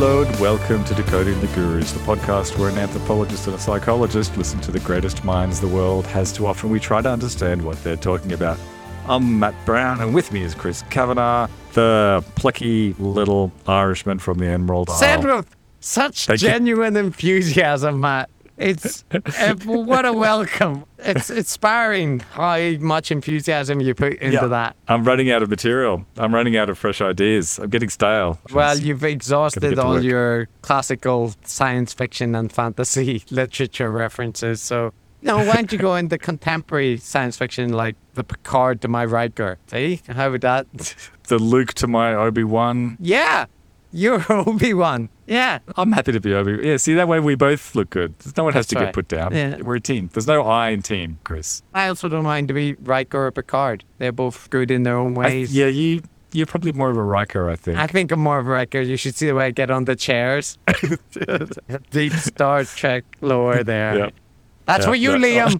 Hello 0.00 0.22
and 0.22 0.38
welcome 0.38 0.84
to 0.84 0.94
Decoding 0.94 1.40
the 1.40 1.48
Gurus, 1.48 1.90
the 1.90 1.98
podcast 1.98 2.56
where 2.56 2.68
an 2.68 2.78
anthropologist 2.78 3.48
and 3.48 3.56
a 3.56 3.58
psychologist 3.58 4.36
listen 4.36 4.60
to 4.60 4.70
the 4.70 4.78
greatest 4.78 5.24
minds 5.24 5.60
the 5.60 5.66
world 5.66 6.06
has 6.06 6.30
to 6.34 6.46
offer. 6.46 6.66
and 6.68 6.72
We 6.72 6.78
try 6.78 7.02
to 7.02 7.10
understand 7.10 7.60
what 7.64 7.82
they're 7.82 7.96
talking 7.96 8.32
about. 8.32 8.60
I'm 9.08 9.40
Matt 9.40 9.56
Brown, 9.66 10.00
and 10.00 10.14
with 10.14 10.30
me 10.30 10.42
is 10.44 10.54
Chris 10.54 10.82
Kavanagh, 10.82 11.48
the 11.72 12.24
plucky 12.36 12.94
little 13.00 13.50
Irishman 13.66 14.20
from 14.20 14.38
the 14.38 14.46
Emerald 14.46 14.88
Said 14.88 15.26
Isle. 15.26 15.38
with 15.38 15.56
such 15.80 16.26
Thank 16.26 16.42
you. 16.42 16.48
genuine 16.48 16.96
enthusiasm, 16.96 17.98
Matt. 17.98 18.30
It's 18.58 19.04
uh, 19.12 19.54
what 19.64 20.04
a 20.04 20.12
welcome. 20.12 20.84
It's 20.98 21.30
inspiring 21.30 22.20
how 22.32 22.58
much 22.80 23.12
enthusiasm 23.12 23.80
you 23.80 23.94
put 23.94 24.14
into 24.14 24.34
Yeah. 24.34 24.46
that. 24.48 24.76
I'm 24.88 25.04
running 25.04 25.30
out 25.30 25.42
of 25.42 25.48
material. 25.50 26.04
I'm 26.16 26.34
running 26.34 26.56
out 26.56 26.68
of 26.68 26.76
fresh 26.76 27.00
ideas. 27.00 27.58
I'm 27.58 27.70
getting 27.70 27.88
stale. 27.88 28.38
Well, 28.52 28.76
you've 28.78 29.04
exhausted 29.04 29.78
all 29.78 30.02
your 30.02 30.48
classical 30.62 31.34
science 31.44 31.94
fiction 31.94 32.34
and 32.34 32.50
fantasy 32.52 33.22
literature 33.30 33.90
references. 33.92 34.60
So, 34.60 34.92
know, 35.22 35.38
why 35.38 35.54
don't 35.54 35.72
you 35.72 35.78
go 35.78 35.94
into 35.94 36.18
contemporary 36.18 36.96
science 36.96 37.36
fiction 37.36 37.72
like 37.72 37.94
the 38.14 38.24
Picard 38.24 38.80
to 38.80 38.88
my 38.88 39.04
Riker? 39.04 39.58
See, 39.68 40.00
how 40.08 40.32
would 40.32 40.40
that? 40.40 40.66
the 41.28 41.38
Luke 41.38 41.74
to 41.74 41.86
my 41.86 42.12
Obi 42.14 42.42
Wan. 42.42 42.96
Yeah, 42.98 43.46
you're 43.92 44.24
Obi 44.32 44.74
Wan. 44.74 45.08
Yeah, 45.26 45.58
I'm 45.76 45.92
happy 45.92 46.12
to 46.12 46.20
be 46.20 46.32
Obi. 46.34 46.58
Yeah, 46.66 46.76
see 46.78 46.94
that 46.94 47.08
way 47.08 47.20
we 47.20 47.34
both 47.34 47.74
look 47.74 47.90
good. 47.90 48.14
No 48.36 48.44
one 48.44 48.52
has 48.54 48.66
to 48.68 48.74
That's 48.74 48.86
get 48.86 48.94
put 48.94 49.08
down. 49.08 49.34
Yeah. 49.34 49.58
We're 49.62 49.76
a 49.76 49.80
team. 49.80 50.08
There's 50.12 50.26
no 50.26 50.42
I 50.42 50.70
in 50.70 50.82
team, 50.82 51.18
Chris. 51.24 51.62
I 51.74 51.88
also 51.88 52.08
don't 52.08 52.24
mind 52.24 52.48
to 52.48 52.54
be 52.54 52.74
Riker 52.74 53.26
or 53.26 53.30
Picard. 53.30 53.84
They're 53.98 54.12
both 54.12 54.48
good 54.50 54.70
in 54.70 54.82
their 54.84 54.96
own 54.96 55.14
I- 55.16 55.20
ways. 55.20 55.54
yeah, 55.54 55.66
you 55.66 56.02
you're 56.32 56.46
probably 56.46 56.72
more 56.72 56.90
of 56.90 56.96
a 56.98 57.02
Riker, 57.02 57.48
I 57.48 57.56
think. 57.56 57.78
I 57.78 57.86
think 57.86 58.12
I'm 58.12 58.20
more 58.20 58.38
of 58.38 58.46
a 58.46 58.50
Riker. 58.50 58.80
You 58.82 58.96
should 58.98 59.14
see 59.14 59.26
the 59.26 59.34
way 59.34 59.46
I 59.46 59.50
get 59.50 59.70
on 59.70 59.84
the 59.86 59.96
chairs. 59.96 60.58
Deep 61.90 62.12
Star 62.12 62.64
Trek 62.64 63.04
lore 63.20 63.64
there. 63.64 63.98
Yeah. 63.98 64.10
That's 64.68 64.84
Yeah, 64.84 64.90
for 64.90 64.94
you. 64.96 65.10
Liam. 65.12 65.58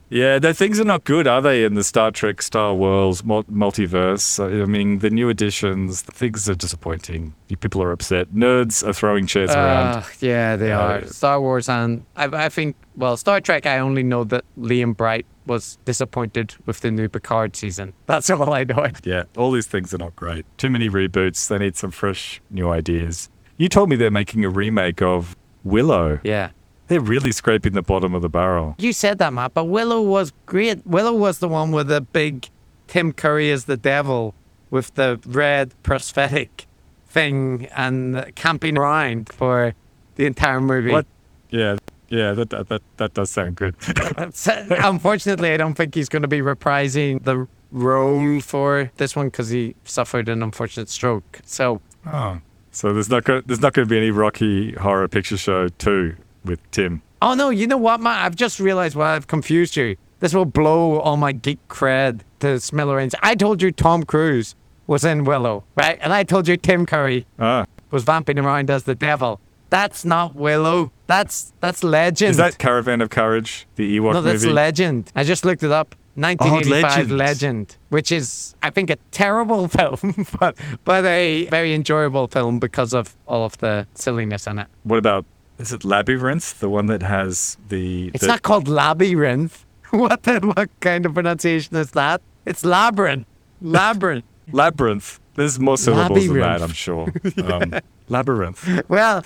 yeah, 0.10 0.38
the 0.38 0.52
things 0.54 0.78
are 0.78 0.84
not 0.84 1.04
good, 1.04 1.26
are 1.26 1.40
they, 1.40 1.64
in 1.64 1.74
the 1.74 1.82
Star 1.82 2.10
Trek 2.10 2.42
Star 2.42 2.74
Wars 2.74 3.22
multiverse? 3.22 4.38
I 4.62 4.66
mean, 4.66 4.98
the 4.98 5.08
new 5.10 5.28
editions, 5.30 6.02
the 6.02 6.12
things 6.12 6.48
are 6.48 6.54
disappointing. 6.54 7.34
People 7.60 7.82
are 7.82 7.90
upset. 7.90 8.28
Nerds 8.34 8.86
are 8.86 8.92
throwing 8.92 9.26
chairs 9.26 9.50
around. 9.50 9.96
Uh, 9.96 10.02
yeah, 10.20 10.56
they 10.56 10.72
Uh, 10.72 10.78
are. 10.80 11.06
Star 11.06 11.40
Wars 11.40 11.68
and 11.68 12.04
I, 12.16 12.24
I 12.26 12.48
think, 12.50 12.76
well, 12.96 13.16
Star 13.16 13.40
Trek, 13.40 13.64
I 13.66 13.78
only 13.78 14.02
know 14.02 14.24
that 14.24 14.44
Liam 14.58 14.94
Bright 14.96 15.24
was 15.46 15.78
disappointed 15.84 16.54
with 16.66 16.80
the 16.80 16.90
new 16.90 17.08
Picard 17.08 17.56
season. 17.56 17.92
That's 18.06 18.28
all 18.30 18.52
I 18.52 18.64
know. 18.64 18.86
Yeah, 19.04 19.24
all 19.36 19.50
these 19.52 19.66
things 19.66 19.92
are 19.94 19.98
not 19.98 20.14
great. 20.16 20.44
Too 20.58 20.68
many 20.70 20.88
reboots. 20.90 21.48
They 21.48 21.58
need 21.58 21.76
some 21.76 21.90
fresh 21.90 22.40
new 22.50 22.68
ideas. 22.70 23.28
You 23.56 23.68
told 23.68 23.88
me 23.88 23.96
they're 23.96 24.10
making 24.10 24.44
a 24.44 24.48
remake 24.50 25.00
of 25.00 25.34
Willow. 25.62 26.20
Yeah. 26.24 26.50
They're 26.88 27.00
really 27.00 27.32
scraping 27.32 27.72
the 27.72 27.82
bottom 27.82 28.14
of 28.14 28.22
the 28.22 28.28
barrel. 28.28 28.74
You 28.78 28.92
said 28.92 29.18
that, 29.18 29.32
Matt, 29.32 29.54
but 29.54 29.64
Willow 29.64 30.02
was 30.02 30.32
great. 30.46 30.86
Willow 30.86 31.14
was 31.14 31.38
the 31.38 31.48
one 31.48 31.72
with 31.72 31.88
the 31.88 32.02
big 32.02 32.48
Tim 32.88 33.12
Curry 33.12 33.50
as 33.50 33.64
the 33.64 33.76
devil 33.76 34.34
with 34.70 34.94
the 34.94 35.20
red 35.26 35.72
prosthetic 35.82 36.66
thing 37.08 37.66
and 37.76 38.32
camping 38.34 38.76
around 38.76 39.32
for 39.32 39.74
the 40.16 40.26
entire 40.26 40.60
movie. 40.60 40.90
What? 40.90 41.06
Yeah, 41.50 41.76
yeah, 42.08 42.32
that 42.32 42.50
that 42.50 42.68
that, 42.68 42.82
that 42.96 43.14
does 43.14 43.30
sound 43.30 43.56
good. 43.56 43.76
Unfortunately, 44.70 45.52
I 45.52 45.56
don't 45.56 45.74
think 45.74 45.94
he's 45.94 46.08
going 46.08 46.22
to 46.22 46.28
be 46.28 46.40
reprising 46.40 47.22
the 47.24 47.46
role 47.70 48.40
for 48.40 48.90
this 48.96 49.16
one 49.16 49.26
because 49.26 49.50
he 49.50 49.74
suffered 49.84 50.28
an 50.28 50.42
unfortunate 50.42 50.88
stroke. 50.88 51.40
So, 51.44 51.80
oh, 52.06 52.40
so 52.70 52.92
there's 52.92 53.08
not 53.08 53.24
go- 53.24 53.42
there's 53.42 53.60
not 53.60 53.72
going 53.72 53.86
to 53.88 53.90
be 53.90 53.96
any 53.96 54.10
Rocky 54.10 54.72
Horror 54.72 55.08
Picture 55.08 55.36
Show 55.36 55.68
two 55.68 56.16
with 56.44 56.60
Tim. 56.70 57.02
oh 57.22 57.34
no, 57.34 57.50
you 57.50 57.66
know 57.66 57.76
what, 57.78 58.00
Matt? 58.00 58.24
I've 58.26 58.36
just 58.36 58.60
realized 58.60 58.96
why 58.96 59.14
I've 59.16 59.26
confused 59.26 59.76
you. 59.76 59.96
This 60.20 60.34
will 60.34 60.44
blow 60.46 60.98
all 61.00 61.16
my 61.16 61.32
geek 61.32 61.58
cred 61.68 62.20
to 62.40 62.58
smithereens. 62.60 63.14
I 63.22 63.34
told 63.34 63.60
you 63.60 63.70
Tom 63.72 64.04
Cruise 64.04 64.54
was 64.86 65.04
in 65.04 65.24
Willow, 65.24 65.64
right? 65.76 65.98
And 66.00 66.12
I 66.12 66.22
told 66.24 66.48
you 66.48 66.56
Tim 66.56 66.86
Curry 66.86 67.26
Ah, 67.38 67.66
was 67.90 68.04
vamping 68.04 68.38
around 68.38 68.70
as 68.70 68.84
the 68.84 68.94
devil. 68.94 69.40
That's 69.70 70.04
not 70.04 70.34
Willow. 70.34 70.92
That's 71.06 71.52
that's 71.60 71.82
Legend. 71.82 72.30
is 72.32 72.36
that 72.36 72.58
Caravan 72.58 73.00
of 73.00 73.10
Courage, 73.10 73.66
the 73.76 73.98
Ewok 73.98 74.02
movie? 74.02 74.14
no, 74.14 74.22
that's 74.22 74.42
movie? 74.42 74.54
Legend. 74.54 75.12
I 75.14 75.24
just 75.24 75.44
looked 75.44 75.62
it 75.62 75.72
up. 75.72 75.94
1985 76.16 77.10
Legend. 77.10 77.18
Legend. 77.18 77.76
which 77.88 78.12
is 78.12 78.54
I 78.62 78.70
think 78.70 78.88
a 78.88 78.96
terrible 79.10 79.66
film, 79.78 80.26
but 80.38 80.56
but 80.84 81.04
a 81.04 81.46
very 81.46 81.74
enjoyable 81.74 82.28
film 82.28 82.60
because 82.60 82.94
of 82.94 83.16
all 83.26 83.44
of 83.44 83.58
the 83.58 83.86
silliness 83.94 84.46
in 84.46 84.58
it. 84.60 84.68
what 84.84 84.98
about 84.98 85.24
is 85.58 85.72
it 85.72 85.84
Labyrinth, 85.84 86.60
the 86.60 86.68
one 86.68 86.86
that 86.86 87.02
has 87.02 87.56
the? 87.68 88.08
It's 88.14 88.20
the- 88.22 88.26
not 88.28 88.42
called 88.42 88.68
Labyrinth. 88.68 89.64
What 89.94 90.24
the, 90.24 90.40
what 90.40 90.70
kind 90.80 91.06
of 91.06 91.14
pronunciation 91.14 91.76
is 91.76 91.92
that? 91.92 92.20
It's 92.46 92.64
Labyrinth. 92.64 93.26
Labyrinth. 93.62 94.24
Labyrinth. 94.52 95.20
There's 95.36 95.60
more 95.60 95.78
syllables 95.78 96.26
than 96.26 96.38
that, 96.40 96.60
Labyrinth. 96.60 96.62
I'm 96.62 96.72
sure. 96.72 97.12
Um, 97.44 97.74
labyrinth. 98.08 98.82
Well, 98.88 99.24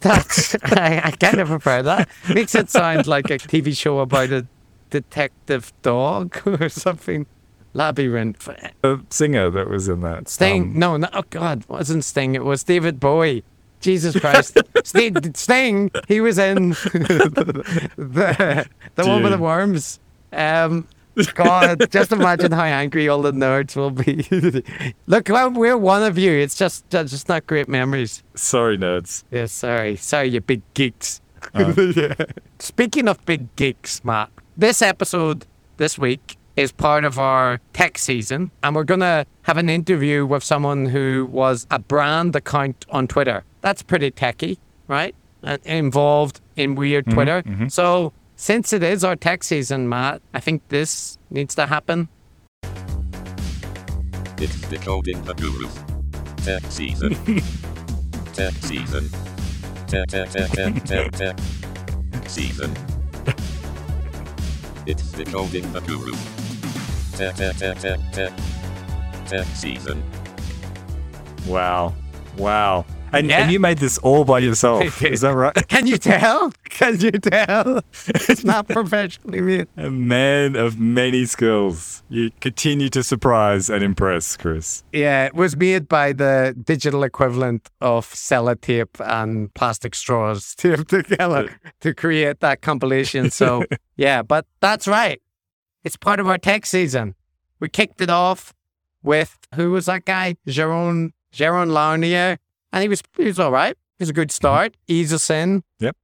that's 0.00 0.54
I, 0.64 1.02
I 1.04 1.10
kind 1.10 1.38
of 1.40 1.48
prefer 1.48 1.82
that. 1.82 2.08
Makes 2.32 2.54
it 2.54 2.70
sound 2.70 3.06
like 3.06 3.26
a 3.30 3.36
TV 3.38 3.76
show 3.76 3.98
about 3.98 4.30
a 4.30 4.46
detective 4.88 5.70
dog 5.82 6.40
or 6.46 6.68
something. 6.70 7.26
Labyrinth. 7.74 8.48
The 8.82 9.04
singer 9.10 9.50
that 9.50 9.68
was 9.68 9.86
in 9.88 10.00
that. 10.00 10.28
Sting. 10.28 10.62
um, 10.62 10.78
no, 10.78 10.96
no. 10.96 11.08
Oh 11.12 11.22
God, 11.30 11.60
it 11.62 11.68
wasn't 11.68 12.04
Sting. 12.04 12.34
It 12.34 12.44
was 12.44 12.64
David 12.64 12.98
Bowie. 12.98 13.44
Jesus 13.80 14.18
Christ. 14.18 14.58
Sting, 14.84 15.34
Sting. 15.34 15.90
He 16.08 16.20
was 16.20 16.38
in 16.38 16.70
the 16.70 18.66
the 18.94 19.06
one 19.06 19.22
with 19.22 19.32
the 19.32 19.38
worms. 19.38 19.98
Um. 20.32 20.86
God, 21.34 21.90
just 21.90 22.12
imagine 22.12 22.52
how 22.52 22.62
angry 22.62 23.08
all 23.08 23.20
the 23.20 23.32
nerds 23.32 23.76
will 23.76 23.90
be. 23.90 24.24
Look, 25.06 25.28
well, 25.28 25.50
we're 25.50 25.76
one 25.76 26.02
of 26.02 26.16
you. 26.16 26.32
It's 26.32 26.54
just, 26.56 26.88
just 26.88 27.28
not 27.28 27.46
great 27.46 27.68
memories. 27.68 28.22
sorry, 28.36 28.78
nerds. 28.78 29.24
Yeah, 29.30 29.46
sorry. 29.46 29.96
Sorry, 29.96 30.28
you 30.28 30.40
big 30.40 30.62
geeks. 30.72 31.20
Uh. 31.52 32.14
Speaking 32.58 33.08
of 33.08 33.22
big 33.26 33.54
geeks, 33.56 34.02
Matt, 34.04 34.30
this 34.56 34.80
episode 34.80 35.46
this 35.76 35.98
week 35.98 36.36
is 36.56 36.72
part 36.72 37.04
of 37.04 37.18
our 37.18 37.60
tech 37.72 37.98
season, 37.98 38.50
and 38.62 38.74
we're 38.74 38.84
going 38.84 39.00
to 39.00 39.26
have 39.42 39.56
an 39.56 39.68
interview 39.68 40.24
with 40.24 40.44
someone 40.44 40.86
who 40.86 41.26
was 41.30 41.66
a 41.70 41.78
brand 41.78 42.36
account 42.36 42.86
on 42.90 43.08
Twitter. 43.08 43.42
That's 43.60 43.82
pretty 43.82 44.10
techy, 44.10 44.58
right? 44.88 45.14
And 45.42 45.60
involved 45.64 46.40
in 46.56 46.74
weird 46.74 47.04
mm-hmm, 47.06 47.14
Twitter. 47.14 47.42
Mm-hmm. 47.42 47.68
So, 47.68 48.12
since 48.36 48.72
it 48.72 48.82
is 48.82 49.04
our 49.04 49.16
tech 49.16 49.44
season, 49.44 49.88
Matt, 49.88 50.22
I 50.32 50.40
think 50.40 50.66
this 50.68 51.18
needs 51.30 51.54
to 51.56 51.66
happen. 51.66 52.08
It's 54.38 54.60
decoding 54.68 55.22
the 55.24 55.34
guru. 55.34 55.68
Tech 56.38 56.62
season. 56.70 57.14
tech 58.32 58.54
season. 58.54 59.10
Tech 59.86 60.06
tech 60.08 60.30
tech 60.30 60.50
tech 60.50 60.84
tech 60.84 61.12
tech 61.12 61.38
season. 62.26 62.74
It's 64.86 65.12
decoding 65.12 65.70
the 65.72 65.80
guru. 65.80 66.14
Tech 67.12 67.36
tech 67.36 67.56
tech 67.56 67.78
tech 67.78 68.00
tech 68.12 68.32
tech 69.26 69.46
season. 69.48 70.02
Wow. 71.46 71.94
Wow. 72.38 72.86
And, 73.12 73.28
Yeah. 73.28 73.42
and 73.42 73.52
you 73.52 73.58
made 73.60 73.78
this 73.78 73.98
all 73.98 74.24
by 74.24 74.38
yourself. 74.38 75.02
Is 75.04 75.22
that 75.22 75.34
right? 75.34 75.54
Can 75.68 75.86
you 75.86 75.98
tell? 75.98 76.52
Can 76.70 77.00
you 77.00 77.10
tell? 77.10 77.82
It's 78.06 78.44
not 78.44 78.68
professionally 78.68 79.40
made. 79.40 79.68
A 79.76 79.90
man 79.90 80.56
of 80.56 80.78
many 80.78 81.26
skills. 81.26 82.02
You 82.08 82.30
continue 82.40 82.88
to 82.90 83.02
surprise 83.02 83.68
and 83.68 83.82
impress, 83.82 84.36
Chris. 84.36 84.84
Yeah, 84.92 85.26
it 85.26 85.34
was 85.34 85.56
made 85.56 85.88
by 85.88 86.12
the 86.12 86.54
digital 86.62 87.02
equivalent 87.02 87.68
of 87.80 88.06
sellotape 88.06 89.00
and 89.00 89.52
plastic 89.54 89.94
straws 89.94 90.54
taped 90.56 90.88
together 90.88 91.58
to 91.80 91.94
create 91.94 92.40
that 92.40 92.62
compilation. 92.62 93.30
So, 93.30 93.64
yeah, 93.96 94.22
but 94.22 94.46
that's 94.60 94.86
right. 94.86 95.20
It's 95.84 95.96
part 95.96 96.20
of 96.20 96.28
our 96.28 96.38
tech 96.38 96.66
season. 96.66 97.14
We 97.58 97.68
kicked 97.68 98.00
it 98.00 98.10
off 98.10 98.54
with 99.02 99.36
who 99.54 99.72
was 99.72 99.86
that 99.86 100.04
guy? 100.04 100.36
Jerome 100.46 101.12
Jaron 101.34 101.72
Lanier. 101.72 102.38
And 102.72 102.82
he 102.82 102.88
was 102.88 103.02
he 103.16 103.24
was 103.24 103.38
all 103.38 103.52
right. 103.52 103.72
It 103.72 104.00
was 104.00 104.10
a 104.10 104.12
good 104.12 104.28
mm-hmm. 104.28 104.34
start. 104.34 104.76
Ease 104.86 105.12
us 105.12 105.30
in. 105.30 105.62
Yep. 105.78 105.96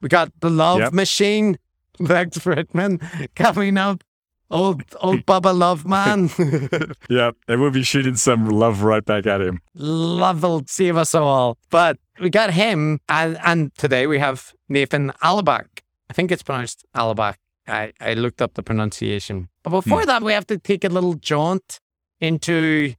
We 0.00 0.08
got 0.08 0.32
the 0.40 0.50
love 0.50 0.80
Yep. 0.80 0.92
machine, 0.92 1.58
Lex 1.98 2.38
Fridman, 2.38 3.00
coming 3.34 3.78
up. 3.78 4.02
Old 4.48 4.82
old 5.00 5.26
Bubba 5.26 5.56
Love 5.56 5.86
Man. 5.86 6.30
Yeah, 7.08 7.32
and 7.48 7.60
we'll 7.60 7.70
be 7.70 7.82
shooting 7.82 8.16
some 8.16 8.48
love 8.48 8.82
right 8.82 9.04
back 9.04 9.26
at 9.26 9.40
him. 9.40 9.60
love 9.74 10.42
will 10.42 10.62
save 10.66 10.96
us 10.96 11.14
all. 11.14 11.58
But 11.70 11.98
we 12.20 12.30
got 12.30 12.52
him, 12.52 13.00
and, 13.08 13.38
and 13.44 13.74
today 13.76 14.06
we 14.06 14.18
have 14.20 14.52
Nathan 14.68 15.12
Allebach. 15.22 15.66
I 16.08 16.12
think 16.12 16.30
it's 16.30 16.42
pronounced 16.42 16.84
Allebach. 16.94 17.36
I, 17.66 17.92
I 18.00 18.14
looked 18.14 18.40
up 18.40 18.54
the 18.54 18.62
pronunciation. 18.62 19.48
But 19.62 19.70
before 19.70 20.02
hmm. 20.02 20.06
that, 20.06 20.22
we 20.22 20.32
have 20.32 20.46
to 20.46 20.58
take 20.58 20.84
a 20.84 20.88
little 20.88 21.14
jaunt 21.14 21.80
into, 22.20 22.94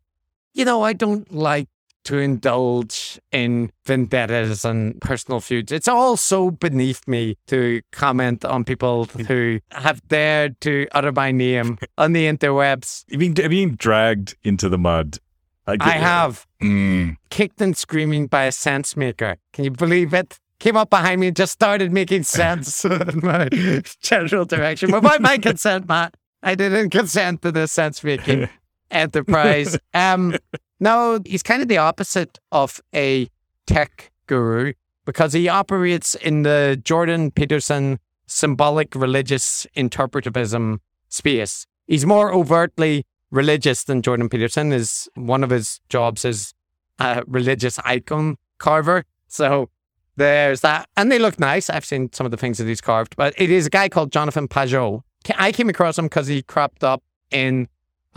you 0.54 0.66
know, 0.66 0.84
I 0.84 0.94
don't 0.94 1.32
like 1.34 1.70
to 2.08 2.18
indulge 2.18 3.20
in 3.32 3.72
vendettas 3.86 4.66
and 4.66 5.00
personal 5.02 5.40
feuds. 5.40 5.72
It's 5.72 5.88
all 5.88 6.18
so 6.18 6.52
beneath 6.52 7.08
me 7.08 7.36
to 7.48 7.82
comment 7.92 8.44
on 8.46 8.64
people 8.64 9.06
who 9.06 9.60
have 9.72 10.06
dared 10.08 10.60
to 10.62 10.88
utter 10.94 11.12
my 11.12 11.32
name 11.32 11.78
on 11.98 12.14
the 12.14 12.26
interwebs. 12.26 13.04
You've 13.08 13.20
been, 13.20 13.36
have 13.44 13.54
you 13.54 13.68
been 13.68 13.76
dragged 13.78 14.36
into 14.44 14.70
the 14.70 14.78
mud. 14.78 15.20
I 15.68 15.92
have 15.98 16.46
Mm. 16.64 17.18
kicked 17.30 17.62
and 17.62 17.76
screaming 17.78 18.28
by 18.28 18.46
a 18.46 18.52
sense 18.52 18.96
maker. 18.98 19.36
Can 19.54 19.66
you 19.66 19.72
believe 19.72 20.14
it? 20.14 20.40
Came 20.60 20.76
up 20.78 20.90
behind 20.90 21.22
me 21.22 21.28
and 21.28 21.36
just 21.36 21.52
started 21.52 21.92
making 21.92 22.24
sense 22.24 22.84
in 22.86 23.20
my 23.22 23.48
general 24.02 24.46
direction 24.46 24.92
without 24.92 25.22
my 25.22 25.38
consent, 25.50 25.88
Matt. 25.88 26.16
I 26.42 26.56
didn't 26.56 26.90
consent 26.92 27.42
to 27.44 27.52
this 27.52 27.72
sense 27.74 28.04
making 28.04 28.48
enterprise. 28.90 29.78
Um, 29.94 30.36
no, 30.80 31.20
he's 31.26 31.44
kind 31.44 31.62
of 31.62 31.68
the 31.68 31.78
opposite 31.78 32.40
of 32.52 32.82
a 32.94 33.30
tech 33.66 34.12
guru 34.28 34.74
because 35.06 35.34
he 35.34 35.48
operates 35.48 36.16
in 36.16 36.44
the 36.44 36.80
Jordan 36.84 37.32
Peterson 37.32 38.00
symbolic 38.28 38.94
religious 38.94 39.66
interpretivism 39.76 40.80
space. 41.10 41.66
He's 41.88 42.06
more 42.06 42.34
overtly 42.34 43.06
religious 43.32 43.84
than 43.84 44.02
Jordan 44.02 44.30
Peterson. 44.30 44.72
Is 44.74 45.08
one 45.16 45.44
of 45.44 45.50
his 45.50 45.80
jobs 45.90 46.26
is 46.26 46.54
a 47.00 47.24
religious 47.26 47.80
icon 47.80 48.38
carver. 48.58 49.06
So 49.28 49.70
there's 50.18 50.62
that, 50.62 50.90
and 50.98 51.12
they 51.12 51.20
look 51.20 51.40
nice. 51.40 51.70
I've 51.70 51.86
seen 51.86 52.12
some 52.12 52.26
of 52.26 52.32
the 52.32 52.38
things 52.38 52.58
that 52.58 52.68
he's 52.68 52.82
carved, 52.82 53.16
but 53.16 53.34
it 53.38 53.50
is 53.50 53.68
a 53.68 53.70
guy 53.70 53.88
called 53.88 54.12
Jonathan 54.12 54.48
Pageau. 54.48 55.02
I 55.38 55.52
came 55.52 55.70
across 55.70 55.98
him 55.98 56.06
because 56.06 56.28
he 56.28 56.42
cropped 56.42 56.84
up 56.84 57.04
in 57.32 57.68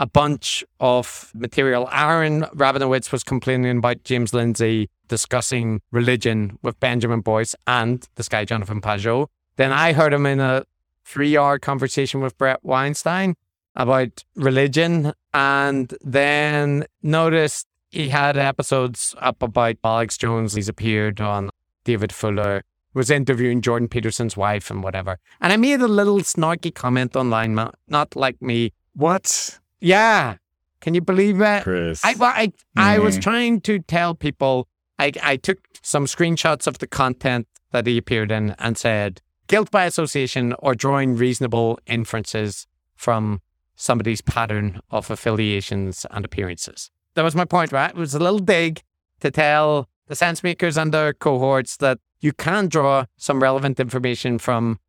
a 0.01 0.07
bunch 0.07 0.65
of 0.79 1.31
material. 1.35 1.87
Aaron 1.91 2.41
Rabinowitz 2.55 3.11
was 3.11 3.23
complaining 3.23 3.77
about 3.77 4.03
James 4.03 4.33
Lindsay 4.33 4.89
discussing 5.07 5.79
religion 5.91 6.57
with 6.63 6.79
Benjamin 6.79 7.21
Boyce 7.21 7.53
and 7.67 8.09
this 8.15 8.27
guy, 8.27 8.43
Jonathan 8.43 8.81
Pageau. 8.81 9.27
Then 9.57 9.71
I 9.71 9.93
heard 9.93 10.11
him 10.11 10.25
in 10.25 10.39
a 10.39 10.65
three 11.05 11.37
hour 11.37 11.59
conversation 11.59 12.19
with 12.19 12.35
Bret 12.39 12.63
Weinstein 12.63 13.35
about 13.75 14.23
religion 14.35 15.13
and 15.35 15.93
then 16.01 16.85
noticed 17.03 17.67
he 17.91 18.09
had 18.09 18.37
episodes 18.37 19.13
up 19.19 19.43
about 19.43 19.75
Alex 19.83 20.17
Jones. 20.17 20.55
He's 20.55 20.67
appeared 20.67 21.21
on 21.21 21.51
David 21.83 22.11
Fuller, 22.11 22.63
was 22.95 23.11
interviewing 23.11 23.61
Jordan 23.61 23.87
Peterson's 23.87 24.35
wife 24.35 24.71
and 24.71 24.81
whatever. 24.81 25.19
And 25.41 25.53
I 25.53 25.57
made 25.57 25.81
a 25.81 25.87
little 25.87 26.21
snarky 26.21 26.73
comment 26.73 27.15
online, 27.15 27.53
not 27.87 28.15
like 28.15 28.41
me. 28.41 28.73
What? 28.93 29.59
Yeah. 29.81 30.35
Can 30.79 30.93
you 30.93 31.01
believe 31.01 31.41
it? 31.41 31.63
Chris. 31.63 32.03
I, 32.03 32.13
well, 32.15 32.33
I, 32.33 32.53
I 32.75 32.99
was 32.99 33.17
Mm. 33.17 33.21
trying 33.21 33.61
to 33.61 33.79
tell 33.79 34.15
people, 34.15 34.67
I, 34.97 35.11
I 35.21 35.35
took 35.37 35.59
some 35.83 36.05
screenshots 36.05 36.65
of 36.67 36.79
the 36.79 36.87
content 36.87 37.47
that 37.71 37.85
he 37.87 37.97
appeared 37.97 38.31
in 38.31 38.55
and 38.57 38.77
said, 38.77 39.21
guilt 39.47 39.69
by 39.71 39.85
association 39.85 40.53
or 40.59 40.73
drawing 40.75 41.15
reasonable 41.15 41.79
inferences 41.85 42.67
from 42.95 43.41
somebody's 43.75 44.21
pattern 44.21 44.79
of 44.89 45.09
affiliations 45.11 46.05
and 46.11 46.23
appearances. 46.25 46.89
That 47.15 47.23
was 47.23 47.35
my 47.35 47.45
point, 47.45 47.71
right? 47.71 47.89
It 47.89 47.95
was 47.95 48.13
a 48.15 48.19
little 48.19 48.39
dig 48.39 48.81
to 49.19 49.29
tell 49.31 49.87
the 50.07 50.15
sense 50.15 50.43
makers 50.43 50.77
and 50.77 50.93
their 50.93 51.13
cohorts 51.13 51.77
that 51.77 51.99
you 52.19 52.31
can 52.33 52.67
draw 52.67 53.05
some 53.17 53.41
relevant 53.41 53.79
information 53.79 54.37
from 54.39 54.79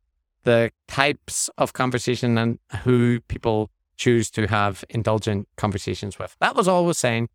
the 0.43 0.71
types 0.87 1.49
of 1.57 1.73
conversation 1.73 2.37
and 2.37 2.59
who 2.83 3.19
people 3.27 3.69
choose 3.97 4.29
to 4.31 4.47
have 4.47 4.83
indulgent 4.89 5.47
conversations 5.55 6.17
with. 6.19 6.35
That 6.39 6.55
was 6.55 6.67
all 6.67 6.83
I 6.83 6.87
was 6.87 6.97
saying. 6.97 7.29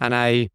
And 0.00 0.14
I 0.14 0.50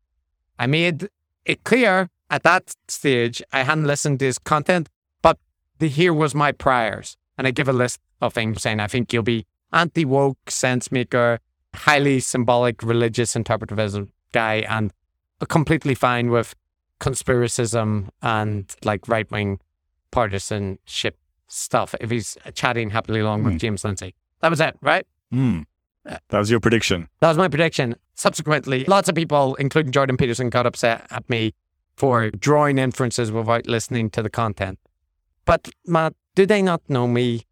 I 0.57 0.67
made 0.67 1.09
it 1.45 1.63
clear 1.63 2.09
at 2.29 2.43
that 2.43 2.75
stage 2.87 3.41
I 3.51 3.63
hadn't 3.63 3.85
listened 3.85 4.19
to 4.19 4.25
his 4.25 4.37
content, 4.37 4.89
but 5.21 5.37
the 5.79 5.87
here 5.87 6.13
was 6.13 6.35
my 6.35 6.51
priors. 6.51 7.17
And 7.37 7.47
I 7.47 7.51
give 7.51 7.69
a 7.69 7.73
list 7.73 7.99
of 8.21 8.33
things 8.33 8.61
saying 8.61 8.79
I 8.79 8.87
think 8.87 9.13
you'll 9.13 9.23
be 9.23 9.45
anti 9.71 10.05
woke 10.05 10.51
sense 10.51 10.91
maker, 10.91 11.39
highly 11.73 12.19
symbolic 12.19 12.83
religious 12.83 13.33
interpretivism 13.33 14.09
guy, 14.33 14.55
and 14.69 14.91
completely 15.47 15.95
fine 15.95 16.29
with 16.29 16.53
conspiracism 16.99 18.09
and 18.21 18.75
like 18.83 19.07
right 19.07 19.29
wing 19.31 19.59
partisanship 20.11 21.17
stuff 21.47 21.95
if 22.01 22.11
he's 22.11 22.37
chatting 22.53 22.89
happily 22.89 23.21
along 23.21 23.43
with 23.43 23.53
Hmm. 23.53 23.57
James 23.59 23.83
Lindsay. 23.85 24.13
That 24.41 24.49
was 24.49 24.59
it, 24.59 24.75
right? 24.81 25.05
Mm. 25.33 25.65
That 26.05 26.39
was 26.39 26.49
your 26.49 26.59
prediction. 26.59 27.07
That 27.19 27.29
was 27.29 27.37
my 27.37 27.47
prediction. 27.47 27.95
Subsequently, 28.15 28.85
lots 28.85 29.09
of 29.09 29.15
people, 29.15 29.55
including 29.55 29.91
Jordan 29.91 30.17
Peterson, 30.17 30.49
got 30.49 30.65
upset 30.65 31.05
at 31.11 31.29
me 31.29 31.53
for 31.95 32.29
drawing 32.31 32.77
inferences 32.77 33.31
without 33.31 33.67
listening 33.67 34.09
to 34.11 34.23
the 34.23 34.29
content. 34.29 34.79
But, 35.45 35.69
Matt, 35.85 36.13
do 36.35 36.45
they 36.45 36.61
not 36.61 36.81
know 36.89 37.07
me? 37.07 37.45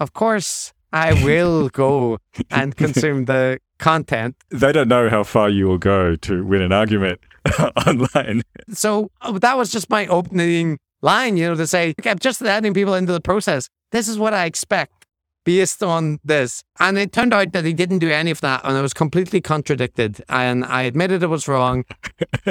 Of 0.00 0.12
course, 0.12 0.72
I 0.92 1.12
will 1.24 1.68
go 1.72 2.18
and 2.50 2.76
consume 2.76 3.26
the 3.26 3.60
content. 3.78 4.36
They 4.50 4.72
don't 4.72 4.88
know 4.88 5.08
how 5.08 5.24
far 5.24 5.48
you 5.48 5.66
will 5.66 5.78
go 5.78 6.16
to 6.16 6.44
win 6.44 6.62
an 6.62 6.72
argument 6.72 7.20
online. 7.86 8.42
So 8.72 9.10
oh, 9.22 9.38
that 9.38 9.56
was 9.56 9.70
just 9.70 9.90
my 9.90 10.06
opening 10.06 10.78
line, 11.02 11.36
you 11.36 11.48
know, 11.48 11.54
to 11.54 11.66
say, 11.66 11.94
"Okay, 12.00 12.10
I'm 12.10 12.18
just 12.18 12.40
adding 12.42 12.74
people 12.74 12.94
into 12.94 13.12
the 13.12 13.20
process. 13.20 13.68
This 13.90 14.08
is 14.08 14.18
what 14.18 14.34
I 14.34 14.46
expect 14.46 15.03
based 15.44 15.82
on 15.82 16.18
this. 16.24 16.62
And 16.80 16.98
it 16.98 17.12
turned 17.12 17.32
out 17.34 17.52
that 17.52 17.64
he 17.64 17.72
didn't 17.72 17.98
do 18.00 18.10
any 18.10 18.30
of 18.30 18.40
that. 18.40 18.62
And 18.64 18.76
I 18.76 18.80
was 18.82 18.94
completely 18.94 19.40
contradicted. 19.40 20.22
And 20.28 20.64
I 20.64 20.82
admitted 20.82 21.22
it 21.22 21.28
was 21.28 21.46
wrong. 21.48 21.84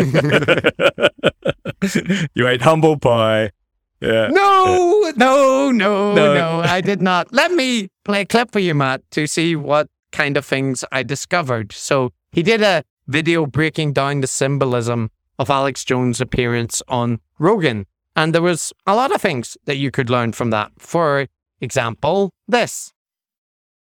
you 2.36 2.48
ate 2.48 2.62
humble 2.62 2.98
pie. 2.98 3.52
Yeah. 4.00 4.28
No, 4.28 5.12
no, 5.16 5.72
no, 5.72 6.14
No. 6.14 6.34
no, 6.34 6.60
I 6.66 6.82
did 6.82 7.02
not. 7.02 7.32
Let 7.32 7.52
me 7.52 7.88
play 8.04 8.22
a 8.22 8.26
clip 8.26 8.52
for 8.52 8.60
you, 8.60 8.74
Matt, 8.76 9.02
to 9.12 9.28
see 9.28 9.56
what 9.56 9.88
kind 10.12 10.36
of 10.36 10.46
things 10.46 10.84
I 10.92 11.04
discovered. 11.04 11.72
So 11.72 12.12
he 12.32 12.44
did 12.44 12.62
a 12.62 12.84
video 13.08 13.46
breaking 13.46 13.94
down 13.94 14.22
the 14.22 14.28
symbolism 14.28 15.10
of 15.40 15.50
Alex 15.50 15.84
Jones' 15.86 16.20
appearance 16.22 16.82
on 16.88 17.20
Rogan. 17.40 17.86
And 18.16 18.34
there 18.36 18.42
was 18.42 18.74
a 18.86 18.96
lot 18.96 19.14
of 19.14 19.22
things 19.22 19.58
that 19.66 19.78
you 19.78 19.90
could 19.90 20.10
learn 20.10 20.34
from 20.34 20.50
that. 20.52 20.72
For 20.78 21.28
example, 21.64 22.30
this. 22.48 22.92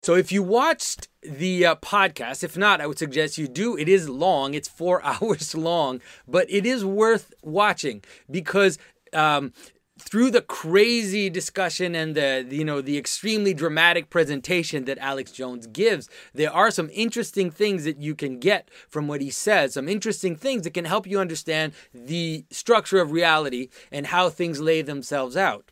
So 0.04 0.16
if 0.16 0.32
you 0.32 0.42
watched 0.42 1.10
the 1.22 1.66
uh, 1.66 1.76
podcast, 1.76 2.44
if 2.44 2.58
not, 2.58 2.82
I 2.82 2.88
would 2.88 2.98
suggest 2.98 3.38
you 3.38 3.48
do. 3.48 3.78
It 3.78 3.88
is 3.88 4.10
long; 4.10 4.54
it's 4.54 4.68
four 4.68 5.02
hours 5.04 5.54
long, 5.54 6.02
but 6.28 6.50
it 6.50 6.66
is 6.66 6.84
worth 6.84 7.34
watching 7.44 8.04
because 8.30 8.80
um, 9.14 9.54
through 10.00 10.32
the 10.32 10.42
crazy 10.42 11.30
discussion 11.30 11.94
and 11.94 12.16
the 12.16 12.48
you 12.50 12.66
know 12.66 12.82
the 12.82 12.98
extremely 12.98 13.54
dramatic 13.54 14.10
presentation 14.10 14.86
that 14.86 14.98
Alex 14.98 15.32
Jones 15.32 15.68
gives, 15.68 16.10
there 16.34 16.52
are 16.52 16.72
some 16.72 16.90
interesting 16.92 17.52
things 17.52 17.84
that 17.84 17.98
you 17.98 18.16
can 18.16 18.40
get 18.40 18.70
from 18.90 19.08
what 19.08 19.22
he 19.22 19.30
says. 19.30 19.76
Some 19.76 19.88
interesting 19.88 20.36
things 20.36 20.64
that 20.64 20.74
can 20.74 20.86
help 20.86 21.06
you 21.06 21.20
understand 21.20 21.74
the 21.94 22.46
structure 22.50 23.00
of 23.00 23.12
reality 23.12 23.70
and 23.92 24.08
how 24.08 24.30
things 24.30 24.60
lay 24.60 24.82
themselves 24.82 25.38
out. 25.38 25.72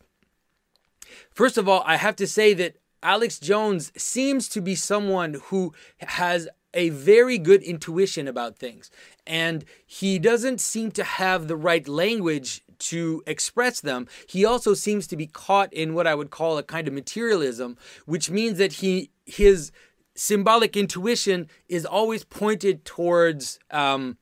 First 1.39 1.57
of 1.57 1.69
all, 1.69 1.83
I 1.85 1.95
have 1.95 2.17
to 2.17 2.27
say 2.27 2.53
that 2.55 2.75
Alex 3.01 3.39
Jones 3.39 3.93
seems 3.95 4.49
to 4.49 4.59
be 4.59 4.75
someone 4.75 5.35
who 5.45 5.73
has 5.99 6.49
a 6.73 6.89
very 6.89 7.37
good 7.37 7.63
intuition 7.63 8.27
about 8.27 8.57
things. 8.57 8.91
And 9.25 9.63
he 9.87 10.19
doesn't 10.19 10.59
seem 10.59 10.91
to 10.91 11.03
have 11.05 11.47
the 11.47 11.55
right 11.55 11.87
language 11.87 12.61
to 12.79 13.23
express 13.25 13.79
them. 13.79 14.09
He 14.27 14.43
also 14.43 14.73
seems 14.73 15.07
to 15.07 15.15
be 15.15 15.27
caught 15.27 15.71
in 15.71 15.93
what 15.93 16.07
I 16.07 16.13
would 16.13 16.29
call 16.29 16.57
a 16.57 16.63
kind 16.63 16.89
of 16.89 16.93
materialism, 16.93 17.77
which 18.05 18.29
means 18.29 18.57
that 18.57 18.73
he 18.73 19.09
his 19.25 19.71
symbolic 20.15 20.75
intuition 20.75 21.47
is 21.69 21.85
always 21.85 22.25
pointed 22.25 22.83
towards 22.83 23.59
um, 23.71 24.17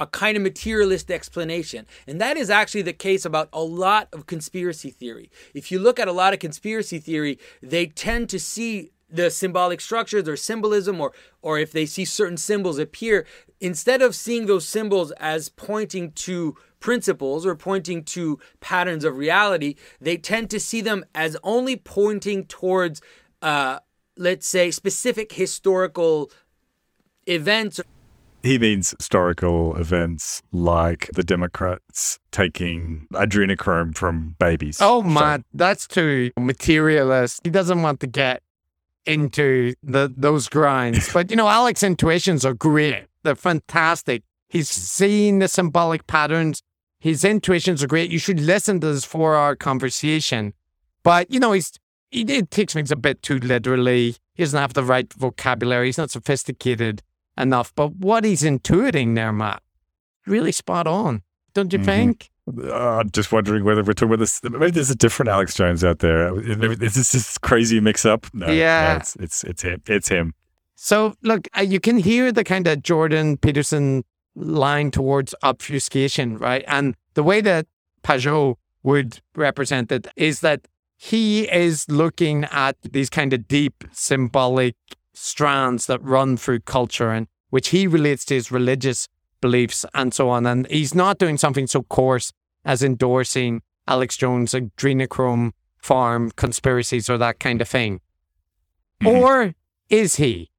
a 0.00 0.06
kind 0.06 0.36
of 0.36 0.42
materialist 0.42 1.10
explanation. 1.10 1.86
And 2.06 2.20
that 2.20 2.36
is 2.36 2.50
actually 2.50 2.82
the 2.82 2.92
case 2.92 3.24
about 3.24 3.48
a 3.52 3.62
lot 3.62 4.08
of 4.12 4.26
conspiracy 4.26 4.90
theory. 4.90 5.30
If 5.54 5.70
you 5.70 5.78
look 5.78 6.00
at 6.00 6.08
a 6.08 6.12
lot 6.12 6.32
of 6.32 6.40
conspiracy 6.40 6.98
theory, 6.98 7.38
they 7.62 7.86
tend 7.86 8.28
to 8.30 8.40
see 8.40 8.90
the 9.08 9.30
symbolic 9.30 9.80
structures 9.80 10.28
or 10.28 10.36
symbolism 10.36 11.00
or 11.00 11.12
or 11.40 11.58
if 11.58 11.70
they 11.70 11.86
see 11.86 12.04
certain 12.04 12.36
symbols 12.36 12.78
appear 12.78 13.26
instead 13.60 14.02
of 14.02 14.14
seeing 14.14 14.46
those 14.46 14.66
symbols 14.66 15.12
as 15.12 15.50
pointing 15.50 16.10
to 16.12 16.56
principles 16.80 17.46
or 17.46 17.54
pointing 17.54 18.02
to 18.02 18.38
patterns 18.60 19.04
of 19.04 19.16
reality 19.16 19.74
they 20.00 20.16
tend 20.16 20.50
to 20.50 20.58
see 20.58 20.80
them 20.80 21.04
as 21.14 21.36
only 21.44 21.76
pointing 21.76 22.44
towards 22.46 23.00
uh, 23.42 23.78
let's 24.16 24.48
say 24.48 24.70
specific 24.70 25.32
historical 25.32 26.30
events 27.26 27.80
He 28.44 28.58
means 28.58 28.94
historical 28.98 29.74
events 29.76 30.42
like 30.52 31.08
the 31.14 31.22
Democrats 31.22 32.18
taking 32.30 33.06
adrenochrome 33.14 33.96
from 33.96 34.36
babies. 34.38 34.76
Oh, 34.82 35.02
So- 35.02 35.42
that's 35.54 35.86
too 35.86 36.30
materialist. 36.38 37.40
He 37.42 37.48
doesn't 37.48 37.80
want 37.80 38.00
to 38.00 38.06
get 38.06 38.42
into 39.06 39.72
the 39.82 40.12
those 40.14 40.50
grinds. 40.50 41.10
But, 41.14 41.30
you 41.30 41.36
know, 41.36 41.48
Alex's 41.48 41.84
intuitions 41.84 42.44
are 42.44 42.52
great. 42.52 43.06
They're 43.22 43.34
fantastic. 43.34 44.22
He's 44.50 44.68
seen 44.68 45.38
the 45.38 45.48
symbolic 45.48 46.06
patterns. 46.06 46.62
His 47.00 47.24
intuitions 47.24 47.82
are 47.82 47.86
great. 47.86 48.10
You 48.10 48.18
should 48.18 48.40
listen 48.40 48.78
to 48.80 48.92
this 48.92 49.06
four 49.06 49.36
hour 49.36 49.56
conversation. 49.56 50.52
But, 51.02 51.30
you 51.30 51.40
know, 51.40 51.52
he's 51.52 51.72
he, 52.10 52.24
he 52.28 52.42
takes 52.42 52.74
things 52.74 52.90
a 52.92 52.96
bit 52.96 53.22
too 53.22 53.38
literally. 53.38 54.16
He 54.34 54.42
doesn't 54.42 54.60
have 54.60 54.74
the 54.74 54.84
right 54.84 55.10
vocabulary. 55.14 55.86
He's 55.86 55.96
not 55.98 56.10
sophisticated 56.10 57.02
enough. 57.36 57.72
But 57.74 57.96
what 57.96 58.24
he's 58.24 58.42
intuiting 58.42 59.14
there, 59.14 59.32
Matt, 59.32 59.62
really 60.26 60.52
spot 60.52 60.86
on, 60.86 61.22
don't 61.54 61.72
you 61.72 61.78
Mhm. 61.78 61.84
think? 61.84 62.30
Uh, 62.58 62.98
I'm 62.98 63.10
just 63.10 63.32
wondering 63.32 63.64
whether 63.64 63.82
we're 63.82 63.94
talking 63.94 64.08
about 64.12 64.18
this. 64.18 64.42
Maybe 64.42 64.70
there's 64.70 64.90
a 64.90 64.94
different 64.94 65.30
Alex 65.30 65.54
Jones 65.54 65.82
out 65.82 66.00
there. 66.00 66.38
Is 66.38 66.94
this 66.94 67.12
this 67.12 67.38
crazy 67.38 67.80
mix 67.80 68.04
up? 68.04 68.26
No, 68.34 68.46
no, 68.46 68.52
Yeah. 68.52 68.96
it's, 68.96 69.16
it's 69.16 69.44
it's 69.44 69.62
him. 69.62 69.82
It's 69.86 70.08
him. 70.08 70.34
So, 70.74 71.14
look, 71.22 71.48
uh, 71.56 71.62
you 71.62 71.80
can 71.80 71.96
hear 71.98 72.32
the 72.32 72.44
kind 72.44 72.66
of 72.66 72.82
Jordan 72.82 73.38
Peterson 73.38 74.04
line 74.34 74.90
towards 74.90 75.34
obfuscation, 75.42 76.36
right? 76.36 76.64
And 76.66 76.96
the 77.14 77.22
way 77.22 77.40
that 77.40 77.66
Pageau 78.02 78.56
would 78.82 79.20
represent 79.34 79.90
it 79.90 80.06
is 80.16 80.40
that 80.40 80.68
he 80.98 81.50
is 81.50 81.86
looking 81.88 82.44
at 82.50 82.76
these 82.82 83.08
kind 83.08 83.32
of 83.32 83.48
deep 83.48 83.84
symbolic 83.92 84.74
strands 85.14 85.86
that 85.86 86.02
run 86.02 86.36
through 86.36 86.60
culture 86.60 87.10
and 87.10 87.26
which 87.50 87.68
he 87.68 87.86
relates 87.86 88.24
to 88.26 88.34
his 88.34 88.50
religious 88.52 89.08
beliefs 89.40 89.84
and 89.94 90.12
so 90.12 90.28
on. 90.28 90.44
And 90.46 90.66
he's 90.70 90.94
not 90.94 91.18
doing 91.18 91.38
something 91.38 91.66
so 91.66 91.82
coarse 91.82 92.32
as 92.64 92.82
endorsing 92.82 93.62
Alex 93.86 94.16
Jones' 94.16 94.52
adrenochrome 94.52 95.52
farm 95.78 96.30
conspiracies 96.32 97.08
or 97.10 97.18
that 97.18 97.38
kind 97.38 97.60
of 97.60 97.68
thing. 97.68 98.00
Mhm. 99.02 99.20
Or 99.20 99.54
is 99.88 100.16
he? 100.16 100.50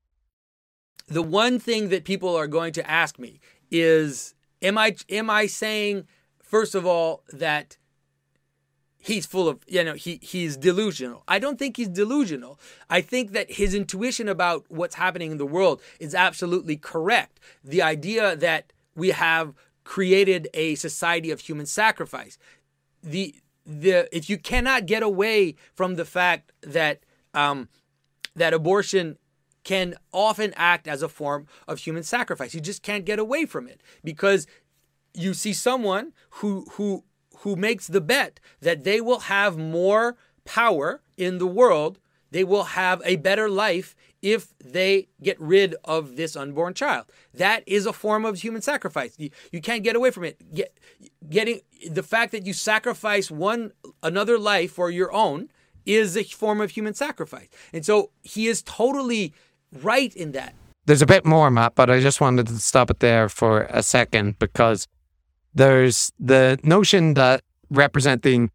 the 1.08 1.22
one 1.22 1.60
thing 1.60 1.90
that 1.90 2.04
people 2.04 2.36
are 2.36 2.48
going 2.48 2.74
to 2.74 2.90
ask 2.90 3.20
me 3.20 3.40
is 3.70 4.34
am 4.64 4.76
i 4.76 4.96
am 5.10 5.30
i 5.30 5.46
saying 5.46 6.04
first 6.42 6.74
of 6.74 6.84
all 6.84 7.24
that 7.32 7.78
he's 9.06 9.26
full 9.26 9.48
of 9.48 9.60
you 9.68 9.84
know 9.84 9.94
he 9.94 10.20
he's 10.22 10.58
delusional. 10.58 11.24
I 11.28 11.40
don't 11.40 11.60
think 11.60 11.78
he's 11.78 11.90
delusional. 11.90 12.60
I 12.90 13.02
think 13.02 13.32
that 13.32 13.52
his 13.52 13.74
intuition 13.74 14.28
about 14.28 14.66
what's 14.70 14.96
happening 14.96 15.32
in 15.32 15.38
the 15.38 15.46
world 15.46 15.82
is 16.00 16.16
absolutely 16.16 16.78
correct. 16.78 17.40
The 17.64 17.82
idea 17.82 18.36
that 18.36 18.74
we 18.96 19.12
have 19.12 19.54
created 19.84 20.48
a 20.54 20.76
society 20.76 21.30
of 21.32 21.40
human 21.42 21.66
sacrifice. 21.66 22.38
The 23.04 23.36
the 23.66 24.10
if 24.16 24.30
you 24.30 24.38
cannot 24.38 24.88
get 24.88 25.04
away 25.04 25.56
from 25.74 25.96
the 25.96 26.06
fact 26.06 26.52
that 26.62 27.02
um 27.34 27.70
that 28.36 28.54
abortion 28.54 29.18
can 29.64 29.96
often 30.12 30.54
act 30.56 30.88
as 30.88 31.02
a 31.02 31.10
form 31.10 31.48
of 31.68 31.80
human 31.80 32.04
sacrifice. 32.04 32.54
You 32.54 32.62
just 32.62 32.84
can't 32.84 33.06
get 33.06 33.20
away 33.20 33.46
from 33.46 33.68
it 33.68 33.82
because 34.04 34.46
you 35.14 35.34
see 35.34 35.54
someone 35.54 36.14
who 36.30 36.66
who 36.74 37.04
who 37.40 37.56
makes 37.56 37.88
the 37.88 38.02
bet 38.02 38.40
that 38.62 38.84
they 38.84 39.02
will 39.02 39.22
have 39.22 39.58
more 39.58 40.16
power 40.46 41.02
in 41.18 41.38
the 41.38 41.48
world, 41.48 42.00
they 42.32 42.44
will 42.44 42.64
have 42.64 43.02
a 43.06 43.16
better 43.16 43.50
life 43.50 43.96
if 44.22 44.54
they 44.58 45.08
get 45.22 45.40
rid 45.40 45.76
of 45.84 46.16
this 46.16 46.36
unborn 46.36 46.74
child. 46.74 47.06
That 47.34 47.64
is 47.68 47.86
a 47.86 47.94
form 47.94 48.26
of 48.26 48.40
human 48.40 48.62
sacrifice. 48.62 49.14
You, 49.18 49.30
you 49.52 49.62
can't 49.62 49.84
get 49.84 49.96
away 49.96 50.12
from 50.12 50.24
it. 50.24 50.54
Get, 50.54 50.78
getting 51.30 51.62
the 51.90 52.04
fact 52.04 52.32
that 52.32 52.46
you 52.46 52.54
sacrifice 52.54 53.30
one 53.30 53.72
another 54.02 54.40
life 54.40 54.72
for 54.72 54.90
your 54.90 55.14
own 55.14 55.50
is 55.86 56.18
a 56.18 56.24
form 56.24 56.60
of 56.60 56.72
human 56.72 56.94
sacrifice. 56.94 57.48
And 57.72 57.86
so 57.86 58.10
he 58.24 58.48
is 58.48 58.64
totally 58.64 59.34
right 59.72 60.14
in 60.16 60.32
that. 60.32 60.56
There's 60.88 61.02
a 61.02 61.08
bit 61.08 61.26
more, 61.26 61.50
Matt, 61.50 61.76
but 61.76 61.90
I 61.90 62.00
just 62.00 62.22
wanted 62.22 62.48
to 62.48 62.58
stop 62.58 62.90
it 62.90 63.00
there 63.00 63.30
for 63.30 63.64
a 63.70 63.82
second 63.82 64.40
because 64.40 64.88
there's 65.56 66.12
the 66.20 66.60
notion 66.64 67.16
that 67.16 67.42
representing 67.70 68.52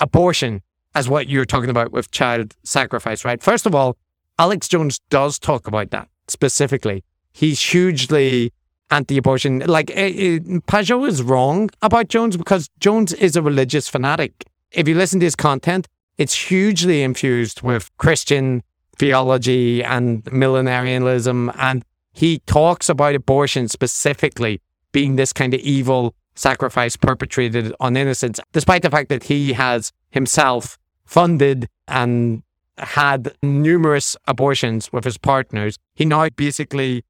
abortion 0.00 0.62
as 0.94 1.08
what 1.08 1.28
you're 1.28 1.44
talking 1.44 1.70
about 1.70 1.92
with 1.92 2.10
child 2.10 2.54
sacrifice, 2.62 3.24
right? 3.24 3.42
First 3.42 3.66
of 3.66 3.74
all, 3.74 3.96
Alex 4.38 4.68
Jones 4.68 5.00
does 5.10 5.38
talk 5.38 5.66
about 5.66 5.90
that 5.90 6.08
specifically. 6.28 7.04
He's 7.32 7.60
hugely 7.60 8.52
anti-abortion. 8.90 9.60
Like 9.66 9.90
eh, 9.90 9.94
eh, 9.94 10.38
Pageau 10.68 11.06
is 11.06 11.22
wrong 11.22 11.70
about 11.82 12.08
Jones 12.08 12.36
because 12.36 12.70
Jones 12.78 13.12
is 13.12 13.36
a 13.36 13.42
religious 13.42 13.88
fanatic. 13.88 14.44
If 14.70 14.88
you 14.88 14.94
listen 14.94 15.20
to 15.20 15.26
his 15.26 15.36
content, 15.36 15.88
it's 16.16 16.34
hugely 16.34 17.02
infused 17.02 17.62
with 17.62 17.90
Christian 17.96 18.62
theology 18.96 19.82
and 19.82 20.22
millenarianism, 20.24 21.52
and 21.58 21.84
he 22.12 22.38
talks 22.40 22.88
about 22.88 23.16
abortion 23.16 23.66
specifically 23.66 24.60
being 24.92 25.16
this 25.16 25.32
kind 25.32 25.52
of 25.52 25.60
evil 25.60 26.14
sacrifice 26.34 26.96
perpetrated 26.96 27.74
on 27.80 27.96
innocents, 27.96 28.40
despite 28.52 28.82
the 28.82 28.90
fact 28.90 29.08
that 29.08 29.24
he 29.24 29.52
has 29.52 29.92
himself 30.10 30.78
funded 31.04 31.68
and 31.86 32.42
had 32.78 33.34
numerous 33.42 34.16
abortions 34.26 34.92
with 34.92 35.04
his 35.04 35.18
partners. 35.18 35.78
He 35.94 36.04
now 36.04 36.28
basically 36.30 37.04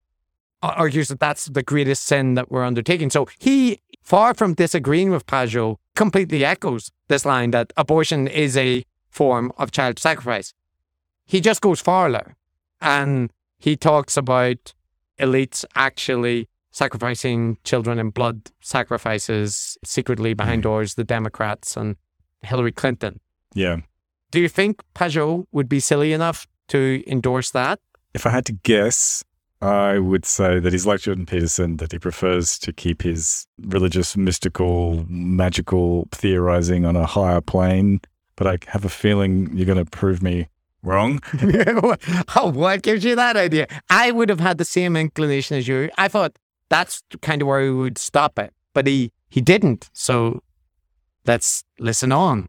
argues 0.62 1.08
that 1.08 1.20
that's 1.20 1.46
the 1.46 1.62
greatest 1.62 2.04
sin 2.04 2.34
that 2.34 2.50
we're 2.50 2.64
undertaking. 2.64 3.10
So 3.10 3.26
he, 3.38 3.80
far 4.02 4.34
from 4.34 4.54
disagreeing 4.54 5.10
with 5.10 5.26
Pageau, 5.26 5.76
completely 5.94 6.44
echoes 6.44 6.90
this 7.08 7.24
line 7.24 7.50
that 7.52 7.72
abortion 7.76 8.26
is 8.26 8.56
a 8.56 8.84
form 9.08 9.52
of 9.58 9.70
child 9.70 9.98
sacrifice. 9.98 10.52
He 11.26 11.40
just 11.40 11.60
goes 11.60 11.80
farther 11.80 12.34
and 12.80 13.30
he 13.58 13.76
talks 13.76 14.16
about 14.16 14.74
elites 15.18 15.64
actually 15.74 16.48
sacrificing 16.74 17.56
children 17.62 18.00
in 18.00 18.10
blood 18.10 18.50
sacrifices 18.60 19.78
secretly 19.84 20.34
behind 20.34 20.60
mm. 20.60 20.64
doors, 20.64 20.94
the 20.96 21.04
Democrats 21.04 21.76
and 21.76 21.96
Hillary 22.42 22.72
Clinton. 22.72 23.20
Yeah. 23.54 23.76
Do 24.32 24.40
you 24.40 24.48
think 24.48 24.82
Pageau 24.92 25.46
would 25.52 25.68
be 25.68 25.78
silly 25.78 26.12
enough 26.12 26.48
to 26.68 27.04
endorse 27.06 27.52
that? 27.52 27.78
If 28.12 28.26
I 28.26 28.30
had 28.30 28.44
to 28.46 28.52
guess, 28.52 29.22
I 29.62 29.98
would 29.98 30.24
say 30.24 30.58
that 30.58 30.72
he's 30.72 30.84
like 30.84 31.00
Jordan 31.00 31.26
Peterson, 31.26 31.76
that 31.76 31.92
he 31.92 32.00
prefers 32.00 32.58
to 32.58 32.72
keep 32.72 33.02
his 33.02 33.46
religious, 33.62 34.16
mystical, 34.16 35.06
magical 35.08 36.08
theorizing 36.10 36.84
on 36.84 36.96
a 36.96 37.06
higher 37.06 37.40
plane. 37.40 38.00
But 38.34 38.48
I 38.48 38.58
have 38.66 38.84
a 38.84 38.88
feeling 38.88 39.56
you're 39.56 39.64
going 39.64 39.82
to 39.82 39.88
prove 39.88 40.24
me 40.24 40.48
wrong. 40.82 41.20
oh, 42.34 42.50
what 42.52 42.82
gives 42.82 43.04
you 43.04 43.14
that 43.14 43.36
idea? 43.36 43.68
I 43.88 44.10
would 44.10 44.28
have 44.28 44.40
had 44.40 44.58
the 44.58 44.64
same 44.64 44.96
inclination 44.96 45.56
as 45.56 45.68
you. 45.68 45.88
I 45.96 46.08
thought 46.08 46.36
that's 46.68 47.02
kind 47.22 47.42
of 47.42 47.48
where 47.48 47.62
he 47.62 47.70
would 47.70 47.98
stop 47.98 48.38
it, 48.38 48.52
but 48.72 48.86
he 48.86 49.12
he 49.28 49.40
didn't. 49.40 49.90
So 49.92 50.42
let's 51.26 51.64
listen 51.78 52.12
on. 52.12 52.48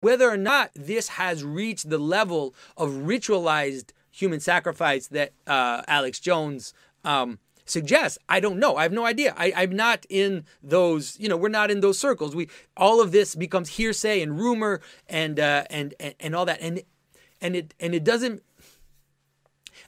Whether 0.00 0.30
or 0.30 0.38
not 0.38 0.70
this 0.74 1.08
has 1.08 1.44
reached 1.44 1.90
the 1.90 1.98
level 1.98 2.54
of 2.76 2.90
ritualized 2.90 3.90
human 4.10 4.40
sacrifice 4.40 5.06
that 5.08 5.32
uh, 5.46 5.82
Alex 5.86 6.18
Jones 6.18 6.72
um, 7.04 7.38
suggests, 7.66 8.18
I 8.28 8.40
don't 8.40 8.58
know. 8.58 8.76
I 8.76 8.82
have 8.82 8.92
no 8.92 9.06
idea. 9.06 9.34
I, 9.36 9.52
I'm 9.54 9.76
not 9.76 10.06
in 10.08 10.44
those. 10.62 11.18
You 11.18 11.28
know, 11.28 11.36
we're 11.36 11.48
not 11.48 11.70
in 11.70 11.80
those 11.80 11.98
circles. 11.98 12.34
We 12.34 12.48
all 12.76 13.00
of 13.00 13.12
this 13.12 13.34
becomes 13.34 13.70
hearsay 13.70 14.22
and 14.22 14.38
rumor 14.38 14.80
and 15.08 15.38
uh, 15.38 15.64
and, 15.70 15.94
and 16.00 16.14
and 16.18 16.34
all 16.34 16.46
that, 16.46 16.60
and 16.60 16.82
and 17.40 17.56
it 17.56 17.74
and 17.80 17.94
it 17.94 18.04
doesn't. 18.04 18.42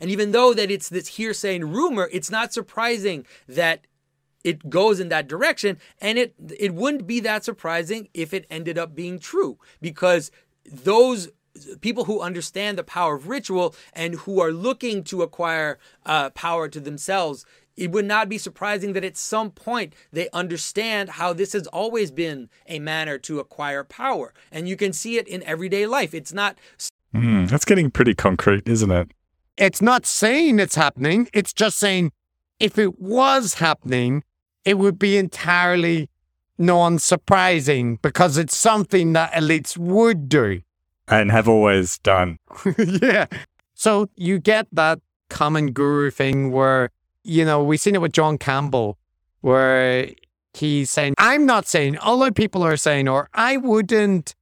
And 0.01 0.11
even 0.11 0.33
though 0.33 0.55
that 0.55 0.71
it's 0.71 0.89
this 0.89 1.09
hearsay 1.09 1.57
and 1.57 1.75
rumor, 1.75 2.09
it's 2.13 2.31
not 2.31 2.53
surprising 2.53 3.27
that 3.49 3.87
it 4.45 4.69
goes 4.69 4.99
in 5.01 5.09
that 5.11 5.29
direction. 5.29 5.79
And 6.01 6.19
it 6.19 6.35
it 6.59 6.75
wouldn't 6.75 7.07
be 7.07 7.21
that 7.21 7.45
surprising 7.45 8.09
if 8.15 8.35
it 8.35 8.47
ended 8.51 8.79
up 8.79 8.95
being 8.95 9.19
true 9.19 9.59
because 9.81 10.31
those 10.67 11.31
people 11.81 12.05
who 12.05 12.21
understand 12.21 12.79
the 12.79 12.85
power 12.85 13.17
of 13.17 13.29
ritual 13.29 13.75
and 13.93 14.15
who 14.15 14.41
are 14.41 14.53
looking 14.53 15.05
to 15.05 15.23
acquire 15.23 15.79
uh, 16.07 16.31
power 16.31 16.67
to 16.67 16.81
themselves 16.81 17.45
it 17.77 17.91
would 17.91 18.05
not 18.05 18.29
be 18.29 18.39
surprising 18.39 18.93
that 18.93 19.05
at 19.05 19.17
some 19.17 19.51
point 19.51 19.95
they 20.13 20.29
understand 20.33 21.11
how 21.11 21.33
this 21.33 21.53
has 21.53 21.67
always 21.69 22.11
been 22.11 22.51
a 22.67 22.79
manner 22.79 23.19
to 23.19 23.41
acquire 23.41 23.83
power. 23.83 24.35
And 24.51 24.69
you 24.69 24.77
can 24.77 24.93
see 24.93 25.17
it 25.17 25.27
in 25.27 25.43
everyday 25.45 25.87
life. 25.87 26.13
It's 26.15 26.33
not 26.33 26.59
Hmm, 27.15 27.45
that's 27.45 27.67
getting 27.67 27.91
pretty 27.91 28.15
concrete, 28.15 28.67
isn't 28.67 28.91
it? 28.91 29.11
It's 29.57 29.83
not 29.83 30.07
saying 30.07 30.59
it's 30.59 30.75
happening. 30.75 31.29
It's 31.33 31.53
just 31.53 31.79
saying 31.79 32.13
if 32.59 32.79
it 32.79 33.01
was 33.01 33.55
happening, 33.55 34.23
it 34.65 34.79
would 34.79 34.99
be 34.99 35.17
entirely 35.17 36.09
non-surprising 36.59 37.99
because 38.03 38.39
it's 38.39 38.57
something 38.57 39.13
that 39.15 39.33
elites 39.33 39.77
would 39.77 40.29
do. 40.29 40.63
And 41.09 41.31
have 41.31 41.49
always 41.49 41.99
done. 41.99 42.39
yeah. 42.79 43.27
So 43.75 44.09
you 44.17 44.39
get 44.39 44.69
that 44.73 45.01
common 45.29 45.73
guru 45.73 46.11
thing 46.11 46.53
where, 46.53 46.91
you 47.25 47.45
know, 47.45 47.63
we've 47.65 47.81
seen 47.81 47.95
it 47.95 48.01
with 48.01 48.13
John 48.13 48.39
Campbell, 48.39 48.99
where 49.41 50.09
he's 50.55 50.91
saying, 50.91 51.15
I'm 51.19 51.47
not 51.47 51.67
saying, 51.67 51.99
other 52.01 52.31
people 52.31 52.63
are 52.63 52.77
saying, 52.77 53.09
or 53.09 53.29
I 53.35 53.57
wouldn't 53.57 54.35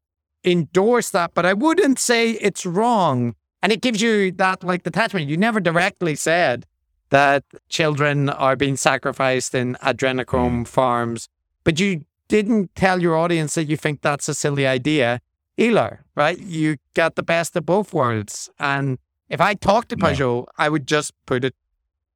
endorse 0.45 1.11
that, 1.11 1.33
but 1.35 1.47
I 1.47 1.55
wouldn't 1.55 1.99
say 1.99 2.33
it's 2.33 2.67
wrong. 2.67 3.35
And 3.62 3.73
it 3.73 3.81
gives 3.81 4.00
you 4.00 4.33
that 4.33 4.64
like 4.64 4.83
detachment. 4.83 5.29
You 5.29 5.37
never 5.37 5.61
directly 5.61 6.14
said, 6.14 6.67
that 7.11 7.45
children 7.69 8.29
are 8.31 8.57
being 8.57 8.76
sacrificed 8.76 9.55
in 9.55 9.76
adrenochrome 9.83 10.67
farms, 10.67 11.29
but 11.64 11.79
you 11.79 12.05
didn't 12.29 12.75
tell 12.75 13.02
your 13.02 13.17
audience 13.17 13.55
that 13.57 13.64
you 13.64 13.76
think 13.76 14.00
that's 14.00 14.29
a 14.29 14.35
silly 14.35 14.67
idea 14.67 15.21
either, 15.57 16.05
right? 16.14 16.38
You 16.38 16.76
got 16.95 17.17
the 17.17 17.23
best 17.23 17.57
of 17.57 17.67
both 17.67 17.93
worlds. 17.93 18.49
And 18.59 18.99
if 19.29 19.40
I 19.40 19.55
talked 19.55 19.90
to 19.90 19.97
No. 19.97 20.47
I 20.57 20.69
would 20.69 20.87
just 20.87 21.12
put 21.26 21.45
it 21.45 21.55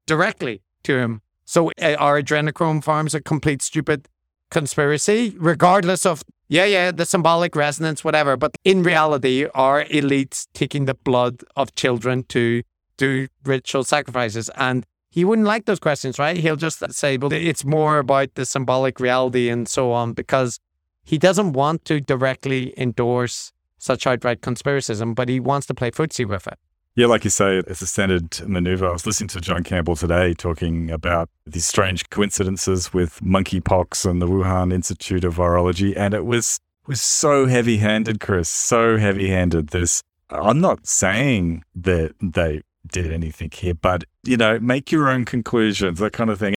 directly 0.06 0.62
to 0.84 0.98
him. 0.98 1.20
So 1.44 1.72
uh, 1.82 1.96
are 1.98 2.20
adrenochrome 2.22 2.82
farms 2.82 3.14
a 3.14 3.20
complete 3.20 3.60
stupid 3.60 4.08
conspiracy, 4.50 5.34
regardless 5.38 6.06
of, 6.06 6.22
yeah, 6.48 6.64
yeah, 6.64 6.90
the 6.90 7.06
symbolic 7.06 7.56
resonance, 7.56 8.04
whatever. 8.04 8.36
But 8.36 8.56
in 8.64 8.82
reality, 8.82 9.46
are 9.54 9.84
elites 9.84 10.46
taking 10.52 10.84
the 10.84 10.94
blood 10.94 11.42
of 11.56 11.74
children 11.74 12.24
to 12.24 12.62
do 12.96 13.28
ritual 13.44 13.84
sacrifices? 13.84 14.50
And 14.56 14.84
he 15.10 15.24
wouldn't 15.24 15.46
like 15.46 15.66
those 15.66 15.78
questions, 15.78 16.18
right? 16.18 16.36
He'll 16.36 16.56
just 16.56 16.82
say, 16.92 17.16
well, 17.16 17.32
it's 17.32 17.64
more 17.64 17.98
about 17.98 18.34
the 18.34 18.44
symbolic 18.44 19.00
reality 19.00 19.48
and 19.48 19.68
so 19.68 19.92
on, 19.92 20.12
because 20.12 20.58
he 21.04 21.18
doesn't 21.18 21.52
want 21.52 21.84
to 21.86 22.00
directly 22.00 22.74
endorse 22.76 23.52
such 23.78 24.06
outright 24.06 24.40
conspiracism, 24.40 25.14
but 25.14 25.28
he 25.28 25.38
wants 25.38 25.66
to 25.68 25.74
play 25.74 25.90
footsie 25.90 26.26
with 26.26 26.46
it. 26.46 26.58
Yeah, 26.96 27.06
like 27.06 27.24
you 27.24 27.30
say, 27.30 27.58
it's 27.58 27.82
a 27.82 27.88
standard 27.88 28.46
maneuver. 28.46 28.86
I 28.86 28.92
was 28.92 29.04
listening 29.04 29.26
to 29.30 29.40
John 29.40 29.64
Campbell 29.64 29.96
today 29.96 30.32
talking 30.32 30.92
about 30.92 31.28
these 31.44 31.66
strange 31.66 32.08
coincidences 32.08 32.94
with 32.94 33.18
monkeypox 33.20 34.08
and 34.08 34.22
the 34.22 34.28
Wuhan 34.28 34.72
Institute 34.72 35.24
of 35.24 35.34
Virology, 35.34 35.92
and 35.96 36.14
it 36.14 36.24
was 36.24 36.60
was 36.86 37.02
so 37.02 37.46
heavy-handed, 37.46 38.20
Chris. 38.20 38.48
So 38.48 38.96
heavy-handed. 38.96 39.68
This 39.68 40.04
I'm 40.30 40.60
not 40.60 40.86
saying 40.86 41.64
that 41.74 42.14
they 42.22 42.62
did 42.86 43.12
anything 43.12 43.50
here, 43.52 43.74
but 43.74 44.04
you 44.22 44.36
know, 44.36 44.60
make 44.60 44.92
your 44.92 45.08
own 45.08 45.24
conclusions, 45.24 45.98
that 45.98 46.12
kind 46.12 46.30
of 46.30 46.38
thing. 46.38 46.54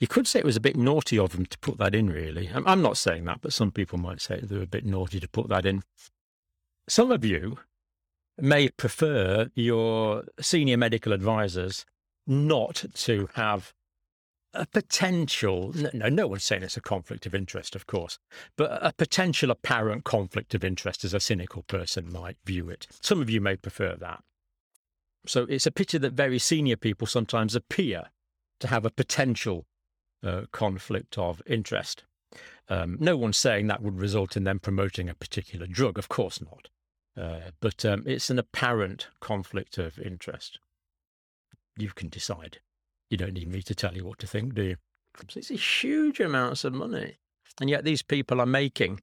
You 0.00 0.08
could 0.08 0.26
say 0.26 0.40
it 0.40 0.44
was 0.44 0.56
a 0.56 0.60
bit 0.60 0.76
naughty 0.76 1.16
of 1.16 1.30
them 1.30 1.46
to 1.46 1.58
put 1.60 1.78
that 1.78 1.94
in, 1.94 2.10
really. 2.10 2.50
I'm 2.52 2.82
not 2.82 2.96
saying 2.96 3.24
that, 3.26 3.40
but 3.40 3.52
some 3.52 3.70
people 3.70 3.98
might 3.98 4.20
say 4.20 4.40
they 4.42 4.56
were 4.56 4.64
a 4.64 4.66
bit 4.66 4.84
naughty 4.84 5.20
to 5.20 5.28
put 5.28 5.48
that 5.48 5.64
in. 5.64 5.84
Some 6.88 7.12
of 7.12 7.24
you 7.24 7.58
may 8.38 8.68
prefer 8.68 9.50
your 9.54 10.24
senior 10.40 10.76
medical 10.76 11.12
advisors 11.12 11.84
not 12.26 12.84
to 12.94 13.28
have 13.34 13.72
a 14.52 14.66
potential, 14.66 15.72
no, 15.92 16.08
no, 16.08 16.26
one's 16.26 16.44
saying 16.44 16.62
it's 16.62 16.76
a 16.76 16.80
conflict 16.80 17.26
of 17.26 17.34
interest, 17.34 17.76
of 17.76 17.86
course, 17.86 18.18
but 18.56 18.78
a 18.82 18.92
potential 18.92 19.50
apparent 19.50 20.04
conflict 20.04 20.54
of 20.54 20.64
interest 20.64 21.04
as 21.04 21.12
a 21.12 21.20
cynical 21.20 21.62
person 21.62 22.10
might 22.10 22.38
view 22.44 22.70
it. 22.70 22.86
Some 23.02 23.20
of 23.20 23.28
you 23.28 23.40
may 23.40 23.56
prefer 23.56 23.96
that. 23.96 24.22
So 25.26 25.42
it's 25.44 25.66
a 25.66 25.72
pity 25.72 25.98
that 25.98 26.12
very 26.12 26.38
senior 26.38 26.76
people 26.76 27.06
sometimes 27.06 27.54
appear 27.54 28.04
to 28.60 28.68
have 28.68 28.86
a 28.86 28.90
potential 28.90 29.66
uh, 30.24 30.42
conflict 30.52 31.18
of 31.18 31.42
interest. 31.46 32.04
Um, 32.68 32.96
no 32.98 33.16
one's 33.16 33.36
saying 33.36 33.66
that 33.66 33.82
would 33.82 34.00
result 34.00 34.36
in 34.36 34.44
them 34.44 34.58
promoting 34.58 35.08
a 35.08 35.14
particular 35.14 35.66
drug, 35.66 35.98
of 35.98 36.08
course 36.08 36.40
not. 36.40 36.68
Uh, 37.20 37.50
but 37.60 37.84
um, 37.84 38.02
it's 38.06 38.30
an 38.30 38.38
apparent 38.38 39.08
conflict 39.20 39.78
of 39.78 39.98
interest. 39.98 40.58
You 41.78 41.90
can 41.94 42.08
decide. 42.08 42.58
You 43.10 43.16
don't 43.16 43.34
need 43.34 43.48
me 43.48 43.62
to 43.62 43.74
tell 43.74 43.94
you 43.94 44.04
what 44.04 44.18
to 44.18 44.26
think, 44.26 44.54
do 44.54 44.62
you? 44.62 44.76
It's 45.34 45.50
a 45.50 45.54
huge 45.54 46.20
amounts 46.20 46.64
of 46.64 46.74
money. 46.74 47.16
And 47.60 47.70
yet 47.70 47.84
these 47.84 48.02
people 48.02 48.40
are 48.40 48.46
making 48.46 49.00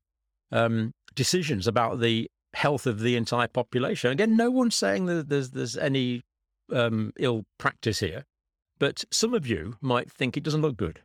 um, 0.51 0.93
decisions 1.15 1.67
about 1.67 1.99
the 1.99 2.29
health 2.53 2.85
of 2.85 2.99
the 2.99 3.15
entire 3.15 3.47
population. 3.47 4.11
Again, 4.11 4.37
no 4.37 4.51
one's 4.51 4.75
saying 4.75 5.07
that 5.07 5.29
there's, 5.29 5.51
there's 5.51 5.77
any 5.77 6.21
um, 6.71 7.13
ill 7.17 7.45
practice 7.57 7.99
here, 7.99 8.25
but 8.77 9.05
some 9.11 9.33
of 9.33 9.47
you 9.47 9.77
might 9.81 10.11
think 10.11 10.37
it 10.37 10.43
doesn't 10.43 10.61
look 10.61 10.77
good. 10.77 11.01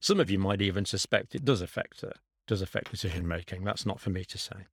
Some 0.00 0.20
of 0.20 0.30
you 0.30 0.38
might 0.38 0.62
even 0.62 0.84
suspect 0.84 1.34
it 1.34 1.44
does 1.44 1.60
affect 1.60 2.04
uh, 2.04 2.10
does 2.46 2.62
affect 2.62 2.92
decision 2.92 3.26
making. 3.26 3.64
That's 3.64 3.84
not 3.84 4.00
for 4.00 4.10
me 4.10 4.24
to 4.24 4.38
say. 4.38 4.66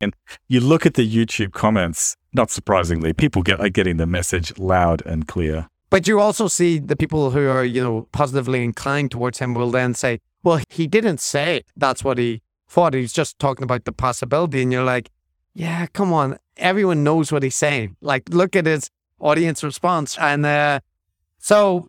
And 0.00 0.14
you 0.48 0.60
look 0.60 0.86
at 0.86 0.94
the 0.94 1.08
YouTube 1.08 1.52
comments, 1.52 2.16
not 2.32 2.50
surprisingly, 2.50 3.12
people 3.12 3.42
get 3.42 3.60
are 3.60 3.68
getting 3.68 3.96
the 3.96 4.06
message 4.06 4.58
loud 4.58 5.02
and 5.06 5.26
clear. 5.26 5.68
But 5.90 6.08
you 6.08 6.18
also 6.18 6.48
see 6.48 6.78
the 6.78 6.96
people 6.96 7.30
who 7.30 7.48
are, 7.48 7.64
you 7.64 7.82
know, 7.82 8.08
positively 8.12 8.64
inclined 8.64 9.12
towards 9.12 9.38
him 9.38 9.54
will 9.54 9.70
then 9.70 9.94
say, 9.94 10.20
well, 10.42 10.60
he 10.68 10.86
didn't 10.86 11.20
say 11.20 11.62
that's 11.76 12.02
what 12.02 12.18
he 12.18 12.42
thought. 12.68 12.94
He's 12.94 13.12
just 13.12 13.38
talking 13.38 13.62
about 13.62 13.84
the 13.84 13.92
possibility. 13.92 14.62
And 14.62 14.72
you're 14.72 14.84
like, 14.84 15.10
yeah, 15.54 15.86
come 15.86 16.12
on. 16.12 16.38
Everyone 16.56 17.04
knows 17.04 17.30
what 17.30 17.42
he's 17.42 17.54
saying. 17.54 17.96
Like, 18.00 18.28
look 18.28 18.56
at 18.56 18.66
his 18.66 18.90
audience 19.20 19.62
response. 19.62 20.18
And 20.18 20.44
uh, 20.44 20.80
so 21.38 21.88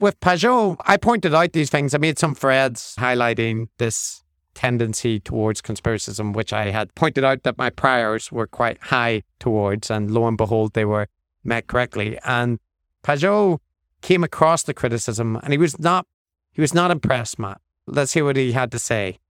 with 0.00 0.18
Pageau, 0.20 0.76
I 0.80 0.96
pointed 0.96 1.34
out 1.34 1.52
these 1.52 1.70
things. 1.70 1.94
I 1.94 1.98
made 1.98 2.18
some 2.18 2.34
threads 2.34 2.94
highlighting 2.98 3.68
this 3.78 4.24
tendency 4.58 5.20
towards 5.20 5.62
conspiracism, 5.62 6.34
which 6.34 6.52
I 6.52 6.72
had 6.72 6.92
pointed 6.96 7.22
out 7.22 7.44
that 7.44 7.56
my 7.56 7.70
priors 7.70 8.32
were 8.32 8.48
quite 8.48 8.78
high 8.82 9.22
towards. 9.38 9.88
And 9.88 10.10
lo 10.10 10.26
and 10.26 10.36
behold, 10.36 10.72
they 10.72 10.84
were 10.84 11.06
met 11.44 11.68
correctly. 11.68 12.18
And 12.24 12.58
Pageau 13.04 13.60
came 14.02 14.24
across 14.24 14.64
the 14.64 14.74
criticism 14.74 15.36
and 15.44 15.52
he 15.52 15.58
was 15.58 15.78
not 15.78 16.06
he 16.52 16.60
was 16.60 16.74
not 16.74 16.90
impressed, 16.90 17.38
Matt. 17.38 17.60
Let's 17.86 18.14
hear 18.14 18.24
what 18.24 18.34
he 18.36 18.50
had 18.50 18.72
to 18.72 18.80
say. 18.80 19.20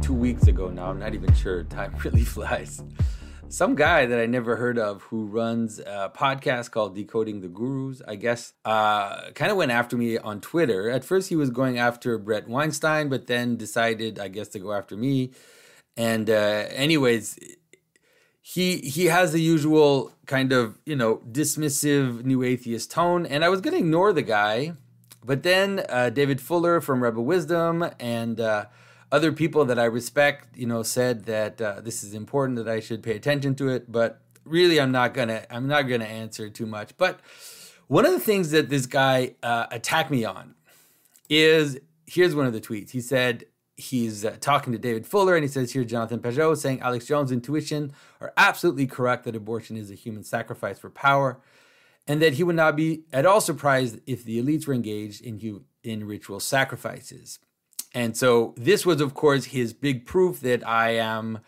two 0.00 0.14
weeks 0.14 0.46
ago 0.46 0.70
now. 0.70 0.88
I'm 0.88 0.98
not 0.98 1.12
even 1.14 1.34
sure. 1.34 1.64
Time 1.64 1.94
really 2.04 2.24
flies. 2.24 2.82
Some 3.54 3.76
guy 3.76 4.06
that 4.06 4.18
I 4.18 4.26
never 4.26 4.56
heard 4.56 4.80
of 4.80 5.02
who 5.02 5.26
runs 5.26 5.78
a 5.78 6.10
podcast 6.12 6.72
called 6.72 6.96
Decoding 6.96 7.40
the 7.40 7.46
Gurus, 7.46 8.02
I 8.04 8.16
guess, 8.16 8.52
uh, 8.64 9.30
kind 9.36 9.52
of 9.52 9.56
went 9.56 9.70
after 9.70 9.96
me 9.96 10.18
on 10.18 10.40
Twitter. 10.40 10.90
At 10.90 11.04
first, 11.04 11.28
he 11.28 11.36
was 11.36 11.50
going 11.50 11.78
after 11.78 12.18
Bret 12.18 12.48
Weinstein, 12.48 13.08
but 13.08 13.28
then 13.28 13.56
decided, 13.56 14.18
I 14.18 14.26
guess, 14.26 14.48
to 14.48 14.58
go 14.58 14.72
after 14.72 14.96
me. 14.96 15.30
And, 15.96 16.28
uh, 16.28 16.66
anyways, 16.70 17.38
he 18.42 18.78
he 18.78 19.04
has 19.04 19.30
the 19.30 19.40
usual 19.40 20.10
kind 20.26 20.52
of 20.52 20.76
you 20.84 20.96
know 20.96 21.22
dismissive 21.30 22.24
new 22.24 22.42
atheist 22.42 22.90
tone, 22.90 23.24
and 23.24 23.44
I 23.44 23.50
was 23.50 23.60
gonna 23.60 23.76
ignore 23.76 24.12
the 24.12 24.22
guy, 24.22 24.72
but 25.24 25.44
then 25.44 25.86
uh, 25.88 26.10
David 26.10 26.40
Fuller 26.40 26.80
from 26.80 27.04
Rebel 27.04 27.24
Wisdom 27.24 27.88
and 28.00 28.40
uh, 28.40 28.64
other 29.14 29.30
people 29.30 29.64
that 29.66 29.78
I 29.78 29.84
respect, 29.84 30.58
you 30.58 30.66
know, 30.66 30.82
said 30.82 31.26
that 31.26 31.60
uh, 31.60 31.80
this 31.80 32.02
is 32.02 32.14
important 32.14 32.56
that 32.56 32.68
I 32.68 32.80
should 32.80 33.00
pay 33.00 33.14
attention 33.14 33.54
to 33.56 33.68
it. 33.68 33.90
But 33.90 34.20
really, 34.44 34.80
I'm 34.80 34.90
not 34.90 35.14
gonna 35.14 35.46
I'm 35.48 35.68
not 35.68 35.82
gonna 35.82 36.04
answer 36.04 36.50
too 36.50 36.66
much. 36.66 36.96
But 36.96 37.20
one 37.86 38.04
of 38.04 38.10
the 38.10 38.18
things 38.18 38.50
that 38.50 38.70
this 38.70 38.86
guy 38.86 39.36
uh, 39.40 39.66
attacked 39.70 40.10
me 40.10 40.24
on 40.24 40.56
is 41.28 41.78
here's 42.06 42.34
one 42.34 42.46
of 42.46 42.52
the 42.52 42.60
tweets. 42.60 42.90
He 42.90 43.00
said 43.00 43.44
he's 43.76 44.24
uh, 44.24 44.36
talking 44.40 44.72
to 44.72 44.80
David 44.80 45.06
Fuller 45.06 45.36
and 45.36 45.44
he 45.44 45.48
says, 45.48 45.72
Here, 45.72 45.84
Jonathan 45.84 46.18
Pageau 46.18 46.56
saying 46.56 46.80
Alex 46.80 47.06
Jones' 47.06 47.30
intuition 47.30 47.92
are 48.20 48.32
absolutely 48.36 48.88
correct 48.88 49.24
that 49.26 49.36
abortion 49.36 49.76
is 49.76 49.92
a 49.92 49.94
human 49.94 50.24
sacrifice 50.24 50.80
for 50.80 50.90
power, 50.90 51.38
and 52.08 52.20
that 52.20 52.34
he 52.34 52.42
would 52.42 52.56
not 52.56 52.74
be 52.74 53.04
at 53.12 53.26
all 53.26 53.40
surprised 53.40 54.00
if 54.08 54.24
the 54.24 54.42
elites 54.42 54.66
were 54.66 54.74
engaged 54.74 55.22
in, 55.22 55.64
in 55.84 56.04
ritual 56.04 56.40
sacrifices. 56.40 57.38
And 57.94 58.16
so 58.16 58.54
this 58.56 58.84
was, 58.84 59.00
of 59.00 59.14
course, 59.14 59.46
his 59.46 59.72
big 59.72 60.04
proof 60.04 60.40
that 60.40 60.66
I 60.66 60.90
am. 60.96 61.40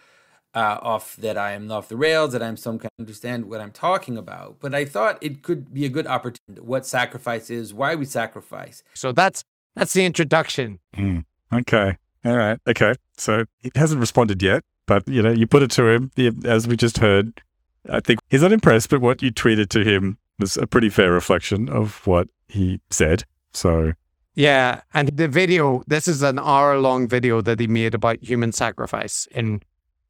Uh, 0.54 0.78
off 0.80 1.16
that 1.16 1.36
I 1.36 1.52
am 1.52 1.70
off 1.70 1.90
the 1.90 1.98
rails, 1.98 2.32
that 2.32 2.42
I'm 2.42 2.56
some 2.56 2.78
kind 2.78 2.90
of 2.98 3.02
understand 3.02 3.44
what 3.50 3.60
I'm 3.60 3.72
talking 3.72 4.16
about. 4.16 4.56
But 4.58 4.74
I 4.74 4.86
thought 4.86 5.18
it 5.20 5.42
could 5.42 5.74
be 5.74 5.84
a 5.84 5.90
good 5.90 6.06
opportunity. 6.06 6.62
What 6.62 6.86
sacrifice 6.86 7.50
is, 7.50 7.74
why 7.74 7.94
we 7.94 8.06
sacrifice, 8.06 8.82
So 8.94 9.12
that's 9.12 9.44
that's 9.74 9.92
the 9.92 10.06
introduction. 10.06 10.78
Mm, 10.96 11.26
okay. 11.52 11.98
All 12.24 12.36
right. 12.38 12.58
Okay. 12.66 12.94
So 13.18 13.44
he 13.58 13.70
hasn't 13.74 14.00
responded 14.00 14.42
yet, 14.42 14.64
but 14.86 15.06
you 15.06 15.20
know, 15.20 15.30
you 15.30 15.46
put 15.46 15.62
it 15.62 15.70
to 15.72 15.88
him, 15.88 16.10
as 16.46 16.66
we 16.66 16.74
just 16.74 16.98
heard. 16.98 17.42
I 17.90 18.00
think 18.00 18.20
he's 18.30 18.40
not 18.40 18.52
impressed, 18.52 18.88
but 18.88 19.02
what 19.02 19.20
you 19.20 19.30
tweeted 19.30 19.68
to 19.68 19.84
him 19.84 20.16
was 20.38 20.56
a 20.56 20.66
pretty 20.66 20.88
fair 20.88 21.12
reflection 21.12 21.68
of 21.68 22.06
what 22.06 22.28
he 22.48 22.80
said. 22.90 23.24
So 23.52 23.92
Yeah, 24.36 24.82
and 24.92 25.08
the 25.08 25.28
video. 25.28 25.82
This 25.86 26.06
is 26.06 26.22
an 26.22 26.38
hour-long 26.38 27.08
video 27.08 27.40
that 27.40 27.58
he 27.58 27.66
made 27.66 27.94
about 27.94 28.22
human 28.22 28.52
sacrifice. 28.52 29.26
In 29.30 29.62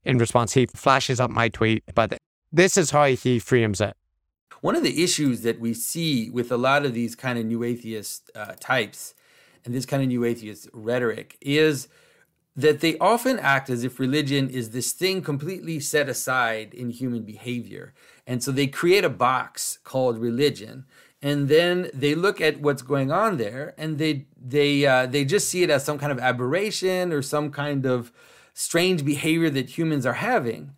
in 0.05 0.19
response, 0.19 0.53
he 0.53 0.67
flashes 0.67 1.21
up 1.21 1.31
my 1.31 1.49
tweet, 1.49 1.85
but 1.95 2.19
this 2.53 2.77
is 2.77 2.91
how 2.91 3.05
he 3.07 3.39
frames 3.39 3.81
it. 3.81 3.97
One 4.61 4.75
of 4.75 4.83
the 4.83 5.03
issues 5.05 5.43
that 5.43 5.61
we 5.61 5.75
see 5.75 6.29
with 6.31 6.51
a 6.51 6.57
lot 6.57 6.85
of 6.85 6.93
these 6.93 7.15
kind 7.15 7.39
of 7.39 7.45
new 7.47 7.62
atheist 7.62 8.31
uh, 8.35 8.55
types 8.59 9.15
and 9.65 9.73
this 9.73 9.87
kind 9.87 10.03
of 10.03 10.09
new 10.09 10.25
atheist 10.25 10.69
rhetoric 10.73 11.37
is 11.41 11.89
that 12.57 12.81
they 12.81 12.97
often 12.99 13.39
act 13.39 13.69
as 13.69 13.85
if 13.85 14.01
religion 14.01 14.49
is 14.49 14.71
this 14.71 14.93
thing 14.93 15.23
completely 15.23 15.79
set 15.79 16.09
aside 16.09 16.73
in 16.73 16.91
human 16.91 17.23
behavior. 17.23 17.93
And 18.27 18.43
so 18.43 18.51
they 18.51 18.67
create 18.67 19.05
a 19.05 19.11
box 19.11 19.79
called 19.85 20.19
religion. 20.19 20.87
And 21.22 21.48
then 21.48 21.90
they 21.94 22.14
look 22.14 22.40
at 22.40 22.61
what's 22.61 22.83
going 22.83 23.11
on 23.11 23.38
there, 23.38 23.74
and 23.79 23.98
they 23.98 24.26
they 24.40 24.87
uh, 24.87 25.07
they 25.07 25.24
just 25.24 25.48
see 25.48 25.62
it 25.62 25.70
as 25.70 25.85
some 25.85 25.98
kind 25.98 26.12
of 26.12 26.18
aberration 26.18 27.12
or 27.12 27.22
some 27.22 27.50
kind 27.50 27.87
of 27.87 28.12
strange 28.52 29.05
behavior 29.05 29.50
that 29.50 29.79
humans 29.79 30.05
are 30.05 30.14
having. 30.14 30.72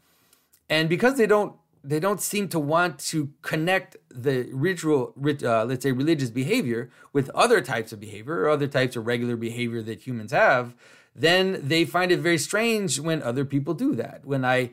And 0.70 0.88
because 0.88 1.16
they 1.16 1.26
don't 1.26 1.54
they 1.84 2.00
don't 2.00 2.20
seem 2.20 2.48
to 2.48 2.58
want 2.58 2.98
to 2.98 3.32
connect 3.42 3.96
the 4.10 4.48
ritual, 4.52 5.14
uh, 5.42 5.64
let's 5.64 5.82
say, 5.82 5.92
religious 5.92 6.30
behavior 6.30 6.90
with 7.12 7.30
other 7.30 7.60
types 7.60 7.92
of 7.92 8.00
behavior 8.00 8.42
or 8.42 8.48
other 8.48 8.66
types 8.66 8.96
of 8.96 9.06
regular 9.06 9.36
behavior 9.36 9.82
that 9.82 10.06
humans 10.06 10.32
have, 10.32 10.74
then 11.14 11.60
they 11.62 11.84
find 11.84 12.12
it 12.12 12.20
very 12.20 12.38
strange 12.38 13.00
when 13.00 13.22
other 13.22 13.44
people 13.44 13.74
do 13.74 13.94
that. 13.94 14.24
When 14.24 14.44
I, 14.44 14.70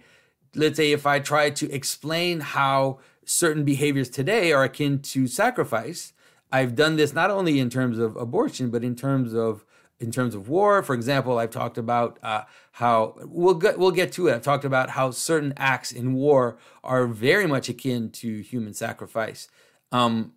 let's 0.55 0.77
say, 0.77 0.91
if 0.91 1.05
I 1.05 1.19
try 1.19 1.49
to 1.51 1.71
explain 1.71 2.39
how 2.39 2.99
certain 3.25 3.63
behaviors 3.63 4.09
today 4.09 4.51
are 4.51 4.63
akin 4.63 4.99
to 4.99 5.27
sacrifice, 5.27 6.13
I've 6.51 6.75
done 6.75 6.95
this 6.95 7.13
not 7.13 7.31
only 7.31 7.59
in 7.59 7.69
terms 7.69 7.97
of 7.99 8.15
abortion, 8.15 8.69
but 8.69 8.83
in 8.83 8.95
terms 8.95 9.33
of 9.33 9.65
in 9.99 10.11
terms 10.11 10.35
of 10.35 10.49
war. 10.49 10.83
For 10.83 10.93
example, 10.93 11.39
I've 11.39 11.51
talked 11.51 11.77
about 11.77 12.19
uh, 12.21 12.43
how 12.73 13.15
we'll 13.23 13.55
get 13.55 13.79
we'll 13.79 13.91
get 13.91 14.11
to 14.13 14.27
it. 14.27 14.35
I've 14.35 14.41
talked 14.41 14.65
about 14.65 14.91
how 14.91 15.11
certain 15.11 15.53
acts 15.57 15.91
in 15.91 16.13
war 16.13 16.57
are 16.83 17.07
very 17.07 17.47
much 17.47 17.69
akin 17.69 18.09
to 18.11 18.41
human 18.41 18.73
sacrifice. 18.73 19.47
Um, 19.91 20.33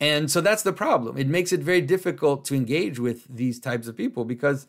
and 0.00 0.30
so 0.30 0.40
that's 0.40 0.62
the 0.62 0.72
problem. 0.72 1.16
It 1.16 1.26
makes 1.28 1.52
it 1.52 1.60
very 1.60 1.80
difficult 1.80 2.44
to 2.46 2.54
engage 2.54 2.98
with 2.98 3.24
these 3.28 3.58
types 3.58 3.86
of 3.86 3.96
people 3.96 4.24
because 4.24 4.66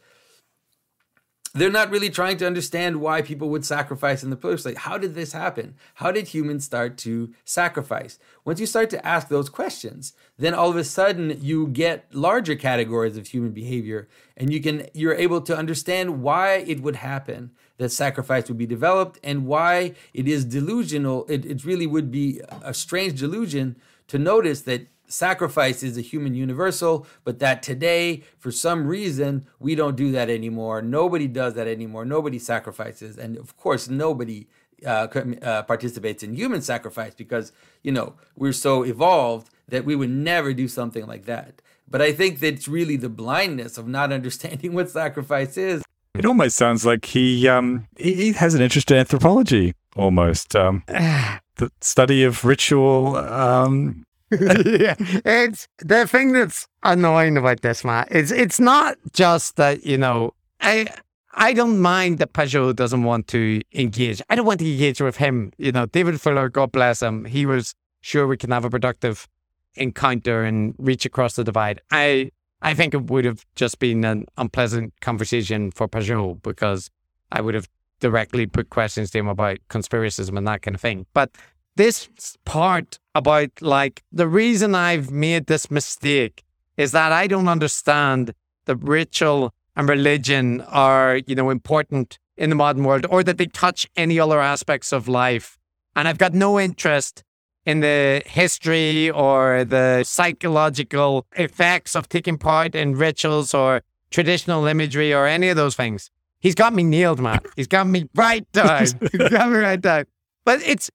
they're 1.60 1.70
not 1.70 1.90
really 1.90 2.10
trying 2.10 2.38
to 2.38 2.48
understand 2.48 3.02
why 3.02 3.22
people 3.22 3.50
would 3.50 3.66
sacrifice 3.66 4.24
in 4.24 4.30
the 4.30 4.36
first 4.36 4.64
place. 4.64 4.78
How 4.78 4.98
did 4.98 5.16
this 5.16 5.34
happen? 5.34 5.76
How 5.96 6.12
did 6.12 6.30
humans 6.30 6.66
start 6.66 6.98
to 7.00 7.34
sacrifice? 7.46 8.20
Once 8.44 8.60
you 8.60 8.66
start 8.66 8.90
to 8.92 9.06
ask 9.06 9.28
those 9.28 9.50
questions, 9.50 10.14
then 10.38 10.54
all 10.54 10.70
of 10.70 10.76
a 10.76 10.84
sudden 10.84 11.38
you 11.42 11.68
get 11.68 12.14
larger 12.14 12.56
categories 12.56 13.18
of 13.18 13.28
human 13.28 13.52
behavior 13.52 14.08
and 14.36 14.52
you 14.52 14.62
can 14.62 14.88
you're 14.94 15.16
able 15.16 15.42
to 15.42 15.58
understand 15.58 16.22
why 16.22 16.56
it 16.68 16.82
would 16.82 16.98
happen 16.98 17.52
that 17.78 17.90
sacrifice 17.90 18.48
would 18.48 18.58
be 18.58 18.66
developed 18.66 19.20
and 19.24 19.46
why 19.46 19.94
it 20.14 20.28
is 20.28 20.46
delusional. 20.46 21.26
It, 21.28 21.46
it 21.46 21.64
really 21.64 21.88
would 21.88 22.12
be 22.12 22.42
a 22.62 22.74
strange 22.74 23.20
delusion 23.20 23.78
to 24.08 24.18
notice 24.18 24.62
that 24.62 24.88
sacrifice 25.08 25.84
is 25.84 25.98
a 25.98 26.02
human 26.02 26.36
universal, 26.36 27.08
but 27.24 27.40
that 27.40 27.64
today, 27.64 28.24
for 28.38 28.52
some 28.52 28.86
reason, 28.88 29.48
we 29.60 29.76
don't 29.76 29.96
do 29.96 30.12
that 30.12 30.30
anymore. 30.30 30.82
Nobody 30.82 31.28
does 31.28 31.54
that 31.56 31.68
anymore. 31.68 32.06
Nobody 32.06 32.40
sacrifices. 32.40 33.18
And 33.18 33.38
of 33.38 33.58
course, 33.58 33.90
nobody 33.90 34.48
uh, 34.86 35.08
uh, 35.42 35.64
participates 35.64 36.24
in 36.24 36.36
human 36.36 36.62
sacrifice 36.62 37.16
because, 37.16 37.52
you 37.84 37.92
know, 37.92 38.16
we're 38.36 38.54
so 38.54 38.84
evolved 38.84 39.50
that 39.68 39.86
we 39.86 39.96
would 39.96 40.10
never 40.10 40.54
do 40.54 40.68
something 40.68 41.06
like 41.08 41.26
that. 41.26 41.62
But 41.90 42.02
I 42.02 42.12
think 42.12 42.40
that 42.42 42.54
it's 42.54 42.68
really 42.68 42.98
the 42.98 43.10
blindness 43.10 43.78
of 43.78 43.88
not 43.88 44.12
understanding 44.20 44.74
what 44.74 44.90
sacrifice 44.90 45.58
is. 45.58 45.84
It 46.14 46.26
almost 46.26 46.58
sounds 46.58 46.84
like 46.84 47.06
he 47.06 47.48
um, 47.48 47.88
he 47.96 48.34
has 48.34 48.56
an 48.56 48.62
interest 48.62 48.90
in 48.90 48.98
anthropology, 48.98 49.76
almost 49.96 50.56
um, 50.56 50.84
the 50.88 51.72
study 51.80 52.24
of 52.24 52.44
ritual 52.44 53.18
um, 53.18 54.04
yeah, 54.32 54.96
it's 55.26 55.68
the 55.80 56.06
thing 56.06 56.34
that's 56.34 56.68
annoying 56.84 57.38
about 57.38 57.62
this, 57.62 57.84
Matt. 57.86 58.10
It's 58.12 58.32
it's 58.32 58.60
not 58.60 58.98
just 59.14 59.56
that 59.56 59.86
you 59.86 59.98
know 59.98 60.34
I 60.60 60.88
I 61.34 61.54
don't 61.54 61.80
mind 61.80 62.18
that 62.20 62.34
Pageau 62.34 62.76
doesn't 62.76 63.04
want 63.04 63.28
to 63.28 63.62
engage. 63.74 64.22
I 64.30 64.36
don't 64.36 64.46
want 64.46 64.60
to 64.60 64.70
engage 64.70 65.00
with 65.00 65.18
him. 65.18 65.54
You 65.58 65.72
know, 65.72 65.86
David 65.86 66.20
Fuller, 66.20 66.50
God 66.50 66.72
bless 66.72 67.02
him, 67.02 67.26
he 67.26 67.46
was 67.46 67.74
sure 68.02 68.28
we 68.28 68.38
can 68.38 68.52
have 68.52 68.66
a 68.66 68.70
productive 68.70 69.28
encounter 69.76 70.44
and 70.44 70.74
reach 70.78 71.06
across 71.06 71.36
the 71.36 71.44
divide. 71.44 71.80
I 71.92 72.32
I 72.62 72.74
think 72.74 72.94
it 72.94 73.10
would 73.10 73.26
have 73.26 73.46
just 73.56 73.80
been 73.80 74.04
an 74.04 74.26
unpleasant 74.38 74.94
conversation 75.00 75.72
for 75.72 75.88
Pageau 75.88 76.42
because 76.42 76.90
I 77.32 77.42
would 77.42 77.54
have 77.54 77.70
directly 78.00 78.46
put 78.48 78.70
questions 78.70 79.12
to 79.12 79.20
him 79.20 79.28
about 79.28 79.58
conspiracism 79.70 80.38
and 80.38 80.48
that 80.48 80.62
kind 80.64 80.76
of 80.76 80.82
thing. 80.82 81.06
But 81.14 81.32
this 81.78 82.10
part 82.44 83.00
about 83.16 83.50
like 83.62 84.04
the 84.12 84.28
reason 84.28 84.76
I've 84.76 85.10
made 85.12 85.48
this 85.48 85.72
mistake 85.72 86.44
is 86.76 86.92
that 86.92 87.12
I 87.12 87.28
don't 87.28 87.48
understand 87.48 88.34
the 88.66 88.76
ritual 88.76 89.54
and 89.76 89.88
religion 89.88 90.62
are, 90.62 91.22
you 91.28 91.36
know, 91.36 91.50
important 91.50 92.20
in 92.36 92.50
the 92.50 92.56
modern 92.56 92.84
world 92.84 93.06
or 93.10 93.24
that 93.24 93.38
they 93.38 93.46
touch 93.46 93.88
any 93.96 94.20
other 94.20 94.40
aspects 94.40 94.92
of 94.92 95.08
life. 95.08 95.58
And 95.96 96.08
I've 96.08 96.18
got 96.18 96.34
no 96.34 96.60
interest 96.60 97.24
in 97.66 97.80
the 97.82 98.24
history 98.26 99.10
or 99.10 99.64
the 99.64 100.04
psychological 100.04 101.26
effects 101.36 101.96
of 101.96 102.10
taking 102.10 102.38
part 102.38 102.76
in 102.76 102.96
rituals 102.96 103.54
or 103.54 103.82
traditional 104.10 104.66
imagery 104.68 105.14
or 105.14 105.28
any 105.28 105.50
of 105.50 105.58
those 105.58 105.76
things. 105.76 106.10
He's 106.40 106.56
got 106.56 106.74
me 106.74 106.84
nailed, 106.84 107.20
man. 107.20 107.40
He's 107.56 107.68
got 107.68 107.88
me 107.88 108.08
right 108.16 108.50
down. 108.52 108.86
He's 109.12 109.30
got 109.30 109.50
me 109.50 109.58
right 109.58 109.82
down. 109.82 110.06
But 110.46 110.62
it's 110.62 110.90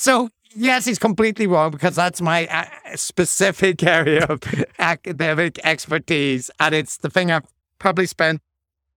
so 0.00 0.28
yes, 0.54 0.84
he's 0.84 0.98
completely 0.98 1.46
wrong 1.46 1.70
because 1.70 1.96
that's 1.96 2.20
my 2.20 2.46
uh, 2.46 2.64
specific 2.96 3.82
area 3.98 4.24
of 4.24 4.40
academic 4.78 5.58
expertise, 5.64 6.50
and 6.58 6.74
it's 6.74 6.98
the 6.98 7.10
thing 7.10 7.30
I've 7.30 7.46
probably 7.78 8.06
spent 8.06 8.40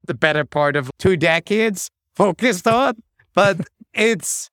the 0.06 0.14
better 0.14 0.44
part 0.44 0.76
of 0.76 0.92
two 1.00 1.16
decades 1.16 1.90
focused 2.16 2.68
on. 2.68 3.02
But 3.34 3.62
it's 3.94 4.50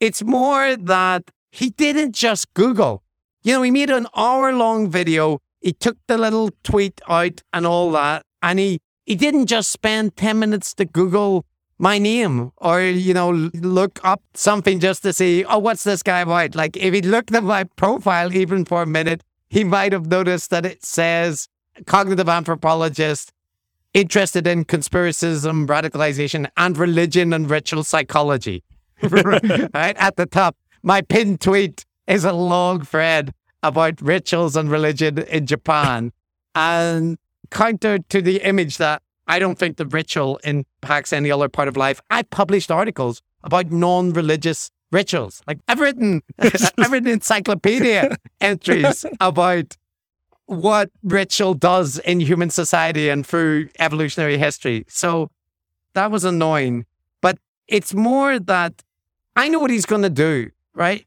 it's 0.00 0.22
more 0.22 0.76
that 0.76 1.30
he 1.50 1.70
didn't 1.70 2.12
just 2.12 2.52
Google. 2.54 3.02
You 3.42 3.54
know, 3.54 3.62
he 3.62 3.70
made 3.70 3.90
an 3.90 4.06
hour 4.16 4.52
long 4.52 4.88
video. 4.88 5.40
He 5.60 5.72
took 5.72 5.96
the 6.06 6.18
little 6.18 6.50
tweet 6.64 7.00
out 7.08 7.42
and 7.52 7.66
all 7.66 7.90
that, 7.92 8.24
and 8.42 8.58
he 8.58 8.80
he 9.04 9.14
didn't 9.14 9.46
just 9.46 9.70
spend 9.70 10.16
ten 10.16 10.38
minutes 10.38 10.74
to 10.74 10.84
Google 10.84 11.44
my 11.82 11.98
name 11.98 12.52
or, 12.58 12.80
you 12.80 13.12
know, 13.12 13.30
look 13.54 13.98
up 14.04 14.22
something 14.34 14.78
just 14.78 15.02
to 15.02 15.12
see, 15.12 15.44
oh, 15.44 15.58
what's 15.58 15.82
this 15.82 16.00
guy 16.00 16.20
about? 16.20 16.54
Like, 16.54 16.76
if 16.76 16.94
he 16.94 17.02
looked 17.02 17.34
at 17.34 17.42
my 17.42 17.64
profile 17.64 18.32
even 18.32 18.64
for 18.64 18.82
a 18.82 18.86
minute, 18.86 19.24
he 19.48 19.64
might 19.64 19.92
have 19.92 20.06
noticed 20.06 20.50
that 20.50 20.64
it 20.64 20.84
says 20.84 21.48
cognitive 21.86 22.28
anthropologist 22.28 23.32
interested 23.94 24.46
in 24.46 24.64
conspiracism, 24.64 25.66
radicalization, 25.66 26.48
and 26.56 26.78
religion 26.78 27.32
and 27.32 27.50
ritual 27.50 27.82
psychology. 27.82 28.62
right 29.02 29.96
at 29.96 30.14
the 30.14 30.26
top. 30.26 30.56
My 30.84 31.00
pinned 31.00 31.40
tweet 31.40 31.84
is 32.06 32.24
a 32.24 32.32
long 32.32 32.84
thread 32.84 33.34
about 33.64 34.00
rituals 34.00 34.54
and 34.54 34.70
religion 34.70 35.18
in 35.18 35.46
Japan. 35.46 36.12
And 36.54 37.18
counter 37.50 37.98
to 37.98 38.22
the 38.22 38.36
image 38.46 38.76
that 38.76 39.02
I 39.26 39.40
don't 39.40 39.58
think 39.58 39.78
the 39.78 39.86
ritual 39.86 40.38
impacts 40.82 41.12
any 41.12 41.30
other 41.30 41.48
part 41.48 41.68
of 41.68 41.76
life. 41.76 42.00
I 42.10 42.22
published 42.22 42.70
articles 42.70 43.22
about 43.44 43.70
non-religious 43.70 44.70
rituals. 44.90 45.42
Like 45.46 45.58
I've 45.68 45.80
written, 45.80 46.22
I've 46.38 46.92
written 46.92 47.08
encyclopedia 47.08 48.16
entries 48.40 49.06
about 49.20 49.76
what 50.46 50.90
ritual 51.02 51.54
does 51.54 51.98
in 52.00 52.20
human 52.20 52.50
society 52.50 53.08
and 53.08 53.26
through 53.26 53.68
evolutionary 53.78 54.38
history. 54.38 54.84
So 54.88 55.30
that 55.94 56.10
was 56.10 56.24
annoying. 56.24 56.84
But 57.20 57.38
it's 57.68 57.94
more 57.94 58.38
that 58.38 58.82
I 59.36 59.48
know 59.48 59.60
what 59.60 59.70
he's 59.70 59.86
going 59.86 60.02
to 60.02 60.10
do, 60.10 60.50
right? 60.74 61.06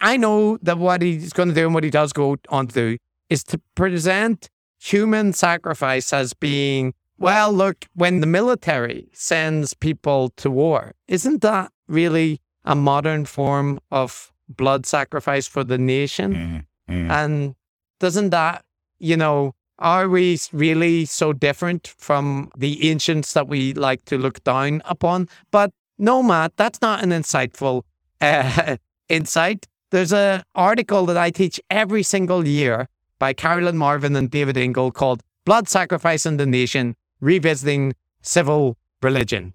I 0.00 0.16
know 0.16 0.58
that 0.62 0.78
what 0.78 1.00
he's 1.00 1.32
going 1.32 1.48
to 1.48 1.54
do 1.54 1.64
and 1.64 1.74
what 1.74 1.84
he 1.84 1.90
does 1.90 2.12
go 2.12 2.36
on 2.48 2.66
to 2.66 2.74
do 2.74 2.98
is 3.30 3.44
to 3.44 3.58
present 3.76 4.50
human 4.78 5.32
sacrifice 5.32 6.12
as 6.12 6.34
being 6.34 6.92
well, 7.22 7.52
look, 7.52 7.86
when 7.94 8.20
the 8.20 8.26
military 8.26 9.08
sends 9.12 9.74
people 9.74 10.30
to 10.30 10.50
war, 10.50 10.94
isn't 11.08 11.42
that 11.42 11.70
really 11.86 12.40
a 12.64 12.74
modern 12.74 13.24
form 13.24 13.80
of 13.90 14.32
blood 14.48 14.86
sacrifice 14.86 15.46
for 15.46 15.64
the 15.64 15.78
nation? 15.78 16.64
Mm-hmm. 16.88 17.10
And 17.10 17.54
doesn't 18.00 18.30
that, 18.30 18.64
you 18.98 19.16
know, 19.16 19.54
are 19.78 20.08
we 20.08 20.38
really 20.52 21.04
so 21.04 21.32
different 21.32 21.94
from 21.96 22.50
the 22.56 22.90
ancients 22.90 23.32
that 23.34 23.48
we 23.48 23.72
like 23.74 24.04
to 24.06 24.18
look 24.18 24.42
down 24.44 24.82
upon? 24.84 25.28
But 25.50 25.72
no, 25.98 26.22
Matt, 26.22 26.56
that's 26.56 26.80
not 26.80 27.02
an 27.02 27.10
insightful 27.10 27.82
uh, 28.20 28.76
insight. 29.08 29.68
There's 29.90 30.12
an 30.12 30.42
article 30.54 31.06
that 31.06 31.16
I 31.16 31.30
teach 31.30 31.60
every 31.70 32.02
single 32.02 32.46
year 32.46 32.88
by 33.18 33.32
Carolyn 33.32 33.76
Marvin 33.76 34.16
and 34.16 34.30
David 34.30 34.56
Ingle 34.56 34.90
called 34.90 35.22
Blood 35.44 35.68
Sacrifice 35.68 36.24
in 36.24 36.36
the 36.36 36.46
Nation 36.46 36.96
revisiting 37.22 37.94
civil 38.20 38.76
religion. 39.00 39.54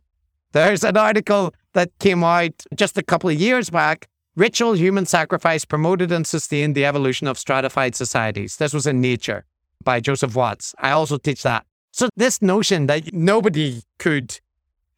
There's 0.54 0.84
an 0.84 0.98
article 0.98 1.54
that 1.74 1.92
came 2.00 2.24
out 2.24 2.54
just 2.74 2.98
a 2.98 3.04
couple 3.04 3.30
of 3.30 3.40
years 3.40 3.70
back. 3.70 4.08
Ritual 4.36 4.74
human 4.74 5.06
sacrifice 5.06 5.66
promoted 5.66 6.12
and 6.12 6.26
sustained 6.26 6.74
the 6.74 6.86
evolution 6.86 7.28
of 7.28 7.38
stratified 7.38 7.96
societies. 7.96 8.58
This 8.58 8.74
was 8.74 8.88
in 8.88 9.02
Nature 9.02 9.46
by 9.84 10.00
Joseph 10.00 10.36
Watts. 10.36 10.74
I 10.80 10.92
also 10.92 11.18
teach 11.18 11.44
that. 11.44 11.66
So, 11.92 12.10
this 12.16 12.42
notion 12.42 12.88
that 12.88 13.14
nobody 13.14 13.82
could 13.98 14.40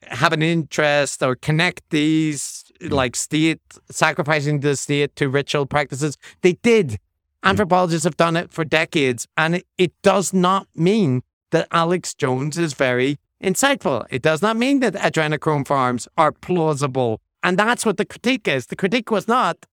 have 0.04 0.34
an 0.34 0.42
interest 0.42 1.24
or 1.24 1.36
connect 1.36 1.90
these, 1.90 2.66
mm. 2.82 2.92
like 2.92 3.16
state, 3.16 3.62
sacrificing 3.90 4.60
the 4.60 4.76
state 4.76 5.16
to 5.16 5.30
ritual 5.30 5.66
practices, 5.66 6.18
they 6.42 6.54
did. 6.54 6.88
Mm. 6.90 6.98
Anthropologists 7.44 8.04
have 8.04 8.18
done 8.18 8.36
it 8.36 8.52
for 8.52 8.66
decades, 8.66 9.28
and 9.38 9.56
it, 9.56 9.68
it 9.78 9.94
does 10.02 10.34
not 10.34 10.68
mean 10.76 11.22
that 11.52 11.68
Alex 11.72 12.14
Jones 12.14 12.58
is 12.58 12.74
very 12.74 13.18
insightful. 13.44 14.06
It 14.10 14.22
does 14.22 14.42
not 14.42 14.58
mean 14.58 14.80
that 14.82 14.94
adrenochrome 14.96 15.66
farms 15.68 16.08
are 16.18 16.32
plausible. 16.32 17.22
And 17.44 17.58
that's 17.58 17.86
what 17.86 17.98
the 17.98 18.06
critique 18.06 18.48
is. 18.48 18.68
The 18.68 18.76
critique 18.76 19.12
was 19.12 19.28
not 19.28 19.66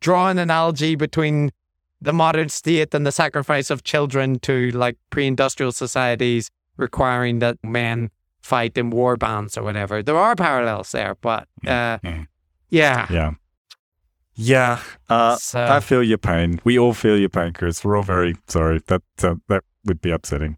draw 0.00 0.28
an 0.30 0.38
analogy 0.38 0.94
between 0.94 1.50
the 2.00 2.12
modern 2.12 2.48
state 2.48 2.94
and 2.94 3.06
the 3.06 3.12
sacrifice 3.12 3.70
of 3.70 3.84
children 3.84 4.38
to 4.40 4.70
like 4.70 4.96
pre-industrial 5.10 5.72
societies 5.72 6.50
requiring 6.76 7.38
that 7.40 7.58
men 7.62 8.10
fight 8.40 8.76
in 8.78 8.90
war 8.90 9.16
bands 9.16 9.56
or 9.58 9.62
whatever. 9.62 10.02
There 10.02 10.16
are 10.16 10.34
parallels 10.34 10.90
there, 10.92 11.14
but 11.20 11.46
uh, 11.66 11.98
Mhm. 11.98 12.26
yeah. 12.70 13.06
Yeah. 13.10 13.30
Yeah. 14.34 14.80
Uh, 15.08 15.36
So- 15.36 15.62
I 15.64 15.80
feel 15.80 16.02
your 16.02 16.18
pain. 16.18 16.60
We 16.64 16.78
all 16.78 16.94
feel 16.94 17.18
your 17.18 17.28
pain, 17.28 17.52
Chris. 17.52 17.84
We're 17.84 17.96
all 17.98 18.02
very 18.02 18.34
sorry. 18.48 18.80
That 18.86 19.02
uh, 19.22 19.34
that 19.48 19.62
would 19.84 20.00
be 20.00 20.10
upsetting. 20.10 20.56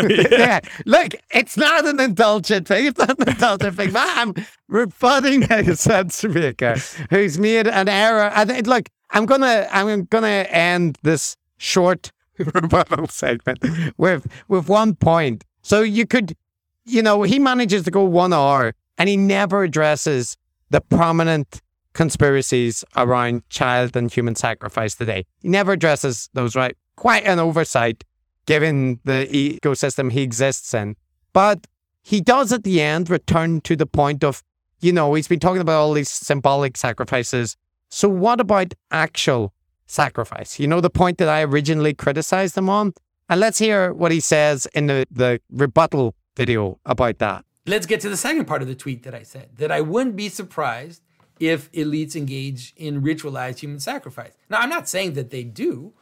yeah. 0.30 0.60
Look, 0.86 1.14
it's 1.32 1.56
not 1.56 1.86
an 1.86 2.00
indulgent 2.00 2.68
thing. 2.68 2.86
It's 2.86 2.98
not 2.98 3.18
an 3.20 3.28
indulgent 3.28 3.76
thing. 3.76 3.92
But 3.92 4.06
I'm 4.06 4.34
rebutting 4.68 5.44
a 5.52 5.76
sense 5.76 6.24
maker 6.24 6.76
who's 7.10 7.38
made 7.38 7.66
an 7.66 7.88
error. 7.88 8.30
And 8.34 8.50
it- 8.50 8.66
look, 8.66 8.88
I'm 9.10 9.26
gonna 9.26 9.68
I'm 9.70 10.04
gonna 10.04 10.46
end 10.50 10.98
this 11.02 11.36
short 11.56 12.10
rebuttal 12.38 13.06
segment 13.08 13.64
with 13.96 14.26
with 14.48 14.68
one 14.68 14.94
point. 14.96 15.44
So 15.62 15.82
you 15.82 16.06
could, 16.06 16.36
you 16.84 17.02
know, 17.02 17.22
he 17.22 17.38
manages 17.38 17.84
to 17.84 17.90
go 17.90 18.04
one 18.04 18.32
hour 18.32 18.74
and 18.98 19.08
he 19.08 19.16
never 19.16 19.62
addresses 19.64 20.36
the 20.70 20.80
prominent 20.80 21.60
conspiracies 21.92 22.84
around 22.96 23.48
child 23.48 23.96
and 23.96 24.12
human 24.12 24.34
sacrifice 24.34 24.94
today. 24.96 25.24
He 25.40 25.48
never 25.48 25.72
addresses 25.72 26.28
those, 26.34 26.56
right? 26.56 26.76
Quite 26.96 27.24
an 27.24 27.38
oversight 27.38 28.04
given 28.46 29.00
the 29.04 29.28
ecosystem 29.32 30.12
he 30.12 30.22
exists 30.22 30.74
in. 30.74 30.96
But 31.32 31.66
he 32.02 32.20
does 32.20 32.52
at 32.52 32.64
the 32.64 32.80
end 32.80 33.10
return 33.10 33.60
to 33.62 33.76
the 33.76 33.86
point 33.86 34.22
of, 34.22 34.42
you 34.80 34.92
know, 34.92 35.14
he's 35.14 35.28
been 35.28 35.40
talking 35.40 35.62
about 35.62 35.80
all 35.80 35.92
these 35.92 36.10
symbolic 36.10 36.76
sacrifices. 36.76 37.56
So 37.90 38.08
what 38.08 38.40
about 38.40 38.74
actual 38.90 39.54
sacrifice? 39.86 40.58
You 40.60 40.66
know, 40.66 40.80
the 40.80 40.90
point 40.90 41.18
that 41.18 41.28
I 41.28 41.42
originally 41.42 41.94
criticized 41.94 42.56
him 42.56 42.68
on? 42.68 42.92
And 43.28 43.40
let's 43.40 43.58
hear 43.58 43.92
what 43.94 44.12
he 44.12 44.20
says 44.20 44.66
in 44.74 44.86
the, 44.86 45.06
the 45.10 45.40
rebuttal 45.50 46.14
video 46.36 46.78
about 46.84 47.18
that. 47.18 47.44
Let's 47.66 47.86
get 47.86 48.00
to 48.00 48.10
the 48.10 48.16
second 48.16 48.44
part 48.44 48.60
of 48.60 48.68
the 48.68 48.74
tweet 48.74 49.04
that 49.04 49.14
I 49.14 49.22
said 49.22 49.48
that 49.56 49.72
I 49.72 49.80
wouldn't 49.80 50.16
be 50.16 50.28
surprised 50.28 51.00
if 51.40 51.72
elites 51.72 52.14
engage 52.14 52.74
in 52.76 53.02
ritualized 53.02 53.60
human 53.60 53.80
sacrifice. 53.80 54.32
Now, 54.50 54.58
I'm 54.58 54.68
not 54.68 54.88
saying 54.88 55.14
that 55.14 55.30
they 55.30 55.42
do. 55.42 55.94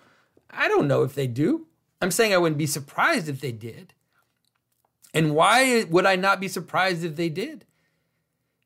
I 0.50 0.66
don't 0.68 0.88
know 0.88 1.02
if 1.04 1.14
they 1.14 1.28
do. 1.28 1.68
I'm 2.02 2.10
saying 2.10 2.34
I 2.34 2.38
wouldn't 2.38 2.58
be 2.58 2.66
surprised 2.66 3.28
if 3.28 3.40
they 3.40 3.52
did. 3.52 3.94
And 5.14 5.34
why 5.34 5.84
would 5.84 6.04
I 6.04 6.16
not 6.16 6.40
be 6.40 6.48
surprised 6.48 7.04
if 7.04 7.16
they 7.16 7.28
did? 7.28 7.64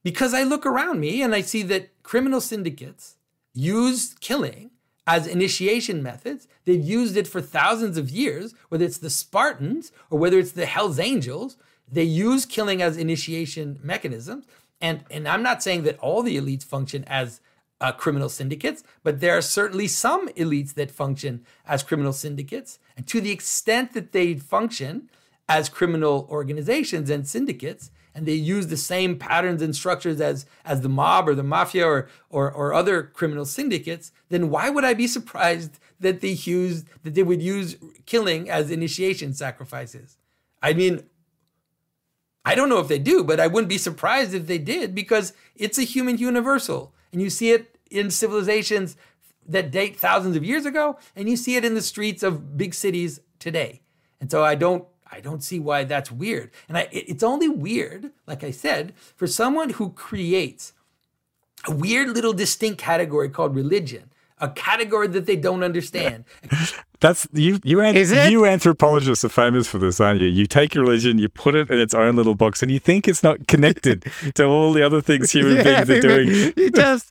Because 0.02 0.32
I 0.32 0.42
look 0.42 0.64
around 0.64 1.00
me 1.00 1.20
and 1.20 1.34
I 1.34 1.42
see 1.42 1.62
that 1.64 2.02
criminal 2.02 2.40
syndicates 2.40 3.16
use 3.52 4.14
killing 4.20 4.70
as 5.06 5.26
initiation 5.26 6.02
methods. 6.02 6.48
They've 6.64 6.82
used 6.82 7.16
it 7.16 7.26
for 7.26 7.40
thousands 7.40 7.98
of 7.98 8.10
years, 8.10 8.54
whether 8.68 8.84
it's 8.84 8.98
the 8.98 9.10
Spartans 9.10 9.92
or 10.10 10.18
whether 10.18 10.38
it's 10.38 10.52
the 10.52 10.66
Hells 10.66 10.98
Angels. 10.98 11.56
They 11.90 12.04
use 12.04 12.46
killing 12.46 12.80
as 12.80 12.96
initiation 12.96 13.78
mechanisms. 13.82 14.46
And, 14.80 15.04
and 15.10 15.28
I'm 15.28 15.42
not 15.42 15.62
saying 15.62 15.82
that 15.82 15.98
all 15.98 16.22
the 16.22 16.36
elites 16.36 16.64
function 16.64 17.04
as 17.06 17.40
uh, 17.80 17.92
criminal 17.92 18.28
syndicates, 18.28 18.82
but 19.02 19.20
there 19.20 19.36
are 19.36 19.42
certainly 19.42 19.88
some 19.88 20.28
elites 20.30 20.74
that 20.74 20.90
function 20.90 21.44
as 21.66 21.82
criminal 21.82 22.12
syndicates. 22.12 22.78
And 22.96 23.06
to 23.08 23.20
the 23.20 23.30
extent 23.30 23.92
that 23.92 24.12
they 24.12 24.34
function 24.34 25.10
as 25.48 25.68
criminal 25.68 26.26
organizations 26.30 27.10
and 27.10 27.26
syndicates, 27.26 27.90
and 28.14 28.24
they 28.24 28.32
use 28.32 28.68
the 28.68 28.78
same 28.78 29.18
patterns 29.18 29.60
and 29.60 29.76
structures 29.76 30.22
as, 30.22 30.46
as 30.64 30.80
the 30.80 30.88
mob 30.88 31.28
or 31.28 31.34
the 31.34 31.42
mafia 31.42 31.86
or, 31.86 32.08
or, 32.30 32.50
or 32.50 32.72
other 32.72 33.02
criminal 33.02 33.44
syndicates, 33.44 34.10
then 34.30 34.48
why 34.48 34.70
would 34.70 34.84
I 34.84 34.94
be 34.94 35.06
surprised 35.06 35.78
that 36.00 36.22
they 36.22 36.30
use 36.30 36.84
that 37.04 37.14
they 37.14 37.22
would 37.22 37.42
use 37.42 37.76
killing 38.06 38.48
as 38.48 38.70
initiation 38.70 39.34
sacrifices? 39.34 40.16
I 40.62 40.72
mean, 40.72 41.04
I 42.46 42.54
don't 42.54 42.70
know 42.70 42.78
if 42.78 42.88
they 42.88 42.98
do, 42.98 43.22
but 43.22 43.38
I 43.38 43.48
wouldn't 43.48 43.68
be 43.68 43.76
surprised 43.76 44.32
if 44.32 44.46
they 44.46 44.58
did 44.58 44.94
because 44.94 45.34
it's 45.54 45.78
a 45.78 45.82
human 45.82 46.16
universal. 46.16 46.94
And 47.12 47.20
you 47.20 47.28
see 47.28 47.50
it 47.50 47.76
in 47.90 48.10
civilizations 48.10 48.96
that 49.48 49.70
date 49.70 49.96
thousands 49.98 50.36
of 50.36 50.44
years 50.44 50.66
ago, 50.66 50.98
and 51.14 51.28
you 51.28 51.36
see 51.36 51.56
it 51.56 51.64
in 51.64 51.74
the 51.74 51.82
streets 51.82 52.22
of 52.22 52.56
big 52.56 52.74
cities 52.74 53.20
today. 53.38 53.80
And 54.20 54.30
so 54.30 54.44
I 54.44 54.54
don't 54.54 54.84
I 55.10 55.20
don't 55.20 55.42
see 55.42 55.60
why 55.60 55.84
that's 55.84 56.10
weird. 56.10 56.50
And 56.68 56.76
I, 56.76 56.88
it's 56.90 57.22
only 57.22 57.48
weird, 57.48 58.10
like 58.26 58.42
I 58.42 58.50
said, 58.50 58.92
for 59.14 59.26
someone 59.26 59.70
who 59.70 59.90
creates 59.90 60.72
a 61.66 61.74
weird 61.74 62.10
little 62.10 62.32
distinct 62.32 62.80
category 62.80 63.28
called 63.28 63.54
religion, 63.54 64.10
a 64.38 64.48
category 64.50 65.08
that 65.08 65.26
they 65.26 65.36
don't 65.36 65.62
understand. 65.62 66.24
That's 67.00 67.26
you. 67.32 67.58
You, 67.62 67.80
an- 67.80 67.96
Is 67.96 68.10
it? 68.12 68.30
you 68.30 68.44
anthropologists 68.46 69.24
are 69.24 69.28
famous 69.28 69.66
for 69.68 69.78
this, 69.78 70.00
aren't 70.00 70.20
you? 70.20 70.28
You 70.28 70.46
take 70.46 70.74
religion, 70.74 71.18
you 71.18 71.28
put 71.28 71.54
it 71.54 71.70
in 71.70 71.78
its 71.78 71.94
own 71.94 72.16
little 72.16 72.34
box, 72.34 72.62
and 72.62 72.70
you 72.70 72.78
think 72.78 73.06
it's 73.06 73.22
not 73.22 73.46
connected 73.48 74.04
to 74.34 74.44
all 74.44 74.72
the 74.72 74.82
other 74.82 75.00
things 75.02 75.30
human 75.32 75.62
beings 75.64 75.90
are 75.90 76.00
doing. 76.00 76.52
You 76.56 76.70
just, 76.70 77.10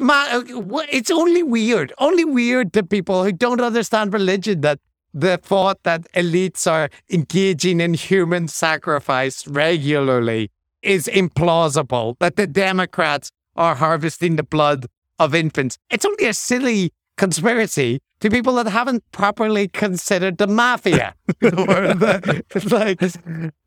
man, 0.00 0.68
wha- 0.68 0.86
it's 0.90 1.10
only 1.10 1.42
weird, 1.42 1.92
only 1.98 2.24
weird 2.24 2.72
to 2.74 2.82
people 2.84 3.24
who 3.24 3.32
don't 3.32 3.60
understand 3.60 4.12
religion 4.12 4.60
that 4.62 4.78
the 5.12 5.38
thought 5.38 5.78
that 5.84 6.10
elites 6.12 6.70
are 6.70 6.88
engaging 7.10 7.80
in 7.80 7.94
human 7.94 8.48
sacrifice 8.48 9.46
regularly 9.46 10.50
is 10.82 11.06
implausible. 11.06 12.16
That 12.20 12.36
the 12.36 12.46
Democrats 12.46 13.30
are 13.56 13.74
harvesting 13.76 14.36
the 14.36 14.42
blood 14.42 14.86
of 15.18 15.34
infants. 15.34 15.78
It's 15.90 16.04
only 16.04 16.26
a 16.26 16.34
silly 16.34 16.92
conspiracy 17.16 18.00
to 18.20 18.30
people 18.30 18.54
that 18.54 18.66
haven't 18.66 19.02
properly 19.12 19.68
considered 19.68 20.38
the 20.38 20.46
mafia. 20.46 21.14
The- 21.40 22.44
it's 22.54 22.64
like, 22.72 23.02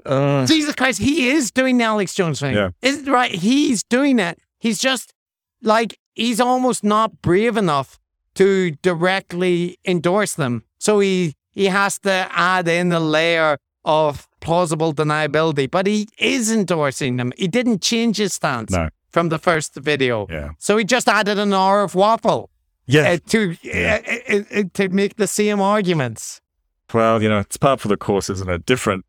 uh. 0.05 0.45
Jesus 0.45 0.75
Christ, 0.75 0.99
he 0.99 1.29
is 1.29 1.51
doing 1.51 1.77
the 1.77 1.83
Alex 1.85 2.13
Jones 2.13 2.39
thing. 2.39 2.55
Yeah. 2.55 2.69
Is 2.81 3.07
it 3.07 3.11
right? 3.11 3.31
He's 3.31 3.83
doing 3.83 4.19
it. 4.19 4.39
He's 4.59 4.79
just 4.79 5.13
like 5.61 5.97
he's 6.13 6.39
almost 6.41 6.83
not 6.83 7.21
brave 7.21 7.57
enough 7.57 7.99
to 8.35 8.71
directly 8.81 9.77
endorse 9.85 10.33
them. 10.35 10.63
So 10.79 10.99
he 10.99 11.33
he 11.51 11.65
has 11.65 11.97
to 11.99 12.27
add 12.31 12.67
in 12.67 12.91
a 12.91 12.99
layer 12.99 13.57
of 13.85 14.27
plausible 14.41 14.93
deniability. 14.93 15.69
But 15.69 15.87
he 15.87 16.07
is 16.19 16.51
endorsing 16.51 17.17
them. 17.17 17.31
He 17.37 17.47
didn't 17.47 17.81
change 17.81 18.17
his 18.17 18.33
stance 18.33 18.71
No. 18.71 18.89
From 19.17 19.29
the 19.29 19.39
first 19.39 19.73
video. 19.75 20.27
Yeah. 20.29 20.49
So 20.59 20.77
he 20.77 20.83
just 20.83 21.07
added 21.09 21.39
an 21.39 21.51
hour 21.51 21.81
of 21.81 21.95
waffle 21.95 22.51
Yeah. 22.85 23.13
uh, 23.13 23.17
to 23.31 23.57
uh, 23.65 23.79
uh, 24.33 24.59
uh, 24.59 24.63
to 24.75 24.89
make 24.89 25.15
the 25.15 25.25
same 25.25 25.59
arguments. 25.59 26.39
Well, 26.93 27.23
you 27.23 27.27
know, 27.27 27.39
it's 27.39 27.57
part 27.57 27.79
for 27.81 27.87
the 27.87 27.97
course, 27.97 28.29
isn't 28.29 28.47
it? 28.49 28.67
Different 28.67 29.05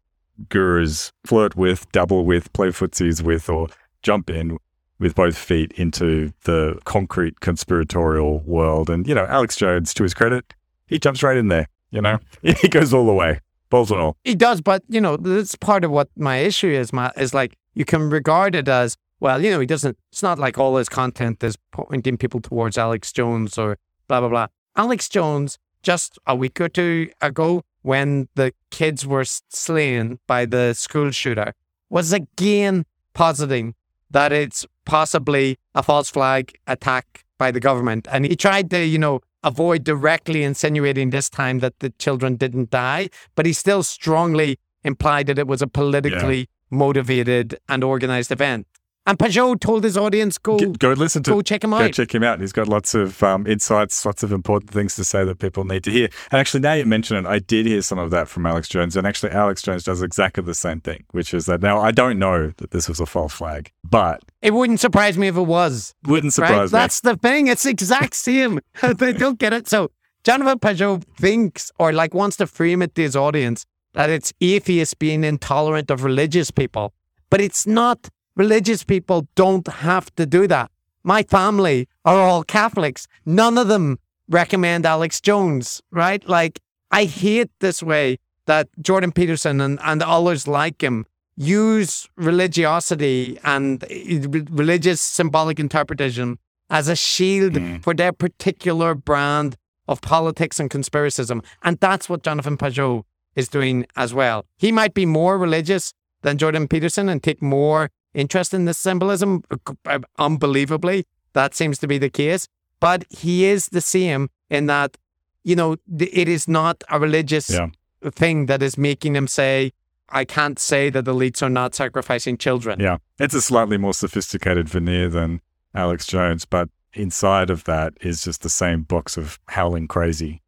gurus 0.49 1.13
flirt 1.27 1.57
with, 1.57 1.91
double 1.93 2.25
with, 2.25 2.51
play 2.55 2.69
footsies 2.69 3.23
with, 3.23 3.51
or 3.51 3.69
jump 4.03 4.31
in 4.31 4.57
with 4.99 5.15
both 5.15 5.37
feet 5.37 5.73
into 5.73 6.33
the 6.45 6.79
concrete 6.85 7.41
conspiratorial 7.41 8.41
world. 8.47 8.89
And, 8.89 9.07
you 9.07 9.15
know, 9.15 9.27
Alex 9.27 9.57
Jones, 9.57 9.93
to 9.95 10.03
his 10.05 10.15
credit, 10.15 10.55
he 10.87 10.99
jumps 10.99 11.23
right 11.23 11.37
in 11.37 11.49
there, 11.49 11.67
you 11.91 12.01
know? 12.01 12.19
He 12.63 12.69
goes 12.69 12.95
all 12.95 13.07
the 13.07 13.13
way, 13.13 13.41
balls 13.69 13.91
and 13.91 14.01
all. 14.01 14.17
He 14.25 14.35
does, 14.35 14.63
but 14.63 14.83
you 14.89 15.03
know, 15.03 15.19
that's 15.19 15.55
part 15.55 15.85
of 15.85 15.91
what 15.91 16.09
my 16.17 16.39
issue 16.39 16.71
is. 16.71 16.93
Matt 16.95 17.13
is 17.19 17.35
like 17.35 17.57
you 17.75 17.85
can 17.85 18.09
regard 18.11 18.55
it 18.55 18.69
as 18.69 18.97
well. 19.21 19.43
You 19.43 19.51
know, 19.51 19.61
he 19.61 19.67
doesn't. 19.67 19.97
It's 20.11 20.23
not 20.23 20.39
like 20.39 20.59
all 20.59 20.77
his 20.77 20.89
content 20.89 21.43
is 21.43 21.57
pointing 21.73 22.17
people 22.17 22.41
towards 22.41 22.79
Alex 22.79 23.13
Jones 23.13 23.59
or 23.59 23.79
blah 24.09 24.21
blah 24.21 24.29
blah. 24.29 24.47
Alex 24.77 25.09
Jones 25.09 25.59
just 25.83 26.19
a 26.27 26.35
week 26.35 26.61
or 26.61 26.69
two 26.69 27.11
ago, 27.21 27.63
when 27.83 28.29
the 28.35 28.53
kids 28.71 29.07
were 29.07 29.25
slain 29.25 30.19
by 30.27 30.45
the 30.45 30.75
school 30.75 31.11
shooter, 31.11 31.53
was 31.89 32.13
again 32.13 32.85
positing 33.15 33.75
that 34.11 34.33
it's 34.33 34.67
possibly 34.85 35.57
a 35.75 35.83
false 35.83 36.11
flag 36.11 36.57
attack 36.67 37.25
by 37.39 37.51
the 37.51 37.61
government, 37.61 38.09
and 38.11 38.25
he 38.25 38.37
tried 38.37 38.71
to, 38.71 38.85
you 38.85 38.99
know. 38.99 39.21
Avoid 39.45 39.85
directly 39.85 40.43
insinuating 40.43 41.11
this 41.11 41.31
time 41.31 41.61
that 41.61 41.79
the 41.79 41.91
children 41.91 42.35
didn't 42.35 42.71
die, 42.71 43.09
but 43.37 43.47
he 43.47 43.53
still 43.53 43.85
strongly 43.85 44.59
implied 44.83 45.29
that 45.29 45.39
it 45.39 45.47
was 45.47 45.63
a 45.63 45.69
politically 45.69 46.49
motivated 46.71 47.57
and 47.69 47.85
organized 47.85 48.33
event. 48.33 48.67
And 49.09 49.19
Pageau 49.19 49.59
told 49.59 49.85
his 49.85 49.97
audience, 49.97 50.37
go, 50.37 50.59
G- 50.59 50.67
Go 50.79 50.93
listen 50.93 51.23
to 51.23 51.31
go 51.31 51.41
check 51.41 51.65
him 51.65 51.71
Go 51.71 51.79
out. 51.79 51.93
check 51.95 52.15
him 52.15 52.23
out. 52.23 52.41
He's 52.41 52.53
got 52.53 52.69
lots 52.69 52.95
of 52.95 53.23
um, 53.23 53.47
insights, 53.47 54.05
lots 54.05 54.23
of 54.23 54.33
important 54.33 54.71
things 54.71 54.95
to 54.97 55.05
say 55.05 55.25
that 55.25 55.39
people 55.39 55.65
need 55.65 55.83
to 55.85 55.91
hear. 55.91 56.11
And 56.31 56.39
actually, 56.39 56.61
now 56.61 56.75
you 56.75 56.85
mention 56.85 57.17
it, 57.17 57.25
I 57.27 57.39
did 57.39 57.65
hear 57.65 57.81
some 57.81 57.99
of 57.99 58.11
that 58.11 58.29
from 58.29 58.45
Alex 58.45 58.69
Jones. 58.69 58.97
And 58.97 59.07
actually, 59.07 59.33
Alex 59.33 59.63
Jones 59.63 59.83
does 59.83 60.03
exactly 60.03 60.45
the 60.45 60.55
same 60.55 60.81
thing, 60.81 61.05
which 61.13 61.33
is 61.33 61.47
that 61.47 61.63
now 61.63 61.81
I 61.81 61.91
don't 61.91 62.19
know 62.19 62.53
that 62.59 62.71
this 62.71 62.87
was 62.87 63.01
a 63.01 63.07
false 63.07 63.33
flag, 63.33 63.73
but 63.83 64.23
It 64.43 64.53
wouldn't 64.53 64.79
surprise 64.79 65.17
me 65.17 65.29
if 65.29 65.37
it 65.39 65.43
was. 65.43 65.95
wouldn't 66.07 66.37
Right? 66.39 66.47
surprise 66.49 66.71
me. 66.73 66.79
That's 66.79 67.01
the 67.01 67.17
thing. 67.17 67.47
It's 67.47 67.63
the 67.63 67.71
exact 67.71 68.15
same. 68.15 68.61
they 68.83 69.15
don't 69.15 69.39
get 69.39 69.55
it. 69.55 69.69
So 69.69 69.91
Jonathan 70.23 70.59
Pageau 70.59 71.03
thinks 71.19 71.73
or 71.79 71.95
like 71.95 72.13
wants 72.13 72.37
to 72.37 72.47
frame 72.47 72.83
it 72.83 72.95
to 72.97 73.03
his 73.03 73.17
audience 73.17 73.65
that 73.95 74.11
it's 74.11 74.35
atheists 74.43 74.93
being 74.93 75.25
intolerant 75.25 75.91
of 75.91 76.05
religious 76.05 76.51
people. 76.51 76.93
But 77.31 77.41
it's 77.41 77.67
not. 77.67 78.11
Religious 78.39 78.83
people 78.85 79.27
don't 79.35 79.67
have 79.89 80.07
to 80.17 80.25
do 80.27 80.47
that. 80.55 80.71
my 81.05 81.23
family 81.23 81.79
are 82.05 82.21
all 82.29 82.43
Catholics. 82.45 83.03
None 83.25 83.57
of 83.63 83.67
them 83.69 83.99
recommend 84.29 84.85
Alex 84.87 85.21
Jones, 85.29 85.67
right? 86.03 86.23
Like, 86.29 86.61
I 86.91 87.03
hate 87.05 87.51
this 87.61 87.83
way 87.83 88.19
that 88.47 88.67
Jordan 88.87 89.13
Peterson 89.13 89.61
and, 89.61 89.79
and 89.91 90.03
others 90.03 90.47
like 90.47 90.83
him 90.83 91.07
use 91.37 92.09
religiosity 92.17 93.39
and 93.45 93.85
eh, 93.91 94.21
religious 94.51 95.01
symbolic 95.01 95.59
interpretation 95.61 96.39
as 96.71 96.89
a 96.89 96.97
shield 96.97 97.55
Mm. 97.55 97.83
for 97.83 97.95
their 97.95 98.13
particular 98.13 98.95
brand 98.95 99.57
of 99.87 100.01
politics 100.01 100.61
and 100.61 100.69
conspiracism. 100.71 101.39
And 101.63 101.79
that's 101.81 102.09
what 102.09 102.23
Jonathan 102.23 102.57
Pageau 102.59 103.05
is 103.37 103.49
doing 103.49 103.87
as 103.97 104.13
well. 104.13 104.45
He 104.59 104.71
might 104.73 104.95
be 104.95 105.07
more 105.07 105.39
religious 105.39 105.93
than 106.23 106.37
Jordan 106.39 106.67
Peterson 106.69 107.09
and 107.09 107.23
take 107.23 107.41
more 107.41 107.91
interest 108.15 108.55
in 108.55 108.65
the 108.65 108.75
symbolism. 108.75 109.43
uh, 109.87 109.99
Unbelievably, 110.19 111.07
that 111.33 111.55
seems 111.55 111.79
to 111.79 111.87
be 111.87 111.99
the 111.99 112.11
case. 112.11 112.49
But 112.81 113.05
he 113.11 113.45
is 113.45 113.69
the 113.69 113.81
same 113.81 114.29
in 114.51 114.67
that, 114.67 114.97
you 115.45 115.57
know, 115.57 115.77
it 115.99 116.29
is 116.29 116.47
not 116.49 116.83
a 116.91 116.99
religious 117.01 117.51
Yeah. 117.51 117.69
thing 118.13 118.47
that 118.47 118.63
is 118.63 118.79
making 118.79 119.17
him 119.17 119.27
say, 119.27 119.73
I 120.09 120.25
can't 120.25 120.59
say 120.59 120.89
that 120.91 121.05
elites 121.05 121.43
are 121.43 121.51
not 121.51 121.75
sacrificing 121.75 122.39
children. 122.39 122.81
Yeah. 122.81 122.99
It's 123.19 123.35
a 123.35 123.43
slightly 123.43 123.77
more 123.77 123.93
sophisticated 123.95 124.69
veneer 124.69 125.09
than 125.09 125.41
Alex 125.75 126.07
Jones, 126.07 126.45
but 126.47 126.69
inside 126.95 127.51
of 127.51 127.65
that 127.65 127.93
is 128.01 128.25
just 128.25 128.43
the 128.43 128.49
same 128.49 128.83
box 128.83 129.17
of 129.17 129.39
howling 129.49 129.87
crazy. 129.89 130.41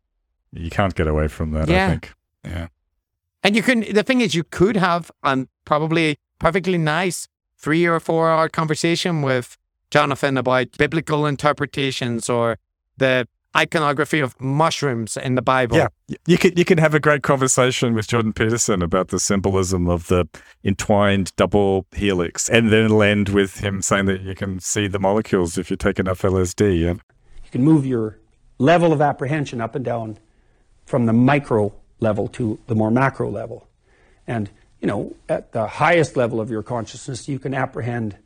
You 0.53 0.70
can't 0.70 0.94
get 0.94 1.07
away 1.07 1.29
from 1.29 1.51
that, 1.53 1.68
Yeah. 1.68 1.87
I 1.87 1.90
think. 1.90 2.14
Yeah. 2.44 2.68
And 3.42 3.55
you 3.57 3.62
can, 3.62 3.81
the 3.92 4.03
thing 4.03 4.20
is, 4.20 4.35
you 4.35 4.44
could 4.44 4.77
have 4.77 5.11
um, 5.23 5.49
probably 5.64 6.18
perfectly 6.38 6.79
nice 6.79 7.29
three 7.61 7.87
or 7.87 8.01
four 8.01 8.31
hour 8.31 8.49
conversation 8.49 9.23
with 9.23 9.59
Jonathan 9.90 10.37
about 10.37 10.77
biblical 10.79 11.27
interpretations 11.27 12.29
or 12.29 12.59
the 12.96 13.27
iconography 13.57 14.20
of 14.20 14.40
mushrooms 14.40 15.16
in 15.16 15.35
the 15.35 15.42
Bible. 15.42 15.77
Yeah, 15.77 15.88
you 16.27 16.38
could 16.38 16.59
you 16.59 16.64
could 16.64 16.79
have 16.79 16.94
a 16.94 17.01
great 17.01 17.23
conversation 17.23 17.94
with 17.94 18.07
Jordan 18.07 18.33
Peterson 18.33 18.83
about 18.83 19.09
the 19.09 19.18
symbolism 19.18 19.88
of 19.88 20.07
the 20.07 20.27
entwined 20.64 21.35
double 21.37 21.87
helix, 21.92 22.49
and 22.49 22.73
then 22.73 22.85
it'll 22.85 23.03
end 23.03 23.29
with 23.31 23.59
him 23.59 23.83
saying 23.83 24.07
that 24.07 24.23
you 24.23 24.35
can 24.35 24.61
see 24.61 24.87
the 24.87 24.99
molecules 24.99 25.59
if 25.59 25.70
you 25.70 25.77
take 25.77 25.99
enough 25.99 26.23
LSD. 26.23 26.88
And 26.88 27.01
You 27.44 27.51
can 27.51 27.64
move 27.64 27.85
your 27.85 28.18
level 28.59 28.92
of 28.92 29.01
apprehension 29.01 29.61
up 29.61 29.75
and 29.75 29.85
down 29.85 30.18
from 30.87 31.07
the 31.07 31.12
micro 31.12 31.73
level 31.99 32.29
to 32.29 32.59
the 32.68 32.75
more 32.75 32.90
macro 32.90 33.29
level. 33.31 33.66
And, 34.27 34.51
you 34.81 34.87
know, 34.87 35.14
at 35.29 35.53
the 35.53 35.66
highest 35.66 36.16
level 36.16 36.40
of 36.40 36.51
your 36.51 36.62
consciousness, 36.62 37.29
you 37.29 37.38
can 37.38 37.55
apprehend 37.55 38.16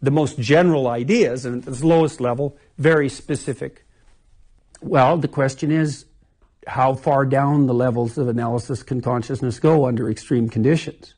the 0.00 0.10
most 0.10 0.38
general 0.38 0.86
ideas, 0.86 1.44
and 1.44 1.66
at 1.66 1.74
the 1.74 1.86
lowest 1.86 2.20
level, 2.20 2.56
very 2.76 3.08
specific. 3.08 3.84
Well, 4.80 5.16
the 5.16 5.28
question 5.28 5.72
is 5.72 6.04
how 6.66 6.94
far 6.94 7.24
down 7.24 7.66
the 7.66 7.74
levels 7.74 8.18
of 8.18 8.28
analysis 8.28 8.82
can 8.82 9.00
consciousness 9.00 9.58
go 9.58 9.86
under 9.86 10.08
extreme 10.08 10.48
conditions? 10.48 11.14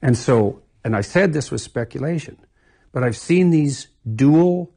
And 0.00 0.16
so, 0.16 0.62
and 0.84 0.96
I 0.96 1.00
said 1.00 1.32
this 1.32 1.50
was 1.50 1.62
speculation, 1.62 2.38
but 2.92 3.02
I've 3.02 3.16
seen 3.16 3.50
these 3.50 3.88
dual, 4.14 4.72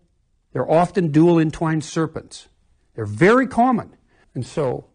they're 0.51 0.69
often 0.69 1.11
dual 1.11 1.39
entwined 1.39 1.85
serpents. 1.85 2.47
They're 2.95 3.05
very 3.05 3.47
common. 3.47 3.95
And 4.33 4.45
so, 4.45 4.87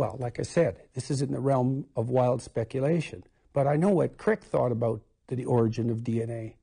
well, 0.00 0.16
like 0.18 0.40
I 0.40 0.44
said, 0.44 0.80
this 0.94 1.10
is 1.10 1.20
in 1.20 1.30
the 1.30 1.40
realm 1.40 1.84
of 1.94 2.08
wild 2.08 2.40
speculation. 2.40 3.22
But 3.52 3.66
I 3.66 3.76
know 3.76 3.90
what 3.90 4.16
Crick 4.16 4.42
thought 4.42 4.72
about 4.72 5.02
the 5.28 5.44
origin 5.44 5.90
of 5.90 5.98
DNA. 5.98 6.54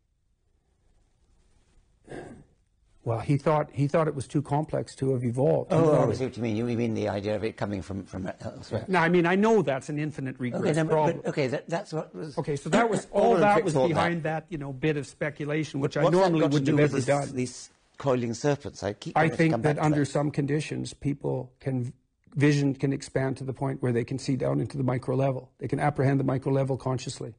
Well, 3.03 3.19
he 3.19 3.37
thought 3.37 3.69
he 3.71 3.87
thought 3.87 4.07
it 4.07 4.15
was 4.15 4.27
too 4.27 4.41
complex 4.41 4.95
to 4.95 5.13
have 5.13 5.23
evolved. 5.23 5.71
Oh, 5.71 6.09
I 6.09 6.13
see 6.13 6.25
what 6.25 6.35
you 6.35 6.43
mean. 6.43 6.55
You 6.57 6.65
mean 6.65 6.93
the 6.95 7.07
idea 7.09 7.35
of 7.35 7.43
it 7.43 7.55
coming 7.55 7.81
from, 7.83 8.03
from 8.05 8.29
elsewhere. 8.41 8.85
No, 8.87 8.99
I 8.99 9.07
mean, 9.07 9.25
I 9.25 9.35
know 9.35 9.61
that's 9.61 9.87
an 9.89 9.99
infinite 9.99 10.35
regress 10.39 10.63
Okay, 10.77 10.81
but, 10.81 10.89
problem. 10.89 11.17
but, 11.23 11.29
okay, 11.29 11.47
that, 11.47 11.69
that's 11.69 11.93
what 11.93 12.13
was. 12.15 12.37
Okay, 12.37 12.55
so 12.57 12.69
that 12.69 12.89
was 12.89 13.05
All 13.11 13.35
that 13.35 13.63
was 13.63 13.75
behind 13.75 14.23
that. 14.23 14.45
you 14.49 14.57
know, 14.57 14.73
bit 14.73 14.97
of 14.97 15.05
speculation, 15.07 15.79
which 15.79 15.95
I 15.95 16.03
What's 16.03 16.15
that 16.15 16.21
normally 16.21 16.47
wouldn't 16.47 16.67
have 16.67 16.79
ever 16.79 16.95
this- 16.97 17.05
done. 17.05 17.33
These 17.33 17.69
coiling 17.97 18.33
serpents. 18.33 18.83
I 18.83 18.93
keep. 18.93 19.15
I 19.15 19.29
think 19.29 19.61
that 19.61 19.77
under 19.79 20.03
some 20.03 20.31
conditions, 20.31 20.93
people 20.93 21.51
can 21.61 21.93
vision 22.37 22.73
can 22.75 22.93
expand 22.93 23.35
to 23.37 23.43
the 23.43 23.53
point 23.53 23.81
where 23.81 23.91
they 23.91 24.03
can 24.05 24.17
see 24.19 24.35
down 24.37 24.61
into 24.61 24.77
the 24.77 24.83
micro 24.83 25.15
level. 25.15 25.51
They 25.57 25.67
can 25.67 25.79
apprehend 25.79 26.19
the 26.19 26.23
micro 26.23 26.53
level 26.53 26.77
consciously. 26.77 27.33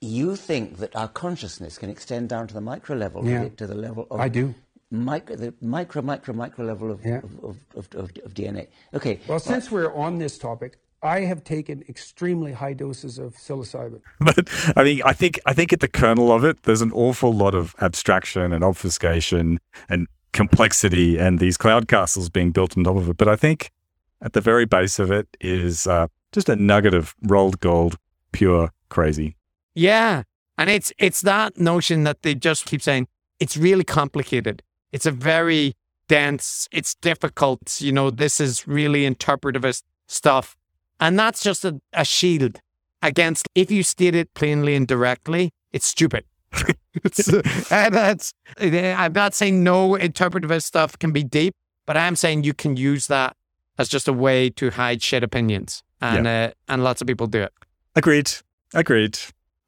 You 0.00 0.34
think 0.36 0.78
that 0.78 0.94
our 0.96 1.08
consciousness 1.08 1.78
can 1.78 1.90
extend 1.90 2.28
down 2.30 2.46
to 2.48 2.54
the 2.54 2.60
micro 2.60 2.96
level, 2.96 3.24
Yeah. 3.26 3.44
to, 3.44 3.48
the, 3.50 3.56
to 3.56 3.66
the 3.68 3.74
level 3.74 4.06
of 4.10 4.18
I 4.20 4.28
do. 4.28 4.54
micro, 4.90 5.36
the 5.36 5.54
micro, 5.60 6.02
micro, 6.02 6.34
micro 6.34 6.64
level 6.64 6.90
of, 6.90 7.04
Yeah. 7.04 7.18
of, 7.18 7.44
of, 7.44 7.56
of, 7.76 7.88
of, 7.94 8.10
of 8.24 8.34
DNA. 8.34 8.68
Okay. 8.92 9.20
Well, 9.28 9.38
since 9.38 9.70
we're 9.70 9.94
on 9.94 10.18
this 10.18 10.36
topic, 10.38 10.78
I 11.02 11.20
have 11.20 11.44
taken 11.44 11.84
extremely 11.88 12.52
high 12.52 12.72
doses 12.72 13.18
of 13.18 13.34
psilocybin. 13.36 14.00
but 14.20 14.48
I 14.76 14.84
mean, 14.84 15.02
I 15.04 15.12
think 15.12 15.38
I 15.44 15.52
think 15.52 15.70
at 15.72 15.80
the 15.80 15.88
kernel 15.88 16.32
of 16.32 16.44
it, 16.44 16.62
there's 16.62 16.80
an 16.80 16.92
awful 16.92 17.32
lot 17.32 17.54
of 17.54 17.74
abstraction 17.82 18.52
and 18.54 18.64
obfuscation 18.64 19.58
and 19.88 20.06
complexity, 20.32 21.18
and 21.18 21.38
these 21.38 21.56
cloud 21.58 21.88
castles 21.88 22.28
being 22.30 22.50
built 22.52 22.76
on 22.76 22.84
top 22.84 22.96
of 22.96 23.08
it. 23.10 23.16
But 23.18 23.28
I 23.28 23.36
think 23.36 23.70
at 24.24 24.32
the 24.32 24.40
very 24.40 24.64
base 24.64 24.98
of 24.98 25.12
it 25.12 25.28
is 25.40 25.86
uh, 25.86 26.08
just 26.32 26.48
a 26.48 26.56
nugget 26.56 26.94
of 26.94 27.14
rolled 27.22 27.60
gold, 27.60 27.98
pure 28.32 28.70
crazy. 28.88 29.36
Yeah. 29.74 30.22
And 30.56 30.70
it's 30.70 30.92
it's 30.98 31.20
that 31.20 31.58
notion 31.58 32.04
that 32.04 32.22
they 32.22 32.34
just 32.34 32.64
keep 32.64 32.80
saying 32.80 33.06
it's 33.38 33.56
really 33.56 33.84
complicated. 33.84 34.62
It's 34.92 35.06
a 35.06 35.10
very 35.10 35.74
dense, 36.08 36.68
it's 36.72 36.94
difficult, 36.94 37.80
you 37.80 37.92
know, 37.92 38.10
this 38.10 38.40
is 38.40 38.66
really 38.66 39.08
interpretivist 39.08 39.82
stuff. 40.06 40.56
And 41.00 41.18
that's 41.18 41.42
just 41.42 41.64
a, 41.64 41.80
a 41.92 42.04
shield 42.04 42.60
against 43.02 43.48
if 43.54 43.70
you 43.70 43.82
state 43.82 44.14
it 44.14 44.32
plainly 44.34 44.74
and 44.74 44.86
directly, 44.86 45.52
it's 45.72 45.86
stupid. 45.86 46.24
And 47.70 47.94
that's 47.94 48.32
I'm 48.58 49.12
not 49.12 49.34
saying 49.34 49.64
no 49.64 49.90
interpretivist 49.90 50.62
stuff 50.62 50.96
can 50.98 51.10
be 51.10 51.24
deep, 51.24 51.54
but 51.84 51.96
I'm 51.96 52.14
saying 52.14 52.44
you 52.44 52.54
can 52.54 52.76
use 52.76 53.08
that 53.08 53.36
as 53.78 53.88
just 53.88 54.08
a 54.08 54.12
way 54.12 54.50
to 54.50 54.70
hide 54.70 55.02
shit 55.02 55.22
opinions. 55.22 55.82
And 56.00 56.26
uh, 56.26 56.50
and 56.68 56.84
lots 56.84 57.00
of 57.00 57.06
people 57.06 57.26
do 57.26 57.42
it. 57.42 57.52
Agreed. 57.96 58.30
Agreed. 58.74 59.18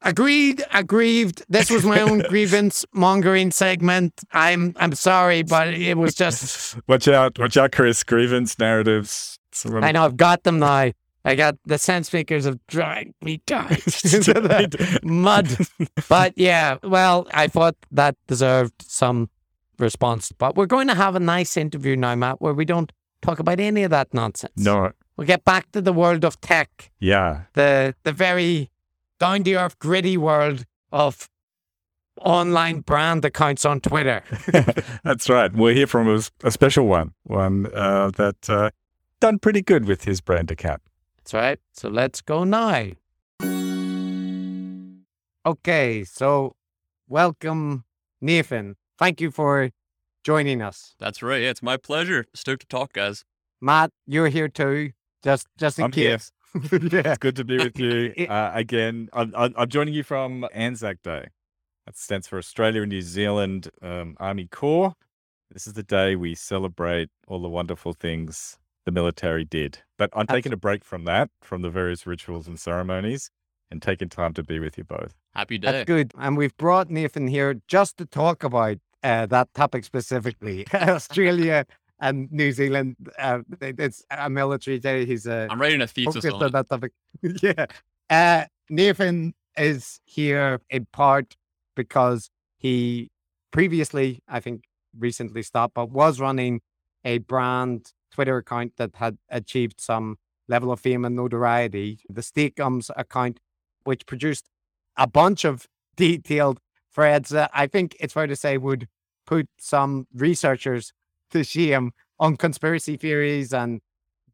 Agreed, 0.03 0.63
aggrieved. 0.71 1.43
This 1.49 1.71
was 1.71 1.83
my 1.83 1.99
own 1.99 2.19
grievance 2.29 2.85
mongering 2.93 3.49
segment. 3.49 4.13
I'm 4.31 4.73
I'm 4.77 4.93
sorry, 4.93 5.41
but 5.41 5.73
it 5.73 5.97
was 5.97 6.13
just 6.13 6.77
Watch 6.87 7.07
out. 7.07 7.39
Watch 7.39 7.57
out, 7.57 7.71
Chris. 7.71 8.03
Grievance 8.03 8.59
narratives. 8.59 9.39
Someone- 9.51 9.83
I 9.83 9.91
know 9.91 10.05
I've 10.05 10.17
got 10.17 10.43
them 10.43 10.59
now. 10.59 10.91
I 11.25 11.35
got 11.35 11.55
the 11.65 11.77
sense 11.77 12.13
makers 12.13 12.45
have 12.45 12.59
dragged 12.67 13.13
me 13.21 13.41
down 13.47 13.71
into 13.71 14.33
the 14.33 14.99
mud. 15.03 15.57
But 16.07 16.33
yeah, 16.37 16.77
well, 16.83 17.27
I 17.33 17.47
thought 17.47 17.75
that 17.91 18.15
deserved 18.27 18.73
some 18.83 19.29
response. 19.79 20.31
But 20.31 20.55
we're 20.55 20.67
going 20.67 20.87
to 20.87 20.95
have 20.95 21.15
a 21.15 21.19
nice 21.19 21.57
interview 21.57 21.97
now, 21.97 22.15
Matt, 22.15 22.39
where 22.39 22.53
we 22.53 22.63
don't 22.63 22.93
talk 23.27 23.39
about 23.39 23.59
any 23.59 23.83
of 23.83 23.91
that 23.91 24.13
nonsense. 24.13 24.53
No. 24.55 24.91
We'll 25.17 25.27
get 25.27 25.43
back 25.43 25.71
to 25.73 25.81
the 25.81 25.91
world 25.93 26.23
of 26.23 26.39
tech, 26.41 26.91
Yeah. 26.99 27.41
the 27.53 27.93
the 28.03 28.11
very 28.13 28.69
down 29.19 29.43
to 29.43 29.53
earth, 29.55 29.77
gritty 29.79 30.15
world 30.17 30.63
of 30.91 31.27
online 32.21 32.79
brand 32.81 33.25
accounts 33.25 33.65
on 33.65 33.79
Twitter. 33.81 34.23
That's 35.03 35.29
right. 35.29 35.51
We'll 35.53 35.75
hear 35.75 35.87
from 35.87 36.07
a, 36.07 36.21
a 36.43 36.51
special 36.51 36.87
one, 36.87 37.13
one 37.23 37.67
uh, 37.73 38.11
that 38.15 38.49
uh, 38.49 38.69
done 39.19 39.39
pretty 39.39 39.61
good 39.61 39.85
with 39.85 40.03
his 40.05 40.21
brand 40.21 40.49
account. 40.51 40.81
That's 41.17 41.33
right. 41.33 41.59
So 41.73 41.89
let's 41.89 42.21
go 42.21 42.43
now. 42.43 42.91
Okay, 45.45 46.03
so 46.03 46.55
welcome, 47.07 47.83
Nathan. 48.21 48.75
Thank 48.97 49.21
you 49.21 49.31
for 49.31 49.69
joining 50.27 50.61
us. 50.61 50.93
That's 50.99 51.23
right. 51.23 51.41
Yeah, 51.41 51.51
it's 51.51 51.63
my 51.63 51.77
pleasure. 51.77 52.25
Stoked 52.33 52.63
to 52.63 52.67
talk, 52.67 52.91
guys. 52.91 53.23
Matt, 53.61 53.91
you're 54.05 54.27
here 54.27 54.49
too. 54.49 54.91
Just 55.23 55.47
just 55.57 55.79
in 55.79 55.85
I'm 55.85 55.91
here. 55.93 56.17
case. 56.17 56.31
yeah. 56.71 57.01
It's 57.05 57.17
good 57.17 57.37
to 57.37 57.45
be 57.45 57.57
with 57.57 57.79
you 57.79 58.13
uh, 58.29 58.51
again. 58.53 59.07
I'm, 59.13 59.33
I'm 59.37 59.53
I'm 59.57 59.69
joining 59.69 59.93
you 59.93 60.03
from 60.03 60.45
Anzac 60.53 61.01
Day. 61.01 61.27
That 61.85 61.95
stands 61.95 62.27
for 62.27 62.37
Australia 62.37 62.81
and 62.81 62.89
New 62.91 63.01
Zealand 63.01 63.69
um, 63.81 64.17
Army 64.19 64.47
Corps. 64.51 64.95
This 65.49 65.65
is 65.65 65.73
the 65.73 65.83
day 65.83 66.17
we 66.17 66.35
celebrate 66.35 67.07
all 67.29 67.41
the 67.41 67.47
wonderful 67.47 67.93
things 67.93 68.57
the 68.85 68.91
military 68.91 69.45
did. 69.45 69.79
But 69.97 70.09
I'm 70.11 70.27
taking 70.27 70.51
a 70.51 70.57
break 70.57 70.83
from 70.83 71.05
that, 71.05 71.29
from 71.41 71.61
the 71.61 71.69
various 71.69 72.05
rituals 72.05 72.49
and 72.49 72.59
ceremonies, 72.59 73.31
and 73.71 73.81
taking 73.81 74.09
time 74.09 74.33
to 74.33 74.43
be 74.43 74.59
with 74.59 74.77
you 74.77 74.83
both. 74.83 75.13
Happy 75.33 75.57
day. 75.57 75.71
That's 75.71 75.85
good. 75.85 76.11
And 76.19 76.35
we've 76.35 76.57
brought 76.57 76.89
Nathan 76.89 77.27
here 77.27 77.61
just 77.69 77.95
to 77.99 78.05
talk 78.05 78.43
about 78.43 78.77
uh, 79.03 79.25
that 79.27 79.53
topic 79.53 79.83
specifically. 79.83 80.65
Australia 80.73 81.65
and 81.99 82.31
New 82.31 82.51
Zealand. 82.51 82.95
Uh, 83.17 83.39
it- 83.61 83.79
it's 83.79 84.03
a 84.11 84.29
military 84.29 84.79
day. 84.79 85.05
He's 85.05 85.25
a 85.27 85.47
I'm 85.49 85.59
writing 85.61 85.81
a 85.81 85.87
thesis 85.87 86.23
on 86.25 86.43
on 86.43 86.51
that 86.51 86.69
topic. 86.69 86.91
yeah. 87.41 87.65
Uh, 88.09 88.45
Nathan 88.69 89.33
is 89.57 89.99
here 90.05 90.61
in 90.69 90.85
part 90.91 91.35
because 91.75 92.29
he 92.57 93.09
previously, 93.51 94.19
I 94.27 94.39
think 94.39 94.63
recently 94.97 95.41
stopped, 95.43 95.73
but 95.75 95.89
was 95.89 96.19
running 96.19 96.61
a 97.03 97.19
brand 97.19 97.91
Twitter 98.11 98.37
account 98.37 98.73
that 98.77 98.91
had 98.95 99.17
achieved 99.29 99.79
some 99.79 100.17
level 100.47 100.71
of 100.71 100.79
fame 100.79 101.05
and 101.05 101.15
notoriety. 101.15 101.99
The 102.09 102.21
Steak-umms 102.23 102.89
account, 102.95 103.39
which 103.83 104.05
produced 104.05 104.49
a 104.97 105.07
bunch 105.07 105.43
of 105.45 105.67
detailed 105.95 106.59
threads 106.97 107.29
that 107.29 107.51
uh, 107.51 107.53
I 107.53 107.67
think 107.67 107.95
it's 107.99 108.15
fair 108.15 108.25
to 108.25 108.35
say 108.35 108.57
would 108.57 108.87
put 109.27 109.47
some 109.59 110.07
researchers 110.15 110.93
to 111.29 111.43
shame 111.43 111.91
on 112.19 112.37
conspiracy 112.37 112.97
theories 112.97 113.53
and 113.53 113.81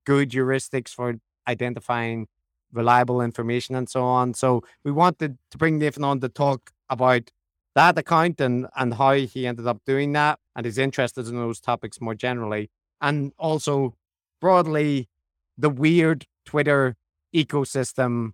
good 0.05 0.31
heuristics 0.31 0.89
for 0.89 1.15
identifying 1.45 2.27
reliable 2.71 3.19
information 3.19 3.75
and 3.75 3.89
so 3.89 4.03
on. 4.03 4.33
So 4.33 4.63
we 4.85 4.93
wanted 4.93 5.37
to 5.51 5.57
bring 5.57 5.77
Nathan 5.77 6.05
on 6.05 6.21
to 6.21 6.29
talk 6.29 6.71
about 6.89 7.31
that 7.75 7.97
account 7.97 8.39
and, 8.39 8.67
and 8.77 8.93
how 8.93 9.11
he 9.13 9.45
ended 9.45 9.67
up 9.67 9.81
doing 9.85 10.13
that 10.13 10.39
and 10.55 10.65
is 10.65 10.77
interested 10.77 11.27
in 11.27 11.35
those 11.35 11.59
topics 11.59 11.99
more 11.99 12.15
generally. 12.15 12.69
And 13.01 13.33
also 13.37 13.95
broadly 14.39 15.09
the 15.57 15.69
weird 15.69 16.27
Twitter 16.45 16.95
ecosystem, 17.35 18.31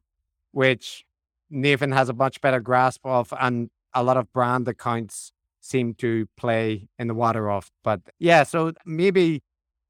which 0.51 1.03
Nathan 1.49 1.93
has 1.93 2.09
a 2.09 2.13
much 2.13 2.41
better 2.41 2.59
grasp 2.59 3.03
of 3.03 3.33
and 3.39 3.71
a 3.93 4.03
lot 4.03 4.17
of 4.17 4.31
brand 4.33 4.67
accounts 4.67 5.31
seem 5.61 5.93
to 5.95 6.27
play 6.37 6.87
in 6.97 7.07
the 7.07 7.13
water 7.13 7.49
of. 7.49 7.69
But 7.83 8.01
yeah, 8.19 8.43
so 8.43 8.73
maybe 8.85 9.41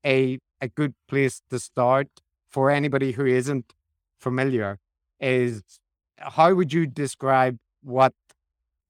a 0.05 0.39
a 0.61 0.67
good 0.67 0.93
place 1.07 1.41
to 1.49 1.59
start 1.59 2.07
for 2.49 2.69
anybody 2.69 3.11
who 3.13 3.25
isn't 3.25 3.73
familiar 4.19 4.77
is 5.19 5.63
how 6.17 6.53
would 6.53 6.73
you 6.73 6.85
describe 6.85 7.57
what 7.81 8.13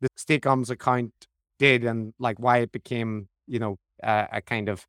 the 0.01 0.07
Steak-umms 0.15 0.69
account 0.69 1.13
did 1.59 1.83
and 1.83 2.13
like 2.19 2.39
why 2.39 2.57
it 2.59 2.71
became, 2.71 3.27
you 3.47 3.59
know, 3.59 3.77
a, 4.01 4.27
a 4.33 4.41
kind 4.41 4.69
of 4.69 4.87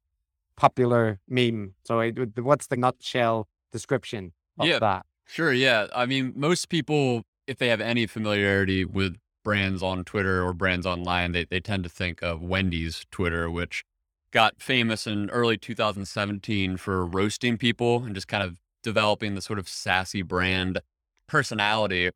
popular 0.56 1.18
meme. 1.28 1.74
So 1.84 2.00
it, 2.00 2.38
what's 2.38 2.66
the 2.68 2.76
nutshell 2.76 3.48
description 3.72 4.32
of 4.58 4.66
Yeah. 4.66 4.78
that? 4.78 5.06
Sure, 5.26 5.52
yeah. 5.52 5.86
I 5.94 6.06
mean, 6.06 6.32
most 6.36 6.68
people, 6.68 7.22
if 7.46 7.58
they 7.58 7.68
have 7.68 7.80
any 7.80 8.06
familiarity 8.06 8.84
with 8.84 9.16
brands 9.42 9.82
on 9.82 10.04
Twitter 10.04 10.44
or 10.44 10.52
brands 10.52 10.86
online, 10.86 11.32
they, 11.32 11.44
they 11.44 11.60
tend 11.60 11.84
to 11.84 11.90
think 11.90 12.22
of 12.22 12.42
Wendy's 12.42 13.04
Twitter, 13.10 13.50
which 13.50 13.84
got 14.32 14.60
famous 14.62 15.06
in 15.06 15.28
early 15.30 15.56
2017 15.56 16.76
for 16.76 17.04
roasting 17.04 17.56
people 17.56 18.04
and 18.04 18.14
just 18.14 18.28
kind 18.28 18.42
of 18.42 18.58
developing 18.82 19.34
the 19.34 19.40
sort 19.40 19.58
of 19.58 19.68
sassy 19.68 20.22
brand 20.22 20.80
personality. 21.26 22.10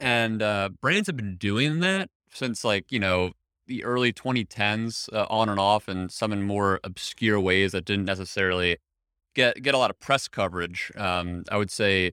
And 0.00 0.42
uh, 0.42 0.70
brands 0.80 1.06
have 1.06 1.16
been 1.16 1.36
doing 1.36 1.80
that 1.80 2.10
since 2.32 2.64
like, 2.64 2.90
you 2.90 2.98
know, 2.98 3.32
the 3.66 3.84
early 3.84 4.12
2010s 4.12 5.12
uh, 5.12 5.26
on 5.30 5.48
and 5.48 5.60
off 5.60 5.88
and 5.88 6.10
some 6.10 6.32
in 6.32 6.42
more 6.42 6.80
obscure 6.82 7.38
ways 7.38 7.72
that 7.72 7.84
didn't 7.84 8.06
necessarily 8.06 8.78
get 9.34 9.62
get 9.62 9.74
a 9.74 9.78
lot 9.78 9.90
of 9.90 10.00
press 10.00 10.26
coverage. 10.26 10.90
Um, 10.96 11.44
I 11.50 11.56
would 11.58 11.70
say 11.70 12.12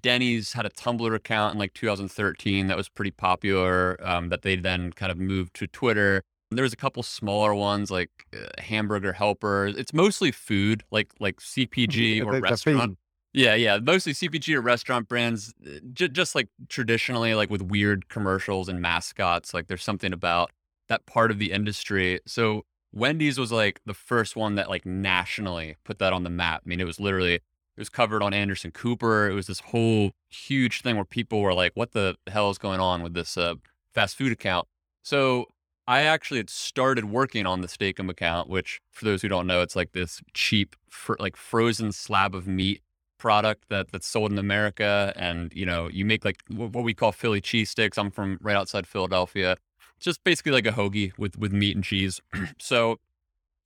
Denny's 0.00 0.52
had 0.52 0.66
a 0.66 0.70
Tumblr 0.70 1.14
account 1.14 1.54
in 1.54 1.58
like 1.58 1.74
2013 1.74 2.66
that 2.68 2.76
was 2.76 2.88
pretty 2.88 3.10
popular. 3.10 3.98
Um, 4.02 4.28
that 4.28 4.42
they 4.42 4.56
then 4.56 4.92
kind 4.92 5.10
of 5.12 5.18
moved 5.18 5.54
to 5.54 5.66
Twitter. 5.66 6.22
There 6.50 6.64
was 6.64 6.72
a 6.72 6.76
couple 6.76 7.02
smaller 7.02 7.54
ones 7.54 7.90
like 7.90 8.10
uh, 8.34 8.60
Hamburger 8.60 9.12
Helper. 9.12 9.66
It's 9.68 9.92
mostly 9.92 10.32
food, 10.32 10.82
like 10.90 11.12
like 11.20 11.40
CPG 11.40 12.24
or 12.24 12.40
restaurant. 12.40 12.98
Yeah, 13.32 13.54
yeah, 13.54 13.78
mostly 13.78 14.12
CPG 14.12 14.56
or 14.56 14.60
restaurant 14.60 15.08
brands. 15.08 15.54
uh, 15.64 15.78
J- 15.92 16.08
just 16.08 16.34
like 16.34 16.48
traditionally, 16.68 17.34
like 17.34 17.50
with 17.50 17.62
weird 17.62 18.08
commercials 18.08 18.68
and 18.68 18.80
mascots. 18.80 19.54
Like 19.54 19.68
there's 19.68 19.84
something 19.84 20.12
about 20.12 20.50
that 20.88 21.06
part 21.06 21.30
of 21.30 21.38
the 21.38 21.52
industry. 21.52 22.18
So 22.26 22.64
Wendy's 22.92 23.38
was 23.38 23.52
like 23.52 23.80
the 23.86 23.94
first 23.94 24.34
one 24.34 24.56
that 24.56 24.68
like 24.68 24.84
nationally 24.84 25.76
put 25.84 25.98
that 26.00 26.12
on 26.12 26.24
the 26.24 26.30
map. 26.30 26.62
I 26.66 26.68
mean, 26.68 26.80
it 26.80 26.86
was 26.86 26.98
literally 26.98 27.40
it 27.80 27.82
was 27.82 27.88
covered 27.88 28.22
on 28.22 28.34
Anderson 28.34 28.72
Cooper. 28.72 29.30
It 29.30 29.32
was 29.32 29.46
this 29.46 29.60
whole 29.60 30.10
huge 30.28 30.82
thing 30.82 30.96
where 30.96 31.04
people 31.06 31.40
were 31.40 31.54
like, 31.54 31.72
"What 31.74 31.92
the 31.92 32.14
hell 32.26 32.50
is 32.50 32.58
going 32.58 32.78
on 32.78 33.02
with 33.02 33.14
this 33.14 33.38
uh, 33.38 33.54
fast 33.94 34.16
food 34.16 34.32
account?" 34.32 34.68
So 35.02 35.46
I 35.88 36.02
actually 36.02 36.40
had 36.40 36.50
started 36.50 37.06
working 37.06 37.46
on 37.46 37.62
the 37.62 37.68
Steak-umm 37.68 38.10
account, 38.10 38.50
which 38.50 38.82
for 38.90 39.06
those 39.06 39.22
who 39.22 39.28
don't 39.28 39.46
know, 39.46 39.62
it's 39.62 39.74
like 39.74 39.92
this 39.92 40.20
cheap, 40.34 40.76
fr- 40.90 41.16
like 41.18 41.36
frozen 41.36 41.90
slab 41.90 42.34
of 42.34 42.46
meat 42.46 42.82
product 43.16 43.64
that 43.70 43.90
that's 43.92 44.06
sold 44.06 44.30
in 44.30 44.36
America. 44.36 45.14
And 45.16 45.50
you 45.54 45.64
know, 45.64 45.88
you 45.88 46.04
make 46.04 46.22
like 46.22 46.42
wh- 46.48 46.74
what 46.74 46.84
we 46.84 46.92
call 46.92 47.12
Philly 47.12 47.40
cheesesteaks. 47.40 47.96
I'm 47.96 48.10
from 48.10 48.36
right 48.42 48.56
outside 48.56 48.86
Philadelphia. 48.86 49.56
It's 49.96 50.04
just 50.04 50.22
basically 50.22 50.52
like 50.52 50.66
a 50.66 50.72
hoagie 50.72 51.16
with 51.16 51.38
with 51.38 51.50
meat 51.50 51.76
and 51.76 51.84
cheese. 51.84 52.20
so. 52.58 52.98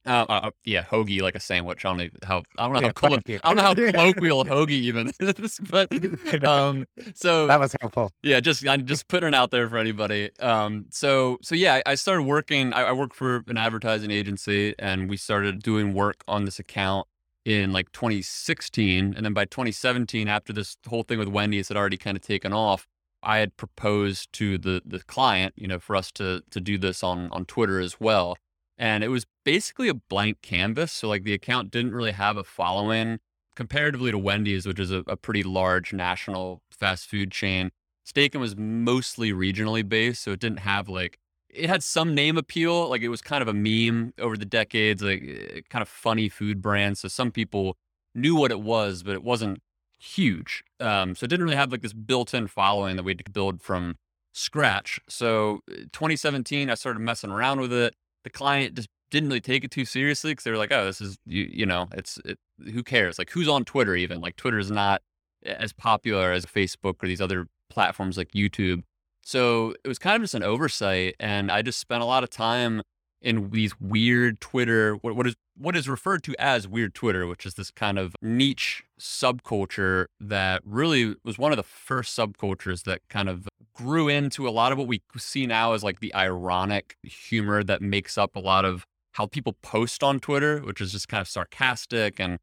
Uh, 0.06 0.26
uh, 0.28 0.50
yeah, 0.64 0.84
hoagie 0.84 1.22
like 1.22 1.34
a 1.34 1.40
sandwich. 1.40 1.84
I 1.84 1.88
don't 1.88 1.98
know 1.98 2.08
how 2.24 2.42
I 2.58 2.64
don't 2.64 2.74
know 2.74 2.80
Yeah, 2.80 2.88
how 2.88 2.92
collo-. 2.92 3.18
I 3.42 3.48
don't 3.48 3.56
know 3.56 3.62
how 3.62 3.74
colloquial 3.92 4.44
hoagie 4.44 4.70
even 4.70 5.12
is, 5.20 5.58
but 5.70 5.88
um, 6.44 6.86
so 7.14 7.46
That 7.46 7.60
was 7.60 7.74
helpful. 7.80 8.10
yeah, 8.22 8.40
just 8.40 8.66
I'm 8.68 8.86
just 8.86 9.08
putting 9.08 9.28
it 9.28 9.34
out 9.34 9.50
there 9.50 9.68
for 9.68 9.78
anybody. 9.78 10.30
Um, 10.40 10.86
so 10.90 11.38
so 11.42 11.54
yeah, 11.54 11.74
I 11.86 11.92
I 11.92 11.94
started 11.94 12.24
working. 12.24 12.72
I, 12.74 12.82
I 12.84 12.92
work 12.92 13.14
for 13.14 13.44
an 13.48 13.56
advertising 13.56 14.10
agency, 14.10 14.74
and 14.78 15.08
we 15.08 15.16
started 15.16 15.62
doing 15.62 15.94
work 15.94 16.22
on 16.28 16.44
this 16.44 16.58
account 16.58 17.06
in 17.46 17.72
like 17.72 17.92
2016, 17.92 19.14
and 19.16 19.24
then 19.24 19.32
by 19.34 19.44
2017, 19.46 20.28
after 20.28 20.52
this 20.52 20.76
whole 20.88 21.02
thing 21.02 21.18
with 21.18 21.28
Wendy's 21.28 21.68
had 21.68 21.76
already 21.76 21.96
kind 21.98 22.16
of 22.16 22.22
taken 22.22 22.52
off, 22.52 22.86
I 23.22 23.38
had 23.38 23.56
proposed 23.56 24.32
to 24.34 24.58
the 24.58 24.82
the 24.84 25.00
client, 25.00 25.54
you 25.56 25.66
know, 25.68 25.78
for 25.78 25.96
us 25.96 26.10
to 26.12 26.42
to 26.50 26.60
do 26.60 26.78
this 26.78 27.02
on 27.02 27.30
on 27.32 27.44
Twitter 27.46 27.80
as 27.80 28.00
well, 28.00 28.36
and 28.78 29.04
it 29.04 29.08
was 29.08 29.26
basically 29.44 29.88
a 29.88 29.94
blank 29.94 30.42
canvas. 30.42 30.92
So 30.92 31.08
like 31.08 31.24
the 31.24 31.34
account 31.34 31.70
didn't 31.70 31.94
really 31.94 32.12
have 32.12 32.36
a 32.36 32.44
following 32.44 33.18
comparatively 33.56 34.10
to 34.10 34.18
Wendy's, 34.18 34.66
which 34.66 34.80
is 34.80 34.90
a, 34.90 35.04
a 35.06 35.16
pretty 35.16 35.42
large 35.42 35.92
national 35.92 36.62
fast 36.70 37.06
food 37.06 37.30
chain. 37.30 37.70
Steak-umm 38.04 38.40
was 38.40 38.56
mostly 38.56 39.32
regionally 39.32 39.88
based, 39.88 40.22
so 40.22 40.32
it 40.32 40.40
didn't 40.40 40.58
have 40.58 40.88
like 40.88 41.18
it 41.48 41.68
had 41.68 41.82
some 41.82 42.14
name 42.14 42.36
appeal. 42.36 42.88
Like 42.88 43.02
it 43.02 43.08
was 43.08 43.22
kind 43.22 43.40
of 43.42 43.48
a 43.48 43.54
meme 43.54 44.12
over 44.18 44.36
the 44.36 44.44
decades, 44.44 45.02
like 45.02 45.22
eh, 45.22 45.60
kind 45.70 45.82
of 45.82 45.88
funny 45.88 46.28
food 46.28 46.60
brand. 46.60 46.98
So 46.98 47.08
some 47.08 47.30
people 47.30 47.76
knew 48.14 48.34
what 48.36 48.50
it 48.50 48.60
was, 48.60 49.02
but 49.02 49.14
it 49.14 49.22
wasn't 49.22 49.62
huge. 49.98 50.64
Um, 50.80 51.14
so 51.14 51.24
it 51.24 51.28
didn't 51.28 51.44
really 51.44 51.56
have 51.56 51.72
like 51.72 51.82
this 51.82 51.92
built-in 51.92 52.48
following 52.48 52.96
that 52.96 53.04
we 53.04 53.12
had 53.12 53.24
to 53.24 53.30
build 53.30 53.62
from 53.62 53.96
scratch. 54.32 55.00
So 55.08 55.60
eh, 55.70 55.84
2017, 55.92 56.68
I 56.68 56.74
started 56.74 57.00
messing 57.00 57.30
around 57.30 57.60
with 57.60 57.72
it. 57.72 57.94
The 58.24 58.30
client 58.30 58.74
just 58.74 58.88
didn't 59.10 59.28
really 59.28 59.40
take 59.40 59.64
it 59.64 59.70
too 59.70 59.84
seriously 59.84 60.32
because 60.32 60.44
they 60.44 60.50
were 60.50 60.56
like, 60.56 60.72
"Oh, 60.72 60.84
this 60.84 61.00
is 61.00 61.18
you, 61.26 61.48
you 61.50 61.66
know, 61.66 61.88
it's 61.92 62.18
it, 62.24 62.38
who 62.72 62.82
cares? 62.82 63.18
Like 63.18 63.30
who's 63.30 63.48
on 63.48 63.64
Twitter 63.64 63.94
even? 63.94 64.20
Like 64.20 64.36
Twitter 64.36 64.58
is 64.58 64.70
not 64.70 65.02
as 65.44 65.72
popular 65.72 66.32
as 66.32 66.46
Facebook 66.46 67.02
or 67.02 67.06
these 67.06 67.20
other 67.20 67.46
platforms 67.70 68.16
like 68.16 68.32
YouTube." 68.32 68.82
So 69.22 69.74
it 69.84 69.88
was 69.88 69.98
kind 69.98 70.16
of 70.16 70.22
just 70.22 70.34
an 70.34 70.42
oversight, 70.42 71.14
and 71.20 71.50
I 71.50 71.62
just 71.62 71.78
spent 71.78 72.02
a 72.02 72.06
lot 72.06 72.24
of 72.24 72.30
time 72.30 72.82
in 73.24 73.50
these 73.50 73.80
weird 73.80 74.38
Twitter, 74.40 74.94
what, 74.96 75.16
what 75.16 75.26
is 75.26 75.34
what 75.56 75.74
is 75.76 75.88
referred 75.88 76.22
to 76.24 76.34
as 76.38 76.68
weird 76.68 76.94
Twitter, 76.94 77.26
which 77.26 77.46
is 77.46 77.54
this 77.54 77.70
kind 77.70 77.98
of 77.98 78.14
niche 78.20 78.84
subculture 79.00 80.06
that 80.20 80.60
really 80.64 81.14
was 81.24 81.38
one 81.38 81.52
of 81.52 81.56
the 81.56 81.62
first 81.62 82.16
subcultures 82.16 82.84
that 82.84 83.00
kind 83.08 83.28
of 83.28 83.48
grew 83.74 84.08
into 84.08 84.48
a 84.48 84.50
lot 84.50 84.72
of 84.72 84.78
what 84.78 84.86
we 84.86 85.00
see 85.16 85.46
now 85.46 85.72
as 85.72 85.82
like 85.82 86.00
the 86.00 86.14
ironic 86.14 86.96
humor 87.02 87.64
that 87.64 87.80
makes 87.80 88.18
up 88.18 88.36
a 88.36 88.40
lot 88.40 88.64
of 88.64 88.84
how 89.12 89.26
people 89.26 89.56
post 89.62 90.02
on 90.02 90.20
Twitter, 90.20 90.60
which 90.60 90.80
is 90.80 90.92
just 90.92 91.08
kind 91.08 91.20
of 91.20 91.28
sarcastic 91.28 92.20
and 92.20 92.38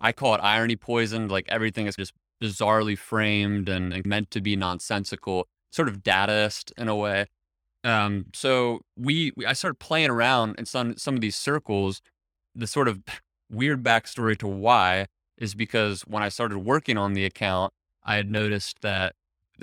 I 0.00 0.12
call 0.12 0.34
it 0.34 0.40
irony 0.42 0.76
poisoned. 0.76 1.30
Like 1.30 1.46
everything 1.48 1.86
is 1.86 1.94
just 1.94 2.12
bizarrely 2.42 2.98
framed 2.98 3.68
and, 3.68 3.92
and 3.92 4.04
meant 4.04 4.30
to 4.32 4.40
be 4.40 4.56
nonsensical, 4.56 5.46
sort 5.70 5.88
of 5.88 6.02
dadaist 6.02 6.72
in 6.76 6.88
a 6.88 6.96
way. 6.96 7.26
Um, 7.86 8.26
so 8.34 8.80
we, 8.98 9.32
we 9.36 9.46
I 9.46 9.52
started 9.52 9.78
playing 9.78 10.10
around 10.10 10.56
in 10.58 10.66
some 10.66 10.96
some 10.96 11.14
of 11.14 11.20
these 11.20 11.36
circles. 11.36 12.02
The 12.54 12.66
sort 12.66 12.88
of 12.88 13.00
weird 13.50 13.84
backstory 13.84 14.36
to 14.38 14.48
why 14.48 15.06
is 15.38 15.54
because 15.54 16.02
when 16.02 16.22
I 16.22 16.28
started 16.28 16.58
working 16.58 16.98
on 16.98 17.12
the 17.12 17.24
account, 17.24 17.72
I 18.02 18.16
had 18.16 18.30
noticed 18.30 18.80
that 18.82 19.14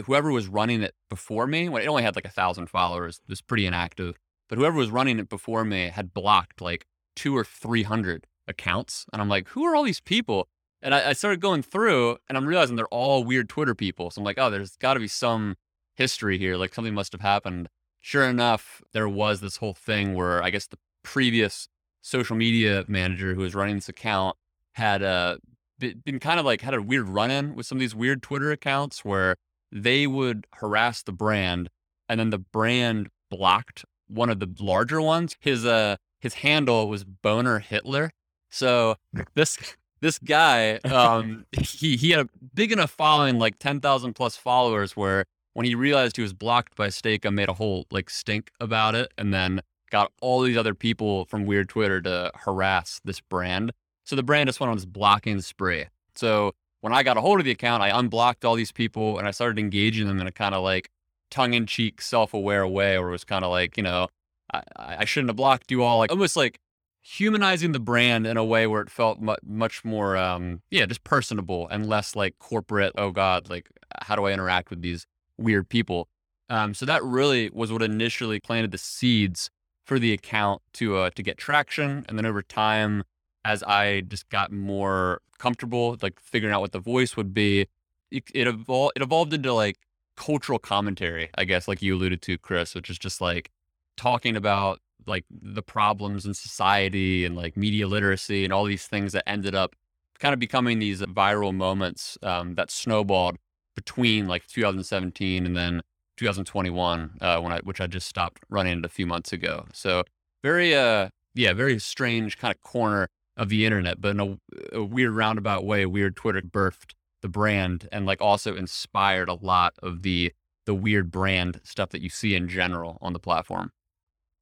whoever 0.05 0.31
was 0.31 0.47
running 0.47 0.81
it 0.81 0.95
before 1.09 1.47
me, 1.47 1.67
when 1.67 1.81
it 1.81 1.87
only 1.87 2.03
had 2.03 2.15
like 2.15 2.25
a 2.25 2.29
thousand 2.29 2.67
followers, 2.67 3.19
was 3.27 3.41
pretty 3.41 3.65
inactive. 3.65 4.15
But 4.47 4.57
whoever 4.57 4.77
was 4.77 4.89
running 4.89 5.19
it 5.19 5.27
before 5.27 5.65
me 5.65 5.89
had 5.89 6.13
blocked 6.13 6.61
like 6.61 6.85
two 7.17 7.35
or 7.35 7.43
three 7.43 7.83
hundred 7.83 8.25
accounts, 8.47 9.05
and 9.11 9.21
I'm 9.21 9.29
like, 9.29 9.49
who 9.49 9.65
are 9.65 9.75
all 9.75 9.83
these 9.83 10.01
people? 10.01 10.47
And 10.81 10.95
I, 10.95 11.09
I 11.09 11.13
started 11.13 11.41
going 11.41 11.61
through, 11.61 12.17
and 12.29 12.37
I'm 12.37 12.45
realizing 12.45 12.77
they're 12.77 12.85
all 12.87 13.25
weird 13.25 13.49
Twitter 13.49 13.75
people. 13.75 14.11
So 14.11 14.21
I'm 14.21 14.25
like, 14.25 14.37
oh, 14.39 14.49
there's 14.49 14.77
got 14.77 14.93
to 14.93 15.01
be 15.01 15.09
some 15.09 15.55
history 15.97 16.37
here. 16.37 16.55
Like 16.55 16.73
something 16.73 16.93
must 16.93 17.11
have 17.11 17.21
happened. 17.21 17.67
Sure 18.05 18.27
enough, 18.27 18.81
there 18.91 19.07
was 19.07 19.39
this 19.39 19.55
whole 19.55 19.73
thing 19.73 20.13
where 20.13 20.43
I 20.43 20.49
guess 20.49 20.67
the 20.67 20.77
previous 21.03 21.69
social 22.01 22.35
media 22.35 22.83
manager 22.89 23.33
who 23.33 23.39
was 23.39 23.55
running 23.55 23.75
this 23.75 23.87
account 23.87 24.35
had 24.73 25.01
uh, 25.01 25.37
been 25.79 26.19
kind 26.19 26.37
of 26.37 26.45
like 26.45 26.59
had 26.59 26.73
a 26.73 26.81
weird 26.81 27.07
run 27.07 27.31
in 27.31 27.55
with 27.55 27.65
some 27.65 27.77
of 27.77 27.79
these 27.79 27.95
weird 27.95 28.21
Twitter 28.21 28.51
accounts 28.51 29.05
where 29.05 29.37
they 29.71 30.05
would 30.05 30.47
harass 30.55 31.01
the 31.01 31.13
brand 31.13 31.69
and 32.09 32.19
then 32.19 32.29
the 32.29 32.37
brand 32.39 33.07
blocked 33.31 33.85
one 34.09 34.29
of 34.29 34.41
the 34.41 34.53
larger 34.59 35.01
ones. 35.01 35.37
His 35.39 35.65
uh 35.65 35.95
his 36.19 36.33
handle 36.35 36.89
was 36.89 37.05
Boner 37.05 37.59
Hitler. 37.59 38.11
So 38.49 38.97
this 39.33 39.57
this 40.01 40.19
guy, 40.19 40.73
um, 40.83 41.45
he 41.57 41.95
he 41.95 42.11
had 42.11 42.25
a 42.25 42.29
big 42.53 42.73
enough 42.73 42.91
following, 42.91 43.39
like 43.39 43.59
ten 43.59 43.79
thousand 43.79 44.11
plus 44.11 44.35
followers, 44.35 44.97
where 44.97 45.23
when 45.53 45.65
he 45.65 45.75
realized 45.75 46.15
he 46.15 46.21
was 46.21 46.33
blocked 46.33 46.75
by 46.75 46.89
Steak, 46.89 47.25
I 47.25 47.29
made 47.29 47.49
a 47.49 47.53
whole 47.53 47.85
like 47.91 48.09
stink 48.09 48.51
about 48.59 48.95
it, 48.95 49.11
and 49.17 49.33
then 49.33 49.61
got 49.91 50.11
all 50.21 50.41
these 50.41 50.57
other 50.57 50.73
people 50.73 51.25
from 51.25 51.45
Weird 51.45 51.69
Twitter 51.69 52.01
to 52.01 52.31
harass 52.33 52.99
this 53.05 53.21
brand. 53.21 53.71
So 54.05 54.15
the 54.15 54.23
brand 54.23 54.47
just 54.47 54.59
went 54.59 54.71
on 54.71 54.77
this 54.77 54.85
blocking 54.85 55.39
spree. 55.41 55.85
So 56.15 56.53
when 56.81 56.91
I 56.91 57.03
got 57.03 57.15
a 57.15 57.21
hold 57.21 57.39
of 57.39 57.45
the 57.45 57.51
account, 57.51 57.83
I 57.83 57.97
unblocked 57.97 58.43
all 58.43 58.55
these 58.55 58.71
people 58.71 59.17
and 59.17 59.27
I 59.27 59.31
started 59.31 59.59
engaging 59.59 60.07
them 60.07 60.19
in 60.19 60.27
a 60.27 60.31
kind 60.31 60.55
of 60.55 60.63
like 60.63 60.89
tongue 61.29 61.53
in 61.53 61.65
cheek, 61.65 62.01
self 62.01 62.33
aware 62.33 62.67
way 62.67 62.97
where 62.97 63.09
it 63.09 63.11
was 63.11 63.23
kind 63.23 63.45
of 63.45 63.51
like, 63.51 63.77
you 63.77 63.83
know, 63.83 64.07
I, 64.53 64.63
I 64.77 65.05
shouldn't 65.05 65.29
have 65.29 65.37
blocked 65.37 65.71
you 65.71 65.83
all, 65.83 65.99
like 65.99 66.11
almost 66.11 66.35
like 66.35 66.59
humanizing 67.01 67.71
the 67.71 67.79
brand 67.79 68.25
in 68.25 68.35
a 68.35 68.43
way 68.43 68.65
where 68.65 68.81
it 68.81 68.89
felt 68.89 69.21
mu- 69.21 69.35
much 69.45 69.85
more, 69.85 70.17
um, 70.17 70.61
yeah, 70.71 70.85
just 70.85 71.03
personable 71.03 71.67
and 71.69 71.87
less 71.87 72.15
like 72.15 72.37
corporate. 72.39 72.93
Oh 72.97 73.11
God, 73.11 73.49
like 73.49 73.69
how 74.01 74.15
do 74.15 74.25
I 74.25 74.33
interact 74.33 74.69
with 74.69 74.81
these 74.81 75.05
weird 75.43 75.69
people? 75.69 76.07
Um, 76.49 76.73
so 76.73 76.85
that 76.85 77.03
really 77.03 77.49
was 77.53 77.71
what 77.71 77.81
initially 77.81 78.39
planted 78.39 78.71
the 78.71 78.77
seeds 78.77 79.49
for 79.85 79.99
the 79.99 80.13
account 80.13 80.61
to 80.73 80.97
uh, 80.97 81.09
to 81.11 81.23
get 81.23 81.37
traction, 81.37 82.05
and 82.07 82.17
then 82.17 82.25
over 82.25 82.41
time, 82.41 83.03
as 83.43 83.63
I 83.63 84.01
just 84.01 84.29
got 84.29 84.51
more 84.51 85.21
comfortable, 85.37 85.97
like 86.01 86.19
figuring 86.19 86.53
out 86.53 86.61
what 86.61 86.71
the 86.71 86.79
voice 86.79 87.17
would 87.17 87.33
be, 87.33 87.67
it, 88.11 88.23
it 88.33 88.47
evolved. 88.47 88.93
It 88.95 89.01
evolved 89.01 89.33
into 89.33 89.53
like 89.53 89.77
cultural 90.15 90.59
commentary, 90.59 91.29
I 91.37 91.45
guess, 91.45 91.67
like 91.67 91.81
you 91.81 91.95
alluded 91.95 92.21
to, 92.23 92.37
Chris, 92.37 92.75
which 92.75 92.89
is 92.89 92.97
just 92.97 93.19
like 93.19 93.51
talking 93.97 94.35
about 94.35 94.79
like 95.05 95.25
the 95.29 95.61
problems 95.63 96.25
in 96.25 96.33
society 96.33 97.25
and 97.25 97.35
like 97.35 97.57
media 97.57 97.87
literacy 97.87 98.43
and 98.43 98.53
all 98.53 98.63
these 98.63 98.87
things 98.87 99.11
that 99.13 99.27
ended 99.27 99.55
up 99.55 99.75
kind 100.19 100.33
of 100.33 100.39
becoming 100.39 100.79
these 100.79 101.01
viral 101.01 101.53
moments 101.53 102.17
um, 102.23 102.55
that 102.55 102.71
snowballed 102.71 103.37
between 103.75 104.27
like 104.27 104.45
2017 104.47 105.45
and 105.45 105.55
then 105.55 105.81
2021 106.17 107.17
uh, 107.21 107.39
when 107.39 107.51
I 107.51 107.59
which 107.59 107.81
I 107.81 107.87
just 107.87 108.07
stopped 108.07 108.43
running 108.49 108.79
it 108.79 108.85
a 108.85 108.89
few 108.89 109.05
months 109.05 109.33
ago. 109.33 109.65
So 109.73 110.03
very 110.43 110.75
uh 110.75 111.09
yeah 111.33 111.53
very 111.53 111.79
strange 111.79 112.37
kind 112.37 112.53
of 112.53 112.61
corner 112.61 113.09
of 113.35 113.49
the 113.49 113.65
internet, 113.65 113.99
but 113.99 114.09
in 114.09 114.19
a, 114.19 114.37
a 114.77 114.83
weird 114.83 115.13
roundabout 115.13 115.65
way, 115.65 115.85
weird 115.85 116.15
Twitter 116.15 116.41
birthed 116.41 116.93
the 117.21 117.29
brand 117.29 117.87
and 117.91 118.05
like 118.05 118.21
also 118.21 118.55
inspired 118.55 119.29
a 119.29 119.33
lot 119.33 119.73
of 119.81 120.03
the 120.03 120.31
the 120.65 120.73
weird 120.73 121.11
brand 121.11 121.59
stuff 121.63 121.89
that 121.89 122.01
you 122.01 122.09
see 122.09 122.35
in 122.35 122.47
general 122.47 122.97
on 123.01 123.13
the 123.13 123.19
platform. 123.19 123.71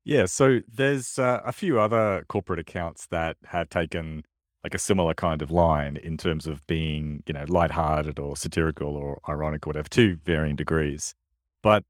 Yeah, 0.03 0.25
so 0.25 0.61
there's 0.67 1.19
uh, 1.19 1.41
a 1.45 1.51
few 1.51 1.79
other 1.79 2.25
corporate 2.27 2.59
accounts 2.59 3.07
that 3.07 3.37
have 3.45 3.69
taken 3.69 4.23
like 4.63 4.75
a 4.75 4.79
similar 4.79 5.13
kind 5.13 5.41
of 5.41 5.49
line 5.51 5.97
in 5.97 6.17
terms 6.17 6.45
of 6.47 6.65
being, 6.67 7.23
you 7.25 7.33
know, 7.33 7.45
lighthearted 7.47 8.19
or 8.19 8.37
satirical 8.37 8.95
or 8.95 9.19
ironic 9.27 9.65
or 9.65 9.69
whatever, 9.69 9.89
to 9.89 10.17
varying 10.23 10.55
degrees. 10.55 11.15
But 11.63 11.83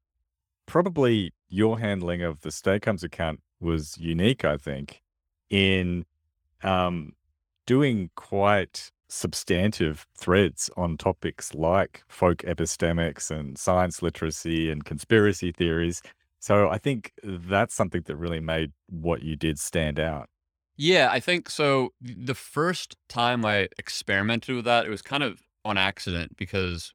probably 0.66 1.32
your 1.48 1.78
handling 1.78 2.22
of 2.22 2.40
the 2.40 2.50
Steak-umms 2.50 3.04
account 3.04 3.40
was 3.60 3.98
unique, 3.98 4.44
I 4.44 4.56
think, 4.56 5.02
in 5.50 6.06
um, 6.62 7.12
doing 7.66 8.10
quite 8.14 8.90
substantive 9.08 10.06
threads 10.16 10.70
on 10.74 10.96
topics 10.96 11.52
like 11.52 12.02
folk 12.08 12.38
epistemics 12.38 13.30
and 13.30 13.58
science 13.58 14.00
literacy 14.00 14.70
and 14.70 14.84
conspiracy 14.86 15.52
theories. 15.52 16.00
So 16.38 16.70
I 16.70 16.78
think 16.78 17.12
that's 17.22 17.74
something 17.74 18.02
that 18.06 18.16
really 18.16 18.40
made 18.40 18.72
what 18.88 19.22
you 19.22 19.36
did 19.36 19.58
stand 19.58 20.00
out. 20.00 20.30
Yeah, 20.76 21.08
I 21.10 21.20
think 21.20 21.50
so. 21.50 21.90
The 22.00 22.34
first 22.34 22.96
time 23.08 23.44
I 23.44 23.68
experimented 23.78 24.56
with 24.56 24.64
that, 24.64 24.86
it 24.86 24.90
was 24.90 25.02
kind 25.02 25.22
of 25.22 25.42
on 25.64 25.76
accident 25.78 26.36
because 26.36 26.92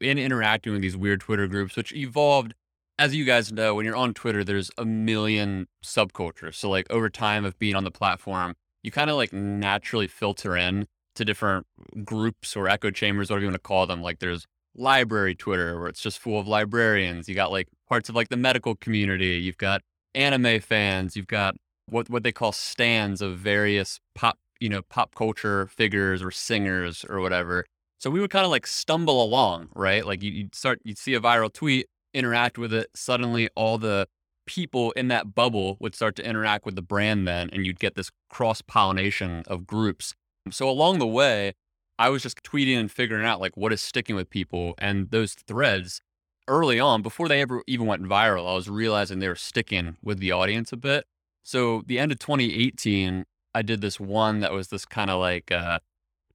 in 0.00 0.18
interacting 0.18 0.72
with 0.72 0.82
these 0.82 0.96
weird 0.96 1.20
Twitter 1.20 1.46
groups, 1.46 1.76
which 1.76 1.92
evolved, 1.92 2.54
as 2.98 3.14
you 3.14 3.24
guys 3.24 3.52
know, 3.52 3.74
when 3.74 3.84
you're 3.84 3.96
on 3.96 4.14
Twitter, 4.14 4.42
there's 4.42 4.70
a 4.78 4.84
million 4.84 5.66
subcultures. 5.84 6.54
So 6.54 6.70
like 6.70 6.86
over 6.90 7.10
time 7.10 7.44
of 7.44 7.58
being 7.58 7.74
on 7.74 7.84
the 7.84 7.90
platform, 7.90 8.54
you 8.82 8.90
kind 8.90 9.10
of 9.10 9.16
like 9.16 9.32
naturally 9.32 10.06
filter 10.06 10.56
in 10.56 10.86
to 11.16 11.24
different 11.24 11.66
groups 12.04 12.56
or 12.56 12.68
echo 12.68 12.90
chambers, 12.90 13.30
whatever 13.30 13.42
you 13.42 13.48
want 13.48 13.62
to 13.62 13.68
call 13.68 13.86
them. 13.86 14.02
Like 14.02 14.20
there's 14.20 14.46
library 14.74 15.34
Twitter 15.34 15.78
where 15.78 15.88
it's 15.88 16.00
just 16.00 16.18
full 16.18 16.38
of 16.38 16.46
librarians. 16.46 17.28
You 17.28 17.34
got 17.34 17.50
like 17.50 17.68
parts 17.88 18.08
of 18.08 18.14
like 18.14 18.28
the 18.28 18.36
medical 18.36 18.74
community. 18.74 19.38
You've 19.38 19.58
got 19.58 19.82
anime 20.14 20.60
fans. 20.60 21.16
You've 21.16 21.26
got 21.26 21.56
what 21.88 22.10
what 22.10 22.22
they 22.22 22.32
call 22.32 22.52
stands 22.52 23.20
of 23.22 23.38
various 23.38 24.00
pop 24.14 24.38
you 24.60 24.68
know 24.68 24.82
pop 24.82 25.14
culture 25.14 25.66
figures 25.66 26.22
or 26.22 26.30
singers 26.30 27.04
or 27.08 27.20
whatever. 27.20 27.64
So 27.98 28.10
we 28.10 28.20
would 28.20 28.30
kind 28.30 28.44
of 28.44 28.50
like 28.50 28.66
stumble 28.66 29.22
along, 29.22 29.68
right? 29.74 30.04
Like 30.04 30.22
you, 30.22 30.44
would 30.44 30.54
start, 30.54 30.80
you'd 30.84 30.98
see 30.98 31.14
a 31.14 31.20
viral 31.20 31.50
tweet, 31.50 31.86
interact 32.12 32.58
with 32.58 32.72
it. 32.72 32.88
Suddenly, 32.94 33.48
all 33.54 33.78
the 33.78 34.06
people 34.46 34.92
in 34.92 35.08
that 35.08 35.34
bubble 35.34 35.76
would 35.80 35.94
start 35.94 36.14
to 36.16 36.24
interact 36.24 36.66
with 36.66 36.76
the 36.76 36.82
brand 36.82 37.26
then, 37.26 37.48
and 37.52 37.66
you'd 37.66 37.80
get 37.80 37.94
this 37.94 38.10
cross 38.28 38.62
pollination 38.62 39.42
of 39.46 39.66
groups. 39.66 40.14
So 40.50 40.68
along 40.68 40.98
the 40.98 41.06
way, 41.06 41.54
I 41.98 42.10
was 42.10 42.22
just 42.22 42.42
tweeting 42.42 42.78
and 42.78 42.90
figuring 42.90 43.24
out 43.24 43.40
like 43.40 43.56
what 43.56 43.72
is 43.72 43.80
sticking 43.80 44.14
with 44.14 44.30
people. 44.30 44.74
And 44.78 45.10
those 45.10 45.34
threads 45.34 46.00
early 46.46 46.78
on, 46.78 47.02
before 47.02 47.28
they 47.28 47.40
ever 47.40 47.62
even 47.66 47.86
went 47.86 48.04
viral, 48.04 48.48
I 48.48 48.54
was 48.54 48.68
realizing 48.68 49.18
they 49.18 49.28
were 49.28 49.34
sticking 49.34 49.96
with 50.02 50.18
the 50.18 50.32
audience 50.32 50.72
a 50.72 50.76
bit. 50.76 51.06
So 51.46 51.84
the 51.86 52.00
end 52.00 52.10
of 52.10 52.18
2018, 52.18 53.24
I 53.54 53.62
did 53.62 53.80
this 53.80 54.00
one 54.00 54.40
that 54.40 54.52
was 54.52 54.66
this 54.66 54.84
kind 54.84 55.08
of 55.08 55.20
like 55.20 55.52
uh, 55.52 55.78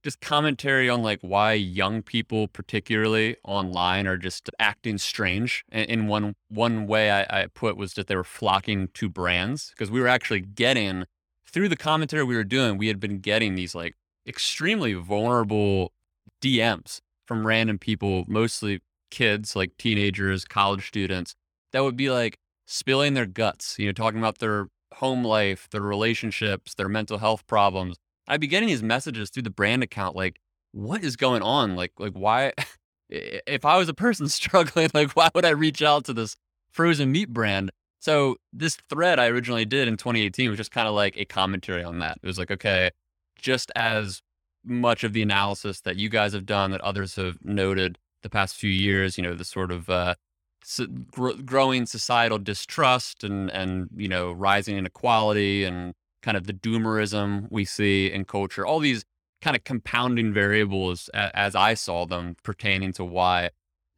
just 0.02 0.22
commentary 0.22 0.88
on 0.88 1.02
like 1.02 1.18
why 1.20 1.52
young 1.52 2.00
people, 2.00 2.48
particularly 2.48 3.36
online, 3.44 4.06
are 4.06 4.16
just 4.16 4.48
acting 4.58 4.96
strange. 4.96 5.66
In 5.70 6.06
one 6.06 6.34
one 6.48 6.86
way 6.86 7.10
I, 7.10 7.42
I 7.42 7.46
put 7.48 7.76
was 7.76 7.92
that 7.92 8.06
they 8.06 8.16
were 8.16 8.24
flocking 8.24 8.88
to 8.94 9.10
brands 9.10 9.68
because 9.68 9.90
we 9.90 10.00
were 10.00 10.08
actually 10.08 10.40
getting 10.40 11.04
through 11.46 11.68
the 11.68 11.76
commentary 11.76 12.24
we 12.24 12.34
were 12.34 12.42
doing, 12.42 12.78
we 12.78 12.88
had 12.88 12.98
been 12.98 13.18
getting 13.18 13.54
these 13.54 13.74
like 13.74 13.94
extremely 14.26 14.94
vulnerable 14.94 15.92
DMs 16.40 17.02
from 17.26 17.46
random 17.46 17.78
people, 17.78 18.24
mostly 18.28 18.80
kids, 19.10 19.54
like 19.54 19.76
teenagers, 19.76 20.46
college 20.46 20.88
students, 20.88 21.34
that 21.72 21.82
would 21.84 21.98
be 21.98 22.10
like 22.10 22.38
spilling 22.64 23.12
their 23.12 23.26
guts, 23.26 23.78
you 23.78 23.84
know, 23.84 23.92
talking 23.92 24.18
about 24.18 24.38
their 24.38 24.68
home 24.94 25.24
life, 25.24 25.68
their 25.70 25.80
relationships, 25.80 26.74
their 26.74 26.88
mental 26.88 27.18
health 27.18 27.46
problems. 27.46 27.96
I'd 28.28 28.40
be 28.40 28.46
getting 28.46 28.68
these 28.68 28.82
messages 28.82 29.30
through 29.30 29.42
the 29.44 29.50
brand 29.50 29.82
account 29.82 30.14
like, 30.16 30.40
what 30.72 31.04
is 31.04 31.16
going 31.16 31.42
on? 31.42 31.76
Like, 31.76 31.92
like 31.98 32.12
why? 32.12 32.52
if 33.10 33.64
I 33.64 33.76
was 33.76 33.88
a 33.88 33.94
person 33.94 34.28
struggling, 34.28 34.90
like, 34.94 35.12
why 35.12 35.28
would 35.34 35.44
I 35.44 35.50
reach 35.50 35.82
out 35.82 36.04
to 36.06 36.12
this 36.12 36.36
frozen 36.70 37.12
meat 37.12 37.32
brand? 37.32 37.70
So 37.98 38.36
this 38.52 38.76
thread 38.88 39.18
I 39.20 39.26
originally 39.26 39.64
did 39.64 39.86
in 39.86 39.96
2018 39.96 40.50
was 40.50 40.56
just 40.56 40.72
kind 40.72 40.88
of 40.88 40.94
like 40.94 41.16
a 41.16 41.24
commentary 41.24 41.84
on 41.84 42.00
that. 42.00 42.18
It 42.22 42.26
was 42.26 42.38
like, 42.38 42.50
okay, 42.50 42.90
just 43.38 43.70
as 43.76 44.22
much 44.64 45.04
of 45.04 45.12
the 45.12 45.22
analysis 45.22 45.80
that 45.82 45.96
you 45.96 46.08
guys 46.08 46.32
have 46.32 46.46
done 46.46 46.70
that 46.70 46.80
others 46.80 47.16
have 47.16 47.38
noted 47.44 47.98
the 48.22 48.30
past 48.30 48.56
few 48.56 48.70
years, 48.70 49.16
you 49.16 49.22
know, 49.22 49.34
the 49.34 49.44
sort 49.44 49.70
of 49.70 49.88
uh, 49.88 50.14
so 50.64 50.86
growing 50.86 51.86
societal 51.86 52.38
distrust 52.38 53.24
and 53.24 53.50
and 53.50 53.88
you 53.96 54.08
know 54.08 54.32
rising 54.32 54.76
inequality 54.76 55.64
and 55.64 55.94
kind 56.22 56.36
of 56.36 56.46
the 56.46 56.52
doomerism 56.52 57.48
we 57.50 57.64
see 57.64 58.10
in 58.10 58.24
culture, 58.24 58.64
all 58.64 58.78
these 58.78 59.04
kind 59.40 59.56
of 59.56 59.64
compounding 59.64 60.32
variables 60.32 61.10
as 61.14 61.56
I 61.56 61.74
saw 61.74 62.06
them 62.06 62.36
pertaining 62.44 62.92
to 62.94 63.04
why 63.04 63.50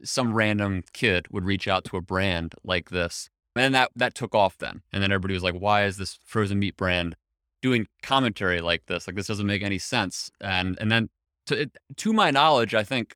some 0.02 0.32
random 0.32 0.82
kid 0.92 1.26
would 1.30 1.44
reach 1.44 1.68
out 1.68 1.84
to 1.84 1.96
a 1.96 2.00
brand 2.00 2.54
like 2.64 2.90
this. 2.90 3.28
And 3.56 3.74
that 3.74 3.90
that 3.94 4.14
took 4.14 4.34
off 4.34 4.58
then. 4.58 4.82
And 4.92 5.02
then 5.02 5.12
everybody 5.12 5.34
was 5.34 5.42
like, 5.42 5.54
why 5.54 5.84
is 5.84 5.96
this 5.96 6.18
frozen 6.24 6.58
meat 6.58 6.76
brand 6.76 7.14
doing 7.62 7.86
commentary 8.02 8.60
like 8.60 8.86
this? 8.86 9.06
Like 9.06 9.16
this 9.16 9.26
doesn't 9.26 9.46
make 9.46 9.62
any 9.62 9.78
sense. 9.78 10.30
And 10.40 10.76
and 10.80 10.90
then 10.90 11.10
to 11.46 11.70
to 11.96 12.12
my 12.12 12.30
knowledge, 12.30 12.74
I 12.74 12.82
think 12.82 13.14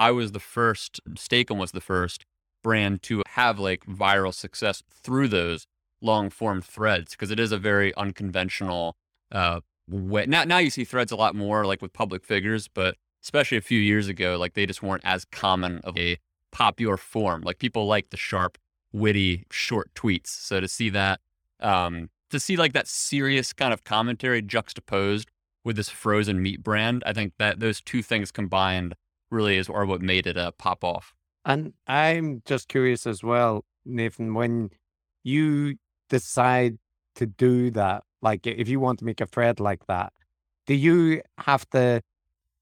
I 0.00 0.12
was 0.12 0.32
the 0.32 0.40
first, 0.40 1.00
Steak-umm 1.16 1.58
was 1.58 1.72
the 1.72 1.80
first 1.80 2.24
brand 2.62 3.02
to 3.02 3.22
have 3.28 3.58
like 3.58 3.84
viral 3.86 4.34
success 4.34 4.82
through 4.90 5.28
those 5.28 5.66
long 6.00 6.30
form 6.30 6.62
threads 6.62 7.12
because 7.12 7.30
it 7.30 7.40
is 7.40 7.52
a 7.52 7.58
very 7.58 7.94
unconventional 7.94 8.96
uh, 9.32 9.60
way. 9.88 10.26
Now, 10.26 10.44
now 10.44 10.58
you 10.58 10.70
see 10.70 10.84
threads 10.84 11.12
a 11.12 11.16
lot 11.16 11.34
more 11.34 11.64
like 11.66 11.82
with 11.82 11.92
public 11.92 12.24
figures, 12.24 12.68
but 12.68 12.96
especially 13.22 13.58
a 13.58 13.62
few 13.62 13.78
years 13.78 14.08
ago, 14.08 14.36
like 14.38 14.54
they 14.54 14.66
just 14.66 14.82
weren't 14.82 15.04
as 15.04 15.24
common 15.26 15.78
of 15.84 15.96
a 15.98 16.18
popular 16.50 16.96
form. 16.96 17.42
Like 17.42 17.58
people 17.58 17.86
like 17.86 18.10
the 18.10 18.16
sharp, 18.16 18.58
witty, 18.92 19.44
short 19.50 19.92
tweets. 19.94 20.28
So 20.28 20.60
to 20.60 20.68
see 20.68 20.90
that, 20.90 21.20
um, 21.60 22.10
to 22.30 22.40
see 22.40 22.56
like 22.56 22.72
that 22.72 22.88
serious 22.88 23.52
kind 23.52 23.72
of 23.72 23.84
commentary 23.84 24.42
juxtaposed 24.42 25.28
with 25.64 25.76
this 25.76 25.88
frozen 25.88 26.42
meat 26.42 26.62
brand, 26.62 27.02
I 27.04 27.12
think 27.12 27.34
that 27.38 27.60
those 27.60 27.80
two 27.80 28.02
things 28.02 28.32
combined 28.32 28.94
really 29.30 29.56
is 29.56 29.68
are 29.68 29.84
what 29.84 30.00
made 30.00 30.26
it 30.26 30.36
uh, 30.36 30.52
pop 30.52 30.82
off. 30.82 31.14
And 31.44 31.72
I'm 31.86 32.42
just 32.44 32.68
curious 32.68 33.06
as 33.06 33.22
well, 33.22 33.64
Nathan, 33.84 34.34
when 34.34 34.70
you 35.22 35.76
decide 36.08 36.78
to 37.16 37.26
do 37.26 37.70
that, 37.72 38.04
like 38.22 38.46
if 38.46 38.68
you 38.68 38.80
want 38.80 38.98
to 38.98 39.04
make 39.04 39.20
a 39.20 39.26
thread 39.26 39.60
like 39.60 39.86
that, 39.86 40.12
do 40.66 40.74
you 40.74 41.22
have 41.38 41.68
to 41.70 42.02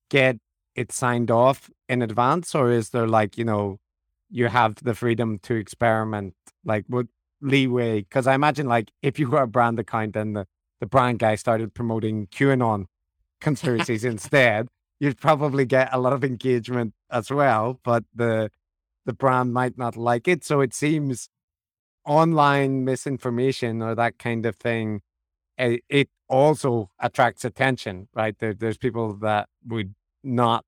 get 0.09 0.37
it 0.75 0.93
signed 0.93 1.31
off 1.31 1.71
in 1.89 2.03
advance, 2.03 2.55
or 2.55 2.71
is 2.71 2.91
there 2.91 3.07
like 3.09 3.37
you 3.37 3.45
know 3.45 3.79
you 4.31 4.47
have 4.49 4.77
the 4.77 4.95
freedom 4.95 5.39
to 5.41 5.55
experiment, 5.55 6.35
like 6.65 6.85
what 6.89 7.07
leeway? 7.41 8.01
Because 8.01 8.27
I 8.27 8.35
imagine 8.35 8.69
like 8.69 8.93
if 9.03 9.19
you 9.19 9.29
were 9.29 9.43
a 9.43 9.49
brand 9.49 9.79
account 9.81 10.17
and 10.17 10.37
the 10.37 10.47
the 10.81 10.87
brand 10.87 11.19
guy 11.19 11.35
started 11.35 11.75
promoting 11.75 12.29
QAnon 12.29 12.87
conspiracies 13.41 14.05
instead, 14.15 14.69
you'd 15.01 15.21
probably 15.21 15.65
get 15.65 15.89
a 15.93 15.99
lot 15.99 16.13
of 16.13 16.23
engagement 16.23 16.95
as 17.11 17.31
well, 17.31 17.81
but 17.83 18.05
the 18.15 18.51
the 19.09 19.15
brand 19.15 19.55
might 19.55 19.79
not 19.79 19.97
like 19.97 20.29
it. 20.29 20.45
So 20.45 20.61
it 20.61 20.75
seems 20.75 21.31
online 22.07 22.85
misinformation 22.85 23.83
or 23.83 23.95
that 23.97 24.19
kind 24.19 24.47
of 24.47 24.57
thing, 24.57 25.01
it, 25.59 25.83
it 25.89 26.11
also 26.29 26.91
attracts 27.01 27.45
attention, 27.45 28.09
right? 28.15 28.39
There, 28.39 28.55
there's 28.55 28.79
people 28.79 29.15
that 29.15 29.49
would 29.67 29.95
not 30.25 30.65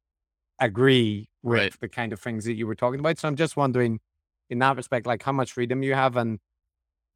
agree 0.60 1.28
with 1.42 1.58
Right. 1.60 1.80
the 1.80 1.88
kind 1.88 2.12
of 2.12 2.20
things 2.20 2.44
that 2.46 2.54
you 2.54 2.66
were 2.66 2.74
talking 2.74 3.00
about. 3.00 3.18
So 3.18 3.28
I'm 3.28 3.36
just 3.36 3.56
wondering, 3.56 4.00
in 4.50 4.58
that 4.60 4.76
respect, 4.76 5.06
like 5.06 5.22
how 5.22 5.32
much 5.32 5.52
freedom 5.52 5.82
you 5.82 5.94
have, 5.94 6.16
and 6.16 6.40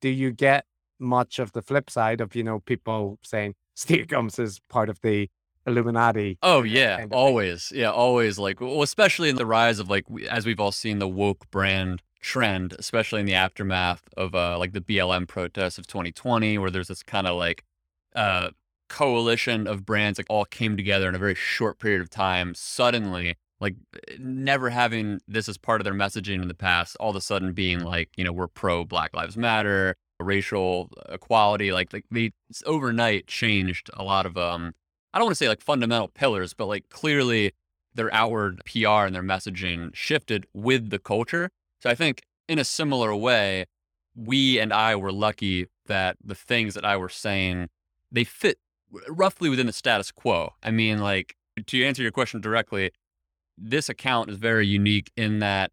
do 0.01 0.09
you 0.09 0.33
get 0.33 0.67
much 0.99 1.39
of 1.39 1.53
the 1.53 1.63
flip 1.63 1.91
side 1.91 2.21
of 2.21 2.35
you 2.37 2.45
know 2.45 2.61
people 2.61 3.19
saying 3.25 3.55
Steak-umms 3.75 4.39
is 4.39 4.61
part 4.71 4.89
of 4.89 5.01
the 5.03 5.29
Illuminati? 5.67 6.39
Oh 6.43 6.63
yeah, 6.63 6.95
of 6.95 7.01
thing. 7.01 7.09
always. 7.13 7.73
Yeah, 7.75 7.91
always. 7.91 8.39
Like, 8.39 8.61
well, 8.61 8.83
especially 8.83 9.29
in 9.29 9.37
the 9.37 9.47
rise 9.47 9.79
of 9.79 9.89
like, 9.89 10.05
as 10.29 10.47
we've 10.47 10.61
all 10.61 10.73
seen 10.73 10.99
the 10.99 11.09
woke 11.09 11.51
brand 11.51 12.03
trend, 12.21 12.75
especially 12.79 13.21
in 13.21 13.27
the 13.27 13.35
aftermath 13.35 14.03
of 14.17 14.35
uh 14.35 14.59
like 14.59 14.73
the 14.73 14.81
BLM 14.81 15.27
protests 15.29 15.79
of 15.79 15.87
2020, 15.87 16.59
where 16.59 16.71
there's 16.71 16.89
this 16.89 17.03
kind 17.03 17.27
of 17.27 17.37
like 17.37 17.65
uh 18.15 18.51
coalition 18.89 19.67
of 19.67 19.85
brands 19.85 20.19
that 20.19 20.27
all 20.29 20.45
came 20.45 20.77
together 20.77 21.09
in 21.09 21.15
a 21.15 21.19
very 21.19 21.35
short 21.35 21.79
period 21.79 22.01
of 22.01 22.11
time. 22.11 22.55
Suddenly, 22.55 23.37
like 23.61 23.77
never 24.19 24.71
having 24.71 25.21
this 25.27 25.49
as 25.49 25.57
part 25.59 25.81
of 25.81 25.85
their 25.85 25.95
messaging 25.95 26.43
in 26.43 26.49
the 26.49 26.55
past, 26.55 26.97
all 27.01 27.11
of 27.11 27.17
a 27.17 27.21
sudden 27.21 27.53
being 27.53 27.81
like, 27.81 28.11
you 28.17 28.25
know, 28.25 28.33
we're 28.33 28.49
pro 28.49 28.85
Black 28.85 29.15
Lives 29.15 29.37
Matter, 29.37 29.97
racial 30.21 30.91
equality. 31.09 31.73
Like, 31.73 31.93
like 31.93 32.05
they 32.11 32.33
overnight 32.67 33.27
changed 33.27 33.91
a 33.95 34.03
lot 34.05 34.27
of 34.27 34.37
um 34.37 34.75
I 35.15 35.19
don't 35.19 35.27
want 35.27 35.37
to 35.37 35.45
say 35.45 35.49
like 35.49 35.61
fundamental 35.61 36.09
pillars, 36.09 36.55
but 36.55 36.67
like 36.67 36.89
clearly 36.89 37.53
their 37.95 38.13
outward 38.13 38.61
PR 38.65 39.07
and 39.07 39.15
their 39.15 39.23
messaging 39.23 39.95
shifted 39.95 40.45
with 40.53 40.91
the 40.91 40.99
culture. 40.99 41.51
So 41.81 41.89
I 41.89 41.95
think 41.95 42.23
in 42.49 42.59
a 42.59 42.65
similar 42.65 43.15
way, 43.15 43.67
we 44.17 44.59
and 44.59 44.73
I 44.73 44.97
were 44.97 45.13
lucky 45.13 45.69
that 45.87 46.17
the 46.23 46.35
things 46.35 46.75
that 46.75 46.85
I 46.85 46.97
were 46.97 47.09
saying, 47.09 47.69
they 48.11 48.25
fit 48.25 48.59
roughly 49.09 49.49
within 49.49 49.69
the 49.69 49.73
status 49.73 50.11
quo. 50.11 50.55
I 50.65 50.73
mean, 50.73 50.99
like 50.99 51.37
to 51.65 51.85
answer 51.85 52.03
your 52.03 52.11
question 52.11 52.41
directly, 52.41 52.91
this 53.57 53.89
account 53.89 54.31
is 54.31 54.37
very 54.37 54.67
unique 54.67 55.13
in 55.17 55.39
that 55.39 55.71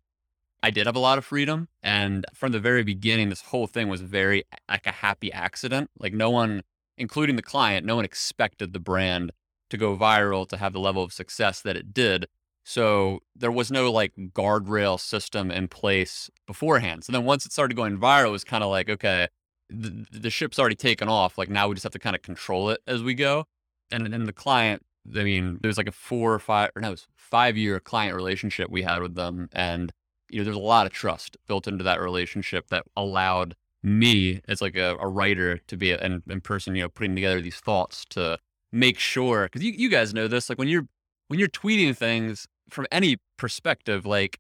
I 0.62 0.70
did 0.70 0.86
have 0.86 0.96
a 0.96 1.00
lot 1.00 1.18
of 1.18 1.26
freedom. 1.26 1.68
And 1.82 2.26
from 2.36 2.52
the 2.52 2.60
very 2.60 2.84
beginning, 2.84 3.30
this 3.30 3.42
whole 3.42 3.66
thing 3.66 3.88
was 3.90 4.02
very 4.02 4.44
like 4.70 4.86
a 4.86 4.92
happy 4.92 5.34
accident. 5.34 5.90
Like 5.98 6.14
no 6.14 6.30
one 6.30 6.62
including 6.98 7.36
the 7.36 7.42
client, 7.42 7.86
no 7.86 7.96
one 7.96 8.06
expected 8.06 8.74
the 8.74 8.80
brand 8.80 9.32
to 9.70 9.78
go 9.78 9.96
viral 9.98 10.48
to 10.50 10.58
have 10.58 10.74
the 10.74 10.80
level 10.80 11.04
of 11.04 11.14
success 11.14 11.62
that 11.62 11.76
it 11.76 11.94
did. 11.94 12.28
So 12.64 13.20
there 13.36 13.52
was 13.52 13.72
no 13.72 13.92
like 13.92 14.14
guardrail 14.34 15.00
system 15.00 15.50
in 15.50 15.68
place 15.68 16.30
beforehand. 16.46 17.04
So 17.04 17.12
then 17.12 17.26
once 17.26 17.46
it 17.46 17.52
started 17.52 17.76
going 17.76 17.98
viral, 17.98 18.28
it 18.28 18.32
was 18.32 18.44
kind 18.44 18.64
of 18.64 18.70
like, 18.70 18.90
okay, 18.90 19.28
the, 19.70 20.06
the 20.12 20.30
ship's 20.30 20.60
already 20.60 20.76
taken 20.76 21.10
off. 21.10 21.38
Like 21.38 21.50
now 21.50 21.68
we 21.68 21.76
just 21.76 21.84
have 21.84 21.94
to 21.94 22.00
kind 22.00 22.16
of 22.16 22.22
control 22.22 22.70
it 22.70 22.82
as 22.86 23.02
we 23.02 23.14
go. 23.14 23.46
And 23.92 24.14
then 24.14 24.26
the 24.26 24.34
client, 24.34 24.84
I 25.16 25.24
mean, 25.24 25.60
there's 25.62 25.78
like 25.78 25.88
a 25.88 25.94
four 25.94 26.34
or 26.34 26.40
five, 26.40 26.70
or 26.76 26.82
no, 26.82 26.90
it 26.90 26.92
was 26.92 27.08
five 27.16 27.58
year 27.58 27.80
client 27.80 28.16
relationship 28.16 28.70
we 28.70 28.84
had 28.84 29.02
with 29.02 29.16
them. 29.16 29.50
And, 29.54 29.92
you 30.30 30.40
know, 30.40 30.44
there's 30.44 30.56
a 30.56 30.60
lot 30.60 30.86
of 30.86 30.94
trust 30.94 31.38
built 31.48 31.68
into 31.68 31.84
that 31.84 32.00
relationship 32.00 32.68
that 32.68 32.84
allowed 32.96 33.56
me 33.84 34.42
as 34.48 34.62
like 34.62 34.76
a, 34.76 34.96
a 35.00 35.08
writer 35.08 35.58
to 35.68 35.78
be 35.78 35.92
a, 35.92 35.98
and, 36.00 36.22
and 36.30 36.44
person, 36.44 36.76
you 36.76 36.84
know, 36.84 36.90
putting 36.90 37.16
together 37.16 37.42
these 37.42 37.60
thoughts 37.60 38.06
to 38.10 38.38
make 38.72 39.00
sure 39.00 39.46
because 39.46 39.64
you, 39.64 39.72
you 39.72 39.90
guys 39.90 40.14
know 40.14 40.28
this, 40.28 40.50
like 40.50 40.58
when 40.58 40.68
you're 40.68 40.88
when 41.28 41.40
you're 41.40 41.50
tweeting 41.50 41.96
things 41.96 42.48
from 42.70 42.86
any 42.92 43.18
perspective, 43.38 44.06
like 44.06 44.40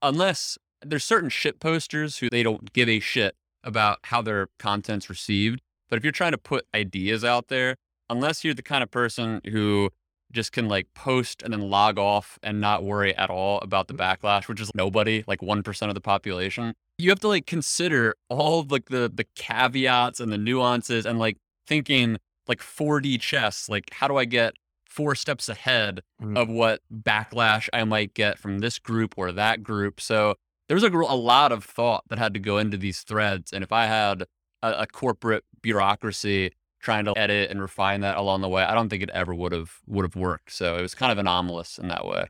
unless 0.00 0.58
there's 0.84 1.04
certain 1.04 1.28
shit 1.28 1.60
posters 1.60 2.18
who 2.18 2.28
they 2.30 2.42
don't 2.42 2.72
give 2.72 2.88
a 2.88 3.00
shit 3.00 3.34
about 3.64 3.98
how 4.04 4.22
their 4.22 4.48
content's 4.58 5.08
received. 5.08 5.60
But 5.88 5.96
if 5.96 6.04
you're 6.04 6.12
trying 6.12 6.32
to 6.32 6.38
put 6.38 6.66
ideas 6.74 7.24
out 7.24 7.48
there, 7.48 7.76
unless 8.08 8.44
you're 8.44 8.54
the 8.54 8.62
kind 8.62 8.82
of 8.82 8.90
person 8.90 9.40
who 9.50 9.90
just 10.32 10.52
can 10.52 10.68
like 10.68 10.88
post 10.94 11.42
and 11.42 11.52
then 11.52 11.60
log 11.60 11.98
off 11.98 12.38
and 12.42 12.60
not 12.60 12.82
worry 12.82 13.14
at 13.16 13.30
all 13.30 13.58
about 13.60 13.88
the 13.88 13.94
backlash, 13.94 14.48
which 14.48 14.60
is 14.60 14.70
nobody, 14.74 15.22
like 15.26 15.40
1% 15.40 15.88
of 15.88 15.94
the 15.94 16.00
population, 16.00 16.74
you 16.98 17.10
have 17.10 17.20
to 17.20 17.28
like 17.28 17.46
consider 17.46 18.14
all 18.28 18.60
of 18.60 18.70
like 18.70 18.86
the 18.86 19.10
the 19.12 19.26
caveats 19.34 20.20
and 20.20 20.32
the 20.32 20.38
nuances 20.38 21.04
and 21.06 21.18
like 21.18 21.36
thinking 21.66 22.18
like 22.48 22.60
4D 22.60 23.20
chess, 23.20 23.68
like 23.68 23.90
how 23.92 24.08
do 24.08 24.16
I 24.16 24.24
get 24.24 24.54
four 24.86 25.14
steps 25.14 25.48
ahead 25.48 26.02
Mm. 26.20 26.38
of 26.38 26.48
what 26.48 26.80
backlash 26.92 27.68
I 27.72 27.82
might 27.84 28.14
get 28.14 28.38
from 28.38 28.60
this 28.60 28.78
group 28.78 29.14
or 29.16 29.32
that 29.32 29.62
group. 29.62 30.00
So 30.00 30.36
there 30.68 30.74
was 30.76 30.84
a 30.84 30.88
a 30.92 31.16
lot 31.16 31.50
of 31.50 31.64
thought 31.64 32.04
that 32.08 32.18
had 32.18 32.32
to 32.34 32.40
go 32.40 32.58
into 32.58 32.76
these 32.76 33.00
threads. 33.00 33.52
And 33.52 33.64
if 33.64 33.72
I 33.72 33.86
had 33.86 34.22
a, 34.62 34.82
a 34.82 34.86
corporate 34.86 35.44
bureaucracy 35.62 36.52
trying 36.80 37.04
to 37.06 37.16
edit 37.18 37.50
and 37.50 37.60
refine 37.60 38.00
that 38.02 38.16
along 38.16 38.40
the 38.42 38.48
way, 38.48 38.62
I 38.64 38.74
don't 38.74 38.88
think 38.88 39.02
it 39.02 39.10
ever 39.10 39.34
would 39.34 39.52
have 39.52 39.80
would 39.86 40.04
have 40.04 40.14
worked. 40.16 40.52
So 40.52 40.76
it 40.76 40.82
was 40.82 40.94
kind 40.94 41.10
of 41.10 41.18
anomalous 41.18 41.78
in 41.78 41.88
that 41.88 42.04
way. 42.06 42.26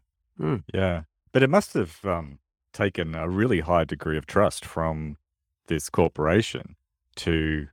Yeah. 0.73 1.03
But 1.33 1.43
it 1.43 1.51
must 1.51 1.75
have 1.75 1.99
um, 2.05 2.39
taken 2.73 3.14
a 3.14 3.29
really 3.29 3.61
high 3.61 3.85
degree 3.85 4.16
of 4.16 4.27
trust 4.27 4.64
from 4.64 5.16
this 5.66 5.89
corporation 5.89 6.77
to, 7.16 7.68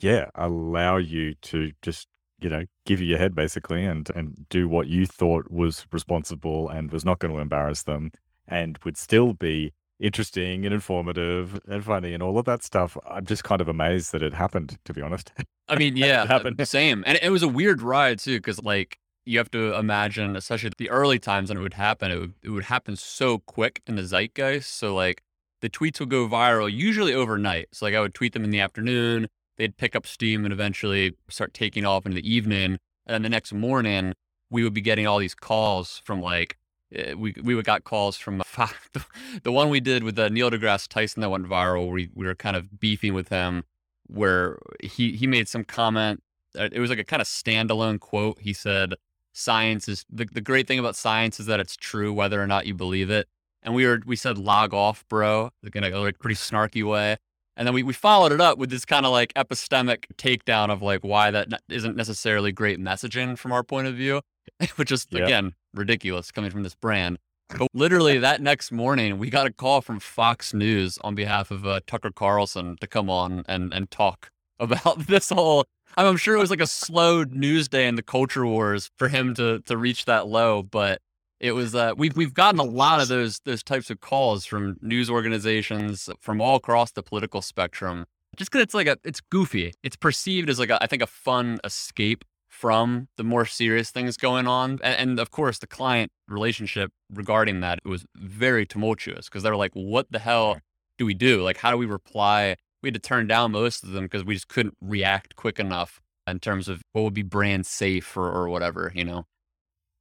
yeah, 0.00 0.26
allow 0.34 0.96
you 0.96 1.34
to 1.34 1.72
just, 1.82 2.08
you 2.40 2.48
know, 2.48 2.64
give 2.84 3.00
you 3.00 3.06
your 3.06 3.18
head 3.18 3.34
basically 3.34 3.84
and, 3.84 4.10
and 4.14 4.46
do 4.48 4.68
what 4.68 4.86
you 4.86 5.06
thought 5.06 5.50
was 5.50 5.86
responsible 5.92 6.68
and 6.68 6.92
was 6.92 7.04
not 7.04 7.18
going 7.18 7.34
to 7.34 7.40
embarrass 7.40 7.82
them 7.82 8.12
and 8.46 8.78
would 8.84 8.96
still 8.96 9.32
be 9.32 9.72
interesting 10.00 10.64
and 10.64 10.72
informative 10.72 11.60
and 11.68 11.84
funny 11.84 12.14
and 12.14 12.22
all 12.22 12.38
of 12.38 12.44
that 12.44 12.62
stuff. 12.62 12.96
I'm 13.08 13.26
just 13.26 13.44
kind 13.44 13.60
of 13.60 13.68
amazed 13.68 14.12
that 14.12 14.22
it 14.22 14.32
happened, 14.32 14.78
to 14.84 14.92
be 14.92 15.02
honest. 15.02 15.32
I 15.68 15.76
mean, 15.76 15.96
yeah, 15.96 16.26
happened. 16.26 16.60
uh, 16.60 16.64
same. 16.64 17.02
And 17.06 17.18
it 17.20 17.30
was 17.30 17.42
a 17.42 17.48
weird 17.48 17.82
ride 17.82 18.18
too, 18.18 18.38
because 18.38 18.62
like 18.62 18.98
you 19.28 19.38
have 19.38 19.50
to 19.50 19.74
imagine, 19.74 20.36
especially 20.36 20.70
the 20.78 20.90
early 20.90 21.18
times 21.18 21.50
when 21.50 21.58
it 21.58 21.62
would 21.62 21.74
happen, 21.74 22.10
it 22.10 22.18
would, 22.18 22.34
it 22.42 22.50
would 22.50 22.64
happen 22.64 22.96
so 22.96 23.38
quick 23.38 23.82
in 23.86 23.96
the 23.96 24.02
zeitgeist. 24.02 24.74
So 24.74 24.94
like 24.94 25.22
the 25.60 25.68
tweets 25.68 26.00
would 26.00 26.08
go 26.10 26.26
viral 26.28 26.72
usually 26.72 27.12
overnight. 27.14 27.68
So 27.72 27.86
like 27.86 27.94
I 27.94 28.00
would 28.00 28.14
tweet 28.14 28.32
them 28.32 28.44
in 28.44 28.50
the 28.50 28.60
afternoon, 28.60 29.28
they'd 29.56 29.76
pick 29.76 29.94
up 29.94 30.06
steam 30.06 30.44
and 30.44 30.52
eventually 30.52 31.14
start 31.28 31.52
taking 31.52 31.84
off 31.84 32.06
in 32.06 32.14
the 32.14 32.28
evening. 32.28 32.78
And 33.06 33.14
then 33.14 33.22
the 33.22 33.28
next 33.28 33.52
morning, 33.52 34.14
we 34.50 34.64
would 34.64 34.74
be 34.74 34.80
getting 34.80 35.06
all 35.06 35.18
these 35.18 35.34
calls 35.34 36.00
from 36.04 36.22
like 36.22 36.56
eh, 36.94 37.14
we 37.14 37.34
we 37.42 37.60
got 37.62 37.84
calls 37.84 38.16
from 38.16 38.38
the, 39.42 39.52
one 39.52 39.68
we 39.68 39.80
did 39.80 40.02
with 40.04 40.16
the 40.16 40.30
Neil 40.30 40.50
deGrasse 40.50 40.88
Tyson 40.88 41.20
that 41.20 41.30
went 41.30 41.46
viral. 41.46 41.90
We, 41.90 42.08
we 42.14 42.26
were 42.26 42.34
kind 42.34 42.56
of 42.56 42.80
beefing 42.80 43.14
with 43.14 43.28
him, 43.28 43.64
where 44.06 44.58
he 44.80 45.12
he 45.12 45.26
made 45.26 45.48
some 45.48 45.64
comment. 45.64 46.22
uh, 46.58 46.68
It 46.72 46.80
was 46.80 46.90
like 46.90 46.98
a 46.98 47.04
kind 47.04 47.20
of 47.20 47.28
standalone 47.28 48.00
quote. 48.00 48.38
He 48.40 48.52
said, 48.52 48.94
"Science 49.38 49.88
is 49.88 50.04
the 50.10 50.24
the 50.24 50.40
great 50.40 50.66
thing 50.66 50.78
about 50.78 50.96
science 50.96 51.38
is 51.40 51.46
that 51.46 51.60
it's 51.60 51.76
true 51.76 52.12
whether 52.12 52.42
or 52.42 52.46
not 52.46 52.66
you 52.66 52.74
believe 52.74 53.10
it." 53.10 53.28
And 53.62 53.74
we 53.74 53.86
were 53.86 54.00
we 54.04 54.16
said, 54.16 54.36
"Log 54.38 54.74
off, 54.74 55.04
bro," 55.08 55.50
like 55.62 55.76
in 55.76 55.84
a 55.84 55.90
like 55.98 56.18
pretty 56.18 56.34
snarky 56.36 56.82
way. 56.88 57.16
And 57.56 57.66
then 57.66 57.74
we, 57.74 57.82
we 57.82 57.92
followed 57.92 58.30
it 58.30 58.40
up 58.40 58.56
with 58.56 58.70
this 58.70 58.84
kind 58.84 59.04
of 59.04 59.10
like 59.10 59.34
epistemic 59.34 60.04
takedown 60.16 60.70
of 60.70 60.80
like 60.80 61.02
why 61.02 61.32
that 61.32 61.48
isn't 61.68 61.96
necessarily 61.96 62.52
great 62.52 62.78
messaging 62.78 63.36
from 63.36 63.50
our 63.50 63.64
point 63.64 63.88
of 63.88 63.94
view, 63.96 64.22
which 64.76 64.92
is 64.92 65.06
Yep. 65.10 65.24
again 65.24 65.54
ridiculous 65.74 66.30
coming 66.30 66.50
from 66.52 66.62
this 66.62 66.76
brand. 66.76 67.18
But 67.58 67.66
literally 67.74 68.18
that 68.18 68.40
next 68.40 68.70
morning, 68.70 69.18
we 69.18 69.28
got 69.28 69.46
a 69.46 69.52
call 69.52 69.80
from 69.80 69.98
Fox 69.98 70.54
News 70.54 70.98
on 71.02 71.14
behalf 71.16 71.50
of 71.50 71.66
uh, 71.66 71.80
Tucker 71.86 72.10
Carlson 72.12 72.76
to 72.80 72.86
come 72.86 73.10
on 73.10 73.44
and 73.48 73.72
and 73.74 73.90
talk 73.90 74.30
about 74.60 75.06
this 75.06 75.30
whole. 75.30 75.64
I'm 75.96 76.16
sure 76.16 76.36
it 76.36 76.40
was 76.40 76.50
like 76.50 76.60
a 76.60 76.66
slow 76.66 77.24
news 77.24 77.68
day 77.68 77.86
in 77.88 77.96
the 77.96 78.02
culture 78.02 78.46
wars 78.46 78.90
for 78.96 79.08
him 79.08 79.34
to 79.34 79.60
to 79.60 79.76
reach 79.76 80.04
that 80.04 80.26
low, 80.26 80.62
but 80.62 81.00
it 81.40 81.52
was. 81.52 81.74
Uh, 81.74 81.92
we've 81.96 82.16
we've 82.16 82.34
gotten 82.34 82.60
a 82.60 82.64
lot 82.64 83.00
of 83.00 83.08
those 83.08 83.40
those 83.40 83.62
types 83.62 83.90
of 83.90 84.00
calls 84.00 84.44
from 84.44 84.76
news 84.80 85.10
organizations 85.10 86.08
from 86.20 86.40
all 86.40 86.56
across 86.56 86.92
the 86.92 87.02
political 87.02 87.42
spectrum. 87.42 88.06
Just 88.36 88.50
because 88.50 88.62
it's 88.62 88.74
like 88.74 88.86
a 88.86 88.98
it's 89.04 89.20
goofy. 89.20 89.72
It's 89.82 89.96
perceived 89.96 90.48
as 90.50 90.58
like 90.58 90.70
a, 90.70 90.82
I 90.82 90.86
think 90.86 91.02
a 91.02 91.06
fun 91.06 91.58
escape 91.64 92.24
from 92.48 93.08
the 93.16 93.24
more 93.24 93.44
serious 93.44 93.90
things 93.90 94.16
going 94.16 94.46
on. 94.46 94.72
And, 94.82 95.10
and 95.10 95.20
of 95.20 95.30
course, 95.30 95.58
the 95.58 95.66
client 95.66 96.10
relationship 96.26 96.90
regarding 97.12 97.60
that 97.60 97.78
was 97.84 98.04
very 98.16 98.66
tumultuous 98.66 99.28
because 99.28 99.42
they 99.42 99.50
were 99.50 99.56
like, 99.56 99.72
what 99.74 100.10
the 100.10 100.18
hell 100.18 100.60
do 100.98 101.06
we 101.06 101.14
do? 101.14 101.42
Like, 101.42 101.58
how 101.58 101.70
do 101.70 101.76
we 101.76 101.86
reply 101.86 102.56
we 102.82 102.88
had 102.88 102.94
to 102.94 103.00
turn 103.00 103.26
down 103.26 103.52
most 103.52 103.82
of 103.82 103.90
them 103.90 104.04
because 104.04 104.24
we 104.24 104.34
just 104.34 104.48
couldn't 104.48 104.76
react 104.80 105.36
quick 105.36 105.58
enough 105.58 106.00
in 106.26 106.38
terms 106.38 106.68
of 106.68 106.82
what 106.92 107.02
would 107.02 107.14
be 107.14 107.22
brand 107.22 107.66
safe 107.66 108.16
or, 108.16 108.30
or 108.30 108.48
whatever, 108.48 108.92
you 108.94 109.04
know. 109.04 109.24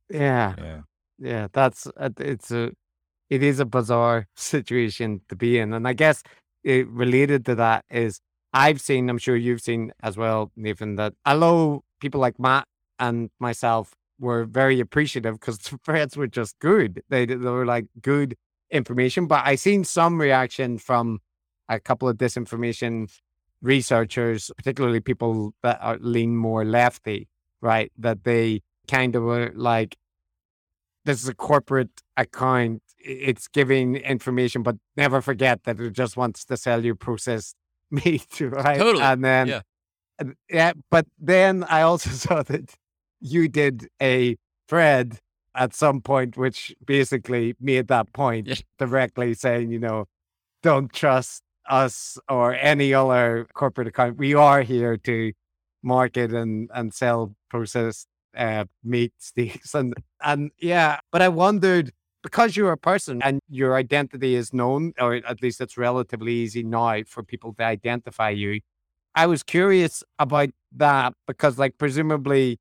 Yeah, 0.10 0.56
Yeah. 0.58 0.82
yeah. 1.18 1.48
That's 1.52 1.88
uh, 1.98 2.10
it's 2.20 2.52
a 2.52 2.72
it 3.30 3.44
is 3.44 3.60
a 3.60 3.66
bizarre 3.66 4.28
situation 4.36 5.22
to 5.30 5.36
be 5.36 5.60
in, 5.60 5.74
and 5.74 5.88
I 5.88 5.94
guess 5.94 6.24
it 6.64 6.88
related 6.90 7.46
to 7.46 7.56
that 7.56 7.86
is 7.90 8.20
I've 8.54 8.82
seen, 8.82 9.10
I'm 9.10 9.18
sure 9.18 9.36
you've 9.36 9.62
seen 9.62 9.92
as 10.02 10.18
well, 10.18 10.52
Nathan, 10.56 10.96
that 10.96 11.14
although 11.26 11.84
people 12.00 12.20
like 12.22 12.40
Matt 12.40 12.66
and 13.00 13.30
myself 13.40 13.94
were 14.20 14.46
very 14.46 14.80
appreciative 14.80 15.40
because 15.40 15.58
the 15.60 15.78
threads 15.86 16.18
were 16.18 16.28
just 16.28 16.58
good, 16.60 17.02
they 17.10 17.26
they 17.26 17.36
were 17.36 17.66
like 17.66 17.86
good 18.02 18.36
information, 18.72 19.28
but 19.28 19.46
I 19.46 19.56
seen 19.56 19.84
some 19.84 20.20
reaction 20.20 20.78
from 20.78 21.20
a 21.70 21.80
couple 21.80 22.08
of 22.08 22.18
disinformation 22.18 23.10
researchers, 23.62 24.52
particularly 24.58 25.00
people 25.00 25.54
that 25.64 25.80
are 25.82 25.98
lean 26.00 26.36
more 26.36 26.64
lefty, 26.64 27.28
right? 27.62 27.92
That 27.98 28.24
they 28.24 28.62
kind 28.88 29.16
of 29.16 29.24
were 29.24 29.52
like, 29.56 29.98
this 31.06 31.22
is 31.24 31.30
a 31.30 31.34
corporate 31.34 32.02
account. 32.18 32.82
It's 33.00 33.48
giving 33.48 33.96
information, 33.96 34.62
but 34.64 34.76
never 34.96 35.22
forget 35.22 35.64
that 35.64 35.80
it 35.80 35.94
just 35.94 36.18
wants 36.18 36.44
to 36.46 36.58
sell 36.58 36.84
you 36.84 36.96
processed 36.96 37.56
meat, 37.92 38.40
right? 38.42 38.78
Totally. 38.78 39.04
And 39.04 39.24
then, 39.24 39.48
Yeah. 39.48 39.62
yeah. 40.50 40.74
But 40.92 41.08
then 41.20 41.64
I 41.64 41.82
also 41.82 42.10
saw 42.26 42.44
that 42.44 42.74
you 43.20 43.48
did 43.48 43.88
a 44.02 44.38
thread 44.68 45.20
at 45.56 45.74
some 45.74 46.02
point, 46.02 46.38
which 46.38 46.76
basically 46.86 47.56
made 47.60 47.88
that 47.88 48.14
point 48.14 48.48
Yeah. 48.48 48.56
directly 48.78 49.34
saying, 49.34 49.72
you 49.72 49.80
know, 49.80 50.06
don't 50.62 50.92
trust 50.92 51.42
us 51.70 52.18
or 52.30 52.56
any 52.56 52.94
other 52.94 53.48
corporate 53.54 53.88
account. 53.88 54.18
We 54.18 54.34
are 54.34 54.62
here 54.62 54.98
to 54.98 55.34
market 55.84 56.34
and, 56.34 56.70
and 56.74 56.94
sell 56.94 57.36
processed 57.50 58.08
uh, 58.36 58.66
meat 58.84 59.14
steaks 59.18 59.74
and 59.80 59.94
and 60.22 60.52
yeah. 60.60 61.00
But 61.12 61.22
I 61.22 61.30
wondered 61.30 61.92
because 62.24 62.58
you're 62.58 62.72
a 62.72 62.78
person 62.78 63.22
and 63.22 63.40
your 63.50 63.76
identity 63.76 64.36
is 64.36 64.54
known, 64.54 64.94
or 65.00 65.16
at 65.16 65.42
least 65.42 65.62
it's 65.62 65.78
relatively 65.78 66.34
easy 66.34 66.64
now 66.64 67.04
for 67.08 67.24
people 67.24 67.54
to 67.54 67.64
identify 67.64 68.30
you. 68.30 68.60
I 69.16 69.28
was 69.28 69.44
curious 69.44 70.04
about 70.20 70.50
that 70.76 71.14
because, 71.26 71.58
like, 71.58 71.78
presumably 71.78 72.60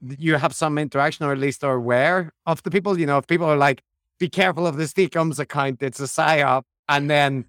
you 0.00 0.36
have 0.36 0.54
some 0.54 0.78
interaction 0.78 1.26
or 1.26 1.32
at 1.32 1.38
least 1.38 1.64
are 1.64 1.74
aware 1.74 2.32
of 2.46 2.62
the 2.62 2.70
people. 2.70 2.98
You 2.98 3.06
know, 3.06 3.18
if 3.18 3.26
people 3.26 3.46
are 3.46 3.56
like, 3.56 3.82
be 4.18 4.28
careful 4.28 4.66
of 4.66 4.76
the 4.76 4.86
Steak-umms 4.86 5.38
account, 5.38 5.82
it's 5.82 6.00
a 6.00 6.04
psyop, 6.04 6.62
and 6.88 7.10
then 7.10 7.32
th- 7.42 7.46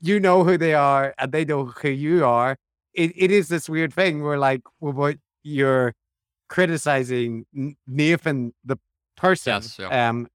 you 0.00 0.20
know 0.20 0.44
who 0.44 0.58
they 0.58 0.74
are 0.74 1.14
and 1.18 1.32
they 1.32 1.44
know 1.44 1.66
who 1.66 1.88
you 1.88 2.24
are. 2.24 2.56
It, 2.94 3.12
it 3.16 3.30
is 3.30 3.48
this 3.48 3.68
weird 3.68 3.92
thing 3.94 4.22
where, 4.22 4.38
like, 4.38 4.62
well, 4.80 4.92
what 4.92 5.16
you're 5.42 5.94
criticizing 6.48 7.46
Nathan, 7.86 8.52
the 8.64 8.76
person, 9.16 9.54
Yes, 9.54 9.78
yeah. 9.78 10.08
um, 10.08 10.26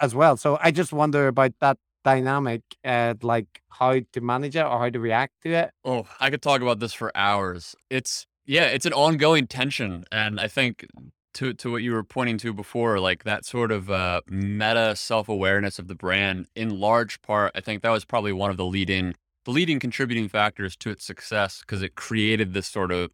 as 0.00 0.14
well. 0.14 0.36
So 0.36 0.58
I 0.62 0.70
just 0.70 0.92
wonder 0.92 1.26
about 1.26 1.52
that 1.60 1.76
dynamic, 2.04 2.62
uh, 2.84 3.14
like 3.22 3.46
how 3.70 4.00
to 4.12 4.20
manage 4.20 4.56
it 4.56 4.64
or 4.64 4.78
how 4.78 4.90
to 4.90 5.00
react 5.00 5.32
to 5.42 5.50
it. 5.52 5.70
Oh, 5.84 6.06
I 6.20 6.30
could 6.30 6.42
talk 6.42 6.60
about 6.62 6.78
this 6.78 6.92
for 6.92 7.10
hours. 7.16 7.74
It's 7.90 8.26
yeah, 8.46 8.64
it's 8.64 8.86
an 8.86 8.92
ongoing 8.92 9.46
tension, 9.46 10.04
and 10.12 10.38
I 10.38 10.48
think 10.48 10.86
to 11.34 11.54
to 11.54 11.70
what 11.70 11.82
you 11.82 11.92
were 11.92 12.04
pointing 12.04 12.38
to 12.38 12.52
before, 12.52 12.98
like 13.00 13.24
that 13.24 13.44
sort 13.44 13.70
of 13.70 13.90
uh, 13.90 14.22
meta 14.28 14.96
self 14.96 15.28
awareness 15.28 15.78
of 15.78 15.88
the 15.88 15.94
brand. 15.94 16.46
In 16.54 16.78
large 16.80 17.20
part, 17.22 17.52
I 17.54 17.60
think 17.60 17.82
that 17.82 17.90
was 17.90 18.04
probably 18.04 18.32
one 18.32 18.50
of 18.50 18.56
the 18.56 18.64
leading 18.64 19.14
the 19.44 19.50
leading 19.50 19.78
contributing 19.78 20.28
factors 20.28 20.76
to 20.76 20.90
its 20.90 21.04
success 21.04 21.60
because 21.60 21.82
it 21.82 21.94
created 21.94 22.54
this 22.54 22.66
sort 22.66 22.90
of 22.90 23.10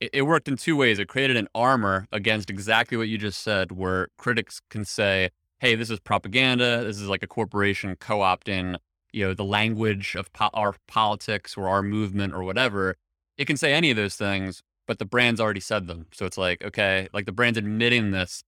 it, 0.00 0.10
it 0.12 0.22
worked 0.22 0.48
in 0.48 0.56
two 0.56 0.76
ways. 0.76 0.98
It 0.98 1.08
created 1.08 1.36
an 1.36 1.48
armor 1.54 2.06
against 2.12 2.50
exactly 2.50 2.96
what 2.96 3.08
you 3.08 3.18
just 3.18 3.40
said, 3.42 3.72
where 3.72 4.08
critics 4.18 4.60
can 4.70 4.84
say, 4.84 5.30
"Hey, 5.60 5.74
this 5.74 5.90
is 5.90 6.00
propaganda. 6.00 6.84
This 6.84 7.00
is 7.00 7.08
like 7.08 7.22
a 7.22 7.26
corporation 7.26 7.96
co-opting, 7.96 8.76
you 9.12 9.26
know, 9.26 9.34
the 9.34 9.44
language 9.44 10.14
of 10.16 10.32
po- 10.32 10.50
our 10.54 10.74
politics 10.88 11.56
or 11.56 11.68
our 11.68 11.82
movement 11.82 12.34
or 12.34 12.42
whatever." 12.44 12.96
It 13.38 13.46
can 13.46 13.56
say 13.56 13.72
any 13.72 13.90
of 13.90 13.96
those 13.96 14.16
things, 14.16 14.62
but 14.90 14.98
the 14.98 15.04
brand's 15.04 15.40
already 15.40 15.60
said 15.60 15.86
them. 15.86 16.06
So 16.10 16.26
it's 16.26 16.36
like, 16.36 16.64
okay, 16.64 17.06
like 17.12 17.24
the 17.24 17.30
brand's 17.30 17.56
admitting 17.56 18.10
this, 18.10 18.42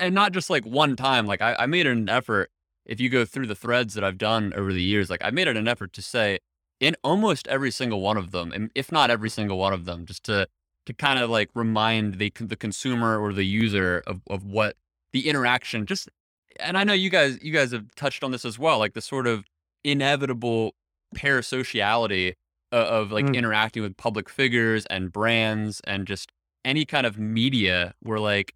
and 0.00 0.16
not 0.16 0.32
just 0.32 0.50
like 0.50 0.64
one 0.66 0.96
time. 0.96 1.26
Like 1.26 1.40
I, 1.40 1.54
I 1.60 1.66
made 1.66 1.86
an 1.86 2.08
effort. 2.08 2.50
If 2.84 2.98
you 3.00 3.08
go 3.08 3.24
through 3.24 3.46
the 3.46 3.54
threads 3.54 3.94
that 3.94 4.02
I've 4.02 4.18
done 4.18 4.52
over 4.56 4.72
the 4.72 4.82
years, 4.82 5.10
like 5.10 5.20
I 5.22 5.30
made 5.30 5.46
it 5.46 5.56
an 5.56 5.68
effort 5.68 5.92
to 5.92 6.02
say 6.02 6.40
in 6.80 6.96
almost 7.04 7.46
every 7.46 7.70
single 7.70 8.00
one 8.00 8.16
of 8.16 8.32
them, 8.32 8.50
and 8.50 8.72
if 8.74 8.90
not 8.90 9.12
every 9.12 9.30
single 9.30 9.58
one 9.58 9.72
of 9.72 9.84
them, 9.84 10.06
just 10.06 10.24
to 10.24 10.48
to 10.86 10.92
kind 10.92 11.20
of 11.20 11.30
like 11.30 11.50
remind 11.54 12.14
the 12.14 12.32
the 12.40 12.56
consumer 12.56 13.16
or 13.20 13.32
the 13.32 13.46
user 13.46 14.02
of 14.08 14.22
of 14.28 14.44
what 14.44 14.74
the 15.12 15.28
interaction 15.28 15.86
just 15.86 16.08
and 16.58 16.76
I 16.76 16.82
know 16.82 16.94
you 16.94 17.10
guys 17.10 17.38
you 17.42 17.52
guys 17.52 17.70
have 17.70 17.94
touched 17.94 18.24
on 18.24 18.32
this 18.32 18.44
as 18.44 18.58
well, 18.58 18.80
like 18.80 18.94
the 18.94 19.00
sort 19.00 19.28
of 19.28 19.44
inevitable 19.84 20.74
parasociality 21.14 22.34
of, 22.72 22.86
of 22.86 23.12
like 23.12 23.26
Mm. 23.26 23.34
interacting 23.34 23.82
with 23.82 23.96
public 23.96 24.28
figures 24.28 24.86
and 24.86 25.12
brands 25.12 25.80
and 25.86 26.06
just 26.06 26.32
any 26.64 26.84
kind 26.84 27.06
of 27.06 27.18
media 27.18 27.94
where 28.00 28.18
like 28.18 28.54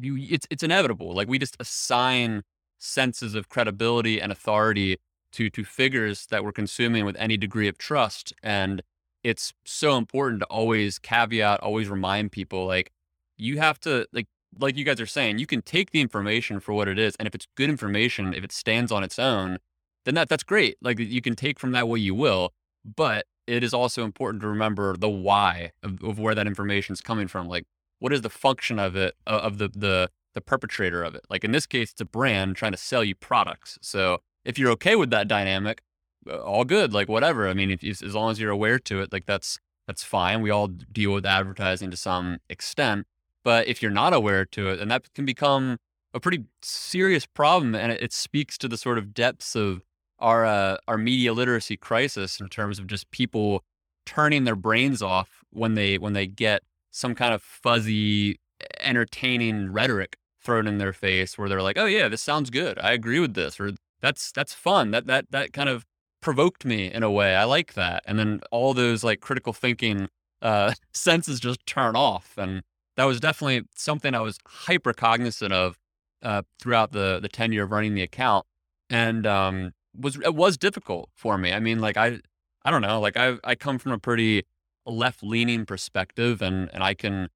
you 0.00 0.16
it's 0.30 0.46
it's 0.50 0.62
inevitable. 0.62 1.14
Like 1.14 1.28
we 1.28 1.38
just 1.38 1.56
assign 1.60 2.42
senses 2.78 3.34
of 3.34 3.48
credibility 3.48 4.20
and 4.20 4.32
authority 4.32 4.98
to 5.32 5.50
to 5.50 5.64
figures 5.64 6.26
that 6.26 6.44
we're 6.44 6.52
consuming 6.52 7.04
with 7.04 7.16
any 7.16 7.36
degree 7.36 7.68
of 7.68 7.78
trust 7.78 8.32
and 8.42 8.82
it's 9.22 9.52
so 9.64 9.96
important 9.96 10.40
to 10.40 10.46
always 10.46 10.98
caveat 10.98 11.60
always 11.60 11.88
remind 11.88 12.32
people 12.32 12.66
like 12.66 12.90
you 13.38 13.58
have 13.58 13.78
to 13.80 14.06
like 14.12 14.26
like 14.58 14.76
you 14.76 14.84
guys 14.84 15.00
are 15.00 15.06
saying 15.06 15.38
you 15.38 15.46
can 15.46 15.62
take 15.62 15.92
the 15.92 16.00
information 16.00 16.58
for 16.60 16.72
what 16.72 16.88
it 16.88 16.98
is 16.98 17.14
and 17.16 17.26
if 17.28 17.34
it's 17.34 17.46
good 17.56 17.70
information 17.70 18.34
if 18.34 18.42
it 18.44 18.52
stands 18.52 18.90
on 18.92 19.04
its 19.04 19.18
own 19.18 19.58
then 20.04 20.14
that 20.14 20.28
that's 20.28 20.42
great 20.42 20.76
like 20.82 20.98
you 20.98 21.22
can 21.22 21.36
take 21.36 21.58
from 21.60 21.70
that 21.72 21.86
what 21.88 22.00
you 22.00 22.14
will 22.14 22.52
but 22.84 23.26
it 23.46 23.64
is 23.64 23.74
also 23.74 24.04
important 24.04 24.40
to 24.42 24.48
remember 24.48 24.96
the 24.96 25.08
why 25.08 25.72
of, 25.82 26.02
of 26.02 26.18
where 26.18 26.34
that 26.34 26.46
information 26.46 26.92
is 26.92 27.00
coming 27.00 27.28
from 27.28 27.48
like 27.48 27.64
what 27.98 28.12
is 28.12 28.22
the 28.22 28.30
function 28.30 28.78
of 28.78 28.96
it 28.96 29.14
uh, 29.26 29.40
of 29.42 29.58
the 29.58 29.68
the 29.68 30.10
the 30.34 30.40
perpetrator 30.40 31.02
of 31.02 31.14
it? 31.14 31.24
Like 31.28 31.44
in 31.44 31.52
this 31.52 31.66
case 31.66 31.92
it's 31.92 32.00
a 32.00 32.06
brand 32.06 32.56
trying 32.56 32.72
to 32.72 32.78
sell 32.78 33.04
you 33.04 33.14
products. 33.14 33.78
So 33.82 34.18
if 34.44 34.58
you're 34.58 34.70
okay 34.72 34.96
with 34.96 35.10
that 35.10 35.28
dynamic 35.28 35.82
uh, 36.28 36.38
all 36.38 36.64
good 36.64 36.92
like 36.92 37.08
whatever. 37.08 37.48
I 37.48 37.54
mean 37.54 37.70
if, 37.70 37.84
as 37.84 38.14
long 38.14 38.30
as 38.30 38.40
you're 38.40 38.50
aware 38.50 38.78
to 38.78 39.00
it 39.00 39.12
like 39.12 39.26
that's 39.26 39.58
that's 39.86 40.04
fine. 40.04 40.42
We 40.42 40.50
all 40.50 40.68
deal 40.68 41.12
with 41.12 41.26
advertising 41.26 41.90
to 41.90 41.96
some 41.96 42.38
extent. 42.48 43.06
But 43.44 43.66
if 43.66 43.82
you're 43.82 43.90
not 43.90 44.12
aware 44.12 44.44
to 44.46 44.70
it 44.70 44.76
then 44.76 44.88
that 44.88 45.12
can 45.14 45.24
become 45.24 45.78
a 46.14 46.20
pretty 46.20 46.44
serious 46.62 47.24
problem 47.24 47.74
and 47.74 47.92
it, 47.92 48.02
it 48.02 48.12
speaks 48.12 48.58
to 48.58 48.68
the 48.68 48.76
sort 48.76 48.98
of 48.98 49.14
depths 49.14 49.54
of 49.54 49.82
our 50.22 50.46
uh, 50.46 50.76
our 50.88 50.96
media 50.96 51.34
literacy 51.34 51.76
crisis 51.76 52.40
in 52.40 52.48
terms 52.48 52.78
of 52.78 52.86
just 52.86 53.10
people 53.10 53.64
turning 54.06 54.44
their 54.44 54.56
brains 54.56 55.02
off 55.02 55.44
when 55.50 55.74
they 55.74 55.98
when 55.98 56.14
they 56.14 56.26
get 56.26 56.62
some 56.90 57.14
kind 57.14 57.34
of 57.34 57.42
fuzzy 57.42 58.38
entertaining 58.80 59.72
rhetoric 59.72 60.16
thrown 60.40 60.66
in 60.66 60.78
their 60.78 60.92
face 60.92 61.36
where 61.36 61.48
they're 61.48 61.62
like 61.62 61.78
oh 61.78 61.86
yeah 61.86 62.08
this 62.08 62.22
sounds 62.22 62.50
good. 62.50 62.78
I 62.78 62.92
agree 62.92 63.18
with 63.20 63.34
this 63.34 63.60
or 63.60 63.72
that's 64.00 64.32
that's 64.32 64.54
fun. 64.54 64.92
That 64.92 65.06
that 65.06 65.26
that 65.30 65.52
kind 65.52 65.68
of 65.68 65.84
provoked 66.20 66.64
me 66.64 66.90
in 66.92 67.02
a 67.02 67.10
way. 67.10 67.34
I 67.34 67.44
like 67.44 67.74
that. 67.74 68.02
And 68.06 68.18
then 68.18 68.40
all 68.52 68.74
those 68.74 69.02
like 69.04 69.20
critical 69.20 69.52
thinking 69.52 70.08
uh 70.40 70.74
senses 70.94 71.40
just 71.40 71.66
turn 71.66 71.96
off. 71.96 72.34
And 72.38 72.62
that 72.96 73.04
was 73.04 73.20
definitely 73.20 73.62
something 73.74 74.14
i 74.14 74.20
was 74.20 74.38
hyper 74.46 74.92
cognizant 74.92 75.52
of 75.52 75.78
uh 76.22 76.42
throughout 76.60 76.92
the 76.92 77.18
the 77.20 77.28
tenure 77.28 77.64
of 77.64 77.72
running 77.72 77.94
the 77.94 78.02
account. 78.02 78.46
And 78.90 79.26
um 79.26 79.72
was 79.98 80.16
it 80.16 80.34
was 80.34 80.56
difficult 80.56 81.10
for 81.14 81.38
me. 81.38 81.52
I 81.52 81.60
mean 81.60 81.80
like 81.80 81.96
i 81.96 82.20
i 82.64 82.70
don't 82.70 82.82
know 82.82 83.00
like 83.00 83.16
i 83.16 83.36
i 83.44 83.54
come 83.54 83.78
from 83.78 83.92
a 83.92 83.98
pretty 83.98 84.44
left 84.86 85.22
leaning 85.22 85.64
perspective 85.66 86.42
and 86.42 86.70
and 86.72 86.82
i 86.82 86.94
can 86.94 87.28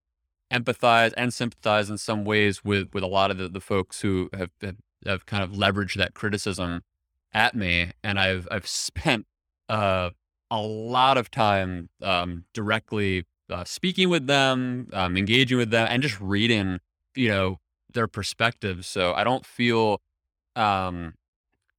empathize 0.53 1.13
and 1.17 1.33
sympathize 1.35 1.91
in 1.91 1.99
some 1.99 2.25
ways 2.25 2.65
with 2.65 2.89
with 2.93 3.03
a 3.03 3.09
lot 3.09 3.31
of 3.31 3.39
the, 3.39 3.49
the 3.49 3.61
folks 3.61 4.01
who 4.01 4.29
have, 4.33 4.51
have 4.61 4.77
have 5.05 5.27
kind 5.27 5.43
of 5.43 5.51
leveraged 5.51 5.95
that 5.95 6.15
criticism 6.15 6.83
at 7.33 7.55
me. 7.55 7.93
And 8.03 8.19
i've 8.19 8.47
i've 8.51 8.67
spent 8.67 9.27
uh 9.69 10.11
a 10.51 10.61
lot 10.61 11.19
of 11.19 11.31
time 11.31 11.89
um 12.03 12.45
directly 12.55 13.27
uh, 13.51 13.65
speaking 13.65 14.09
with 14.09 14.27
them 14.27 14.89
um 14.93 15.17
engaging 15.17 15.59
with 15.59 15.71
them 15.71 15.87
and 15.91 16.03
just 16.03 16.21
reading 16.21 16.81
you 17.15 17.29
know 17.29 17.59
their 17.93 18.07
perspectives. 18.09 18.87
So 18.87 19.13
i 19.15 19.25
don't 19.25 19.45
feel 19.45 20.01
um 20.55 21.15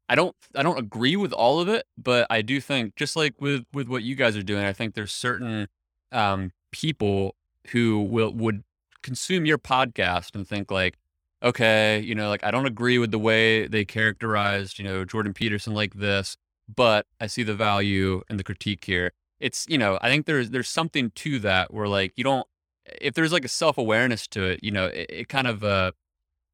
I 0.10 0.16
don't 0.16 0.36
I 0.56 0.64
don't 0.64 0.78
agree 0.80 1.16
with 1.16 1.34
all 1.34 1.60
of 1.60 1.68
it, 1.68 1.86
but 1.98 2.28
I 2.30 2.42
do 2.42 2.62
think 2.62 2.96
just 2.96 3.16
like 3.16 3.36
with 3.40 3.66
with 3.74 3.88
what 3.88 4.04
you 4.04 4.16
guys 4.16 4.38
are 4.38 4.44
doing, 4.44 4.64
I 4.64 4.74
think 4.74 4.94
there's 4.94 5.12
certain 5.12 5.68
um 6.12 6.52
people 6.72 7.36
who 7.70 8.00
will 8.02 8.32
would 8.34 8.64
consume 9.04 9.46
your 9.46 9.58
podcast 9.58 10.36
and 10.36 10.48
think 10.48 10.72
like, 10.72 10.98
okay, 11.44 12.00
you 12.00 12.16
know, 12.16 12.30
like 12.30 12.44
I 12.44 12.52
don't 12.52 12.66
agree 12.66 12.98
with 12.98 13.12
the 13.12 13.20
way 13.20 13.68
they 13.68 13.86
characterized, 13.86 14.80
you 14.80 14.86
know, 14.86 15.06
Jordan 15.06 15.34
Peterson 15.34 15.74
like 15.74 15.94
this, 15.96 16.38
but 16.74 17.06
I 17.20 17.28
see 17.28 17.44
the 17.44 17.56
value 17.56 18.22
and 18.30 18.40
the 18.40 18.44
critique 18.44 18.86
here. 18.86 19.12
It's 19.40 19.66
you 19.70 19.78
know 19.78 20.00
I 20.02 20.10
think 20.10 20.26
there's 20.26 20.50
there's 20.52 20.70
something 20.70 21.12
to 21.16 21.40
that 21.40 21.74
where 21.74 21.88
like 21.88 22.14
you 22.16 22.24
don't 22.24 22.48
if 23.02 23.14
there's 23.14 23.34
like 23.34 23.46
a 23.46 23.50
self 23.50 23.78
awareness 23.78 24.28
to 24.30 24.44
it, 24.44 24.64
you 24.64 24.72
know, 24.72 24.86
it, 24.86 25.08
it 25.10 25.30
kind 25.30 25.48
of 25.48 25.64
uh 25.64 25.92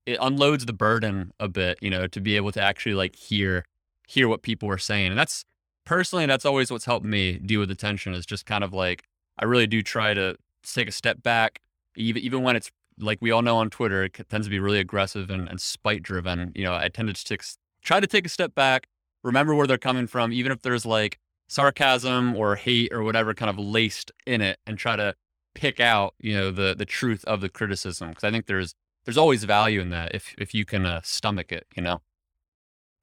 it 0.06 0.18
unloads 0.22 0.66
the 0.66 0.74
burden 0.74 1.32
a 1.39 1.47
bit, 1.47 1.78
you 1.82 1.89
know, 1.89 2.08
to 2.08 2.22
be 2.22 2.36
able 2.36 2.51
to 2.51 2.62
actually 2.62 2.95
like 2.95 3.16
hear 3.16 3.66
hear 4.08 4.28
what 4.28 4.41
people 4.41 4.70
are 4.70 4.78
saying. 4.78 5.08
And 5.08 5.18
that's 5.18 5.45
personally 5.86 6.26
that's 6.26 6.45
always 6.45 6.72
what's 6.72 6.86
helped 6.86 7.06
me 7.06 7.38
deal 7.38 7.60
with 7.60 7.70
the 7.70 7.76
tension 7.76 8.14
is 8.14 8.26
just 8.26 8.45
kind 8.45 8.64
of 8.64 8.74
like 8.74 9.04
I 9.39 9.45
really 9.45 9.68
do 9.68 9.82
try 9.82 10.14
to 10.14 10.36
take 10.64 10.88
a 10.88 10.91
step 10.91 11.24
back, 11.24 11.62
even 11.95 12.22
even 12.22 12.43
when 12.43 12.56
it's 12.56 12.72
like 12.99 13.20
we 13.22 13.32
all 13.32 13.41
know 13.41 13.58
on 13.58 13.70
Twitter, 13.70 14.04
it 14.04 14.14
tends 14.30 14.47
to 14.47 14.51
be 14.51 14.60
really 14.60 14.80
aggressive 14.80 15.30
and, 15.30 15.47
and 15.47 15.60
spite 15.60 16.04
driven. 16.04 16.51
You 16.56 16.66
know, 16.66 16.76
I 16.76 16.89
tend 16.89 17.14
to 17.14 17.24
take, 17.24 17.43
try 17.82 17.99
to 17.99 18.08
take 18.08 18.26
a 18.26 18.30
step 18.30 18.54
back, 18.54 18.88
remember 19.24 19.56
where 19.56 19.66
they're 19.66 19.78
coming 19.78 20.06
from, 20.06 20.32
even 20.32 20.51
if 20.51 20.62
there's 20.62 20.86
like 20.86 21.20
sarcasm 21.47 22.36
or 22.36 22.56
hate 22.56 22.93
or 22.93 23.04
whatever 23.04 23.34
kind 23.34 23.49
of 23.49 23.58
laced 23.58 24.12
in 24.26 24.41
it, 24.41 24.60
and 24.68 24.78
try 24.78 24.95
to 24.95 25.16
pick 25.56 25.80
out 25.80 26.16
you 26.20 26.36
know 26.36 26.51
the 26.51 26.76
the 26.76 26.86
truth 26.86 27.24
of 27.26 27.41
the 27.41 27.49
criticism 27.49 28.10
because 28.10 28.24
I 28.24 28.32
think 28.32 28.47
there's 28.47 28.74
there's 29.06 29.18
always 29.18 29.43
value 29.43 29.82
in 29.82 29.89
that 29.89 30.14
if 30.16 30.36
if 30.38 30.54
you 30.54 30.66
can 30.66 30.86
uh, 30.86 31.01
stomach 31.04 31.51
it, 31.51 31.68
you 31.76 31.82
know. 31.84 32.01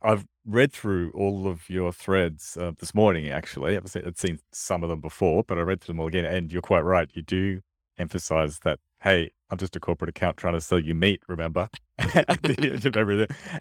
I've 0.03 0.25
read 0.47 0.73
through 0.73 1.11
all 1.13 1.47
of 1.47 1.69
your 1.69 1.93
threads 1.93 2.57
uh, 2.57 2.73
this 2.79 2.95
morning. 2.95 3.29
Actually, 3.29 3.77
I've 3.77 3.89
seen, 3.89 4.05
I'd 4.07 4.19
seen 4.19 4.39
some 4.51 4.83
of 4.83 4.89
them 4.89 5.01
before, 5.01 5.45
but 5.45 5.59
I 5.59 5.61
read 5.63 5.81
through 5.81 5.95
them 5.95 6.01
all 6.01 6.09
again. 6.09 6.25
And 6.25 6.51
you're 6.51 6.63
quite 6.63 6.81
right. 6.81 7.11
You 7.13 7.23
do 7.23 7.61
emphasize 7.99 8.61
that. 8.61 8.79
Hey, 9.03 9.31
I'm 9.51 9.59
just 9.59 9.77
a 9.77 9.81
corporate 9.81 10.11
account 10.11 10.37
trying 10.37 10.55
to 10.55 10.61
sell 10.61 10.79
you 10.79 10.95
meat. 10.95 11.23
Remember. 11.29 11.69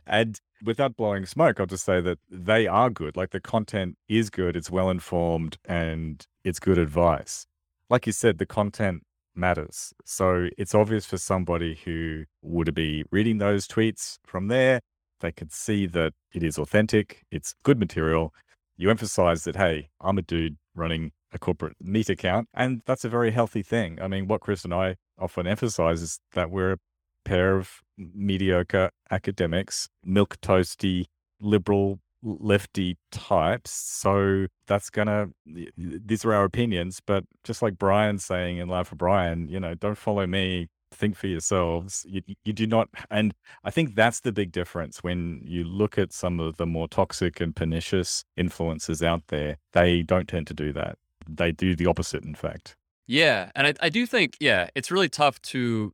And 0.07 0.39
without 0.63 0.95
blowing 0.95 1.25
smoke, 1.25 1.59
I'll 1.59 1.65
just 1.65 1.83
say 1.83 1.99
that 2.01 2.19
they 2.29 2.67
are 2.67 2.89
good. 2.89 3.17
Like 3.17 3.31
the 3.31 3.41
content 3.41 3.97
is 4.07 4.29
good. 4.29 4.55
It's 4.55 4.71
well 4.71 4.89
informed 4.89 5.57
and 5.65 6.25
it's 6.43 6.59
good 6.59 6.77
advice. 6.77 7.45
Like 7.89 8.05
you 8.05 8.13
said, 8.13 8.37
the 8.37 8.45
content 8.45 9.03
matters. 9.36 9.93
So 10.05 10.49
it's 10.57 10.75
obvious 10.75 11.05
for 11.05 11.17
somebody 11.17 11.80
who 11.86 12.25
would 12.41 12.73
be 12.73 13.03
reading 13.11 13.38
those 13.38 13.67
tweets 13.67 14.17
from 14.25 14.47
there, 14.47 14.82
they 15.21 15.32
could 15.32 15.51
see 15.51 15.86
that 15.88 16.13
it 16.34 16.43
is 16.43 16.57
authentic, 16.57 17.23
it's 17.32 17.53
good 17.63 17.80
material. 17.80 18.34
You 18.77 18.89
emphasize 18.89 19.43
that, 19.43 19.55
hey, 19.55 19.89
I'm 19.99 20.17
a 20.17 20.21
dude 20.21 20.57
running 20.75 21.11
a 21.32 21.39
corporate 21.39 21.75
meat 21.82 22.09
account, 22.09 22.47
and 22.53 22.82
that's 22.86 23.05
a 23.05 23.09
very 23.09 23.32
healthy 23.32 23.61
thing. 23.61 23.99
I 24.01 24.07
mean, 24.07 24.27
what 24.27 24.41
Chris 24.41 24.63
and 24.63 24.73
I 24.73 24.95
often 25.17 25.47
emphasize 25.47 26.01
is 26.01 26.19
that 26.34 26.49
we're 26.49 26.73
a 26.73 26.77
pair 27.25 27.57
of 27.57 27.82
mediocre 27.97 28.89
academics, 29.11 29.89
milk 30.03 30.38
toasty, 30.41 31.05
liberal 31.41 31.99
lefty 32.24 32.97
types. 33.11 33.72
So 33.72 34.47
that's 34.67 34.89
gonna 34.89 35.30
these 35.45 36.26
are 36.26 36.34
our 36.34 36.43
opinions, 36.43 37.01
but 37.05 37.24
just 37.43 37.61
like 37.61 37.78
Brian's 37.78 38.26
saying 38.26 38.57
in 38.57 38.67
Life 38.67 38.91
of 38.91 38.97
Brian, 38.97 39.47
you 39.47 39.59
know, 39.59 39.74
don't 39.76 39.97
follow 39.97 40.28
me. 40.28 40.67
Think 40.91 41.15
for 41.15 41.28
yourselves. 41.28 42.03
You, 42.09 42.24
you 42.43 42.51
do 42.51 42.65
not, 42.65 42.89
and 43.11 43.36
I 43.63 43.70
think 43.70 43.93
that's 43.93 44.22
the 44.22 44.32
big 44.32 44.51
difference 44.51 45.03
when 45.03 45.39
you 45.43 45.63
look 45.63 45.99
at 45.99 46.11
some 46.11 46.39
of 46.39 46.57
the 46.57 46.65
more 46.65 46.88
toxic 46.88 47.39
and 47.39 47.55
pernicious 47.55 48.26
influences 48.36 49.03
out 49.03 49.22
there. 49.28 49.57
They 49.74 50.01
don't 50.01 50.28
tend 50.28 50.47
to 50.47 50.55
do 50.55 50.74
that. 50.74 50.97
They 51.28 51.51
do 51.51 51.76
the 51.76 51.86
opposite, 51.86 52.24
in 52.24 52.34
fact. 52.34 52.76
Yeah, 53.05 53.51
and 53.53 53.67
I, 53.67 53.74
I 53.84 53.89
do 53.89 54.07
think, 54.07 54.36
yeah, 54.39 54.70
it's 54.74 54.89
really 54.89 55.09
tough 55.09 55.39
to 55.43 55.93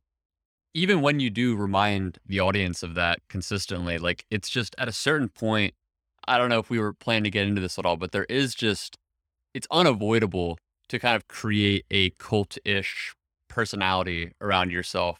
even 0.72 1.02
when 1.02 1.20
you 1.20 1.28
do 1.28 1.56
remind 1.56 2.18
the 2.24 2.40
audience 2.40 2.82
of 2.82 2.94
that 2.94 3.18
consistently. 3.28 3.98
Like, 3.98 4.24
it's 4.30 4.48
just 4.48 4.74
at 4.78 4.88
a 4.88 4.92
certain 4.92 5.28
point, 5.28 5.74
I 6.28 6.38
don't 6.38 6.48
know 6.48 6.58
if 6.58 6.70
we 6.70 6.78
were 6.78 6.92
planning 6.92 7.24
to 7.24 7.30
get 7.30 7.46
into 7.46 7.60
this 7.60 7.78
at 7.78 7.86
all, 7.86 7.96
but 7.96 8.12
there 8.12 8.24
is 8.24 8.54
just, 8.54 8.96
it's 9.54 9.66
unavoidable 9.70 10.58
to 10.88 10.98
kind 10.98 11.16
of 11.16 11.28
create 11.28 11.84
a 11.90 12.10
cult 12.10 12.58
ish 12.64 13.14
personality 13.48 14.32
around 14.40 14.70
yourself 14.70 15.18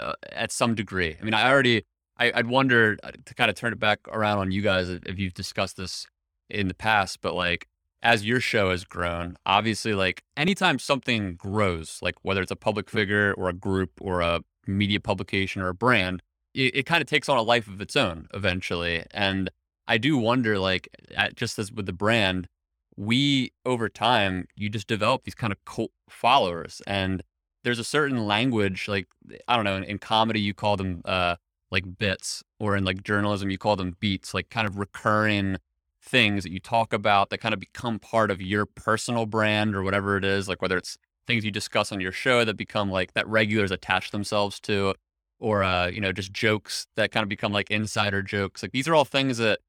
uh, 0.00 0.14
at 0.32 0.52
some 0.52 0.74
degree. 0.74 1.16
I 1.20 1.24
mean, 1.24 1.34
I 1.34 1.50
already, 1.50 1.84
I, 2.18 2.32
I'd 2.34 2.46
wonder 2.46 2.96
uh, 3.02 3.10
to 3.24 3.34
kind 3.34 3.50
of 3.50 3.56
turn 3.56 3.72
it 3.72 3.78
back 3.78 4.00
around 4.08 4.38
on 4.38 4.50
you 4.50 4.62
guys 4.62 4.88
if 4.88 5.18
you've 5.18 5.34
discussed 5.34 5.76
this 5.76 6.06
in 6.48 6.68
the 6.68 6.74
past, 6.74 7.20
but 7.20 7.34
like, 7.34 7.66
as 8.02 8.24
your 8.24 8.38
show 8.38 8.70
has 8.70 8.84
grown, 8.84 9.34
obviously, 9.46 9.94
like 9.94 10.22
anytime 10.36 10.78
something 10.78 11.36
grows, 11.36 12.00
like 12.02 12.16
whether 12.20 12.42
it's 12.42 12.50
a 12.50 12.56
public 12.56 12.90
figure 12.90 13.32
or 13.32 13.48
a 13.48 13.54
group 13.54 13.92
or 13.98 14.20
a 14.20 14.42
media 14.66 15.00
publication 15.00 15.62
or 15.62 15.68
a 15.68 15.74
brand, 15.74 16.22
it, 16.52 16.76
it 16.76 16.86
kind 16.86 17.00
of 17.00 17.08
takes 17.08 17.30
on 17.30 17.38
a 17.38 17.42
life 17.42 17.66
of 17.66 17.80
its 17.80 17.96
own 17.96 18.28
eventually. 18.34 19.04
And 19.12 19.50
I 19.86 19.98
do 19.98 20.16
wonder, 20.16 20.58
like, 20.58 20.88
just 21.34 21.58
as 21.58 21.72
with 21.72 21.86
the 21.86 21.92
brand, 21.92 22.48
we 22.96 23.52
over 23.64 23.88
time, 23.88 24.46
you 24.56 24.68
just 24.68 24.86
develop 24.86 25.24
these 25.24 25.34
kind 25.34 25.52
of 25.52 25.64
cult 25.64 25.90
followers. 26.08 26.80
And 26.86 27.22
there's 27.64 27.78
a 27.78 27.84
certain 27.84 28.26
language, 28.26 28.88
like, 28.88 29.08
I 29.48 29.56
don't 29.56 29.64
know, 29.64 29.76
in, 29.76 29.84
in 29.84 29.98
comedy, 29.98 30.40
you 30.40 30.54
call 30.54 30.76
them 30.76 31.02
uh, 31.04 31.36
like 31.70 31.98
bits, 31.98 32.42
or 32.60 32.76
in 32.76 32.84
like 32.84 33.02
journalism, 33.02 33.50
you 33.50 33.58
call 33.58 33.76
them 33.76 33.96
beats, 34.00 34.32
like 34.32 34.48
kind 34.50 34.66
of 34.66 34.78
recurring 34.78 35.56
things 36.00 36.44
that 36.44 36.52
you 36.52 36.60
talk 36.60 36.92
about 36.92 37.30
that 37.30 37.38
kind 37.38 37.54
of 37.54 37.60
become 37.60 37.98
part 37.98 38.30
of 38.30 38.40
your 38.40 38.66
personal 38.66 39.26
brand 39.26 39.74
or 39.74 39.82
whatever 39.82 40.16
it 40.16 40.24
is, 40.24 40.48
like 40.48 40.60
whether 40.62 40.76
it's 40.76 40.98
things 41.26 41.44
you 41.44 41.50
discuss 41.50 41.90
on 41.90 42.00
your 42.00 42.12
show 42.12 42.44
that 42.44 42.56
become 42.56 42.90
like 42.90 43.14
that 43.14 43.26
regulars 43.26 43.70
attach 43.70 44.10
themselves 44.10 44.60
to, 44.60 44.94
or 45.40 45.62
uh, 45.62 45.86
you 45.86 46.00
know, 46.00 46.12
just 46.12 46.32
jokes 46.32 46.86
that 46.96 47.10
kind 47.10 47.22
of 47.22 47.28
become 47.28 47.52
like 47.52 47.70
insider 47.70 48.22
jokes. 48.22 48.62
Like 48.62 48.72
these 48.72 48.86
are 48.86 48.94
all 48.94 49.06
things 49.06 49.38
that 49.38 49.60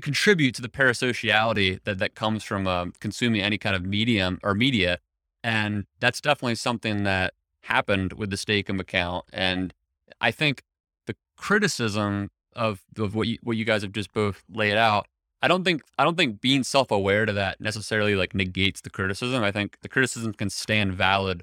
contribute 0.00 0.54
to 0.56 0.62
the 0.62 0.68
parasociality 0.68 1.80
that 1.84 1.98
that 1.98 2.14
comes 2.14 2.44
from 2.44 2.66
uh, 2.66 2.86
consuming 3.00 3.40
any 3.40 3.58
kind 3.58 3.74
of 3.74 3.84
medium 3.84 4.38
or 4.42 4.54
media, 4.54 4.98
and 5.42 5.86
that's 6.00 6.20
definitely 6.20 6.54
something 6.54 7.04
that 7.04 7.34
happened 7.62 8.14
with 8.14 8.30
the 8.30 8.36
Steak-umm 8.36 8.80
account. 8.80 9.24
And 9.32 9.72
I 10.20 10.30
think 10.30 10.62
the 11.06 11.16
criticism 11.36 12.30
of 12.54 12.82
of 12.98 13.14
what 13.14 13.28
you, 13.28 13.38
what 13.42 13.56
you 13.56 13.64
guys 13.64 13.82
have 13.82 13.92
just 13.92 14.12
both 14.12 14.42
laid 14.52 14.76
out, 14.76 15.06
I 15.40 15.48
don't 15.48 15.64
think 15.64 15.82
I 15.98 16.04
don't 16.04 16.16
think 16.16 16.40
being 16.40 16.64
self 16.64 16.90
aware 16.90 17.26
to 17.26 17.32
that 17.32 17.60
necessarily 17.60 18.14
like 18.14 18.34
negates 18.34 18.80
the 18.80 18.90
criticism. 18.90 19.42
I 19.42 19.52
think 19.52 19.78
the 19.82 19.88
criticism 19.88 20.32
can 20.34 20.50
stand 20.50 20.94
valid 20.94 21.42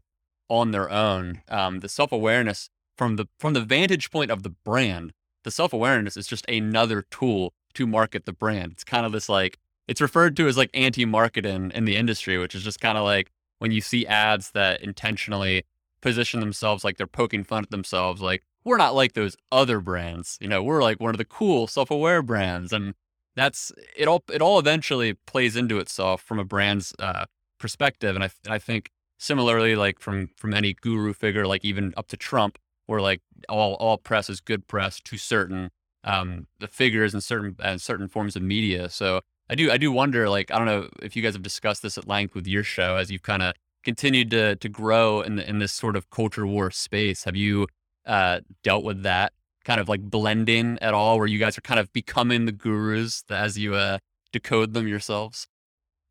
on 0.49 0.71
their 0.71 0.89
own. 0.89 1.41
Um, 1.47 1.79
the 1.79 1.89
self 1.89 2.11
awareness 2.11 2.69
from 2.97 3.15
the 3.15 3.27
from 3.37 3.53
the 3.53 3.61
vantage 3.61 4.11
point 4.11 4.31
of 4.31 4.43
the 4.43 4.49
brand, 4.49 5.13
the 5.43 5.51
self 5.51 5.73
awareness 5.73 6.15
is 6.17 6.27
just 6.27 6.47
another 6.49 7.03
tool 7.09 7.53
to 7.73 7.87
market 7.87 8.25
the 8.25 8.33
brand. 8.33 8.71
It's 8.73 8.83
kind 8.83 9.05
of 9.05 9.11
this 9.11 9.29
like 9.29 9.57
it's 9.87 10.01
referred 10.01 10.37
to 10.37 10.47
as 10.47 10.57
like 10.57 10.69
anti-marketing 10.73 11.71
in 11.73 11.85
the 11.85 11.95
industry, 11.95 12.37
which 12.37 12.55
is 12.55 12.63
just 12.63 12.79
kind 12.79 12.97
of 12.97 13.03
like 13.03 13.31
when 13.59 13.71
you 13.71 13.81
see 13.81 14.05
ads 14.05 14.51
that 14.51 14.81
intentionally 14.81 15.65
position 16.01 16.39
themselves 16.39 16.83
like 16.83 16.97
they're 16.97 17.07
poking 17.07 17.43
fun 17.43 17.63
at 17.63 17.71
themselves, 17.71 18.21
like 18.21 18.43
we're 18.63 18.77
not 18.77 18.95
like 18.95 19.13
those 19.13 19.35
other 19.51 19.79
brands. 19.79 20.37
You 20.41 20.47
know, 20.47 20.61
we're 20.61 20.83
like 20.83 20.99
one 20.99 21.11
of 21.11 21.17
the 21.17 21.25
cool 21.25 21.67
self-aware 21.67 22.21
brands, 22.21 22.71
and 22.71 22.93
that's 23.35 23.71
it. 23.97 24.07
All 24.07 24.23
it 24.31 24.41
all 24.41 24.59
eventually 24.59 25.13
plays 25.13 25.55
into 25.55 25.79
itself 25.79 26.21
from 26.21 26.39
a 26.39 26.45
brand's 26.45 26.93
uh, 26.99 27.25
perspective, 27.59 28.15
and 28.15 28.23
I 28.23 28.29
I 28.47 28.59
think 28.59 28.91
similarly, 29.17 29.75
like 29.75 29.99
from 29.99 30.29
from 30.37 30.53
any 30.53 30.73
guru 30.73 31.13
figure, 31.13 31.47
like 31.47 31.65
even 31.65 31.93
up 31.97 32.07
to 32.09 32.17
Trump, 32.17 32.57
where 32.85 33.01
like 33.01 33.21
all 33.47 33.73
all 33.75 33.97
press 33.97 34.29
is 34.29 34.41
good 34.41 34.67
press 34.67 34.99
to 35.01 35.17
certain 35.17 35.71
um, 36.03 36.47
the 36.59 36.67
figures 36.67 37.13
and 37.13 37.23
certain 37.23 37.55
and 37.63 37.81
certain 37.81 38.07
forms 38.07 38.35
of 38.35 38.41
media. 38.41 38.89
So 38.89 39.21
I 39.49 39.55
do 39.55 39.71
I 39.71 39.77
do 39.77 39.91
wonder 39.91 40.29
like 40.29 40.51
I 40.51 40.57
don't 40.57 40.67
know 40.67 40.89
if 41.01 41.15
you 41.15 41.21
guys 41.21 41.33
have 41.33 41.43
discussed 41.43 41.81
this 41.81 41.97
at 41.97 42.07
length 42.07 42.35
with 42.35 42.47
your 42.47 42.63
show 42.63 42.95
as 42.97 43.11
you've 43.11 43.23
kind 43.23 43.41
of 43.41 43.53
continued 43.83 44.31
to 44.31 44.55
to 44.55 44.69
grow 44.69 45.21
in 45.21 45.35
the, 45.35 45.49
in 45.49 45.59
this 45.59 45.73
sort 45.73 45.95
of 45.95 46.09
culture 46.09 46.45
war 46.45 46.71
space. 46.71 47.23
Have 47.23 47.35
you 47.35 47.67
uh, 48.05 48.41
dealt 48.63 48.83
with 48.83 49.03
that 49.03 49.33
kind 49.65 49.79
of 49.79 49.89
like 49.89 50.01
blending 50.01 50.77
at 50.81 50.93
all, 50.93 51.17
where 51.17 51.27
you 51.27 51.39
guys 51.39 51.57
are 51.57 51.61
kind 51.61 51.79
of 51.79 51.91
becoming 51.93 52.45
the 52.45 52.51
gurus 52.51 53.23
as 53.29 53.57
you 53.57 53.75
uh, 53.75 53.99
decode 54.31 54.73
them 54.73 54.87
yourselves? 54.87 55.47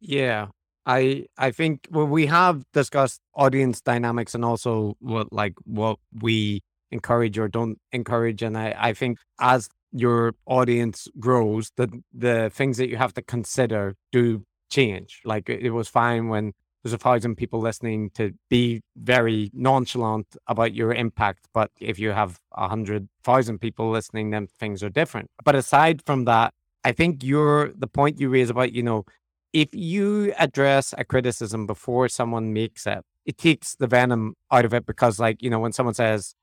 Yeah, 0.01 0.49
I 0.87 1.27
I 1.37 1.51
think 1.51 1.89
well, 1.91 2.07
we 2.07 2.27
have 2.27 2.65
discussed 2.73 3.21
audience 3.35 3.81
dynamics 3.81 4.35
and 4.35 4.45
also 4.45 4.97
what 5.01 5.33
like 5.33 5.55
what 5.65 5.99
we 6.23 6.61
encourage 6.91 7.39
or 7.39 7.49
don't 7.49 7.79
encourage, 7.93 8.43
and 8.43 8.57
I 8.57 8.75
I 8.79 8.93
think 8.93 9.19
as 9.41 9.69
your 9.93 10.35
audience 10.47 11.09
grows, 11.19 11.73
the 11.77 11.89
the 12.13 12.51
things 12.53 12.77
that 12.79 12.89
you 12.89 12.97
have 12.97 13.15
to 13.15 13.23
consider 13.23 13.95
do 14.13 14.45
change. 14.71 15.21
Like 15.25 15.49
it 15.49 15.71
was 15.71 15.89
fine 15.89 16.29
when 16.29 16.53
there's 16.83 16.93
a 16.93 16.99
thousand 16.99 17.37
people 17.37 17.61
listening 17.61 18.11
to 18.15 18.33
be 18.49 18.83
very 18.97 19.51
nonchalant 19.53 20.37
about 20.47 20.75
your 20.75 20.93
impact, 20.93 21.49
but 21.53 21.71
if 21.81 21.99
you 21.99 22.11
have 22.11 22.39
a 22.53 22.69
hundred 22.69 23.09
thousand 23.25 23.59
people 23.59 23.91
listening, 23.91 24.31
then 24.31 24.47
things 24.47 24.83
are 24.83 24.91
different. 24.91 25.29
But 25.45 25.57
aside 25.57 26.03
from 26.07 26.25
that, 26.27 26.55
I 26.85 26.93
think 26.93 27.25
you're 27.25 27.73
the 27.77 27.89
point 27.89 28.21
you 28.21 28.29
raise 28.29 28.51
about 28.51 28.73
you 28.73 28.83
know 28.83 29.05
if 29.53 29.75
you 29.75 30.33
address 30.39 30.95
a 30.97 31.05
criticism 31.05 31.67
before 31.67 32.09
someone 32.09 32.53
makes 32.53 32.87
it, 32.87 33.05
it 33.25 33.39
takes 33.39 33.75
the 33.75 33.87
venom 33.87 34.35
out 34.51 34.65
of 34.65 34.73
it 34.75 34.87
because 34.87 35.19
like 35.19 35.43
you 35.43 35.51
know 35.51 35.59
when 35.59 35.73
someone 35.73 35.95
says 35.95 36.35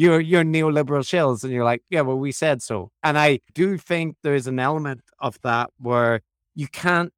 you're 0.00 0.20
you're 0.20 0.44
neoliberal 0.44 1.04
shills 1.10 1.44
and 1.44 1.52
you're 1.52 1.68
like 1.72 1.82
yeah 1.90 2.00
well 2.00 2.18
we 2.18 2.32
said 2.32 2.62
so 2.62 2.76
and 3.02 3.18
i 3.18 3.38
do 3.54 3.66
think 3.76 4.16
there's 4.22 4.46
an 4.46 4.58
element 4.58 5.00
of 5.18 5.38
that 5.42 5.68
where 5.78 6.20
you 6.54 6.68
can't 6.68 7.12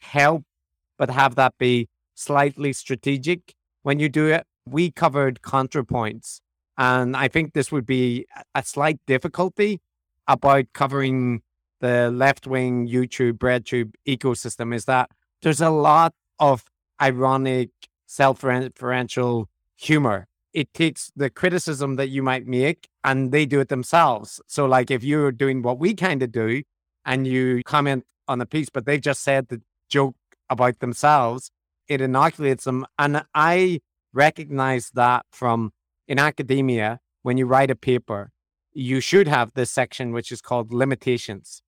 help 0.00 0.42
but 0.98 1.10
have 1.10 1.34
that 1.34 1.54
be 1.58 1.88
slightly 2.14 2.72
strategic 2.72 3.54
when 3.82 3.98
you 3.98 4.08
do 4.08 4.26
it. 4.26 4.44
We 4.66 4.90
covered 4.90 5.42
ContraPoints, 5.42 6.40
and 6.76 7.16
I 7.16 7.28
think 7.28 7.52
this 7.52 7.70
would 7.70 7.86
be 7.86 8.26
a 8.54 8.62
slight 8.62 8.98
difficulty 9.06 9.80
about 10.26 10.64
covering 10.72 11.42
the 11.80 12.10
left 12.10 12.46
wing 12.46 12.88
YouTube, 12.88 13.34
BreadTube 13.34 13.92
ecosystem 14.08 14.74
is 14.74 14.86
that 14.86 15.10
there's 15.42 15.60
a 15.60 15.70
lot 15.70 16.14
of 16.40 16.64
ironic, 17.00 17.70
self 18.06 18.40
referential 18.40 19.46
humor. 19.76 20.26
It 20.56 20.72
takes 20.72 21.12
the 21.14 21.28
criticism 21.28 21.96
that 21.96 22.08
you 22.08 22.22
might 22.22 22.46
make 22.46 22.88
and 23.04 23.30
they 23.30 23.44
do 23.44 23.60
it 23.60 23.68
themselves. 23.68 24.40
So, 24.46 24.64
like, 24.64 24.90
if 24.90 25.04
you're 25.04 25.30
doing 25.30 25.60
what 25.60 25.78
we 25.78 25.92
kind 25.92 26.22
of 26.22 26.32
do 26.32 26.62
and 27.04 27.26
you 27.26 27.60
comment 27.66 28.04
on 28.26 28.40
a 28.40 28.46
piece, 28.46 28.70
but 28.70 28.86
they've 28.86 28.98
just 29.10 29.22
said 29.22 29.48
the 29.48 29.60
joke 29.90 30.16
about 30.48 30.78
themselves, 30.78 31.50
it 31.88 32.00
inoculates 32.00 32.64
them. 32.64 32.86
And 32.98 33.22
I 33.34 33.80
recognize 34.14 34.90
that 34.94 35.26
from 35.30 35.72
in 36.08 36.18
academia, 36.18 37.00
when 37.22 37.36
you 37.36 37.44
write 37.44 37.70
a 37.70 37.76
paper, 37.76 38.30
you 38.72 39.00
should 39.00 39.28
have 39.28 39.52
this 39.52 39.70
section 39.70 40.12
which 40.12 40.32
is 40.32 40.40
called 40.40 40.72
limitations. 40.72 41.60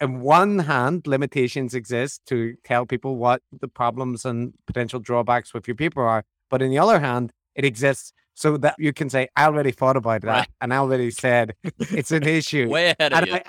On 0.00 0.20
one 0.20 0.60
hand, 0.60 1.08
limitations 1.08 1.74
exist 1.74 2.22
to 2.26 2.54
tell 2.62 2.86
people 2.86 3.16
what 3.16 3.42
the 3.50 3.66
problems 3.66 4.24
and 4.24 4.52
potential 4.68 5.00
drawbacks 5.00 5.52
with 5.52 5.66
your 5.66 5.74
paper 5.74 6.02
are. 6.06 6.22
But 6.48 6.62
on 6.62 6.70
the 6.70 6.78
other 6.78 7.00
hand, 7.00 7.32
it 7.56 7.64
exists 7.64 8.12
so 8.38 8.56
that 8.58 8.74
you 8.78 8.92
can 8.92 9.08
say, 9.10 9.28
I 9.34 9.44
already 9.46 9.70
thought 9.72 9.96
about 9.96 10.20
that 10.22 10.28
Right. 10.40 10.48
and 10.60 10.72
I 10.72 10.76
already 10.76 11.10
said 11.10 11.54
it's 11.78 12.12
an 12.12 12.22
issue. 12.22 12.68
Way 12.68 12.94
ahead 12.98 13.12
of 13.14 13.18
And 13.18 13.26
you. 13.28 13.34
I- 13.34 13.42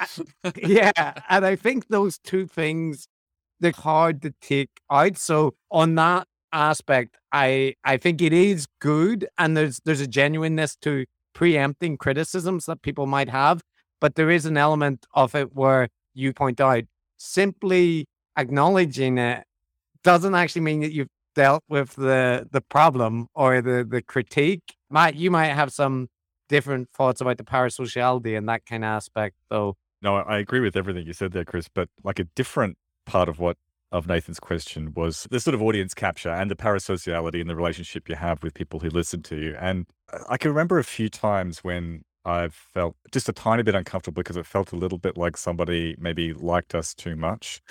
I- 0.46 0.54
yeah. 0.66 1.14
And 1.30 1.46
I 1.46 1.56
think 1.58 1.88
those 1.90 2.18
two 2.18 2.48
things, 2.48 3.08
they're 3.60 3.74
hard 3.76 4.22
to 4.22 4.34
take 4.42 4.70
out. 4.90 5.18
So 5.18 5.54
on 5.70 5.96
that 5.96 6.26
aspect, 6.54 7.18
I 7.34 7.76
I 7.84 7.98
think 7.98 8.22
it 8.22 8.32
is 8.34 8.66
good 8.80 9.28
and 9.38 9.58
there's 9.58 9.82
there's 9.84 10.00
a 10.02 10.08
genuineness 10.08 10.76
to 10.84 11.06
preempting 11.34 11.98
criticisms 11.98 12.66
that 12.68 12.82
people 12.82 13.06
might 13.06 13.30
have. 13.30 13.62
But 14.00 14.16
there 14.16 14.32
is 14.32 14.46
an 14.46 14.56
element 14.58 15.06
of 15.14 15.36
it 15.36 15.54
where 15.54 15.90
you 16.14 16.32
point 16.34 16.62
out 16.62 16.84
simply 17.18 18.06
acknowledging 18.38 19.18
it 19.18 19.44
doesn't 20.04 20.36
actually 20.36 20.62
mean 20.62 20.80
that 20.82 20.94
you've 20.94 21.10
dealt 21.38 21.64
with 21.70 21.94
the 21.96 22.50
the 22.52 22.62
problem 22.62 23.28
or 23.36 23.62
the 23.62 23.88
the 23.88 24.02
critique. 24.02 24.76
Might 24.90 25.16
you 25.16 25.30
might 25.32 25.54
have 25.54 25.72
some 25.72 26.08
different 26.50 26.90
thoughts 26.90 27.22
about 27.22 27.38
the 27.38 27.44
parasociality 27.44 28.36
and 28.36 28.50
that 28.50 28.66
kind 28.66 28.84
of 28.84 28.90
aspect 28.90 29.36
though. 29.50 29.76
No, 30.02 30.16
I 30.16 30.40
agree 30.40 30.60
with 30.60 30.76
everything 30.76 31.06
you 31.06 31.14
said 31.14 31.32
there, 31.32 31.46
Chris. 31.46 31.70
But 31.74 31.90
like 32.04 32.20
a 32.20 32.24
different 32.36 32.78
part 33.06 33.30
of 33.30 33.40
what 33.40 33.58
of 33.92 34.08
Nathan's 34.08 34.40
question 34.40 34.94
was 34.96 35.28
the 35.32 35.40
sort 35.40 35.54
of 35.54 35.62
audience 35.62 35.94
capture 35.94 36.30
and 36.30 36.52
the 36.52 36.56
parasociality 36.56 37.40
and 37.40 37.50
the 37.50 37.56
relationship 37.56 38.10
you 38.10 38.16
have 38.16 38.44
with 38.44 38.54
people 38.54 38.80
who 38.80 38.90
listen 38.90 39.22
to 39.24 39.38
you. 39.38 39.56
And 39.60 39.86
uh, 40.12 40.24
I 40.30 40.38
can 40.38 40.50
remember 40.50 40.80
a 40.80 40.84
few 40.84 41.08
times 41.08 41.64
when 41.64 42.04
I've 42.28 42.54
felt 42.54 42.98
just 43.14 43.30
a 43.30 43.34
tiny 43.34 43.64
bit 43.64 43.74
uncomfortable 43.74 44.22
because 44.22 44.36
it 44.36 44.46
felt 44.46 44.74
a 44.74 44.76
little 44.76 44.98
bit 44.98 45.18
like 45.18 45.38
somebody 45.38 45.96
maybe 45.98 46.34
liked 46.34 46.76
us 46.76 46.94
too 46.94 47.16
much. 47.16 47.62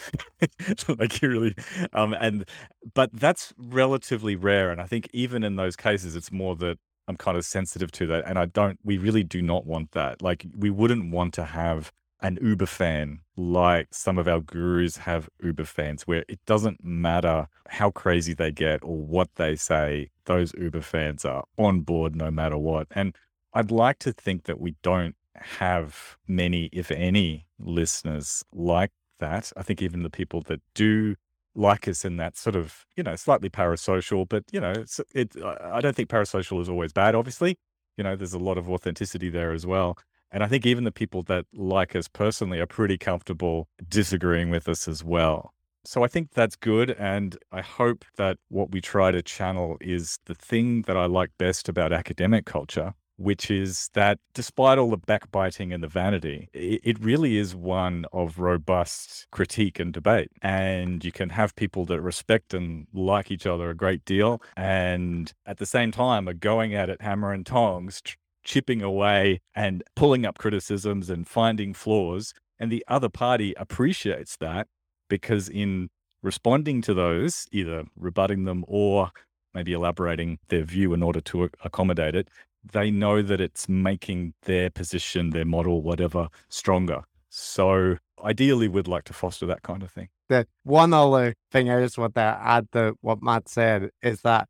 like 0.89 1.21
you 1.21 1.29
really 1.29 1.55
um 1.93 2.15
and 2.19 2.49
but 2.95 3.11
that's 3.13 3.53
relatively 3.59 4.35
rare. 4.35 4.71
And 4.71 4.81
I 4.81 4.87
think 4.87 5.11
even 5.13 5.45
in 5.45 5.57
those 5.57 5.77
cases 5.77 6.17
it's 6.17 6.33
more 6.33 6.57
that 6.57 6.79
I'm 7.07 7.17
kind 7.17 7.37
of 7.37 7.45
sensitive 7.45 7.93
to 7.93 8.07
that. 8.09 8.25
And 8.27 8.39
I 8.39 8.47
don't 8.47 8.79
we 8.83 8.97
really 8.97 9.23
do 9.25 9.43
not 9.43 9.67
want 9.67 9.93
that. 9.93 10.23
Like 10.23 10.47
we 10.57 10.71
wouldn't 10.71 11.11
want 11.13 11.35
to 11.35 11.45
have 11.45 11.93
an 12.21 12.39
Uber 12.41 12.67
fan 12.67 13.21
like 13.37 13.89
some 13.93 14.17
of 14.19 14.27
our 14.27 14.41
gurus 14.41 14.97
have 14.97 15.29
Uber 15.43 15.65
fans, 15.65 16.03
where 16.07 16.25
it 16.29 16.41
doesn't 16.47 16.83
matter 16.83 17.47
how 17.69 17.91
crazy 17.91 18.33
they 18.33 18.51
get 18.51 18.83
or 18.83 18.97
what 18.97 19.29
they 19.37 19.55
say, 19.55 20.11
those 20.25 20.55
Uber 20.59 20.81
fans 20.81 21.25
are 21.25 21.45
on 21.59 21.81
board 21.81 22.17
no 22.17 22.31
matter 22.31 22.57
what. 22.57 22.87
And 22.93 23.15
I'd 23.55 23.71
like 23.71 23.99
to 24.01 24.13
think 24.13 24.45
that 24.45 24.61
we 24.61 24.77
don't 24.83 25.17
have 25.35 26.17
many, 26.27 26.69
if 26.73 26.91
any, 26.91 27.47
listeners 27.59 28.45
like 28.53 28.91
that. 29.21 29.53
I 29.57 29.63
think 29.63 29.83
even 29.83 30.03
the 30.03 30.11
people 30.11 30.43
that 30.43 30.61
do 30.75 31.17
like 31.55 31.89
us 31.89 32.05
in 32.05 32.17
that 32.19 32.37
sort 32.37 32.55
of, 32.57 32.85
you 32.97 33.03
know, 33.03 33.17
slightly 33.17 33.49
parasocial, 33.49 34.29
but, 34.29 34.45
you 34.53 34.61
know, 34.61 34.73
it's, 34.73 35.01
it, 35.15 35.35
I 35.43 35.77
I 35.77 35.81
don't 35.81 35.97
think 35.97 36.11
parasocial 36.11 36.61
is 36.61 36.69
always 36.69 36.93
bad, 36.93 37.15
obviously. 37.15 37.57
You 37.97 38.05
know, 38.05 38.15
there's 38.15 38.35
a 38.35 38.39
lot 38.39 38.59
of 38.59 38.69
authenticity 38.69 39.31
there 39.31 39.53
as 39.53 39.65
well. 39.65 39.97
And 40.31 40.43
I 40.43 40.49
think 40.49 40.67
even 40.67 40.85
the 40.85 40.93
people 40.93 41.23
that 41.25 41.47
like 41.55 41.97
us 41.97 42.09
personally 42.09 42.61
are 42.61 42.67
pretty 42.67 42.99
comfortable 42.99 43.69
disagreeing 43.89 44.51
with 44.51 44.69
us 44.69 44.87
as 44.87 45.03
well. 45.03 45.55
So 45.85 46.03
I 46.03 46.09
think 46.09 46.33
that's 46.33 46.57
good. 46.57 46.91
And 46.91 47.39
I 47.53 47.63
hope 47.63 48.05
that 48.17 48.39
what 48.49 48.73
we 48.73 48.81
try 48.81 49.13
to 49.13 49.23
channel 49.23 49.77
is 49.81 50.19
the 50.27 50.35
thing 50.35 50.83
that 50.83 50.97
I 50.97 51.07
like 51.07 51.31
best 51.39 51.69
about 51.69 51.93
academic 51.93 52.45
culture, 52.45 52.93
which 53.17 53.51
is 53.51 53.91
that 53.95 54.19
despite 54.35 54.79
all 54.79 54.91
the 54.91 54.97
backbiting 54.97 55.73
and 55.73 55.83
the 55.83 55.89
vanity, 55.89 56.49
it, 56.53 56.97
really 57.03 57.37
is 57.37 57.55
one 57.55 58.05
of 58.13 58.39
robust 58.39 59.27
critique 59.31 59.79
and 59.79 59.93
debate. 59.93 60.31
And 60.43 61.05
you 61.05 61.13
can 61.13 61.31
have 61.31 61.55
people 61.57 61.85
that 61.87 62.01
respect 62.01 62.53
and 62.53 62.87
like 62.93 63.31
each 63.31 63.47
other 63.47 63.71
a 63.71 63.75
great 63.75 64.05
deal. 64.05 64.43
And 64.57 65.33
at 65.47 65.59
the 65.59 65.67
same 65.67 65.93
time, 65.93 66.29
are 66.29 66.35
going 66.35 66.75
at 66.75 66.91
it 66.91 67.01
hammer 67.01 67.33
and 67.33 67.47
tongs, 67.47 68.01
ch- 68.03 68.17
chipping 68.45 68.83
away 68.83 69.41
and 69.55 69.83
pulling 69.95 70.27
up 70.27 70.39
criticisms 70.39 71.11
and 71.11 71.29
finding 71.29 71.75
flaws. 71.75 72.33
And 72.59 72.73
the 72.73 72.85
other 72.89 73.09
party 73.09 73.55
appreciates 73.57 74.37
that 74.39 74.69
because 75.09 75.49
in 75.49 75.89
responding 76.23 76.83
to 76.83 76.95
those, 76.95 77.47
either 77.53 77.85
rebutting 77.97 78.45
them 78.45 78.65
or 78.67 79.11
maybe 79.55 79.73
elaborating 79.73 80.39
their 80.49 80.63
view 80.63 80.93
in 80.93 81.03
order 81.03 81.21
to 81.21 81.49
accommodate 81.65 82.15
it, 82.15 82.29
they 82.73 82.91
know 82.91 83.23
that 83.23 83.41
it's 83.41 83.69
making 83.69 84.35
their 84.43 84.71
position, 84.71 85.31
their 85.31 85.45
model, 85.45 85.83
whatever, 85.83 86.29
stronger. 86.49 87.03
So 87.29 87.97
ideally, 88.25 88.69
we'd 88.69 88.89
like 88.89 89.05
to 89.05 89.13
foster 89.13 89.47
that 89.47 89.63
kind 89.63 89.83
of 89.83 89.91
thing. 89.91 90.09
The 90.29 90.47
one 90.65 90.93
other 90.93 91.35
thing 91.53 91.71
I 91.71 91.81
just 91.81 91.99
want 91.99 92.15
to 92.15 92.21
add 92.21 92.71
to 92.73 92.97
what 93.01 93.23
Matt 93.23 93.49
said 93.49 93.91
is 94.03 94.23
that 94.23 94.49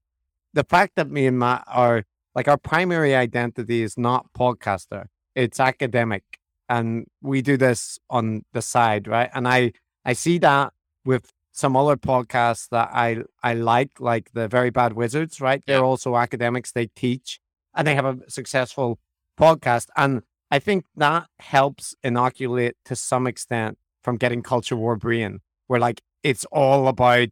the 0.54 0.64
fact 0.64 0.92
that 0.96 1.10
me 1.10 1.26
and 1.26 1.38
Matt 1.38 1.64
are 1.66 2.04
like 2.34 2.48
our 2.48 2.56
primary 2.56 3.14
identity 3.14 3.82
is 3.82 3.98
not 3.98 4.26
podcaster, 4.32 5.06
it's 5.34 5.60
academic. 5.60 6.22
And 6.68 7.06
we 7.22 7.42
do 7.42 7.56
this 7.56 7.98
on 8.10 8.42
the 8.52 8.62
side, 8.62 9.06
right? 9.06 9.30
And 9.34 9.46
I 9.46 9.72
I 10.04 10.14
see 10.14 10.38
that 10.38 10.72
with 11.04 11.30
some 11.52 11.76
other 11.76 11.96
podcasts 11.96 12.68
that 12.70 12.90
I 12.92 13.22
I 13.42 13.54
like, 13.54 14.00
like 14.00 14.30
the 14.32 14.48
Very 14.48 14.70
Bad 14.70 14.94
Wizards, 14.94 15.40
right? 15.40 15.62
They're 15.66 15.78
Yeah. 15.78 15.82
also 15.82 16.16
academics, 16.16 16.72
they 16.72 16.86
teach 16.86 17.40
and 17.76 17.86
they 17.86 17.94
have 17.94 18.06
a 18.06 18.30
successful 18.30 18.98
podcast. 19.38 19.88
And 19.96 20.22
I 20.50 20.58
think 20.58 20.86
that 20.96 21.26
helps 21.38 21.94
inoculate 22.02 22.76
to 22.86 22.96
some 22.96 23.26
extent 23.26 23.78
from 24.02 24.16
getting 24.16 24.42
culture 24.42 24.76
war 24.76 24.96
brain, 24.96 25.40
where 25.66 25.80
like 25.80 26.00
it's 26.22 26.44
all 26.46 26.88
about 26.88 27.28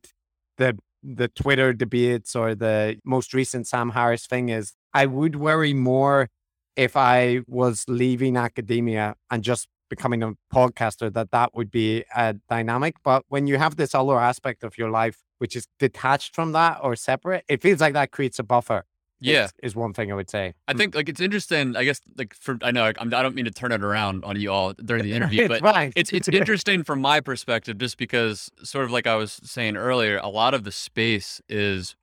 the 0.59 0.79
the 1.03 1.29
Twitter 1.29 1.73
debates 1.73 2.35
or 2.35 2.55
the 2.55 2.99
most 3.05 3.35
recent 3.35 3.67
Sam 3.67 3.91
Harris 3.91 4.27
thing 4.27 4.49
is 4.49 4.73
I 4.95 5.07
would 5.07 5.37
worry 5.37 5.75
more 5.75 6.31
if 6.77 6.97
I 6.97 7.41
was 7.47 7.85
leaving 7.89 8.37
academia 8.37 9.15
and 9.31 9.45
just 9.45 9.69
becoming 9.91 10.23
a 10.23 10.33
podcaster 10.53 11.13
that 11.13 11.31
that 11.31 11.55
would 11.55 11.71
be 11.71 12.05
a 12.17 12.35
dynamic. 12.49 12.97
But 13.05 13.25
when 13.29 13.47
you 13.47 13.59
have 13.59 13.77
this 13.77 13.95
other 13.95 14.19
aspect 14.19 14.65
of 14.65 14.79
your 14.79 14.91
life 14.91 15.23
which 15.39 15.55
is 15.55 15.69
detached 15.79 16.35
from 16.35 16.53
that 16.53 16.79
or 16.83 16.97
separate, 16.97 17.45
it 17.49 17.61
feels 17.61 17.81
like 17.81 17.93
that 17.93 18.11
creates 18.11 18.39
a 18.39 18.43
buffer. 18.43 18.85
Yeah. 19.33 19.49
is, 19.63 19.75
one 19.75 19.93
thing 19.93 20.13
I 20.13 20.15
would 20.15 20.31
say. 20.31 20.55
I 20.69 20.75
think 20.75 20.95
like 20.95 21.09
it's 21.09 21.21
interesting. 21.21 21.77
I 21.77 21.85
guess 21.85 22.01
like 22.17 22.35
for 22.35 22.59
I 22.63 22.71
know 22.71 22.93
I'm, 22.99 23.13
I 23.13 23.23
don't 23.23 23.35
mean 23.35 23.45
to 23.47 23.51
turn 23.51 23.73
it 23.73 23.83
around 23.83 24.25
on 24.25 24.39
you 24.41 24.53
all 24.53 24.73
during 24.75 25.03
the 25.03 25.13
interview, 25.13 25.43
It's 25.51 25.61
but 25.61 25.61
fine. 25.61 25.93
it's 25.97 26.13
it's 26.13 26.29
interesting 26.29 26.85
from 26.85 27.01
my 27.01 27.21
perspective, 27.21 27.79
just 27.79 27.97
because 27.99 28.51
sort 28.63 28.85
of 28.85 28.91
like 28.91 29.07
I 29.07 29.17
was 29.17 29.33
saying 29.45 29.77
earlier, 29.77 30.19
a 30.19 30.29
lot 30.29 30.55
of 30.55 30.65
the 30.65 30.73
space 30.73 31.41
is 31.49 31.97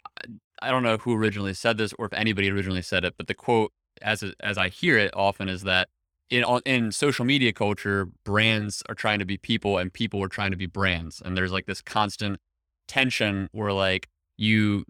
I 0.62 0.70
don't 0.72 0.84
know 0.84 0.98
who 0.98 1.14
originally 1.16 1.54
said 1.54 1.78
this 1.78 1.94
or 1.98 2.06
if 2.06 2.14
anybody 2.14 2.50
originally 2.50 2.82
said 2.82 3.04
it, 3.06 3.16
but 3.18 3.28
the 3.28 3.34
quote 3.34 3.72
as 4.02 4.24
as 4.40 4.58
I 4.58 4.70
hear 4.70 4.98
it 4.98 5.12
often 5.16 5.50
is 5.50 5.64
that 5.64 5.90
in 6.30 6.44
in 6.66 6.92
social 6.92 7.26
media 7.26 7.52
culture, 7.54 8.08
brands 8.24 8.84
are 8.90 8.96
trying 8.96 9.20
to 9.20 9.26
be 9.26 9.38
people 9.38 9.78
and 9.78 9.92
people 9.92 10.24
are 10.24 10.30
trying 10.30 10.52
to 10.52 10.58
be 10.58 10.66
brands, 10.66 11.22
and 11.24 11.36
there's 11.36 11.52
like 11.52 11.66
this 11.66 11.82
constant 11.82 12.40
tension 12.88 13.50
where 13.52 13.74
like 13.74 14.08
you 14.38 14.86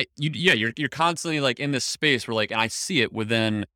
I 0.00 0.06
you 0.16 0.30
yeah, 0.34 0.52
you're 0.54 0.72
you're 0.76 0.88
constantly 0.88 1.40
like 1.40 1.60
in 1.60 1.72
this 1.72 1.84
space 1.84 2.26
where 2.26 2.34
like 2.34 2.50
and 2.50 2.60
I 2.60 2.68
see 2.68 3.00
it 3.02 3.12
within 3.12 3.66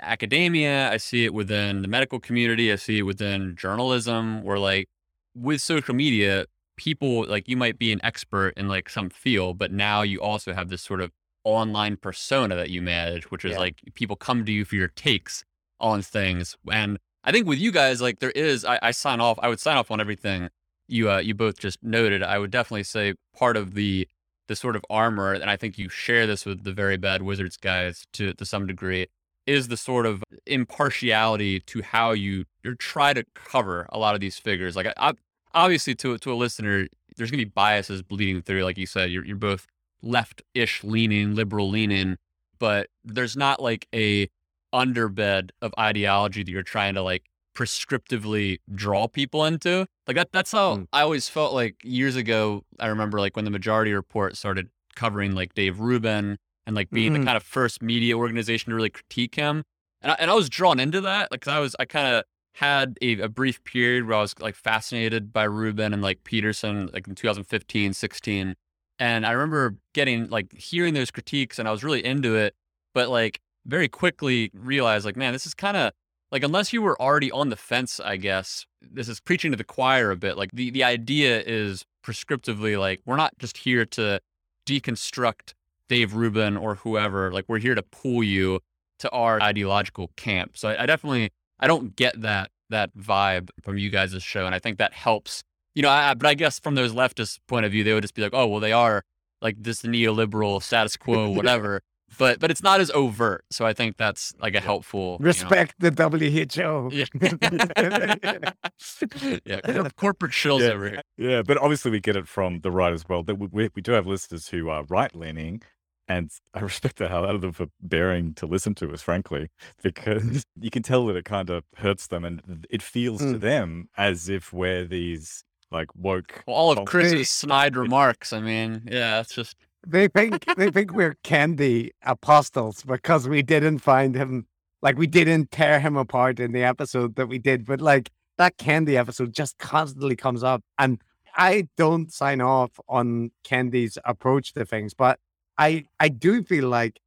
academia, 0.00 0.90
I 0.90 0.96
see 0.98 1.24
it 1.24 1.34
within 1.34 1.82
the 1.82 1.88
medical 1.88 2.20
community, 2.20 2.72
I 2.72 2.76
see 2.76 2.98
it 2.98 3.02
within 3.02 3.56
journalism 3.56 4.42
where 4.42 4.58
like 4.58 4.88
with 5.34 5.60
social 5.60 5.94
media, 5.94 6.46
people 6.76 7.26
like 7.26 7.48
you 7.48 7.56
might 7.56 7.78
be 7.78 7.92
an 7.92 8.00
expert 8.04 8.54
in 8.56 8.68
like 8.68 8.88
some 8.88 9.10
field, 9.10 9.58
but 9.58 9.72
now 9.72 10.02
you 10.02 10.20
also 10.20 10.52
have 10.52 10.68
this 10.68 10.82
sort 10.82 11.00
of 11.00 11.12
online 11.44 11.96
persona 11.96 12.54
that 12.56 12.70
you 12.70 12.82
manage, 12.82 13.30
which 13.30 13.44
is 13.44 13.52
Yeah. 13.52 13.60
like 13.60 13.80
people 13.94 14.16
come 14.16 14.44
to 14.44 14.52
you 14.52 14.64
for 14.64 14.76
your 14.76 14.88
takes 14.88 15.44
on 15.80 16.02
things. 16.02 16.56
And 16.70 16.98
I 17.24 17.32
think 17.32 17.46
with 17.46 17.58
you 17.58 17.72
guys, 17.72 18.00
like 18.00 18.20
there 18.20 18.30
is 18.32 18.64
I, 18.64 18.78
I 18.82 18.90
sign 18.92 19.20
off, 19.20 19.38
I 19.42 19.48
would 19.48 19.60
sign 19.60 19.76
off 19.76 19.90
on 19.90 20.00
everything 20.00 20.50
you 20.88 21.10
uh, 21.10 21.18
you 21.18 21.34
both 21.34 21.58
just 21.58 21.82
noted, 21.82 22.22
I 22.22 22.38
would 22.38 22.50
definitely 22.50 22.84
say 22.84 23.14
part 23.36 23.56
of 23.56 23.74
the 23.74 24.08
the 24.48 24.56
sort 24.56 24.76
of 24.76 24.84
armor, 24.90 25.32
and 25.32 25.50
I 25.50 25.56
think 25.56 25.78
you 25.78 25.88
share 25.88 26.26
this 26.26 26.44
with 26.44 26.64
the 26.64 26.72
very 26.72 26.96
bad 26.96 27.22
wizards 27.22 27.56
guys 27.56 28.06
to 28.14 28.34
to 28.34 28.44
some 28.44 28.66
degree, 28.66 29.06
is 29.46 29.68
the 29.68 29.76
sort 29.76 30.06
of 30.06 30.22
impartiality 30.46 31.60
to 31.60 31.82
how 31.82 32.12
you 32.12 32.44
you 32.62 32.74
try 32.74 33.12
to 33.12 33.24
cover 33.34 33.86
a 33.90 33.98
lot 33.98 34.14
of 34.14 34.20
these 34.20 34.38
figures. 34.38 34.76
Like, 34.76 34.86
I, 34.96 35.14
obviously, 35.52 35.94
to 35.96 36.18
to 36.18 36.32
a 36.32 36.34
listener, 36.34 36.88
there's 37.16 37.30
gonna 37.30 37.44
be 37.44 37.44
biases 37.44 38.02
bleeding 38.02 38.42
through. 38.42 38.64
Like 38.64 38.78
you 38.78 38.86
said, 38.86 39.10
you're 39.10 39.24
you're 39.24 39.36
both 39.36 39.66
left-ish 40.02 40.84
leaning, 40.84 41.34
liberal 41.34 41.70
leaning, 41.70 42.16
but 42.58 42.88
there's 43.04 43.36
not 43.36 43.60
like 43.62 43.86
a 43.94 44.28
underbed 44.74 45.50
of 45.62 45.72
ideology 45.78 46.42
that 46.42 46.50
you're 46.50 46.62
trying 46.62 46.94
to 46.94 47.02
like 47.02 47.24
prescriptively 47.54 48.58
draw 48.74 49.06
people 49.08 49.44
into. 49.44 49.86
Like 50.06 50.16
that 50.16 50.32
that's 50.32 50.52
how 50.52 50.76
Mm. 50.76 50.88
I 50.92 51.02
always 51.02 51.28
felt 51.28 51.52
like 51.54 51.76
years 51.82 52.16
ago. 52.16 52.64
I 52.80 52.86
remember 52.88 53.20
like 53.20 53.36
when 53.36 53.44
the 53.44 53.50
majority 53.50 53.92
report 53.92 54.36
started 54.36 54.68
covering 54.96 55.34
like 55.34 55.54
Dave 55.54 55.80
Rubin 55.80 56.38
and 56.66 56.76
like 56.76 56.90
being 56.90 57.12
Mhm. 57.12 57.20
the 57.20 57.24
kind 57.26 57.36
of 57.36 57.42
first 57.42 57.82
media 57.82 58.16
organization 58.16 58.70
to 58.70 58.76
really 58.76 58.90
critique 58.90 59.34
him. 59.34 59.64
And 60.00 60.12
I, 60.12 60.16
and 60.18 60.30
I 60.30 60.34
was 60.34 60.48
drawn 60.48 60.78
into 60.80 61.00
that. 61.02 61.30
Like 61.30 61.46
I 61.48 61.58
was 61.60 61.74
I 61.78 61.84
kind 61.84 62.14
of 62.14 62.24
had 62.56 62.96
a, 63.02 63.20
a 63.20 63.28
brief 63.28 63.62
period 63.64 64.06
where 64.06 64.16
I 64.16 64.20
was 64.20 64.34
like 64.38 64.54
fascinated 64.54 65.32
by 65.32 65.44
Rubin 65.44 65.92
and 65.92 66.02
like 66.02 66.22
Peterson 66.24 66.88
like 66.92 67.08
in 67.08 67.14
2015, 67.14 67.92
16. 67.94 68.54
And 69.00 69.26
I 69.26 69.32
remember 69.32 69.76
getting 69.92 70.28
like 70.28 70.52
hearing 70.56 70.94
those 70.94 71.10
critiques 71.10 71.58
and 71.58 71.66
I 71.66 71.72
was 71.72 71.82
really 71.82 72.04
into 72.04 72.36
it, 72.36 72.54
but 72.94 73.08
like 73.08 73.40
very 73.66 73.88
quickly 73.88 74.50
realized 74.54 75.04
like, 75.04 75.16
man, 75.16 75.32
this 75.32 75.46
is 75.46 75.54
kind 75.54 75.76
of 75.76 75.92
like 76.34 76.42
unless 76.42 76.72
you 76.72 76.82
were 76.82 77.00
already 77.00 77.30
on 77.30 77.48
the 77.50 77.56
fence, 77.56 78.00
I 78.00 78.16
guess, 78.16 78.66
this 78.82 79.08
is 79.08 79.20
preaching 79.20 79.52
to 79.52 79.56
the 79.56 79.62
choir 79.62 80.10
a 80.10 80.16
bit. 80.16 80.36
Like 80.36 80.50
the, 80.52 80.68
the 80.70 80.82
idea 80.82 81.40
is 81.46 81.84
prescriptively 82.04 82.76
like 82.78 83.00
we're 83.06 83.14
not 83.16 83.38
just 83.38 83.58
here 83.58 83.86
to 83.86 84.18
deconstruct 84.66 85.54
Dave 85.88 86.14
Rubin 86.14 86.56
or 86.56 86.74
whoever. 86.74 87.30
Like 87.30 87.44
we're 87.46 87.58
here 87.60 87.76
to 87.76 87.82
pull 87.84 88.24
you 88.24 88.58
to 88.98 89.10
our 89.10 89.40
ideological 89.40 90.10
camp. 90.16 90.56
So 90.56 90.70
I, 90.70 90.82
I 90.82 90.86
definitely 90.86 91.30
I 91.60 91.68
don't 91.68 91.94
get 91.94 92.20
that 92.20 92.50
that 92.70 92.90
vibe 92.98 93.50
from 93.62 93.78
you 93.78 93.88
guys' 93.90 94.20
show, 94.20 94.44
and 94.44 94.56
I 94.56 94.58
think 94.58 94.78
that 94.78 94.92
helps. 94.92 95.44
You 95.76 95.82
know, 95.82 95.88
I, 95.88 96.10
I- 96.10 96.14
but 96.14 96.26
I 96.26 96.34
guess 96.34 96.58
from 96.58 96.74
those 96.74 96.92
leftist 96.92 97.38
point 97.46 97.64
of 97.64 97.70
view, 97.70 97.84
they 97.84 97.94
would 97.94 98.02
just 98.02 98.14
be 98.14 98.22
like, 98.22 98.34
oh 98.34 98.48
well, 98.48 98.60
they 98.60 98.72
are 98.72 99.02
like 99.40 99.56
this 99.62 99.82
neoliberal 99.82 100.60
status 100.60 100.96
quo, 100.96 101.30
whatever. 101.36 101.80
But 102.18 102.40
but 102.40 102.50
it's 102.50 102.62
not 102.62 102.80
as 102.80 102.90
overt. 102.90 103.44
So 103.50 103.66
I 103.66 103.72
think 103.72 103.96
that's 103.96 104.32
like 104.40 104.54
a 104.54 104.60
helpful 104.60 105.16
you 105.20 105.24
know- 105.24 105.28
Respect 105.28 105.74
the 105.78 105.90
WHO. 105.90 106.90
Yeah. 106.92 107.04
yeah. 109.44 109.88
Corporate 109.96 110.32
shills 110.32 110.60
Yeah. 110.60 110.68
over 110.68 110.88
here. 110.90 111.02
Yeah, 111.16 111.42
but 111.42 111.58
obviously 111.58 111.90
we 111.90 112.00
get 112.00 112.16
it 112.16 112.28
from 112.28 112.60
the 112.60 112.70
right 112.70 112.92
as 112.92 113.04
well. 113.08 113.22
That 113.22 113.36
we, 113.36 113.48
we, 113.50 113.70
we 113.74 113.82
do 113.82 113.92
have 113.92 114.06
listeners 114.06 114.48
who 114.48 114.68
are 114.68 114.84
right 114.84 115.14
leaning, 115.14 115.62
and 116.08 116.30
I 116.52 116.60
respect 116.60 116.96
the 116.96 117.08
hell 117.08 117.24
out 117.24 117.34
of 117.34 117.40
them 117.40 117.52
for 117.52 117.66
bearing 117.80 118.34
to 118.34 118.46
listen 118.46 118.74
to 118.76 118.92
us, 118.92 119.02
frankly, 119.02 119.48
because 119.82 120.44
you 120.60 120.70
can 120.70 120.82
tell 120.82 121.06
that 121.06 121.16
it 121.16 121.24
kind 121.24 121.50
of 121.50 121.64
hurts 121.76 122.06
them, 122.08 122.24
and 122.24 122.66
it 122.70 122.82
feels 122.82 123.20
to 123.20 123.24
Mm. 123.24 123.40
them 123.40 123.88
as 123.96 124.28
if 124.28 124.52
we're 124.52 124.84
these 124.84 125.44
like 125.70 125.88
woke. 125.96 126.44
Well, 126.46 126.56
all 126.56 126.70
of 126.78 126.84
Chris's 126.86 127.30
snide 127.30 127.76
remarks. 127.76 128.32
I 128.32 128.40
mean, 128.40 128.82
yeah, 128.90 129.20
it's 129.20 129.34
just 129.34 129.56
They 129.86 130.08
think 130.08 130.44
they 130.56 130.70
think 130.70 130.92
we're 130.92 131.16
candy 131.22 131.92
apostles 132.02 132.82
because 132.82 133.28
we 133.28 133.42
didn't 133.42 133.78
find 133.78 134.14
him 134.14 134.46
like 134.82 134.98
we 134.98 135.06
didn't 135.06 135.50
tear 135.50 135.80
him 135.80 135.96
apart 135.96 136.40
in 136.40 136.52
the 136.52 136.62
episode 136.62 137.16
that 137.16 137.26
we 137.26 137.38
did. 137.38 137.64
But 137.64 137.80
like 137.80 138.10
that 138.38 138.56
candy 138.56 138.96
episode 138.96 139.32
just 139.32 139.58
constantly 139.58 140.16
comes 140.16 140.42
up. 140.42 140.62
And 140.78 141.00
I 141.36 141.68
don't 141.76 142.12
sign 142.12 142.40
off 142.40 142.78
on 142.88 143.30
Candy's 143.42 143.98
approach 144.04 144.52
to 144.54 144.64
things, 144.64 144.94
but 144.94 145.18
I 145.58 145.84
I 146.00 146.08
do 146.08 146.42
feel 146.42 146.68
like 146.68 147.00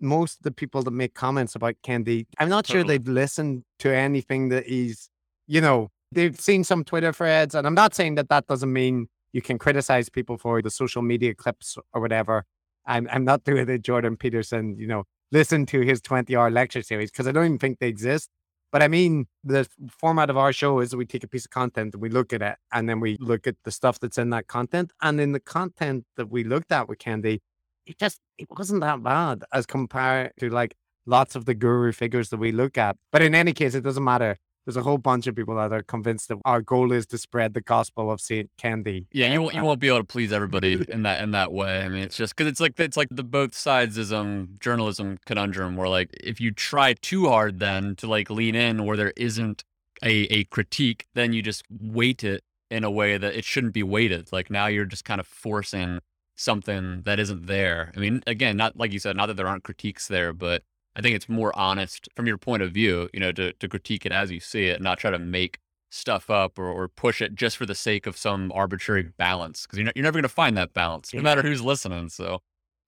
most 0.00 0.38
of 0.38 0.42
the 0.42 0.50
people 0.50 0.82
that 0.82 0.90
make 0.90 1.14
comments 1.14 1.54
about 1.54 1.76
Candy, 1.82 2.26
I'm 2.38 2.48
not 2.48 2.66
sure 2.66 2.82
they've 2.82 3.06
listened 3.06 3.62
to 3.78 3.94
anything 3.94 4.48
that 4.48 4.66
he's, 4.66 5.08
you 5.46 5.60
know, 5.60 5.90
they've 6.10 6.38
seen 6.38 6.64
some 6.64 6.84
Twitter 6.84 7.12
threads, 7.12 7.54
and 7.54 7.66
I'm 7.66 7.74
not 7.74 7.94
saying 7.94 8.16
that 8.16 8.28
that 8.28 8.46
doesn't 8.46 8.72
mean 8.72 9.08
you 9.32 9.42
can 9.42 9.58
criticize 9.58 10.08
people 10.08 10.38
for 10.38 10.62
the 10.62 10.70
social 10.70 11.02
media 11.02 11.34
clips 11.34 11.76
or 11.92 12.00
whatever. 12.00 12.44
I'm 12.86 13.08
I'm 13.10 13.24
not 13.24 13.44
doing 13.50 13.68
it, 13.68 13.82
Jordan 13.82 14.16
Peterson, 14.16 14.76
you 14.78 14.86
know, 14.86 15.04
listen 15.30 15.66
to 15.66 15.80
his 15.80 16.00
20 16.00 16.36
hour 16.36 16.50
lecture 16.50 16.82
series 16.82 17.10
because 17.10 17.26
I 17.26 17.32
don't 17.32 17.46
even 17.46 17.58
think 17.58 17.78
they 17.78 17.88
exist. 17.88 18.28
But 18.70 18.82
I 18.82 18.88
mean, 18.88 19.26
the 19.44 19.68
format 19.90 20.30
of 20.30 20.38
our 20.38 20.52
show 20.52 20.80
is 20.80 20.96
we 20.96 21.04
take 21.04 21.24
a 21.24 21.28
piece 21.28 21.44
of 21.44 21.50
content 21.50 21.92
and 21.92 22.02
we 22.02 22.08
look 22.08 22.32
at 22.32 22.40
it, 22.40 22.56
and 22.72 22.88
then 22.88 23.00
we 23.00 23.18
look 23.20 23.46
at 23.46 23.56
the 23.64 23.70
stuff 23.70 24.00
that's 24.00 24.16
in 24.16 24.30
that 24.30 24.46
content. 24.46 24.92
And 25.02 25.20
in 25.20 25.32
the 25.32 25.40
content 25.40 26.04
that 26.16 26.30
we 26.30 26.42
looked 26.42 26.72
at 26.72 26.88
with 26.88 26.98
Candy, 26.98 27.42
it 27.86 27.98
just 27.98 28.18
it 28.38 28.48
wasn't 28.50 28.80
that 28.80 29.02
bad 29.02 29.44
as 29.52 29.66
compared 29.66 30.32
to 30.40 30.48
like 30.48 30.74
lots 31.04 31.34
of 31.36 31.44
the 31.44 31.54
guru 31.54 31.92
figures 31.92 32.30
that 32.30 32.38
we 32.38 32.52
look 32.52 32.78
at. 32.78 32.96
But 33.10 33.22
in 33.22 33.34
any 33.34 33.52
case, 33.52 33.74
it 33.74 33.82
doesn't 33.82 34.04
matter. 34.04 34.38
There's 34.64 34.76
a 34.76 34.82
whole 34.82 34.98
bunch 34.98 35.26
of 35.26 35.34
people 35.34 35.56
that 35.56 35.72
are 35.72 35.82
convinced 35.82 36.28
that 36.28 36.38
our 36.44 36.60
goal 36.60 36.92
is 36.92 37.06
to 37.06 37.18
spread 37.18 37.54
the 37.54 37.60
gospel 37.60 38.10
of 38.10 38.20
Saint 38.20 38.50
Candy. 38.56 39.06
yeah. 39.12 39.32
You 39.32 39.42
won't, 39.42 39.54
you 39.54 39.62
won't 39.64 39.80
be 39.80 39.88
able 39.88 39.98
to 39.98 40.04
please 40.04 40.32
everybody 40.32 40.84
in 40.88 41.02
that 41.02 41.22
in 41.22 41.32
that 41.32 41.52
way. 41.52 41.82
I 41.82 41.88
mean, 41.88 42.02
it's 42.02 42.16
just 42.16 42.36
because 42.36 42.50
it's 42.50 42.60
like 42.60 42.78
it's 42.78 42.96
like 42.96 43.08
the 43.10 43.24
both 43.24 43.52
sidesism 43.52 44.60
journalism 44.60 45.18
conundrum 45.26 45.76
where 45.76 45.88
like 45.88 46.10
if 46.12 46.40
you 46.40 46.52
try 46.52 46.94
too 46.94 47.28
hard 47.28 47.58
then 47.58 47.96
to 47.96 48.06
like 48.06 48.30
lean 48.30 48.54
in 48.54 48.84
where 48.84 48.96
there 48.96 49.12
isn't 49.16 49.64
a 50.02 50.12
a 50.24 50.44
critique, 50.44 51.06
then 51.14 51.32
you 51.32 51.42
just 51.42 51.64
weight 51.70 52.22
it 52.24 52.44
in 52.70 52.84
a 52.84 52.90
way 52.90 53.18
that 53.18 53.34
it 53.34 53.44
shouldn't 53.44 53.74
be 53.74 53.82
weighted. 53.82 54.32
Like 54.32 54.50
now 54.50 54.66
you're 54.66 54.86
just 54.86 55.04
kind 55.04 55.20
of 55.20 55.26
forcing 55.26 56.00
something 56.36 57.02
that 57.02 57.18
isn't 57.20 57.46
there. 57.46 57.92
I 57.96 58.00
mean, 58.00 58.22
again, 58.26 58.56
not 58.56 58.76
like 58.76 58.92
you 58.92 58.98
said, 58.98 59.16
not 59.16 59.26
that 59.26 59.36
there 59.36 59.46
aren't 59.46 59.64
critiques 59.64 60.08
there, 60.08 60.32
but 60.32 60.62
I 60.94 61.00
think 61.00 61.16
it's 61.16 61.28
more 61.28 61.56
honest 61.58 62.08
from 62.14 62.26
your 62.26 62.38
point 62.38 62.62
of 62.62 62.72
view, 62.72 63.08
you 63.12 63.20
know, 63.20 63.32
to, 63.32 63.52
to 63.54 63.68
critique 63.68 64.04
it 64.04 64.12
as 64.12 64.30
you 64.30 64.40
see 64.40 64.66
it, 64.66 64.74
and 64.74 64.84
not 64.84 64.98
try 64.98 65.10
to 65.10 65.18
make 65.18 65.58
stuff 65.90 66.30
up 66.30 66.58
or, 66.58 66.66
or 66.66 66.88
push 66.88 67.20
it 67.20 67.34
just 67.34 67.56
for 67.56 67.66
the 67.66 67.74
sake 67.74 68.06
of 68.06 68.16
some 68.16 68.50
arbitrary 68.54 69.04
mm. 69.04 69.16
balance. 69.16 69.62
Because 69.62 69.78
you're, 69.78 69.84
not, 69.86 69.96
you're 69.96 70.04
never 70.04 70.14
going 70.14 70.22
to 70.22 70.28
find 70.28 70.56
that 70.56 70.72
balance, 70.72 71.12
no 71.14 71.22
matter 71.22 71.42
who's 71.42 71.62
listening. 71.62 72.08
So, 72.08 72.40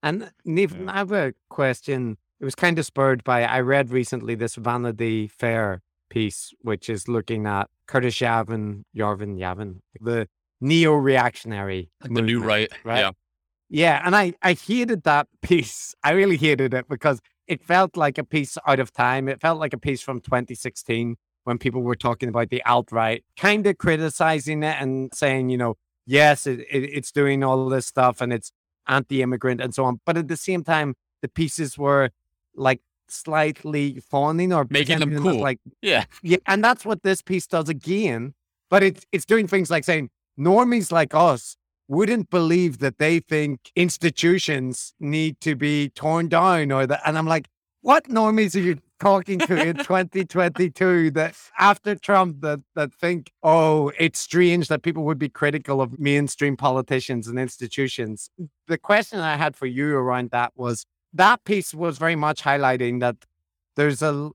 And 0.02 0.30
Neve, 0.44 0.88
I 0.88 0.92
have 0.98 1.12
a 1.12 1.34
question. 1.48 2.16
It 2.40 2.44
was 2.44 2.54
kind 2.54 2.78
of 2.78 2.86
spurred 2.86 3.24
by 3.24 3.44
I 3.44 3.60
read 3.60 3.90
recently 3.90 4.34
this 4.34 4.56
Vanity 4.56 5.28
Fair 5.28 5.82
piece, 6.10 6.52
which 6.60 6.88
is 6.88 7.08
looking 7.08 7.46
at 7.46 7.68
Curtis 7.86 8.18
Yavin, 8.18 8.82
Yarvin 8.96 9.38
Yavin, 9.38 9.80
the 10.00 10.28
neo-reactionary, 10.60 11.90
like 12.02 12.12
the 12.12 12.22
new 12.22 12.42
right. 12.42 12.70
right? 12.84 13.00
Yeah. 13.00 13.10
Yeah, 13.70 14.02
and 14.04 14.14
I 14.14 14.34
I 14.42 14.52
hated 14.52 15.04
that 15.04 15.26
piece. 15.42 15.94
I 16.04 16.12
really 16.12 16.36
hated 16.36 16.74
it 16.74 16.88
because 16.88 17.20
it 17.46 17.62
felt 17.62 17.96
like 17.96 18.18
a 18.18 18.24
piece 18.24 18.56
out 18.66 18.80
of 18.80 18.92
time. 18.92 19.28
It 19.28 19.40
felt 19.40 19.58
like 19.58 19.72
a 19.72 19.78
piece 19.78 20.02
from 20.02 20.20
2016 20.20 21.16
when 21.44 21.58
people 21.58 21.82
were 21.82 21.94
talking 21.94 22.28
about 22.28 22.48
the 22.50 22.62
alt 22.64 22.90
right, 22.90 23.22
kind 23.36 23.66
of 23.66 23.78
criticizing 23.78 24.62
it 24.62 24.76
and 24.80 25.12
saying, 25.14 25.50
you 25.50 25.58
know, 25.58 25.76
yes, 26.06 26.46
it, 26.46 26.60
it, 26.60 26.84
it's 26.84 27.12
doing 27.12 27.44
all 27.44 27.68
this 27.68 27.86
stuff 27.86 28.20
and 28.20 28.32
it's 28.32 28.50
anti-immigrant 28.88 29.60
and 29.60 29.74
so 29.74 29.84
on. 29.84 30.00
But 30.06 30.16
at 30.16 30.28
the 30.28 30.36
same 30.36 30.64
time, 30.64 30.94
the 31.22 31.28
pieces 31.28 31.76
were 31.76 32.10
like 32.54 32.80
slightly 33.08 34.00
fawning 34.00 34.52
or 34.52 34.66
Making 34.70 35.00
them 35.00 35.22
cool. 35.22 35.40
Like 35.40 35.60
Yeah. 35.82 36.04
yeah, 36.22 36.38
and 36.46 36.64
that's 36.64 36.84
what 36.84 37.02
this 37.02 37.20
piece 37.22 37.46
does 37.46 37.68
again. 37.68 38.34
But 38.70 38.82
it's 38.82 39.04
it's 39.12 39.24
doing 39.24 39.46
things 39.46 39.70
like 39.70 39.84
saying 39.84 40.10
normies 40.38 40.90
like 40.90 41.14
us 41.14 41.56
wouldn't 41.88 42.30
believe 42.30 42.78
that 42.78 42.98
they 42.98 43.20
think 43.20 43.70
institutions 43.76 44.94
need 44.98 45.40
to 45.40 45.54
be 45.54 45.90
torn 45.90 46.28
down 46.28 46.72
or 46.72 46.86
that. 46.86 47.02
And 47.04 47.18
I'm 47.18 47.26
like, 47.26 47.48
what 47.82 48.08
normies 48.08 48.56
are 48.56 48.60
you 48.60 48.78
talking 48.98 49.38
to 49.38 49.62
in 49.62 49.76
2022 49.90 51.10
that 51.10 51.36
after 51.58 51.94
Trump 51.94 52.40
that 52.40 52.60
that 52.74 52.92
think, 52.94 53.30
oh, 53.42 53.92
it's 53.98 54.18
strange 54.18 54.68
that 54.68 54.82
people 54.82 55.04
would 55.04 55.18
be 55.18 55.28
critical 55.28 55.80
of 55.82 55.98
mainstream 55.98 56.56
politicians 56.56 57.28
and 57.28 57.38
institutions. 57.38 58.30
The 58.66 58.78
question 58.78 59.20
I 59.20 59.36
had 59.36 59.54
for 59.56 59.66
you 59.66 59.94
around 59.94 60.30
that 60.30 60.52
was 60.56 60.86
that 61.12 61.44
piece 61.44 61.74
was 61.74 61.98
very 61.98 62.16
much 62.16 62.42
highlighting 62.42 63.00
that 63.00 63.16
there's 63.76 64.02
a 64.02 64.30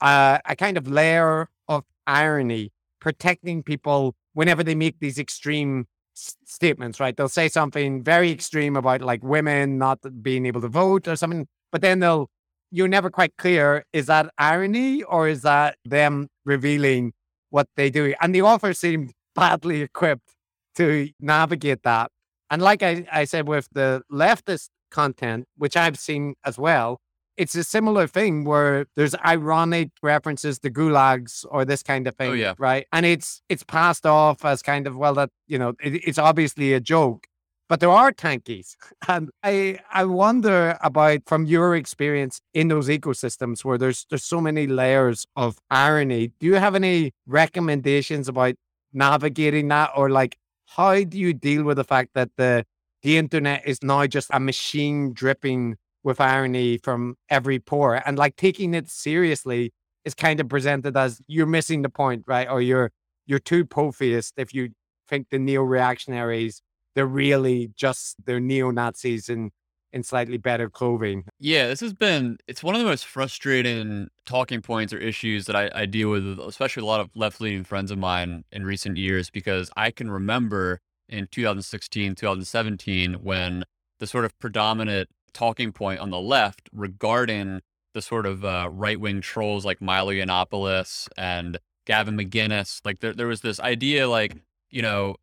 uh, 0.00 0.38
a 0.46 0.56
kind 0.56 0.76
of 0.76 0.88
layer 0.88 1.48
of 1.68 1.84
irony 2.06 2.72
protecting 3.00 3.62
people 3.62 4.14
whenever 4.32 4.62
they 4.64 4.74
make 4.74 4.98
these 5.00 5.18
extreme 5.18 5.86
statements, 6.14 7.00
right? 7.00 7.16
They'll 7.16 7.28
say 7.28 7.48
something 7.48 8.02
very 8.02 8.30
extreme 8.30 8.76
about 8.76 9.00
like 9.00 9.22
women 9.22 9.78
not 9.78 9.98
being 10.22 10.46
able 10.46 10.60
to 10.60 10.68
vote 10.68 11.08
or 11.08 11.16
something, 11.16 11.46
but 11.72 11.82
then 11.82 12.00
they'll, 12.00 12.28
you're 12.70 12.88
never 12.88 13.10
quite 13.10 13.36
clear 13.36 13.84
is 13.92 14.06
that 14.06 14.30
irony 14.38 15.02
or 15.02 15.28
is 15.28 15.42
that 15.42 15.76
them 15.84 16.28
revealing 16.44 17.12
what 17.50 17.68
they 17.76 17.90
do? 17.90 18.14
And 18.20 18.34
the 18.34 18.42
author 18.42 18.72
seemed 18.72 19.12
badly 19.34 19.82
equipped 19.82 20.30
to 20.76 21.08
navigate 21.20 21.82
that. 21.82 22.10
And 22.50 22.62
like 22.62 22.82
I, 22.82 23.06
I 23.10 23.24
said 23.24 23.48
with 23.48 23.68
the 23.72 24.02
leftist 24.10 24.68
content, 24.90 25.46
which 25.56 25.76
I've 25.76 25.98
seen 25.98 26.34
as 26.44 26.58
well, 26.58 27.00
it's 27.36 27.54
a 27.54 27.64
similar 27.64 28.06
thing 28.06 28.44
where 28.44 28.86
there's 28.96 29.14
ironic 29.24 29.90
references 30.02 30.58
to 30.60 30.70
gulags 30.70 31.44
or 31.50 31.64
this 31.64 31.82
kind 31.82 32.06
of 32.06 32.14
oh, 32.14 32.24
thing, 32.24 32.30
Oh, 32.30 32.34
yeah. 32.34 32.54
right? 32.58 32.86
And 32.92 33.04
it's 33.06 33.42
it's 33.48 33.64
passed 33.64 34.06
off 34.06 34.44
as 34.44 34.62
kind 34.62 34.86
of 34.86 34.96
well 34.96 35.14
that 35.14 35.30
you 35.46 35.58
know 35.58 35.70
it, 35.82 35.94
it's 36.06 36.18
obviously 36.18 36.72
a 36.74 36.80
joke, 36.80 37.26
but 37.68 37.80
there 37.80 37.90
are 37.90 38.12
tankies, 38.12 38.76
and 39.08 39.30
I 39.42 39.78
I 39.92 40.04
wonder 40.04 40.78
about 40.82 41.20
from 41.26 41.46
your 41.46 41.74
experience 41.76 42.40
in 42.52 42.68
those 42.68 42.88
ecosystems 42.88 43.64
where 43.64 43.78
there's 43.78 44.06
there's 44.10 44.24
so 44.24 44.40
many 44.40 44.66
layers 44.66 45.26
of 45.36 45.58
irony. 45.70 46.32
Do 46.40 46.46
you 46.46 46.54
have 46.54 46.74
any 46.74 47.12
recommendations 47.26 48.28
about 48.28 48.54
navigating 48.92 49.68
that, 49.68 49.90
or 49.96 50.10
like 50.10 50.36
how 50.66 51.02
do 51.04 51.18
you 51.18 51.32
deal 51.34 51.64
with 51.64 51.76
the 51.76 51.84
fact 51.84 52.10
that 52.14 52.30
the 52.36 52.64
the 53.02 53.18
internet 53.18 53.62
is 53.66 53.82
now 53.82 54.06
just 54.06 54.30
a 54.32 54.40
machine 54.40 55.12
dripping 55.12 55.76
with 56.04 56.20
irony 56.20 56.78
from 56.78 57.16
every 57.28 57.58
pore 57.58 58.00
and 58.06 58.18
like 58.18 58.36
taking 58.36 58.74
it 58.74 58.88
seriously 58.88 59.72
is 60.04 60.14
kind 60.14 60.38
of 60.38 60.48
presented 60.48 60.96
as 60.96 61.20
you're 61.26 61.46
missing 61.46 61.82
the 61.82 61.88
point 61.88 62.22
right? 62.26 62.48
Or 62.48 62.60
you're 62.60 62.92
you're 63.26 63.38
too 63.38 63.64
pophist 63.64 64.32
if 64.36 64.54
you 64.54 64.70
think 65.08 65.28
the 65.30 65.38
neo-reactionaries 65.38 66.62
they're 66.94 67.06
really 67.06 67.70
just 67.76 68.16
they're 68.24 68.40
neo-nazis 68.40 69.28
in 69.28 69.50
in 69.94 70.02
slightly 70.02 70.36
better 70.36 70.68
clothing. 70.68 71.24
Yeah, 71.38 71.68
this 71.68 71.78
has 71.80 71.94
been 71.94 72.36
it's 72.48 72.64
one 72.64 72.74
of 72.74 72.80
the 72.80 72.86
most 72.86 73.06
frustrating 73.06 74.08
talking 74.26 74.60
points 74.60 74.92
or 74.92 74.98
issues 74.98 75.46
that 75.46 75.54
I, 75.54 75.70
I 75.72 75.86
deal 75.86 76.10
with, 76.10 76.38
especially 76.40 76.82
a 76.82 76.86
lot 76.86 77.00
of 77.00 77.10
left 77.14 77.40
leaning 77.40 77.62
friends 77.62 77.92
of 77.92 77.98
mine 77.98 78.44
in 78.50 78.64
recent 78.66 78.96
years, 78.96 79.30
because 79.30 79.70
I 79.76 79.92
can 79.92 80.10
remember 80.10 80.80
in 81.08 81.28
2016, 81.30 82.16
2017, 82.16 83.14
when 83.22 83.62
the 84.00 84.06
sort 84.08 84.24
of 84.24 84.36
predominant 84.40 85.08
talking 85.34 85.72
point 85.72 86.00
on 86.00 86.10
the 86.10 86.20
left 86.20 86.68
regarding 86.72 87.60
the 87.92 88.02
sort 88.02 88.26
of 88.26 88.44
uh, 88.44 88.68
right 88.70 88.98
wing 88.98 89.20
trolls 89.20 89.64
like 89.64 89.80
Milo 89.80 90.12
Yiannopoulos 90.12 91.08
and 91.16 91.58
Gavin 91.86 92.16
McInnes, 92.16 92.80
like 92.84 93.00
there, 93.00 93.12
there 93.12 93.26
was 93.26 93.40
this 93.40 93.60
idea 93.60 94.08
like, 94.08 94.36
you 94.70 94.82
know, 94.82 95.16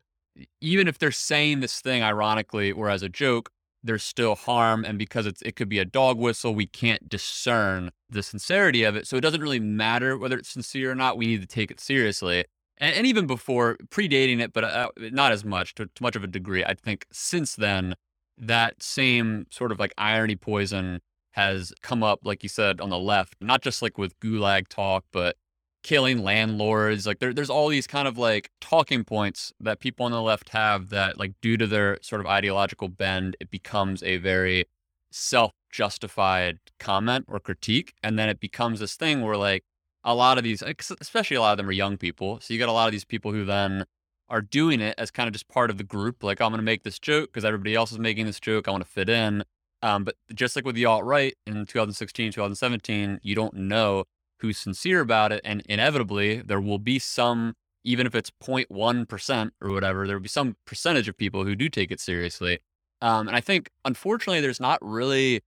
even 0.61 0.87
if 0.87 0.97
they're 0.97 1.11
saying 1.11 1.59
this 1.59 1.81
thing 1.81 2.01
ironically 2.01 2.71
or 2.71 2.89
as 2.89 3.03
a 3.03 3.09
joke, 3.09 3.49
there's 3.83 4.03
still 4.03 4.35
harm 4.35 4.85
and 4.85 4.97
because 4.97 5.25
it's 5.25 5.41
it 5.41 5.55
could 5.55 5.67
be 5.67 5.79
a 5.79 5.85
dog 5.85 6.17
whistle 6.17 6.53
we 6.53 6.67
can't 6.67 7.09
discern 7.09 7.91
the 8.09 8.23
sincerity 8.23 8.83
of 8.83 8.95
it. 8.95 9.07
So 9.07 9.17
it 9.17 9.21
doesn't 9.21 9.41
really 9.41 9.59
matter 9.59 10.17
whether 10.17 10.37
it's 10.37 10.49
sincere 10.49 10.91
or 10.91 10.95
not 10.95 11.17
we 11.17 11.25
need 11.25 11.41
to 11.41 11.47
take 11.47 11.71
it 11.71 11.79
seriously. 11.79 12.45
And, 12.77 13.05
even 13.05 13.27
before 13.27 13.77
predating 13.89 14.39
it 14.39 14.53
but 14.53 14.63
uh, 14.63 14.89
not 14.97 15.31
as 15.31 15.43
much 15.45 15.75
to, 15.75 15.85
to 15.85 16.03
much 16.03 16.15
of 16.15 16.23
a 16.23 16.27
degree 16.27 16.63
i 16.63 16.73
think 16.73 17.05
since 17.11 17.55
then 17.55 17.95
that 18.41 18.83
same 18.83 19.45
sort 19.49 19.71
of 19.71 19.79
like 19.79 19.93
irony 19.97 20.35
poison 20.35 20.99
has 21.31 21.71
come 21.81 22.03
up 22.03 22.19
like 22.23 22.43
you 22.43 22.49
said 22.49 22.81
on 22.81 22.89
the 22.89 22.99
left 22.99 23.35
not 23.39 23.61
just 23.61 23.81
like 23.81 23.97
with 23.97 24.19
gulag 24.19 24.67
talk 24.67 25.05
but 25.13 25.37
killing 25.83 26.23
landlords. 26.23 27.07
Like 27.07 27.19
there, 27.19 27.33
there's 27.33 27.49
all 27.49 27.67
these 27.67 27.87
kind 27.87 28.07
of 28.07 28.17
like 28.17 28.51
talking 28.59 29.03
points 29.03 29.53
that 29.59 29.79
people 29.79 30.05
on 30.05 30.11
the 30.11 30.21
left 30.21 30.49
have 30.49 30.89
that 30.89 31.19
like 31.19 31.33
due 31.41 31.57
to 31.57 31.67
their 31.67 31.97
sort 32.01 32.21
of 32.21 32.27
ideological 32.27 32.87
bend, 32.87 33.35
it 33.39 33.49
becomes 33.49 34.03
a 34.03 34.17
very 34.17 34.65
self-justified 35.11 36.59
comment 36.79 37.25
or 37.27 37.39
critique. 37.39 37.93
And 38.03 38.17
then 38.17 38.29
it 38.29 38.39
becomes 38.39 38.79
this 38.79 38.95
thing 38.95 39.21
where 39.21 39.37
like 39.37 39.63
a 40.03 40.15
lot 40.15 40.37
of 40.37 40.43
these, 40.43 40.61
especially 40.61 41.37
a 41.37 41.41
lot 41.41 41.51
of 41.51 41.57
them 41.57 41.69
are 41.69 41.73
young 41.73 41.97
people. 41.97 42.39
So 42.41 42.53
you 42.53 42.59
got 42.59 42.69
a 42.69 42.73
lot 42.73 42.87
of 42.87 42.91
these 42.91 43.05
people 43.05 43.31
who 43.31 43.45
then 43.45 43.85
are 44.31 44.41
doing 44.41 44.79
it 44.79 44.95
as 44.97 45.11
kind 45.11 45.27
of 45.27 45.33
just 45.33 45.49
part 45.49 45.69
of 45.69 45.77
the 45.77 45.83
group. 45.83 46.23
Like 46.23 46.41
I'm 46.41 46.49
going 46.49 46.59
to 46.59 46.63
make 46.63 46.83
this 46.83 46.97
joke 46.97 47.29
because 47.29 47.45
everybody 47.45 47.75
else 47.75 47.91
is 47.91 47.99
making 47.99 48.25
this 48.25 48.39
joke. 48.39 48.67
I 48.67 48.71
want 48.71 48.83
to 48.83 48.89
fit 48.89 49.09
in. 49.09 49.43
Um, 49.83 50.03
but 50.05 50.15
just 50.33 50.55
like 50.55 50.65
with 50.65 50.75
the 50.75 50.85
alt 50.85 51.03
right 51.03 51.35
in 51.45 51.65
2016, 51.65 52.31
2017, 52.31 53.19
you 53.21 53.35
don't 53.35 53.53
know 53.55 54.05
who's 54.39 54.57
sincere 54.57 55.01
about 55.01 55.31
it. 55.31 55.41
And 55.43 55.61
inevitably, 55.67 56.41
there 56.41 56.61
will 56.61 56.79
be 56.79 56.97
some, 56.97 57.55
even 57.83 58.07
if 58.07 58.15
it's 58.15 58.31
0.1% 58.43 59.51
or 59.61 59.71
whatever, 59.71 60.07
there 60.07 60.15
will 60.15 60.23
be 60.23 60.29
some 60.29 60.55
percentage 60.65 61.09
of 61.09 61.17
people 61.17 61.43
who 61.43 61.55
do 61.55 61.67
take 61.67 61.91
it 61.91 61.99
seriously. 61.99 62.59
Um, 63.01 63.27
and 63.27 63.35
I 63.35 63.41
think, 63.41 63.69
unfortunately, 63.83 64.41
there's 64.41 64.59
not 64.59 64.79
really, 64.81 65.41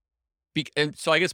be- 0.55 0.67
and 0.77 0.97
so 0.99 1.13
I 1.13 1.21
guess 1.21 1.33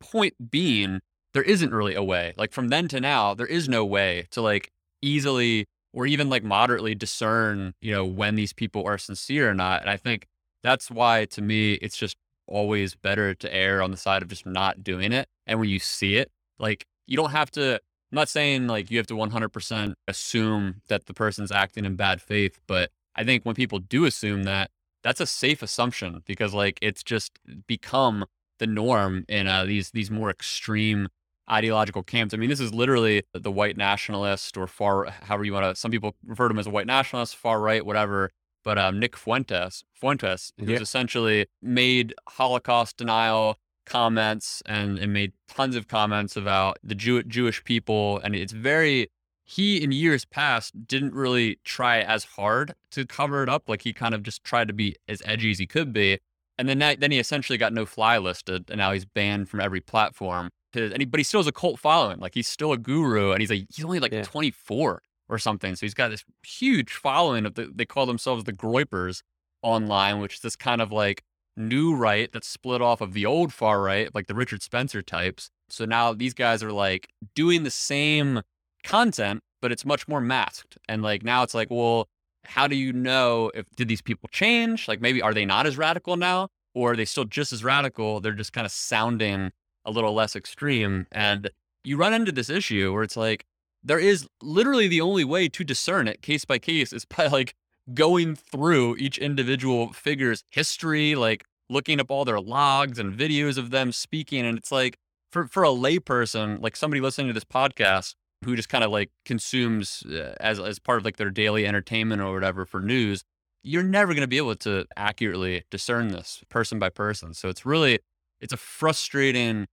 point 0.00 0.50
being, 0.50 1.00
there 1.34 1.42
isn't 1.42 1.72
really 1.72 1.94
a 1.94 2.02
way. 2.02 2.34
Like 2.36 2.52
from 2.52 2.68
then 2.68 2.88
to 2.88 3.00
now, 3.00 3.34
there 3.34 3.46
is 3.46 3.68
no 3.68 3.84
way 3.84 4.26
to 4.30 4.40
like 4.40 4.72
easily 5.02 5.66
or 5.92 6.06
even 6.06 6.28
like 6.28 6.44
moderately 6.44 6.94
discern, 6.94 7.74
you 7.80 7.92
know, 7.92 8.04
when 8.04 8.34
these 8.34 8.52
people 8.52 8.84
are 8.84 8.98
sincere 8.98 9.50
or 9.50 9.54
not. 9.54 9.80
And 9.80 9.90
I 9.90 9.96
think 9.96 10.26
that's 10.62 10.90
why, 10.90 11.24
to 11.26 11.42
me, 11.42 11.74
it's 11.74 11.96
just 11.96 12.16
always 12.46 12.94
better 12.94 13.34
to 13.34 13.54
err 13.54 13.82
on 13.82 13.90
the 13.90 13.96
side 13.96 14.22
of 14.22 14.28
just 14.28 14.46
not 14.46 14.82
doing 14.82 15.12
it. 15.12 15.28
And 15.46 15.60
when 15.60 15.68
you 15.68 15.78
see 15.78 16.16
it, 16.16 16.30
like 16.58 16.86
you 17.06 17.16
don't 17.16 17.30
have 17.30 17.50
to 17.52 17.80
I'm 18.10 18.16
not 18.16 18.28
saying 18.28 18.68
like 18.68 18.90
you 18.90 18.96
have 18.98 19.06
to 19.08 19.14
100% 19.14 19.94
assume 20.06 20.80
that 20.88 21.06
the 21.06 21.14
person's 21.14 21.52
acting 21.52 21.84
in 21.84 21.96
bad 21.96 22.22
faith, 22.22 22.58
but 22.66 22.90
I 23.14 23.24
think 23.24 23.44
when 23.44 23.54
people 23.54 23.80
do 23.80 24.06
assume 24.06 24.44
that, 24.44 24.70
that's 25.02 25.20
a 25.20 25.26
safe 25.26 25.62
assumption 25.62 26.22
because 26.26 26.54
like 26.54 26.78
it's 26.80 27.02
just 27.02 27.38
become 27.66 28.24
the 28.58 28.66
norm 28.66 29.24
in 29.28 29.46
uh, 29.46 29.64
these 29.64 29.90
these 29.90 30.10
more 30.10 30.30
extreme 30.30 31.08
ideological 31.50 32.02
camps. 32.02 32.34
I 32.34 32.36
mean, 32.36 32.48
this 32.50 32.60
is 32.60 32.72
literally 32.74 33.22
the 33.32 33.50
white 33.50 33.76
nationalist 33.76 34.56
or 34.56 34.66
far, 34.66 35.06
however 35.22 35.44
you 35.44 35.52
want 35.52 35.64
to. 35.64 35.74
Some 35.74 35.90
people 35.90 36.14
refer 36.24 36.48
to 36.48 36.52
him 36.52 36.58
as 36.58 36.66
a 36.66 36.70
white 36.70 36.86
nationalist, 36.86 37.36
far 37.36 37.60
right, 37.60 37.84
whatever. 37.84 38.30
But 38.64 38.76
um, 38.78 38.98
Nick 38.98 39.16
Fuentes, 39.16 39.84
Fuentes, 39.94 40.52
who's 40.58 40.68
Yeah. 40.68 40.80
essentially 40.80 41.46
made 41.62 42.14
Holocaust 42.28 42.96
denial 42.96 43.56
comments 43.86 44.62
and, 44.66 44.98
and 44.98 45.12
made 45.12 45.32
tons 45.48 45.74
of 45.74 45.88
comments 45.88 46.36
about 46.36 46.78
the 46.82 46.94
Jew- 46.94 47.22
Jewish 47.22 47.64
people. 47.64 48.18
And 48.22 48.34
it's 48.34 48.52
very, 48.52 49.08
he 49.44 49.82
in 49.82 49.92
years 49.92 50.24
past 50.26 50.86
didn't 50.86 51.14
really 51.14 51.58
try 51.64 52.00
as 52.00 52.24
hard 52.24 52.74
to 52.90 53.06
cover 53.06 53.42
it 53.42 53.48
up. 53.48 53.68
Like 53.68 53.82
he 53.82 53.92
kind 53.94 54.14
of 54.14 54.22
just 54.22 54.44
tried 54.44 54.68
to 54.68 54.74
be 54.74 54.96
as 55.08 55.22
edgy 55.24 55.50
as 55.52 55.58
he 55.58 55.66
could 55.66 55.92
be. 55.92 56.18
And 56.58 56.68
then, 56.68 56.80
that, 56.80 57.00
then 57.00 57.12
he 57.12 57.18
essentially 57.18 57.56
got 57.56 57.72
no 57.72 57.86
fly 57.86 58.18
listed 58.18 58.66
and 58.68 58.78
now 58.78 58.92
he's 58.92 59.04
banned 59.06 59.48
from 59.48 59.60
every 59.60 59.80
platform. 59.80 60.50
His- 60.82 60.92
And 60.92 61.00
he, 61.02 61.06
but 61.06 61.18
he 61.20 61.24
still 61.24 61.40
has 61.40 61.46
a 61.46 61.52
cult 61.52 61.78
following. 61.78 62.18
Like 62.20 62.34
he's 62.34 62.48
still 62.48 62.72
a 62.72 62.78
guru 62.78 63.32
and 63.32 63.40
he's 63.40 63.50
like, 63.50 63.66
he's 63.74 63.84
only 63.84 64.00
like 64.00 64.12
Yeah. 64.12 64.22
24 64.22 65.02
or 65.28 65.38
something. 65.38 65.74
So 65.76 65.84
he's 65.86 65.94
got 65.94 66.08
this 66.08 66.24
huge 66.46 66.92
following 66.94 67.44
of 67.46 67.54
the, 67.54 67.70
they 67.74 67.84
call 67.84 68.06
themselves 68.06 68.44
the 68.44 68.52
Groypers 68.52 69.22
online, 69.62 70.20
which 70.20 70.34
is 70.36 70.40
this 70.40 70.56
kind 70.56 70.80
of 70.80 70.90
like 70.92 71.22
new 71.56 71.94
right 71.94 72.30
that's 72.32 72.46
split 72.48 72.80
off 72.80 73.00
of 73.00 73.12
the 73.12 73.26
old 73.26 73.52
far 73.52 73.82
right, 73.82 74.14
like 74.14 74.26
the 74.26 74.34
Richard 74.34 74.62
Spencer 74.62 75.02
types. 75.02 75.50
So 75.68 75.84
now 75.84 76.12
these 76.14 76.32
guys 76.34 76.62
are 76.62 76.72
like 76.72 77.08
doing 77.34 77.64
the 77.64 77.70
same 77.70 78.42
content, 78.84 79.40
but 79.60 79.72
it's 79.72 79.84
much 79.84 80.06
more 80.08 80.20
masked. 80.20 80.78
And 80.88 81.02
like 81.02 81.22
now 81.22 81.42
it's 81.42 81.54
like, 81.54 81.68
well, 81.70 82.08
how 82.44 82.66
do 82.66 82.76
you 82.76 82.92
know 82.92 83.50
if 83.54 83.66
did 83.76 83.88
these 83.88 84.00
people 84.00 84.28
change? 84.32 84.88
Like 84.88 85.00
maybe 85.00 85.20
are 85.20 85.34
they 85.34 85.44
not 85.44 85.66
as 85.66 85.76
radical 85.76 86.16
now? 86.16 86.48
Or 86.74 86.92
are 86.92 86.96
they 86.96 87.04
still 87.04 87.24
just 87.24 87.52
as 87.52 87.64
radical? 87.64 88.20
They're 88.20 88.32
just 88.32 88.52
kind 88.52 88.64
of 88.64 88.70
sounding 88.70 89.50
a 89.88 89.90
little 89.90 90.12
less 90.12 90.36
extreme. 90.36 91.06
And 91.10 91.50
you 91.82 91.96
run 91.96 92.14
into 92.14 92.30
this 92.30 92.50
issue 92.50 92.92
where 92.92 93.02
it's 93.02 93.16
like 93.16 93.46
there 93.82 93.98
is 93.98 94.28
literally 94.42 94.86
the 94.86 95.00
only 95.00 95.24
way 95.24 95.48
to 95.48 95.64
discern 95.64 96.06
it 96.06 96.22
case 96.22 96.44
by 96.44 96.58
case 96.58 96.92
is 96.92 97.04
by 97.16 97.26
like 97.26 97.54
going 97.94 98.36
through 98.36 98.96
each 98.96 99.18
individual 99.18 99.92
figure's 99.92 100.44
history, 100.50 101.14
like 101.14 101.44
looking 101.70 102.00
up 102.00 102.10
all 102.10 102.24
their 102.24 102.40
logs 102.40 102.98
and 102.98 103.18
videos 103.18 103.56
of 103.56 103.70
them 103.70 103.90
speaking. 103.92 104.44
And 104.44 104.58
it's 104.58 104.70
like 104.70 104.98
for 105.32 105.46
for 105.46 105.64
a 105.64 105.68
layperson, 105.68 106.60
like 106.62 106.76
somebody 106.76 107.00
listening 107.00 107.28
to 107.28 107.32
this 107.32 107.44
podcast 107.44 108.14
who 108.44 108.54
just 108.54 108.68
kind 108.68 108.84
of 108.84 108.90
like 108.90 109.10
consumes 109.24 110.04
uh, 110.06 110.34
as 110.38 110.60
as 110.60 110.78
part 110.78 110.98
of 110.98 111.04
like 111.04 111.16
their 111.16 111.30
daily 111.30 111.66
entertainment 111.66 112.20
or 112.22 112.32
whatever 112.34 112.64
for 112.64 112.80
news, 112.80 113.24
you're 113.62 113.82
never 113.82 114.12
going 114.12 114.22
to 114.22 114.28
be 114.28 114.36
able 114.36 114.54
to 114.54 114.84
accurately 114.96 115.64
discern 115.70 116.08
this 116.08 116.44
person 116.48 116.78
by 116.78 116.90
person. 116.90 117.34
So 117.34 117.48
it's 117.48 117.64
really 117.64 118.00
it's 118.40 118.52
a 118.52 118.56
frustrating 118.56 119.66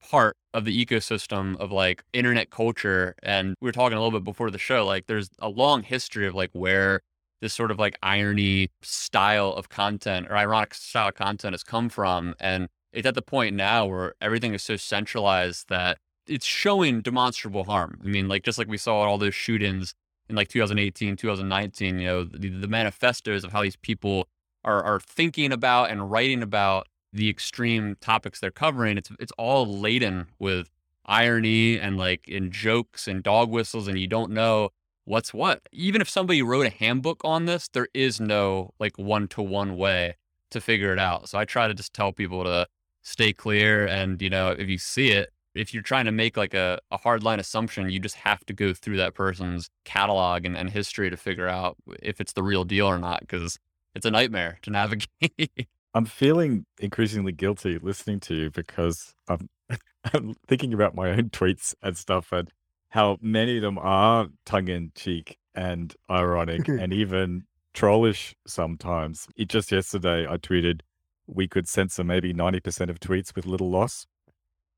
part 0.00 0.36
of 0.54 0.64
the 0.64 0.84
ecosystem 0.84 1.56
of 1.58 1.70
like 1.70 2.02
internet 2.12 2.50
culture 2.50 3.14
and 3.22 3.54
we 3.60 3.66
were 3.66 3.72
talking 3.72 3.96
a 3.96 4.00
little 4.00 4.18
bit 4.18 4.24
before 4.24 4.50
the 4.50 4.58
show 4.58 4.84
like 4.84 5.06
there's 5.06 5.28
a 5.38 5.48
long 5.48 5.82
history 5.82 6.26
of 6.26 6.34
like 6.34 6.50
where 6.52 7.00
this 7.40 7.54
sort 7.54 7.70
of 7.70 7.78
like 7.78 7.98
irony 8.02 8.70
style 8.82 9.52
of 9.52 9.68
content 9.68 10.26
or 10.28 10.36
ironic 10.36 10.74
style 10.74 11.08
of 11.08 11.14
content 11.14 11.52
has 11.54 11.62
come 11.62 11.88
from 11.88 12.34
and 12.40 12.68
it's 12.92 13.06
at 13.06 13.14
the 13.14 13.22
point 13.22 13.54
now 13.54 13.86
where 13.86 14.14
everything 14.20 14.54
is 14.54 14.62
so 14.62 14.76
centralized 14.76 15.68
that 15.68 15.98
it's 16.26 16.46
showing 16.46 17.00
demonstrable 17.00 17.64
harm. 17.64 18.00
I 18.04 18.08
mean 18.08 18.28
like 18.28 18.42
just 18.42 18.58
like 18.58 18.68
we 18.68 18.78
saw 18.78 19.02
all 19.02 19.18
those 19.18 19.34
shootings 19.34 19.94
in 20.28 20.36
like 20.36 20.48
2018 20.48 21.16
2019 21.16 21.98
you 21.98 22.06
know 22.06 22.24
the, 22.24 22.48
the 22.48 22.68
manifestos 22.68 23.44
of 23.44 23.52
how 23.52 23.62
these 23.62 23.76
people 23.76 24.28
are 24.64 24.82
are 24.82 25.00
thinking 25.00 25.52
about 25.52 25.90
and 25.90 26.10
writing 26.10 26.42
about 26.42 26.86
the 27.12 27.28
extreme 27.28 27.96
topics 28.00 28.38
they're 28.38 28.50
covering 28.50 28.96
it's 28.96 29.10
it's 29.18 29.32
all 29.36 29.66
laden 29.66 30.26
with 30.38 30.70
irony 31.06 31.78
and 31.78 31.96
like 31.96 32.28
in 32.28 32.50
jokes 32.50 33.08
and 33.08 33.22
dog 33.22 33.50
whistles 33.50 33.88
and 33.88 33.98
you 33.98 34.06
don't 34.06 34.30
know 34.30 34.70
what's 35.10 35.34
what. 35.34 35.62
Even 35.72 36.00
if 36.00 36.08
somebody 36.08 36.40
wrote 36.40 36.66
a 36.66 36.70
handbook 36.70 37.20
on 37.24 37.44
this, 37.44 37.68
there 37.68 37.88
is 37.92 38.20
no 38.20 38.70
like 38.78 38.96
one 38.96 39.28
to 39.28 39.42
one 39.42 39.76
way 39.76 40.16
to 40.50 40.60
figure 40.60 40.92
it 40.92 40.98
out. 40.98 41.28
So 41.28 41.38
I 41.38 41.44
try 41.44 41.68
to 41.68 41.74
just 41.74 41.92
tell 41.92 42.12
people 42.12 42.44
to 42.44 42.66
stay 43.02 43.32
clear. 43.32 43.86
And, 43.86 44.22
you 44.22 44.30
know, 44.30 44.50
if 44.50 44.68
you 44.68 44.78
see 44.78 45.10
it, 45.10 45.30
if 45.54 45.74
you're 45.74 45.82
trying 45.82 46.04
to 46.04 46.12
make 46.12 46.36
like 46.36 46.54
a, 46.54 46.78
a 46.90 46.96
hard 46.96 47.24
line 47.24 47.40
assumption, 47.40 47.90
you 47.90 47.98
just 47.98 48.16
have 48.16 48.46
to 48.46 48.52
go 48.52 48.72
through 48.72 48.98
that 48.98 49.14
person's 49.14 49.68
catalog 49.84 50.44
and, 50.44 50.56
and 50.56 50.70
history 50.70 51.10
to 51.10 51.16
figure 51.16 51.48
out 51.48 51.76
if 52.02 52.20
it's 52.20 52.32
the 52.32 52.42
real 52.42 52.64
deal 52.64 52.86
or 52.86 52.98
not, 52.98 53.20
because 53.20 53.58
it's 53.94 54.06
a 54.06 54.10
nightmare 54.10 54.58
to 54.62 54.70
navigate. 54.70 55.68
I'm 55.94 56.04
feeling 56.04 56.66
increasingly 56.78 57.32
guilty 57.32 57.78
listening 57.78 58.20
to 58.20 58.34
you 58.34 58.50
because 58.50 59.14
I'm, 59.28 59.48
I'm 60.12 60.34
thinking 60.46 60.72
about 60.72 60.94
my 60.94 61.10
own 61.10 61.30
tweets 61.30 61.74
and 61.82 61.96
stuff 61.96 62.32
and 62.32 62.50
how 62.90 63.18
many 63.20 63.56
of 63.56 63.62
them 63.62 63.78
are 63.78 64.28
tongue 64.44 64.68
in 64.68 64.92
cheek 64.94 65.38
and 65.54 65.94
ironic 66.10 66.68
and 66.68 66.92
even 66.92 67.44
trollish 67.74 68.34
sometimes. 68.46 69.26
It 69.36 69.48
just 69.48 69.72
yesterday 69.72 70.26
I 70.28 70.36
tweeted 70.36 70.80
we 71.26 71.48
could 71.48 71.68
censor 71.68 72.04
maybe 72.04 72.34
90% 72.34 72.90
of 72.90 72.98
tweets 73.00 73.34
with 73.34 73.46
little 73.46 73.70
loss, 73.70 74.06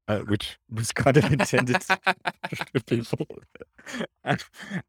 uh, 0.08 0.20
which 0.20 0.58
was 0.70 0.92
kind 0.92 1.16
of 1.16 1.32
intended 1.32 1.82
for 1.82 2.80
people. 2.86 3.26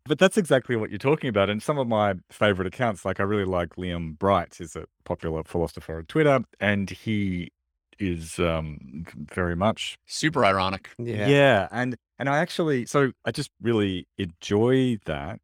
but 0.06 0.20
that's 0.20 0.38
exactly 0.38 0.76
what 0.76 0.90
you're 0.90 1.00
talking 1.00 1.30
about. 1.30 1.50
And 1.50 1.62
some 1.62 1.78
of 1.78 1.88
my 1.88 2.16
favorite 2.30 2.68
accounts, 2.68 3.06
like 3.06 3.20
I 3.20 3.24
really 3.24 3.46
like 3.46 3.76
Liam 3.76 4.18
Bright, 4.18 4.60
is 4.60 4.76
a 4.76 4.86
popular 5.06 5.44
philosopher 5.44 5.98
on 5.98 6.06
Twitter, 6.06 6.40
and 6.60 6.90
he 6.90 7.52
is 8.00 8.40
um 8.40 9.06
very 9.16 9.56
much 9.56 9.98
Super 10.06 10.44
ironic. 10.44 10.90
Yeah. 10.98 11.28
yeah. 11.28 11.68
and 11.72 11.96
and 12.20 12.28
I 12.30 12.40
actually 12.40 12.86
so 12.86 13.12
I 13.26 13.32
just 13.32 13.52
really 13.62 14.08
enjoy 14.18 14.98
that, 15.06 15.40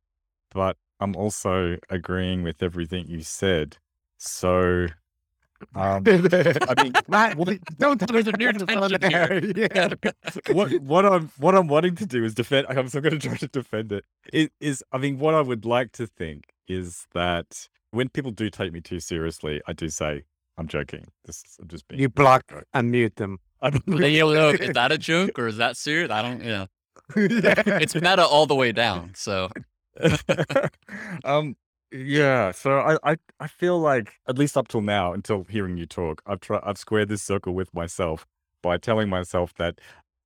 but 0.51 0.77
I'm 0.99 1.15
also 1.15 1.77
agreeing 1.89 2.43
with 2.43 2.61
everything 2.61 3.07
you 3.07 3.21
said. 3.21 3.77
So 4.17 4.87
um 5.75 6.03
I 6.07 6.83
mean 6.83 6.93
Matt, 7.07 7.37
don't 7.77 7.97
tell 7.99 8.15
us 8.17 8.25
There's 8.25 8.27
a 8.27 8.31
new 8.37 8.53
tension 8.53 9.09
here. 9.09 9.41
Yeah. 9.73 9.89
what 10.51 10.71
what 10.81 11.05
I'm 11.05 11.31
what 11.37 11.55
I'm 11.55 11.67
wanting 11.67 11.95
to 11.95 12.05
do 12.05 12.23
is 12.23 12.33
defend. 12.33 12.67
I'm 12.69 12.87
still 12.87 13.01
going 13.01 13.19
to 13.19 13.27
try 13.27 13.37
to 13.37 13.47
defend 13.47 13.91
it. 13.91 14.05
It 14.31 14.51
is. 14.59 14.83
I 14.91 14.97
mean, 14.97 15.19
what 15.19 15.35
I 15.35 15.41
would 15.41 15.65
like 15.65 15.91
to 15.93 16.07
think 16.07 16.53
is 16.67 17.07
that 17.13 17.67
when 17.91 18.09
people 18.09 18.31
do 18.31 18.49
take 18.49 18.71
me 18.71 18.81
too 18.81 18.99
seriously, 18.99 19.61
I 19.67 19.73
do 19.73 19.89
say 19.89 20.23
I'm 20.57 20.67
joking. 20.67 21.05
This 21.25 21.43
I'm 21.61 21.67
just 21.67 21.87
being. 21.87 22.01
You 22.01 22.09
block 22.09 22.43
and 22.73 22.91
mute 22.91 23.15
them. 23.17 23.39
I 23.61 23.69
don't 23.71 23.85
Then 23.85 24.11
you'll 24.11 24.33
know 24.33 24.49
is 24.49 24.73
that 24.73 24.91
a 24.91 24.97
joke 24.97 25.37
or 25.37 25.47
is 25.47 25.57
that 25.57 25.75
serious? 25.77 26.09
I 26.11 26.21
don't, 26.21 26.43
you 26.43 26.51
know, 26.51 26.67
it's 27.15 27.95
meta 27.95 28.25
all 28.25 28.45
the 28.45 28.55
way 28.55 28.71
down. 28.71 29.11
So 29.15 29.49
um. 31.23 31.55
Yeah. 31.91 32.51
So 32.51 32.79
I, 32.79 32.97
I 33.13 33.17
I 33.39 33.47
feel 33.47 33.79
like 33.79 34.13
at 34.27 34.37
least 34.37 34.57
up 34.57 34.67
till 34.67 34.81
now, 34.81 35.13
until 35.13 35.45
hearing 35.49 35.77
you 35.77 35.85
talk, 35.85 36.21
I've 36.25 36.41
tried. 36.41 36.61
I've 36.63 36.77
squared 36.77 37.09
this 37.09 37.23
circle 37.23 37.53
with 37.53 37.73
myself 37.73 38.25
by 38.63 38.77
telling 38.77 39.09
myself 39.09 39.53
that. 39.55 39.79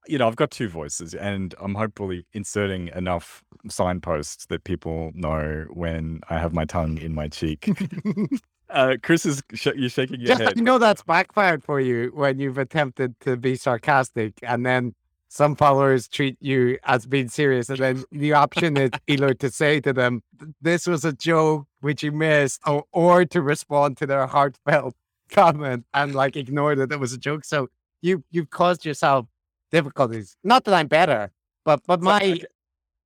You 0.08 0.18
know, 0.18 0.28
I've 0.28 0.36
got 0.36 0.52
two 0.52 0.68
voices, 0.68 1.14
and 1.14 1.56
I'm 1.62 1.76
hopefully 1.76 2.26
inserting 2.34 2.90
enough 2.90 3.42
signposts 3.70 4.48
that 4.48 4.66
people 4.66 5.12
know 5.16 5.66
when 5.72 6.20
I 6.30 6.40
have 6.40 6.54
my 6.54 6.66
tongue 6.66 6.98
in 6.98 7.16
my 7.16 7.30
cheek. 7.30 7.70
Uh, 8.70 8.96
Chris 9.04 9.24
is 9.26 9.44
sh- 9.54 9.68
you're 9.76 9.90
shaking 9.90 10.20
your 10.20 10.30
Just 10.30 10.42
head. 10.42 10.58
you 10.58 10.64
know 10.64 10.80
that's 10.80 11.04
backfired 11.04 11.64
for 11.64 11.80
you 11.80 12.10
when 12.16 12.40
you've 12.40 12.58
attempted 12.58 13.20
to 13.20 13.38
be 13.38 13.56
sarcastic 13.56 14.34
and 14.42 14.66
then 14.66 14.96
some 15.34 15.56
followers 15.56 16.08
treat 16.08 16.38
you 16.40 16.78
as 16.84 17.08
being 17.08 17.28
serious 17.28 17.68
and 17.68 17.80
then 17.80 18.04
the 18.12 18.34
option 18.34 18.78
is 18.78 18.92
either 19.08 19.34
to 19.34 19.50
say 19.50 19.80
to 19.80 19.92
them 19.92 20.22
this 20.62 20.86
was 20.86 21.04
a 21.04 21.12
joke 21.12 21.66
which 21.82 22.04
you 22.04 22.12
missed 22.12 22.62
or, 22.68 22.84
or 22.92 23.26
to 23.26 23.42
respond 23.42 23.98
to 23.98 24.06
their 24.06 24.28
heartfelt 24.28 24.94
comment 25.32 25.84
and 25.96 26.14
like 26.14 26.36
ignore 26.36 26.76
that 26.76 26.92
it 26.92 27.00
was 27.00 27.14
a 27.14 27.18
joke 27.18 27.44
so 27.44 27.68
you 28.04 28.24
you've 28.30 28.52
caused 28.52 28.86
yourself 28.86 29.26
difficulties 29.72 30.38
not 30.44 30.66
that 30.66 30.76
i'm 30.76 30.88
better 30.88 31.32
but 31.66 31.82
but 31.88 32.00
my 32.00 32.40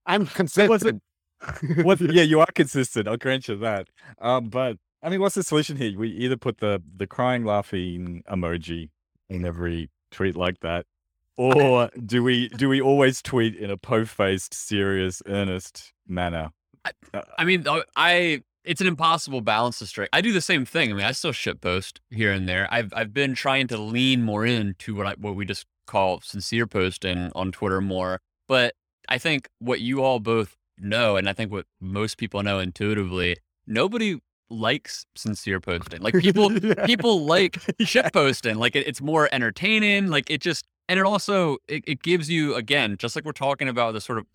i'm 0.05 0.25
consistent 0.25 1.01
What? 1.83 2.01
Yeah, 2.01 2.23
you 2.23 2.39
are 2.39 2.51
consistent. 2.55 3.07
I'll 3.07 3.15
grant 3.15 3.47
you 3.47 3.55
that. 3.57 3.89
Um, 4.19 4.49
but 4.49 4.77
I 5.03 5.09
mean, 5.09 5.21
what's 5.21 5.35
the 5.35 5.43
solution 5.43 5.77
here? 5.77 5.97
We 5.97 6.09
either 6.09 6.35
put 6.35 6.57
the 6.57 6.81
the 6.95 7.05
crying, 7.05 7.45
laughing 7.45 8.23
emoji 8.27 8.89
in 9.29 9.45
every 9.45 9.91
tweet 10.11 10.35
like 10.35 10.61
that, 10.61 10.87
or 11.37 11.89
do 12.05 12.23
we 12.23 12.49
do 12.49 12.67
we 12.67 12.81
always 12.81 13.21
tweet 13.21 13.55
in 13.55 13.69
a 13.69 13.77
po-faced, 13.77 14.53
serious, 14.53 15.21
earnest 15.27 15.93
manner? 16.07 16.51
I 17.37 17.43
mean, 17.43 17.67
uh, 17.67 17.81
I 17.95 18.43
it's 18.63 18.81
an 18.81 18.87
impossible 18.87 19.41
balance 19.41 19.79
to 19.79 19.85
strike. 19.85 20.09
I 20.11 20.21
do 20.21 20.33
the 20.33 20.41
same 20.41 20.65
thing. 20.65 20.91
I 20.91 20.93
mean, 20.93 21.05
I 21.05 21.11
still 21.11 21.31
shit 21.31 21.61
post 21.61 22.01
here 22.09 22.31
and 22.31 22.47
there. 22.49 22.67
I've 22.71 22.91
I've 22.95 23.13
been 23.13 23.33
trying 23.33 23.67
to 23.67 23.77
lean 23.77 24.23
more 24.23 24.45
into 24.45 24.95
what 24.95 25.07
I 25.07 25.13
what 25.17 25.35
we 25.35 25.45
just 25.45 25.65
call 25.85 26.21
sincere 26.21 26.67
posting 26.67 27.31
on 27.33 27.51
Twitter 27.51 27.81
more. 27.81 28.19
But 28.47 28.73
I 29.09 29.17
think 29.17 29.49
what 29.59 29.79
you 29.79 30.03
all 30.03 30.19
both 30.19 30.55
know, 30.77 31.15
and 31.15 31.29
I 31.29 31.33
think 31.33 31.51
what 31.51 31.65
most 31.79 32.17
people 32.17 32.43
know 32.43 32.59
intuitively, 32.59 33.37
nobody 33.65 34.19
likes 34.49 35.05
sincere 35.15 35.59
posting. 35.59 36.01
Like 36.01 36.15
people 36.15 36.51
people 36.85 37.25
like 37.25 37.57
shit 37.79 38.11
posting. 38.13 38.57
Like 38.57 38.75
it, 38.75 38.87
it's 38.87 39.01
more 39.01 39.29
entertaining. 39.31 40.07
Like 40.07 40.29
it 40.29 40.41
just 40.41 40.65
and 40.89 40.99
it 40.99 41.05
also 41.05 41.57
it, 41.67 41.83
it 41.87 42.01
gives 42.01 42.29
you 42.29 42.55
again, 42.55 42.95
just 42.97 43.15
like 43.15 43.25
we're 43.25 43.31
talking 43.31 43.67
about 43.67 43.93
the 43.93 44.01
sort 44.01 44.17
of 44.17 44.25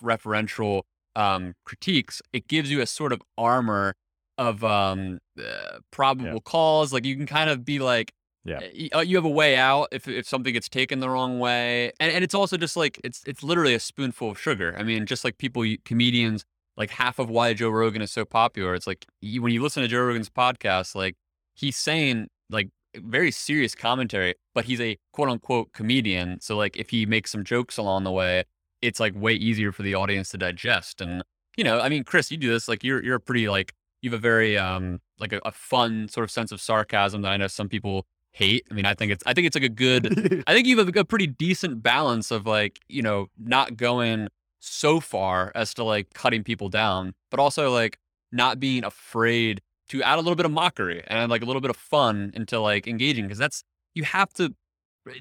self-referential 0.00 0.82
um, 1.16 1.54
critiques, 1.64 2.22
it 2.32 2.48
gives 2.48 2.70
you 2.70 2.80
a 2.80 2.86
sort 2.86 3.12
of 3.12 3.20
armor 3.36 3.94
of 4.38 4.64
um, 4.64 5.18
uh, 5.38 5.78
probable 5.90 6.40
cause. 6.40 6.92
Like 6.92 7.04
you 7.04 7.16
can 7.16 7.26
kind 7.26 7.50
of 7.50 7.64
be 7.64 7.78
like, 7.78 8.12
Yeah. 8.44 8.60
uh, 8.94 9.00
you 9.00 9.16
have 9.16 9.24
a 9.24 9.28
way 9.28 9.56
out 9.56 9.88
if 9.92 10.08
if 10.08 10.26
something 10.26 10.52
gets 10.52 10.68
taken 10.68 11.00
the 11.00 11.10
wrong 11.10 11.38
way, 11.38 11.92
and 12.00 12.10
and 12.12 12.24
it's 12.24 12.34
also 12.34 12.56
just 12.56 12.76
like 12.76 13.00
it's 13.04 13.22
it's 13.26 13.42
literally 13.42 13.74
a 13.74 13.80
spoonful 13.80 14.30
of 14.30 14.40
sugar. 14.40 14.74
I 14.78 14.82
mean, 14.82 15.04
just 15.06 15.24
like 15.24 15.36
people, 15.38 15.64
comedians, 15.84 16.44
like 16.76 16.90
half 16.90 17.18
of 17.18 17.28
why 17.28 17.52
Joe 17.54 17.70
Rogan 17.70 18.00
is 18.02 18.10
so 18.12 18.24
popular. 18.24 18.74
It's 18.74 18.86
like 18.86 19.04
when 19.22 19.52
you 19.52 19.62
listen 19.62 19.82
to 19.82 19.88
Joe 19.88 20.04
Rogan's 20.04 20.30
podcast, 20.30 20.94
like 20.94 21.16
he's 21.54 21.76
saying 21.76 22.28
like 22.48 22.68
very 22.96 23.30
serious 23.30 23.74
commentary, 23.74 24.34
but 24.54 24.64
he's 24.64 24.80
a 24.80 24.96
quote 25.12 25.28
unquote 25.28 25.72
comedian. 25.72 26.40
So 26.40 26.56
like 26.56 26.76
if 26.76 26.90
he 26.90 27.06
makes 27.06 27.30
some 27.30 27.44
jokes 27.44 27.76
along 27.76 28.04
the 28.04 28.12
way, 28.12 28.44
it's 28.82 29.00
like 29.00 29.14
way 29.14 29.34
easier 29.34 29.72
for 29.72 29.82
the 29.82 29.94
audience 29.94 30.30
to 30.30 30.38
digest. 30.38 31.00
And 31.00 31.22
you 31.56 31.64
know, 31.64 31.80
I 31.80 31.88
mean, 31.88 32.04
Chris, 32.04 32.30
you 32.30 32.36
do 32.36 32.50
this 32.50 32.68
like 32.68 32.84
you're 32.84 33.02
you're 33.02 33.16
a 33.16 33.20
pretty 33.20 33.48
like 33.48 33.74
you 34.02 34.10
have 34.10 34.18
a 34.18 34.22
very 34.22 34.56
um 34.56 35.00
like 35.18 35.32
a, 35.32 35.40
a 35.44 35.52
fun 35.52 36.08
sort 36.08 36.24
of 36.24 36.30
sense 36.30 36.52
of 36.52 36.60
sarcasm 36.60 37.22
that 37.22 37.32
I 37.32 37.36
know 37.36 37.48
some 37.48 37.68
people 37.68 38.06
hate. 38.32 38.66
I 38.70 38.74
mean, 38.74 38.86
I 38.86 38.94
think 38.94 39.12
it's 39.12 39.22
I 39.26 39.34
think 39.34 39.46
it's 39.46 39.56
like 39.56 39.64
a 39.64 39.68
good 39.68 40.44
I 40.46 40.54
think 40.54 40.66
you 40.66 40.78
have 40.78 40.94
a, 40.94 41.00
a 41.00 41.04
pretty 41.04 41.26
decent 41.26 41.82
balance 41.82 42.30
of 42.30 42.46
like, 42.46 42.80
you 42.88 43.02
know, 43.02 43.26
not 43.38 43.76
going 43.76 44.28
so 44.60 45.00
far 45.00 45.52
as 45.54 45.74
to 45.74 45.84
like 45.84 46.12
cutting 46.14 46.44
people 46.44 46.68
down, 46.68 47.14
but 47.30 47.40
also 47.40 47.72
like 47.72 47.98
not 48.32 48.60
being 48.60 48.84
afraid 48.84 49.60
to 49.90 50.02
add 50.02 50.18
a 50.18 50.22
little 50.22 50.36
bit 50.36 50.46
of 50.46 50.52
mockery 50.52 51.04
and 51.06 51.30
like 51.30 51.42
a 51.42 51.44
little 51.44 51.60
bit 51.60 51.70
of 51.70 51.76
fun 51.76 52.32
into 52.34 52.58
like 52.58 52.88
engaging 52.88 53.24
because 53.24 53.38
that's 53.38 53.62
you 53.94 54.04
have 54.04 54.32
to 54.32 54.54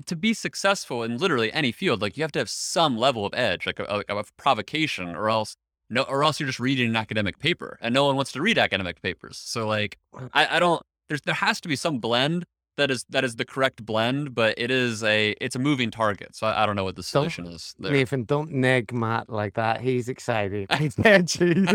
to 0.06 0.16
be 0.16 0.34
successful 0.34 1.04
in 1.04 1.18
literally 1.18 1.52
any 1.54 1.72
field 1.72 2.02
like 2.02 2.18
you 2.18 2.24
have 2.24 2.32
to 2.32 2.40
have 2.40 2.50
some 2.50 2.98
level 2.98 3.26
of 3.26 3.34
edge 3.34 3.66
like 3.66 3.80
a, 3.80 4.04
a, 4.10 4.16
a 4.18 4.24
provocation 4.38 5.16
or 5.16 5.30
else 5.30 5.56
no 5.90 6.04
or 6.04 6.24
else 6.24 6.40
you're 6.40 6.48
just 6.48 6.60
reading 6.60 6.90
an 6.90 6.96
academic 6.96 7.40
paper 7.40 7.78
and 7.82 7.94
no 7.94 8.06
one 8.06 8.16
wants 8.16 8.32
to 8.32 8.42
read 8.42 8.58
academic 8.58 9.02
papers. 9.02 9.38
So 9.38 9.68
like 9.68 9.98
I, 10.34 10.58
I 10.58 10.60
don't 10.60 10.82
there's 11.08 11.22
there 11.22 11.36
has 11.36 11.60
to 11.62 11.68
be 11.68 11.76
some 11.76 12.00
blend 12.00 12.46
that 12.80 12.92
is 12.92 13.06
that 13.10 13.24
is 13.24 13.36
the 13.36 13.46
correct 13.46 13.86
blend 13.86 14.34
but 14.34 14.54
it 14.58 14.72
is 14.72 15.04
a 15.04 15.36
it's 15.42 15.56
a 15.56 15.60
moving 15.60 15.92
target 15.92 16.36
so 16.36 16.48
i, 16.48 16.64
I 16.64 16.66
don't 16.66 16.76
know 16.76 16.84
what 16.84 16.96
the 16.96 17.04
solution 17.04 17.46
is 17.48 17.76
there. 17.80 17.92
Nathan, 17.92 18.24
don't 18.24 18.52
neg 18.52 18.94
Matt 18.94 19.30
like 19.30 19.56
that. 19.56 19.82
He's 19.82 20.10
excited. 20.10 20.72
He's 20.78 20.96
edgy. 21.04 21.66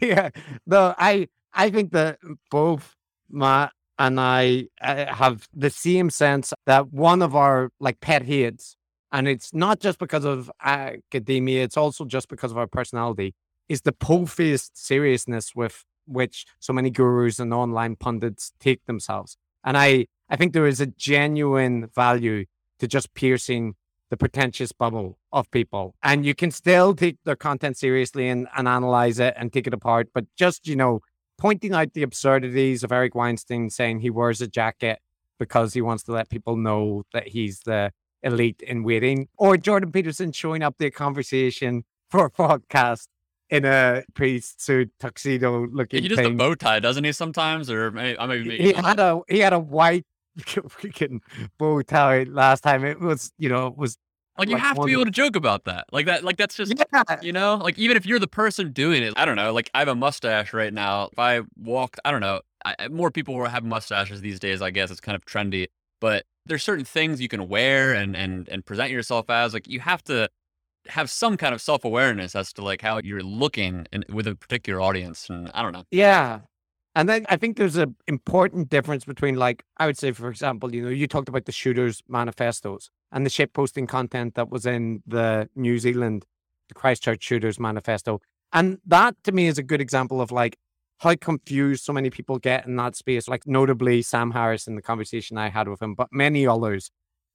yeah, 0.00 0.30
no, 0.66 0.94
I 0.98 1.28
I 1.52 1.70
think 1.70 1.92
that 1.92 2.18
both 2.50 2.96
Matt 3.28 3.72
and 3.98 4.20
I 4.20 4.68
uh, 4.80 5.06
have 5.06 5.48
the 5.54 5.70
same 5.70 6.10
sense 6.10 6.52
that 6.66 6.92
one 6.92 7.22
of 7.22 7.34
our 7.36 7.70
like 7.80 8.00
pet 8.00 8.22
hates, 8.22 8.76
and 9.12 9.28
it's 9.28 9.52
not 9.52 9.80
just 9.80 9.98
because 9.98 10.24
of 10.24 10.50
academia, 10.62 11.64
it's 11.64 11.76
also 11.76 12.04
just 12.04 12.28
because 12.28 12.50
of 12.50 12.58
our 12.58 12.66
personality, 12.66 13.34
is 13.68 13.82
the 13.82 13.92
po-faced 13.92 14.76
seriousness 14.76 15.54
with 15.54 15.84
which 16.06 16.46
so 16.58 16.72
many 16.72 16.90
gurus 16.90 17.38
and 17.38 17.52
online 17.52 17.96
pundits 17.96 18.52
take 18.60 18.84
themselves. 18.86 19.36
And 19.64 19.76
I 19.76 20.06
I 20.28 20.36
think 20.36 20.52
there 20.52 20.66
is 20.66 20.80
a 20.80 20.86
genuine 20.86 21.88
value 21.94 22.44
to 22.78 22.86
just 22.86 23.14
piercing 23.14 23.74
the 24.10 24.16
pretentious 24.16 24.72
bubble 24.72 25.18
of 25.32 25.50
people. 25.50 25.94
And 26.02 26.26
you 26.26 26.34
can 26.34 26.50
still 26.50 26.94
take 26.94 27.18
their 27.24 27.36
content 27.36 27.76
seriously 27.76 28.28
and, 28.28 28.48
and 28.56 28.66
analyze 28.66 29.18
it 29.18 29.34
and 29.36 29.52
take 29.52 29.66
it 29.66 29.74
apart. 29.74 30.08
But 30.12 30.26
just, 30.36 30.66
you 30.66 30.76
know, 30.76 31.00
pointing 31.38 31.72
out 31.74 31.94
the 31.94 32.02
absurdities 32.02 32.82
of 32.82 32.92
Eric 32.92 33.14
Weinstein 33.14 33.70
saying 33.70 34.00
he 34.00 34.10
wears 34.10 34.40
a 34.40 34.48
jacket 34.48 35.00
because 35.38 35.74
he 35.74 35.80
wants 35.80 36.02
to 36.04 36.12
let 36.12 36.28
people 36.28 36.56
know 36.56 37.04
that 37.12 37.28
he's 37.28 37.60
the 37.60 37.92
elite 38.22 38.62
in 38.66 38.82
waiting, 38.82 39.28
or 39.38 39.56
Jordan 39.56 39.90
Peterson 39.90 40.32
showing 40.32 40.62
up 40.62 40.74
a 40.80 40.90
conversation 40.90 41.84
for 42.10 42.26
a 42.26 42.30
podcast 42.42 43.06
in 43.50 43.64
a 43.64 44.04
priest 44.14 44.62
suit 44.62 44.90
tuxedo 45.00 45.66
looking 45.66 46.02
he 46.02 46.08
does 46.08 46.16
the 46.16 46.24
thing. 46.24 46.36
bow 46.36 46.54
tie 46.54 46.78
doesn't 46.78 47.04
he 47.04 47.12
sometimes 47.12 47.70
or 47.70 47.90
maybe, 47.90 48.18
I 48.18 48.26
mean 48.26 48.50
he 48.50 48.72
had 48.72 49.00
a 49.00 49.20
he 49.28 49.40
had 49.40 49.52
a 49.52 49.58
white 49.58 50.06
freaking 50.38 51.20
bow 51.58 51.82
tie 51.82 52.22
last 52.24 52.62
time. 52.62 52.84
It 52.84 53.00
was, 53.00 53.32
you 53.38 53.48
know, 53.48 53.66
it 53.66 53.76
was 53.76 53.98
Like 54.38 54.48
you 54.48 54.54
Like 54.54 54.62
have 54.62 54.76
to 54.78 54.84
be 54.84 54.92
able 54.92 55.04
to 55.04 55.10
joke 55.10 55.36
about 55.36 55.64
that. 55.64 55.86
Like 55.92 56.06
that. 56.06 56.24
Like 56.24 56.36
that's 56.36 56.54
just 56.54 56.72
yeah, 56.76 57.16
you 57.22 57.32
know 57.32 57.56
like 57.56 57.78
even 57.78 57.96
if 57.96 58.06
you're 58.06 58.18
the 58.18 58.28
person 58.28 58.72
doing 58.72 59.02
it 59.02 59.12
i 59.16 59.24
don't 59.24 59.36
know 59.36 59.52
like 59.52 59.70
i 59.74 59.80
have 59.80 59.88
a 59.88 59.94
mustache 59.94 60.52
right 60.52 60.72
now 60.72 61.08
if 61.12 61.18
i 61.18 61.40
walked 61.56 62.00
i 62.04 62.10
don't 62.10 62.20
know 62.20 62.40
I, 62.64 62.88
more 62.88 63.10
people 63.10 63.34
will 63.36 63.46
have 63.46 63.64
mustaches 63.64 64.20
these 64.20 64.38
days 64.38 64.62
i 64.62 64.70
guess 64.70 64.90
it's 64.90 65.00
kind 65.00 65.16
of 65.16 65.24
trendy 65.24 65.68
but 66.00 66.24
there's 66.46 66.62
certain 66.62 66.84
things 66.84 67.20
you 67.20 67.28
can 67.28 67.48
wear 67.48 67.92
and 67.92 68.16
and 68.16 68.48
and 68.48 68.64
present 68.64 68.90
yourself 68.90 69.28
as 69.28 69.52
like 69.52 69.68
you 69.68 69.80
have 69.80 70.02
to 70.04 70.28
have 70.88 71.10
some 71.10 71.36
kind 71.36 71.54
of 71.54 71.60
self-awareness 71.60 72.34
as 72.34 72.52
to 72.52 72.62
like 72.62 72.80
how 72.80 72.98
you're 73.02 73.22
looking 73.22 73.86
in, 73.92 74.04
with 74.12 74.26
a 74.26 74.34
particular 74.34 74.80
audience 74.80 75.28
and 75.28 75.50
i 75.54 75.62
don't 75.62 75.72
know 75.72 75.84
yeah. 75.90 76.40
And 76.94 77.08
then 77.08 77.24
I 77.28 77.36
think 77.36 77.56
there's 77.56 77.76
an 77.76 77.94
important 78.08 78.68
difference 78.68 79.04
between, 79.04 79.36
like, 79.36 79.62
I 79.76 79.86
would 79.86 79.96
say, 79.96 80.10
for 80.10 80.28
example, 80.28 80.74
you 80.74 80.82
know, 80.82 80.88
you 80.88 81.06
talked 81.06 81.28
about 81.28 81.44
the 81.44 81.52
shooters' 81.52 82.02
manifestos 82.08 82.90
and 83.12 83.24
the 83.24 83.30
shit 83.30 83.52
posting 83.52 83.86
content 83.86 84.34
that 84.34 84.50
was 84.50 84.66
in 84.66 85.02
the 85.06 85.48
New 85.54 85.78
Zealand, 85.78 86.26
the 86.68 86.74
Christchurch 86.74 87.22
shooters 87.22 87.60
manifesto. 87.60 88.20
And 88.52 88.78
that 88.86 89.14
to 89.24 89.32
me 89.32 89.46
is 89.46 89.56
a 89.56 89.62
good 89.62 89.80
example 89.80 90.20
of 90.20 90.32
like 90.32 90.56
how 90.98 91.14
confused 91.14 91.84
so 91.84 91.92
many 91.92 92.10
people 92.10 92.38
get 92.38 92.66
in 92.66 92.74
that 92.76 92.96
space. 92.96 93.28
Like, 93.28 93.46
notably 93.46 94.02
Sam 94.02 94.32
Harris 94.32 94.66
in 94.66 94.74
the 94.74 94.82
conversation 94.82 95.38
I 95.38 95.48
had 95.48 95.68
with 95.68 95.80
him, 95.80 95.94
but 95.94 96.08
many 96.10 96.44
others 96.44 96.90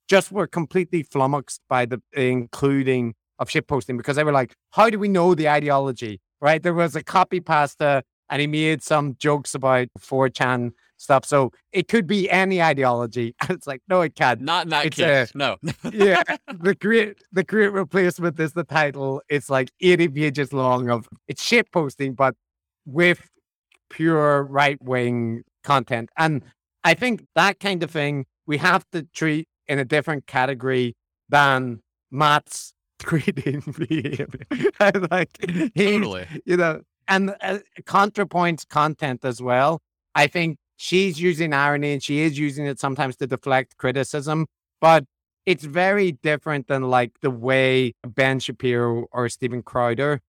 just 0.06 0.30
were 0.30 0.46
completely 0.46 1.02
flummoxed 1.02 1.62
by 1.66 1.86
the 1.86 2.02
including 2.12 3.14
of 3.38 3.50
shit 3.50 3.66
posting 3.66 3.96
because 3.96 4.16
they 4.16 4.24
were 4.24 4.32
like, 4.32 4.54
how 4.70 4.90
do 4.90 4.98
we 4.98 5.08
know 5.08 5.34
the 5.34 5.48
ideology? 5.48 6.20
Right? 6.40 6.62
There 6.62 6.74
was 6.74 6.96
a 6.96 7.02
copy 7.02 7.40
pasta 7.40 8.02
and 8.28 8.40
he 8.40 8.46
made 8.46 8.82
some 8.82 9.16
jokes 9.18 9.54
about 9.54 9.88
4chan 9.98 10.72
stuff. 10.96 11.24
So 11.24 11.52
it 11.72 11.88
could 11.88 12.06
be 12.06 12.30
any 12.30 12.62
ideology. 12.62 13.34
And 13.40 13.50
it's 13.50 13.66
like, 13.66 13.82
no, 13.88 14.00
it 14.00 14.14
can't. 14.14 14.40
not 14.40 14.64
in 14.64 14.70
that 14.70 14.86
It's 14.86 14.96
case 14.96 15.34
no 15.34 15.56
yeah. 15.92 16.22
The 16.60 16.74
great 16.80 17.18
the 17.32 17.44
great 17.44 17.72
replacement 17.72 18.38
is 18.40 18.52
the 18.52 18.64
title. 18.64 19.22
It's 19.28 19.50
like 19.50 19.70
80 19.80 20.08
pages 20.08 20.52
long 20.52 20.90
of 20.90 21.08
it's 21.28 21.42
shit 21.42 21.70
posting, 21.72 22.14
but 22.14 22.34
with 22.84 23.28
pure 23.90 24.42
right 24.44 24.82
wing 24.82 25.42
content. 25.62 26.10
And 26.16 26.42
I 26.84 26.94
think 26.94 27.24
that 27.34 27.60
kind 27.60 27.82
of 27.82 27.90
thing 27.90 28.26
we 28.46 28.58
have 28.58 28.84
to 28.92 29.02
treat 29.02 29.48
in 29.66 29.78
a 29.78 29.84
different 29.84 30.26
category 30.26 30.94
than 31.28 31.80
Matt's 32.10 32.72
tweeting 32.98 33.62
behavior. 33.88 34.28
Like 35.10 35.32
totally 35.76 36.26
you 36.44 36.56
know, 36.56 36.82
and 37.08 37.34
uh, 37.40 37.58
ContraPoint's 37.82 38.64
content 38.64 39.24
as 39.24 39.40
well. 39.40 39.80
I 40.14 40.26
think 40.26 40.58
she's 40.76 41.20
using 41.20 41.52
irony 41.52 41.92
and 41.92 42.02
she 42.02 42.20
is 42.20 42.38
using 42.38 42.66
it 42.66 42.78
sometimes 42.78 43.16
to 43.16 43.26
deflect 43.26 43.76
criticism, 43.76 44.46
but 44.80 45.04
it's 45.44 45.64
very 45.64 46.12
different 46.12 46.66
than 46.66 46.82
like 46.82 47.12
the 47.22 47.30
way 47.30 47.94
Ben 48.06 48.40
Shapiro 48.40 49.06
or 49.12 49.28
Steven 49.28 49.62
Crowder 49.62 50.20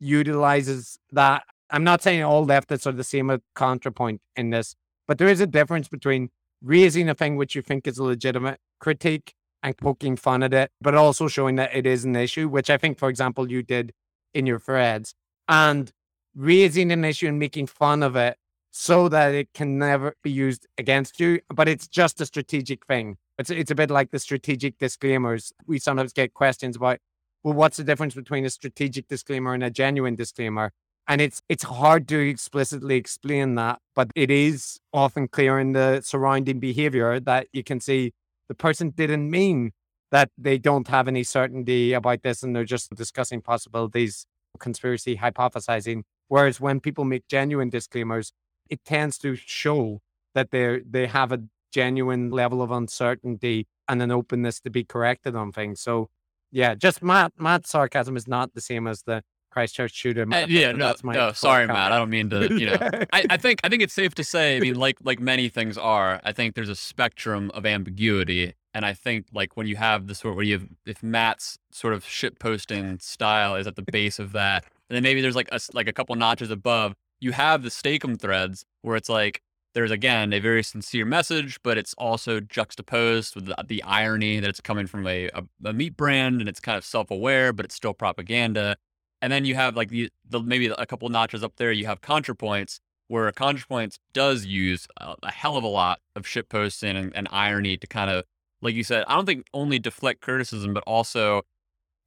utilizes 0.00 0.98
that. 1.12 1.44
I'm 1.70 1.84
not 1.84 2.02
saying 2.02 2.22
all 2.22 2.46
leftists 2.46 2.86
are 2.86 2.92
the 2.92 3.04
same 3.04 3.30
as 3.30 3.40
ContraPoint 3.56 4.18
in 4.36 4.50
this, 4.50 4.74
but 5.08 5.18
there 5.18 5.28
is 5.28 5.40
a 5.40 5.46
difference 5.46 5.88
between 5.88 6.30
raising 6.62 7.08
a 7.08 7.14
thing 7.14 7.36
which 7.36 7.54
you 7.54 7.62
think 7.62 7.86
is 7.86 7.98
a 7.98 8.04
legitimate 8.04 8.58
critique 8.80 9.34
and 9.64 9.76
poking 9.78 10.14
fun 10.14 10.42
at 10.42 10.52
it, 10.52 10.70
but 10.80 10.94
also 10.94 11.26
showing 11.26 11.56
that 11.56 11.74
it 11.74 11.86
is 11.86 12.04
an 12.04 12.14
issue, 12.14 12.48
which 12.48 12.68
I 12.68 12.76
think, 12.76 12.98
for 12.98 13.08
example, 13.08 13.50
you 13.50 13.62
did 13.62 13.92
in 14.34 14.46
your 14.46 14.58
threads, 14.58 15.14
and 15.48 15.90
raising 16.36 16.92
an 16.92 17.04
issue 17.04 17.28
and 17.28 17.38
making 17.38 17.66
fun 17.66 18.02
of 18.02 18.14
it 18.14 18.36
so 18.70 19.08
that 19.08 19.34
it 19.34 19.48
can 19.54 19.78
never 19.78 20.14
be 20.22 20.30
used 20.30 20.66
against 20.76 21.18
you. 21.18 21.40
But 21.48 21.68
it's 21.68 21.88
just 21.88 22.20
a 22.20 22.26
strategic 22.26 22.86
thing. 22.86 23.16
It's 23.38 23.50
it's 23.50 23.70
a 23.70 23.74
bit 23.74 23.90
like 23.90 24.10
the 24.10 24.18
strategic 24.18 24.78
disclaimers. 24.78 25.52
We 25.66 25.78
sometimes 25.78 26.12
get 26.12 26.34
questions 26.34 26.76
about, 26.76 26.98
well, 27.42 27.54
what's 27.54 27.78
the 27.78 27.84
difference 27.84 28.14
between 28.14 28.44
a 28.44 28.50
strategic 28.50 29.08
disclaimer 29.08 29.54
and 29.54 29.64
a 29.64 29.70
genuine 29.70 30.14
disclaimer? 30.14 30.72
And 31.08 31.20
it's 31.20 31.40
it's 31.48 31.64
hard 31.64 32.06
to 32.08 32.18
explicitly 32.18 32.96
explain 32.96 33.54
that, 33.54 33.78
but 33.94 34.10
it 34.14 34.30
is 34.30 34.78
often 34.92 35.28
clear 35.28 35.58
in 35.58 35.72
the 35.72 36.02
surrounding 36.02 36.60
behavior 36.60 37.18
that 37.20 37.46
you 37.52 37.64
can 37.64 37.80
see 37.80 38.12
the 38.48 38.54
person 38.54 38.90
didn't 38.90 39.30
mean 39.30 39.72
that 40.10 40.30
they 40.38 40.58
don't 40.58 40.88
have 40.88 41.08
any 41.08 41.24
certainty 41.24 41.92
about 41.92 42.22
this 42.22 42.42
and 42.42 42.54
they're 42.54 42.64
just 42.64 42.94
discussing 42.94 43.40
possibilities, 43.40 44.26
conspiracy 44.60 45.16
hypothesizing. 45.16 46.02
Whereas 46.28 46.60
when 46.60 46.80
people 46.80 47.04
make 47.04 47.26
genuine 47.28 47.70
disclaimers, 47.70 48.32
it 48.70 48.84
tends 48.84 49.18
to 49.18 49.34
show 49.34 50.00
that 50.34 50.50
they 50.50 50.80
they 50.88 51.06
have 51.06 51.32
a 51.32 51.42
genuine 51.72 52.30
level 52.30 52.62
of 52.62 52.70
uncertainty 52.70 53.66
and 53.88 54.00
an 54.00 54.10
openness 54.10 54.60
to 54.60 54.70
be 54.70 54.84
corrected 54.84 55.34
on 55.34 55.52
things. 55.52 55.80
So 55.80 56.08
yeah, 56.50 56.74
just 56.74 57.02
Matt 57.02 57.32
Matt's 57.36 57.70
sarcasm 57.70 58.16
is 58.16 58.28
not 58.28 58.54
the 58.54 58.60
same 58.60 58.86
as 58.86 59.02
the 59.02 59.22
Christchurch 59.54 59.94
shooter. 59.94 60.26
Uh, 60.30 60.46
yeah 60.48 60.72
no, 60.72 60.86
that's 60.86 61.04
my 61.04 61.14
no 61.14 61.32
sorry 61.32 61.62
shortcut. 61.62 61.74
matt 61.74 61.92
i 61.92 61.98
don't 61.98 62.10
mean 62.10 62.28
to 62.28 62.52
you 62.58 62.66
know 62.66 62.76
I, 63.12 63.24
I 63.30 63.36
think 63.36 63.60
I 63.62 63.68
think 63.68 63.82
it's 63.82 63.94
safe 63.94 64.14
to 64.16 64.24
say. 64.24 64.56
I 64.56 64.60
mean, 64.60 64.74
like 64.74 64.98
like 65.02 65.20
many 65.20 65.48
things 65.48 65.78
are. 65.78 66.20
I 66.24 66.32
think 66.32 66.54
there's 66.54 66.68
a 66.68 66.74
spectrum 66.74 67.50
of 67.54 67.64
ambiguity, 67.64 68.54
and 68.72 68.84
I 68.84 68.92
think 68.92 69.26
like 69.32 69.56
when 69.56 69.66
you 69.66 69.76
have 69.76 70.06
the 70.06 70.14
sort 70.14 70.34
where 70.36 70.44
you 70.44 70.58
have 70.58 70.68
if 70.84 71.02
Matt's 71.02 71.58
sort 71.70 71.94
of 71.94 72.04
shit 72.04 72.38
posting 72.38 72.98
style 72.98 73.54
is 73.54 73.66
at 73.66 73.76
the 73.76 73.82
base 73.82 74.18
of 74.18 74.32
that, 74.32 74.64
and 74.88 74.96
then 74.96 75.02
maybe 75.02 75.20
there's 75.20 75.36
like 75.36 75.48
a 75.52 75.60
like 75.72 75.88
a 75.88 75.92
couple 75.92 76.14
notches 76.16 76.50
above, 76.50 76.94
you 77.20 77.32
have 77.32 77.62
the 77.62 77.70
Steak-umm 77.70 78.16
threads 78.16 78.64
where 78.82 78.96
it's 78.96 79.08
like 79.08 79.40
there's 79.74 79.90
again 79.90 80.32
a 80.32 80.40
very 80.40 80.62
sincere 80.62 81.04
message, 81.04 81.58
but 81.62 81.78
it's 81.78 81.94
also 81.94 82.40
juxtaposed 82.40 83.34
with 83.34 83.46
the, 83.46 83.56
the 83.66 83.82
irony 83.82 84.40
that 84.40 84.48
it's 84.48 84.60
coming 84.60 84.86
from 84.86 85.06
a, 85.06 85.28
a, 85.28 85.42
a 85.64 85.72
meat 85.72 85.96
brand 85.96 86.40
and 86.40 86.48
it's 86.48 86.60
kind 86.60 86.78
of 86.78 86.84
self 86.84 87.10
aware, 87.10 87.52
but 87.52 87.64
it's 87.64 87.74
still 87.74 87.94
propaganda. 87.94 88.76
And 89.24 89.32
then 89.32 89.46
you 89.46 89.54
have 89.54 89.74
like 89.74 89.88
the, 89.88 90.10
the 90.28 90.42
maybe 90.42 90.66
a 90.66 90.84
couple 90.84 91.08
notches 91.08 91.42
up 91.42 91.56
there, 91.56 91.72
you 91.72 91.86
have 91.86 92.02
ContraPoints, 92.02 92.78
where 93.08 93.32
ContraPoints 93.32 93.98
does 94.12 94.44
use 94.44 94.86
a, 94.98 95.14
a 95.22 95.32
hell 95.32 95.56
of 95.56 95.64
a 95.64 95.66
lot 95.66 96.00
of 96.14 96.26
posting 96.50 96.94
and, 96.94 97.10
and 97.16 97.26
irony 97.30 97.78
to 97.78 97.86
kind 97.86 98.10
of, 98.10 98.26
like 98.60 98.74
you 98.74 98.84
said, 98.84 99.02
I 99.08 99.14
don't 99.16 99.24
think 99.24 99.46
only 99.54 99.78
deflect 99.78 100.20
criticism, 100.20 100.74
but 100.74 100.84
also, 100.86 101.40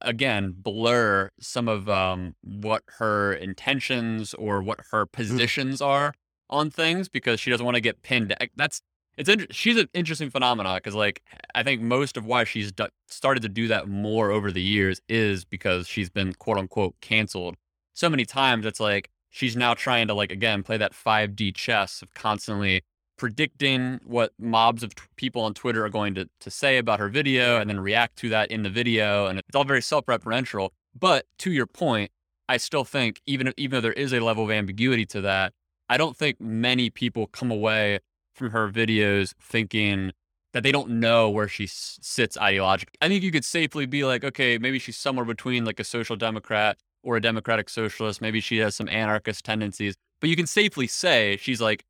again, 0.00 0.54
blur 0.56 1.30
some 1.40 1.66
of 1.66 1.88
um, 1.88 2.36
what 2.44 2.84
her 2.98 3.32
intentions 3.32 4.32
or 4.34 4.62
what 4.62 4.78
her 4.92 5.04
positions 5.04 5.82
are 5.82 6.14
on 6.48 6.70
things 6.70 7.08
because 7.08 7.40
she 7.40 7.50
doesn't 7.50 7.66
want 7.66 7.74
to 7.74 7.80
get 7.80 8.02
pinned. 8.02 8.32
That's 8.54 8.80
it's 9.18 9.28
inter- 9.28 9.46
she's 9.50 9.76
an 9.76 9.88
interesting 9.92 10.30
phenomenon 10.30 10.76
because 10.76 10.94
like 10.94 11.22
I 11.54 11.62
think 11.64 11.82
most 11.82 12.16
of 12.16 12.24
why 12.24 12.44
she's 12.44 12.70
do- 12.70 12.86
started 13.08 13.42
to 13.42 13.48
do 13.48 13.66
that 13.68 13.88
more 13.88 14.30
over 14.30 14.52
the 14.52 14.62
years 14.62 15.02
is 15.08 15.44
because 15.44 15.88
she's 15.88 16.08
been 16.08 16.32
quote 16.34 16.56
unquote 16.56 16.94
canceled 17.00 17.56
so 17.94 18.08
many 18.08 18.24
times. 18.24 18.64
It's 18.64 18.78
like 18.80 19.10
she's 19.28 19.56
now 19.56 19.74
trying 19.74 20.06
to 20.06 20.14
like 20.14 20.30
again 20.30 20.62
play 20.62 20.76
that 20.76 20.92
5D 20.92 21.54
chess 21.54 22.00
of 22.00 22.14
constantly 22.14 22.82
predicting 23.18 23.98
what 24.04 24.32
mobs 24.38 24.84
of 24.84 24.94
t- 24.94 25.02
people 25.16 25.42
on 25.42 25.52
Twitter 25.52 25.84
are 25.84 25.90
going 25.90 26.14
to 26.14 26.28
to 26.38 26.50
say 26.50 26.78
about 26.78 27.00
her 27.00 27.08
video 27.08 27.60
and 27.60 27.68
then 27.68 27.80
react 27.80 28.16
to 28.18 28.28
that 28.28 28.52
in 28.52 28.62
the 28.62 28.70
video 28.70 29.26
and 29.26 29.40
it's 29.40 29.56
all 29.56 29.64
very 29.64 29.82
self-referential. 29.82 30.70
But 30.98 31.26
to 31.40 31.50
your 31.50 31.66
point, 31.66 32.12
I 32.48 32.56
still 32.56 32.84
think 32.84 33.20
even 33.26 33.52
even 33.56 33.72
though 33.72 33.80
there 33.80 33.92
is 33.92 34.12
a 34.12 34.20
level 34.20 34.44
of 34.44 34.52
ambiguity 34.52 35.06
to 35.06 35.20
that, 35.22 35.54
I 35.88 35.96
don't 35.96 36.16
think 36.16 36.40
many 36.40 36.88
people 36.88 37.26
come 37.26 37.50
away 37.50 37.98
from 38.38 38.50
her 38.50 38.68
videos 38.70 39.34
thinking 39.40 40.12
that 40.52 40.62
they 40.62 40.72
don't 40.72 40.88
know 40.88 41.28
where 41.28 41.48
she 41.48 41.64
s- 41.64 41.98
sits 42.00 42.36
ideologically. 42.36 42.94
I 43.02 43.08
think 43.08 43.22
you 43.22 43.30
could 43.30 43.44
safely 43.44 43.86
be 43.86 44.04
like, 44.04 44.24
okay, 44.24 44.56
maybe 44.58 44.78
she's 44.78 44.96
somewhere 44.96 45.26
between 45.26 45.64
like 45.64 45.78
a 45.78 45.84
social 45.84 46.16
democrat 46.16 46.78
or 47.02 47.16
a 47.16 47.20
democratic 47.20 47.68
socialist. 47.68 48.20
Maybe 48.20 48.40
she 48.40 48.58
has 48.58 48.74
some 48.74 48.88
anarchist 48.88 49.44
tendencies, 49.44 49.94
but 50.20 50.30
you 50.30 50.36
can 50.36 50.46
safely 50.46 50.86
say 50.86 51.36
she's 51.40 51.60
like 51.60 51.84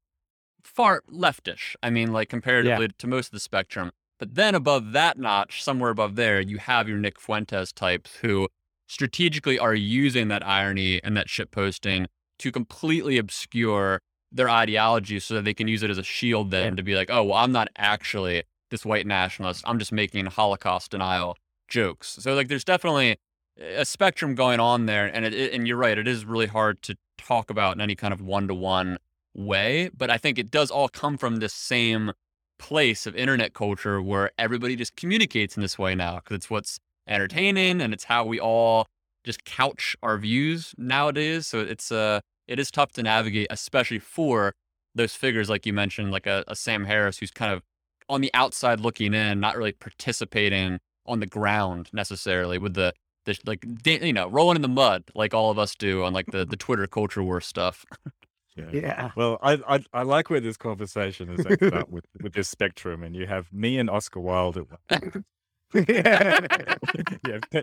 far 0.65 1.03
leftish. 1.11 1.77
I 1.83 1.91
mean, 1.91 2.13
like 2.13 2.29
comparatively 2.29 2.89
to 2.99 3.07
most 3.07 3.27
of 3.27 3.33
the 3.33 3.41
spectrum. 3.41 3.91
But 4.19 4.35
then 4.35 4.55
above 4.55 4.93
that 4.93 5.17
notch, 5.19 5.63
somewhere 5.63 5.91
above 5.91 6.17
there, 6.17 6.41
you 6.41 6.59
have 6.59 6.89
your 6.89 6.99
Nick 6.99 7.21
Fuentes 7.21 7.73
types 7.73 8.17
who 8.17 8.49
strategically 8.89 9.59
are 9.59 9.75
using 9.75 10.29
that 10.29 10.45
irony 10.47 11.01
and 11.05 11.17
that 11.17 11.29
shit 11.29 11.51
posting 11.51 12.07
to 12.41 12.51
completely 12.51 13.19
obscure 13.19 14.01
their 14.31 14.51
ideology 14.51 15.19
so 15.21 15.35
that 15.35 15.45
they 15.45 15.55
can 15.55 15.69
use 15.69 15.83
it 15.83 15.91
as 15.91 15.99
a 15.99 16.03
shield 16.03 16.51
then 16.51 16.77
to 16.77 16.83
be 16.83 16.95
like, 16.95 17.11
oh, 17.11 17.25
well, 17.25 17.39
I'm 17.39 17.53
not 17.53 17.69
actually 17.77 18.45
this 18.71 18.85
white 18.85 19.07
nationalist. 19.07 19.65
I'm 19.67 19.79
just 19.79 19.93
making 19.93 20.27
Holocaust 20.27 20.91
denial 20.91 21.37
jokes. 21.69 22.19
So 22.21 22.35
like 22.35 22.49
there's 22.49 22.65
definitely 22.65 23.17
a 23.59 23.85
spectrum 23.85 24.35
going 24.35 24.61
on 24.61 24.87
there 24.87 25.07
and 25.07 25.25
it, 25.25 25.53
and 25.53 25.67
you're 25.67 25.77
right, 25.77 25.99
it 25.99 26.07
is 26.07 26.25
really 26.25 26.47
hard 26.47 26.83
to 26.83 26.97
talk 27.17 27.51
about 27.51 27.75
in 27.75 27.81
any 27.81 27.95
kind 27.95 28.13
of 28.13 28.21
one-to-one 28.21 28.99
way, 29.35 29.91
but 29.97 30.11
I 30.11 30.19
think 30.19 30.39
it 30.39 30.51
does 30.51 30.71
all 30.71 30.89
come 30.89 31.17
from 31.19 31.37
this 31.37 31.55
same 31.55 32.13
place 32.59 33.07
of 33.07 33.15
internet 33.15 33.55
culture 33.55 34.03
where 34.03 34.31
everybody 34.39 34.77
just 34.77 34.97
communicates 34.97 35.57
in 35.57 35.63
this 35.63 35.79
way 35.79 35.95
now 35.95 36.17
because 36.17 36.35
it's 36.35 36.51
what's 36.51 36.79
entertaining 37.07 37.81
and 37.81 37.95
it's 37.95 38.05
how 38.05 38.25
we 38.25 38.41
all 38.41 38.87
just 39.25 39.45
couch 39.45 39.97
our 40.03 40.19
views 40.19 40.75
nowadays. 40.77 41.47
So 41.47 41.61
it's 41.61 41.93
uh 41.93 42.21
it 42.49 42.59
is 42.59 42.71
tough 42.71 42.93
to 42.93 43.03
navigate, 43.03 43.47
especially 43.51 43.99
for 43.99 44.55
those 44.95 45.15
figures 45.15 45.49
like 45.49 45.67
you 45.67 45.73
mentioned, 45.73 46.11
like 46.11 46.27
a, 46.27 46.45
a 46.49 46.57
Sam 46.57 46.85
Harris 46.85 47.19
who's 47.19 47.31
kind 47.31 47.53
of 47.53 47.63
on 48.09 48.21
the 48.21 48.31
outside 48.35 48.81
looking 48.81 49.15
in, 49.15 49.39
not 49.39 49.57
really 49.57 49.73
participating 49.73 50.81
on 51.07 51.21
the 51.21 51.27
ground 51.27 51.91
necessarily 51.93 52.59
with 52.59 52.75
the, 52.75 52.93
the 53.25 53.39
like 53.47 53.65
you 53.85 54.13
know 54.13 54.29
rolling 54.29 54.57
in 54.57 54.63
the 54.63 54.69
mud 54.69 55.05
like 55.15 55.33
all 55.33 55.51
of 55.51 55.59
us 55.59 55.75
do 55.75 56.05
on 56.05 56.13
like 56.13 56.27
the 56.27 56.45
the 56.45 56.57
Twitter 56.57 56.87
culture 56.87 57.23
war 57.23 57.41
stuff. 57.41 57.85
Yeah. 58.73 59.13
Well, 59.15 59.39
I, 59.41 59.59
I 59.69 59.85
I 59.93 60.03
like 60.03 60.31
where 60.31 60.41
this 60.41 60.57
conversation 60.57 61.29
is 61.31 61.47
ended 61.47 61.75
up 61.75 61.89
with 61.91 62.07
with 62.21 62.33
this 62.33 62.49
spectrum, 62.49 63.05
and 63.05 63.15
you 63.15 63.27
have 63.27 63.53
me 63.53 63.79
and 63.79 63.89
Oscar 63.89 64.21
Wilde 64.21 64.57
at 64.57 65.03
one. 65.03 65.25
yeah, 65.75 66.41
Pe- 67.51 67.63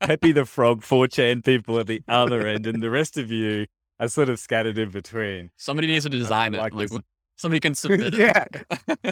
Pepe 0.00 0.32
the 0.32 0.44
Frog, 0.44 0.82
4chan 0.82 1.42
people 1.42 1.78
at 1.78 1.86
the 1.86 2.02
other 2.08 2.46
end, 2.46 2.66
and 2.66 2.82
the 2.82 2.90
rest 2.90 3.16
of 3.16 3.30
you 3.30 3.64
are 4.00 4.08
sort 4.08 4.28
of 4.28 4.38
scattered 4.38 4.78
in 4.78 4.90
between. 4.90 5.50
Somebody 5.56 5.88
needs 5.88 6.04
to 6.04 6.10
design 6.10 6.54
it. 6.54 6.58
like 6.58 6.74
Like, 6.74 6.90
this. 6.90 7.00
somebody 7.36 7.60
can 7.60 7.74
submit 7.82 8.14
yeah. 8.14 8.44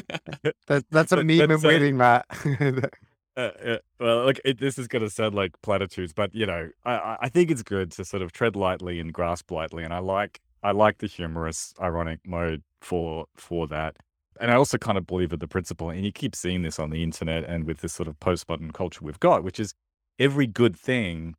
That, 0.66 0.84
that's 0.90 1.12
a 1.12 1.16
meme 1.24 1.30
in 1.42 1.48
that's, 1.50 1.64
uh, 1.64 1.68
waiting, 1.68 1.96
Matt. 1.96 2.26
Uh, 3.36 3.50
uh, 3.66 3.76
well, 3.98 4.26
look, 4.26 4.38
it, 4.44 4.60
this 4.60 4.78
is 4.78 4.86
going 4.86 5.02
to 5.02 5.10
sound 5.10 5.34
like 5.34 5.50
platitudes, 5.60 6.12
but 6.12 6.32
you 6.32 6.46
know, 6.46 6.68
I- 6.84 6.92
I, 6.94 7.16
I 7.22 7.28
think 7.28 7.50
it's 7.50 7.64
good 7.64 7.90
to 7.92 8.04
sort 8.04 8.22
of 8.22 8.30
tread 8.30 8.54
lightly 8.54 9.00
and 9.00 9.12
grasp 9.12 9.50
lightly, 9.50 9.82
and 9.82 9.92
I 9.92 9.98
like 9.98 10.40
I 10.62 10.70
like 10.70 10.98
the 10.98 11.08
humorous, 11.08 11.74
ironic 11.80 12.20
mode 12.24 12.62
for 12.80 13.26
for 13.34 13.66
that. 13.66 13.96
And 14.40 14.52
I 14.52 14.54
also 14.54 14.78
kind 14.78 14.96
of 14.96 15.04
believe 15.08 15.32
in 15.32 15.40
the 15.40 15.48
principle, 15.48 15.90
and 15.90 16.04
you 16.04 16.12
keep 16.12 16.36
seeing 16.36 16.62
this 16.62 16.78
on 16.78 16.90
the 16.90 17.02
internet 17.02 17.42
and 17.42 17.64
with 17.64 17.78
this 17.78 17.92
sort 17.92 18.06
of 18.08 18.20
postmodern 18.20 18.72
culture 18.72 19.00
we've 19.02 19.18
got, 19.18 19.42
which 19.42 19.58
is 19.58 19.74
every 20.20 20.46
good 20.46 20.76
thing 20.76 21.34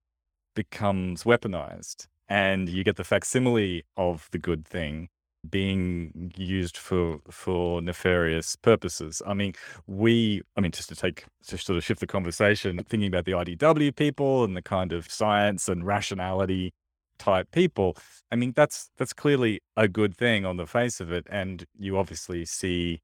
becomes 0.53 1.23
weaponized, 1.23 2.07
and 2.27 2.69
you 2.69 2.83
get 2.83 2.95
the 2.95 3.03
facsimile 3.03 3.83
of 3.97 4.27
the 4.31 4.37
good 4.37 4.67
thing 4.67 5.09
being 5.49 6.31
used 6.35 6.77
for 6.77 7.19
for 7.29 7.81
nefarious 7.81 8.55
purposes. 8.55 9.21
I 9.25 9.33
mean, 9.33 9.53
we, 9.87 10.41
I 10.57 10.61
mean, 10.61 10.71
just 10.71 10.89
to 10.89 10.95
take 10.95 11.25
to 11.47 11.57
sort 11.57 11.77
of 11.77 11.83
shift 11.83 11.99
the 11.99 12.07
conversation, 12.07 12.77
thinking 12.83 13.07
about 13.07 13.25
the 13.25 13.33
IDW 13.33 13.95
people 13.95 14.43
and 14.43 14.55
the 14.55 14.61
kind 14.61 14.91
of 14.91 15.09
science 15.11 15.69
and 15.69 15.85
rationality 15.85 16.73
type 17.17 17.51
people. 17.51 17.95
I 18.31 18.35
mean, 18.35 18.53
that's 18.55 18.89
that's 18.97 19.13
clearly 19.13 19.61
a 19.77 19.87
good 19.87 20.15
thing 20.15 20.45
on 20.45 20.57
the 20.57 20.67
face 20.67 20.99
of 20.99 21.11
it, 21.11 21.25
and 21.29 21.65
you 21.77 21.97
obviously 21.97 22.45
see 22.45 23.01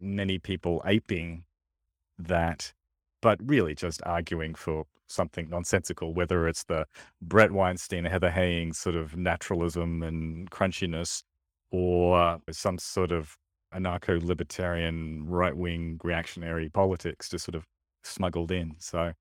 many 0.00 0.38
people 0.38 0.82
aping 0.84 1.44
that, 2.18 2.72
but 3.24 3.40
really 3.42 3.74
just 3.74 4.02
arguing 4.04 4.54
for 4.54 4.84
something 5.06 5.48
nonsensical, 5.48 6.12
whether 6.12 6.46
it's 6.46 6.64
the 6.64 6.84
Bret 7.22 7.52
Weinstein, 7.52 8.04
Heather 8.04 8.30
Heying 8.30 8.74
sort 8.74 8.96
of 8.96 9.16
naturalism 9.16 10.02
and 10.02 10.50
crunchiness, 10.50 11.22
or 11.70 12.38
some 12.50 12.76
sort 12.76 13.12
of 13.12 13.38
anarcho 13.74 14.22
libertarian 14.22 15.24
right 15.26 15.56
wing 15.56 15.98
reactionary 16.04 16.68
politics 16.68 17.30
just 17.30 17.46
sort 17.46 17.54
of 17.54 17.64
smuggled 18.02 18.52
in. 18.52 18.74
So, 18.78 19.14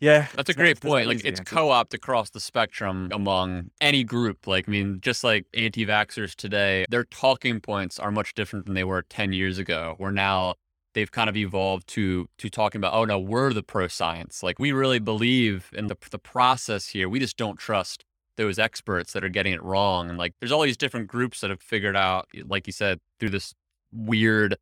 yeah. 0.00 0.26
That's 0.34 0.50
a 0.50 0.54
great 0.54 0.78
point. 0.78 1.08
Like 1.08 1.24
it's 1.24 1.40
co-opt 1.40 1.94
across 1.94 2.28
the 2.28 2.40
spectrum 2.40 3.08
among 3.10 3.70
any 3.80 4.04
group. 4.04 4.46
Like 4.46 4.68
I 4.68 4.70
mean, 4.70 4.98
just 5.00 5.24
like 5.24 5.46
anti-vaxxers 5.54 6.34
today, 6.34 6.84
their 6.90 7.04
talking 7.04 7.58
points 7.58 7.98
are 7.98 8.10
much 8.10 8.34
different 8.34 8.66
than 8.66 8.74
they 8.74 8.84
were 8.84 9.00
10 9.00 9.32
years 9.32 9.56
ago. 9.56 9.96
We're 9.98 10.10
now 10.10 10.56
they've 10.94 11.10
kind 11.10 11.28
of 11.28 11.36
evolved 11.36 11.86
to 11.88 12.28
to 12.38 12.50
talking 12.50 12.78
about, 12.78 12.94
oh 12.94 13.04
no, 13.04 13.18
we're 13.18 13.52
the 13.52 13.62
pro 13.62 13.88
science. 13.88 14.42
Like 14.42 14.58
we 14.58 14.72
really 14.72 14.98
believe 14.98 15.70
in 15.72 15.86
the 15.86 15.96
the 16.10 16.18
process 16.18 16.88
here. 16.88 17.08
We 17.08 17.20
just 17.20 17.36
don't 17.36 17.58
trust 17.58 18.04
those 18.36 18.58
experts 18.58 19.12
that 19.12 19.24
are 19.24 19.28
getting 19.28 19.52
it 19.52 19.62
wrong. 19.62 20.08
And 20.08 20.18
like 20.18 20.34
there's 20.40 20.52
all 20.52 20.62
these 20.62 20.76
different 20.76 21.08
groups 21.08 21.40
that 21.40 21.50
have 21.50 21.60
figured 21.60 21.96
out, 21.96 22.28
like 22.46 22.66
you 22.66 22.72
said, 22.72 22.98
through 23.18 23.30
this 23.30 23.54
weird 23.92 24.56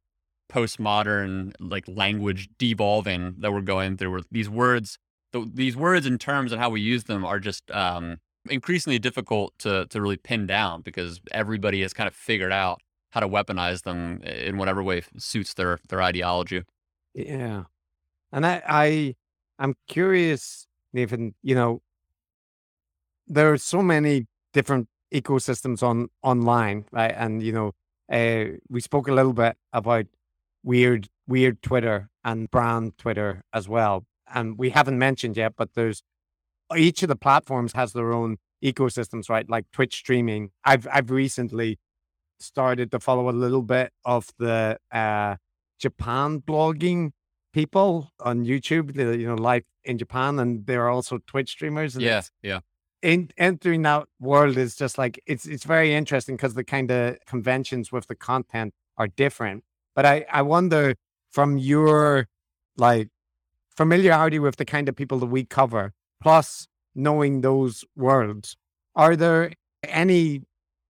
postmodern 0.51 1.53
like 1.61 1.85
language 1.87 2.49
devolving 2.59 3.35
that 3.39 3.53
we're 3.53 3.61
going 3.61 3.97
through 3.97 4.11
where 4.11 4.23
these 4.31 4.49
words 4.49 4.99
the, 5.33 5.49
these 5.53 5.77
words 5.77 6.07
and 6.07 6.19
terms 6.19 6.53
and 6.53 6.61
how 6.61 6.71
we 6.71 6.81
use 6.81 7.05
them 7.05 7.23
are 7.25 7.39
just 7.39 7.71
um, 7.71 8.17
increasingly 8.49 8.99
difficult 8.99 9.53
to 9.59 9.87
to 9.87 10.01
really 10.01 10.17
pin 10.17 10.47
down 10.47 10.81
because 10.81 11.21
everybody 11.33 11.83
has 11.83 11.93
kind 11.93 12.09
of 12.09 12.15
figured 12.15 12.53
out 12.53 12.81
how 13.11 13.21
to 13.21 13.29
weaponize 13.29 13.83
them 13.83 14.23
in 14.23 14.59
whatever 14.59 14.83
way 14.83 15.03
suits 15.17 15.55
their 15.55 15.79
their 15.89 16.03
ideology. 16.03 16.63
Yeah. 17.15 17.65
And 18.33 18.47
I, 18.47 18.63
I 18.69 19.15
I'm 19.59 19.75
curious, 19.87 20.67
Nathan, 20.93 21.35
you 21.43 21.55
know, 21.55 21.83
there 23.27 23.53
are 23.53 23.59
so 23.59 23.83
many 23.83 24.27
different 24.53 24.89
ecosystems 25.13 25.83
on 25.83 26.09
online, 26.23 26.85
right? 26.93 27.15
And 27.17 27.43
you 27.43 27.53
know, 27.53 27.73
uh, 28.11 28.57
we 28.69 28.81
spoke 28.81 29.09
a 29.09 29.15
little 29.15 29.33
bit 29.33 29.57
about 29.73 30.07
weird 30.63 31.09
weird 31.27 31.63
Twitter 31.63 32.11
and 32.25 32.51
brand 32.51 32.99
Twitter 32.99 33.43
as 33.53 33.69
well. 33.69 34.05
And 34.33 34.59
we 34.59 34.71
haven't 34.71 34.99
mentioned 34.99 35.37
yet, 35.37 35.55
but 35.57 35.75
there's 35.75 36.03
each 36.77 37.03
of 37.03 37.09
the 37.09 37.17
platforms 37.17 37.73
has 37.73 37.93
their 37.95 38.13
own 38.13 38.37
ecosystems, 38.63 39.31
right? 39.31 39.49
Like 39.49 39.71
Twitch 39.73 39.97
streaming. 39.97 40.51
I've 40.65 40.87
I've 40.93 41.11
recently 41.11 41.79
started 42.41 42.91
to 42.93 43.01
follow 43.01 43.29
a 43.29 43.33
little 43.33 43.63
bit 43.63 43.93
of 44.05 44.29
the 44.39 44.79
uh 44.93 45.37
Japan 45.79 46.41
blogging 46.41 47.13
people 47.53 48.11
on 48.21 48.45
YouTube, 48.45 48.95
the, 48.95 49.17
you 49.17 49.27
know, 49.27 49.35
live 49.35 49.65
in 49.85 49.99
Japan, 49.99 50.39
and 50.39 50.67
they're 50.67 50.89
also 50.89 51.19
Twitch 51.27 51.51
streamers. 51.51 51.95
And 51.95 52.05
Yeah, 52.05 52.23
yeah. 52.43 52.61
in, 53.03 53.31
entering 53.39 53.83
that 53.83 54.07
world 54.21 54.57
is 54.57 54.77
just 54.77 54.99
like 54.99 55.21
it's 55.27 55.47
it's 55.47 55.65
very 55.65 55.95
interesting 55.95 56.37
because 56.37 56.55
the 56.55 56.65
kind 56.65 56.91
of 56.91 57.17
conventions 57.27 57.93
with 57.93 58.07
the 58.09 58.15
content 58.15 58.75
are 58.97 59.09
different. 59.09 59.65
But 59.95 60.07
I 60.07 60.27
I 60.31 60.43
wonder 60.43 60.95
from 61.31 61.59
your 61.59 62.29
like 62.77 63.09
familiarity 63.77 64.39
with 64.39 64.57
the 64.57 64.65
kind 64.65 64.89
of 64.89 64.97
people 64.97 65.19
that 65.21 65.27
we 65.27 65.45
cover, 65.45 65.93
plus 66.23 66.67
knowing 66.95 67.43
those 67.43 67.85
worlds, 67.97 68.57
are 68.95 69.17
there 69.17 69.53
any 69.85 70.43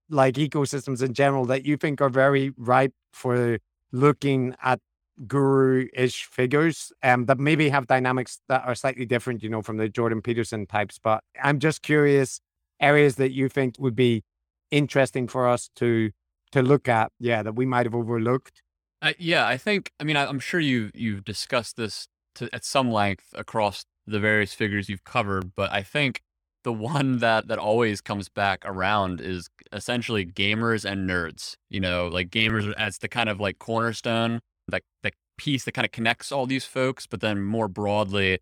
like 0.09 0.35
ecosystems 0.35 1.03
in 1.03 1.13
general 1.13 1.45
that 1.45 1.65
you 1.65 1.77
think 1.77 2.01
are 2.01 2.09
very 2.09 2.51
ripe 2.57 2.93
for 3.13 3.59
looking 3.91 4.55
at 4.63 4.79
guru-ish 5.27 6.25
figures 6.25 6.91
um, 7.03 7.25
that 7.25 7.37
maybe 7.37 7.69
have 7.69 7.87
dynamics 7.87 8.39
that 8.47 8.63
are 8.65 8.75
slightly 8.75 9.05
different, 9.05 9.43
you 9.43 9.49
know, 9.49 9.61
from 9.61 9.77
the 9.77 9.89
Jordan 9.89 10.21
Peterson 10.21 10.65
types. 10.65 10.99
But 11.01 11.23
I'm 11.41 11.59
just 11.59 11.81
curious 11.81 12.39
areas 12.79 13.15
that 13.15 13.31
you 13.31 13.49
think 13.49 13.75
would 13.79 13.95
be 13.95 14.23
interesting 14.71 15.27
for 15.27 15.47
us 15.47 15.69
to 15.75 16.11
to 16.51 16.63
look 16.63 16.87
at, 16.87 17.11
yeah, 17.19 17.43
that 17.43 17.53
we 17.53 17.65
might 17.65 17.85
have 17.85 17.93
overlooked. 17.93 18.63
Uh, 19.01 19.13
yeah, 19.19 19.47
I 19.47 19.57
think. 19.57 19.91
I 19.99 20.03
mean, 20.03 20.17
I, 20.17 20.25
I'm 20.25 20.39
sure 20.39 20.59
you 20.59 20.89
you've 20.93 21.23
discussed 21.23 21.75
this 21.77 22.07
to, 22.35 22.49
at 22.53 22.65
some 22.65 22.91
length 22.91 23.27
across 23.33 23.85
the 24.07 24.19
various 24.19 24.53
figures 24.53 24.89
you've 24.89 25.03
covered, 25.03 25.53
but 25.55 25.71
I 25.71 25.83
think 25.83 26.21
the 26.63 26.73
one 26.73 27.19
that 27.19 27.47
that 27.47 27.57
always 27.57 28.01
comes 28.01 28.29
back 28.29 28.63
around 28.65 29.21
is 29.21 29.49
essentially 29.71 30.25
gamers 30.25 30.85
and 30.89 31.09
nerds. 31.09 31.55
You 31.69 31.79
know, 31.79 32.07
like 32.07 32.29
gamers 32.29 32.73
as 32.73 32.97
the 32.99 33.07
kind 33.07 33.29
of 33.29 33.39
like 33.39 33.59
cornerstone, 33.59 34.41
that 34.67 34.83
that 35.03 35.13
piece 35.37 35.65
that 35.65 35.73
kind 35.73 35.85
of 35.85 35.91
connects 35.91 36.31
all 36.31 36.45
these 36.45 36.65
folks, 36.65 37.07
but 37.07 37.21
then 37.21 37.41
more 37.41 37.67
broadly, 37.67 38.39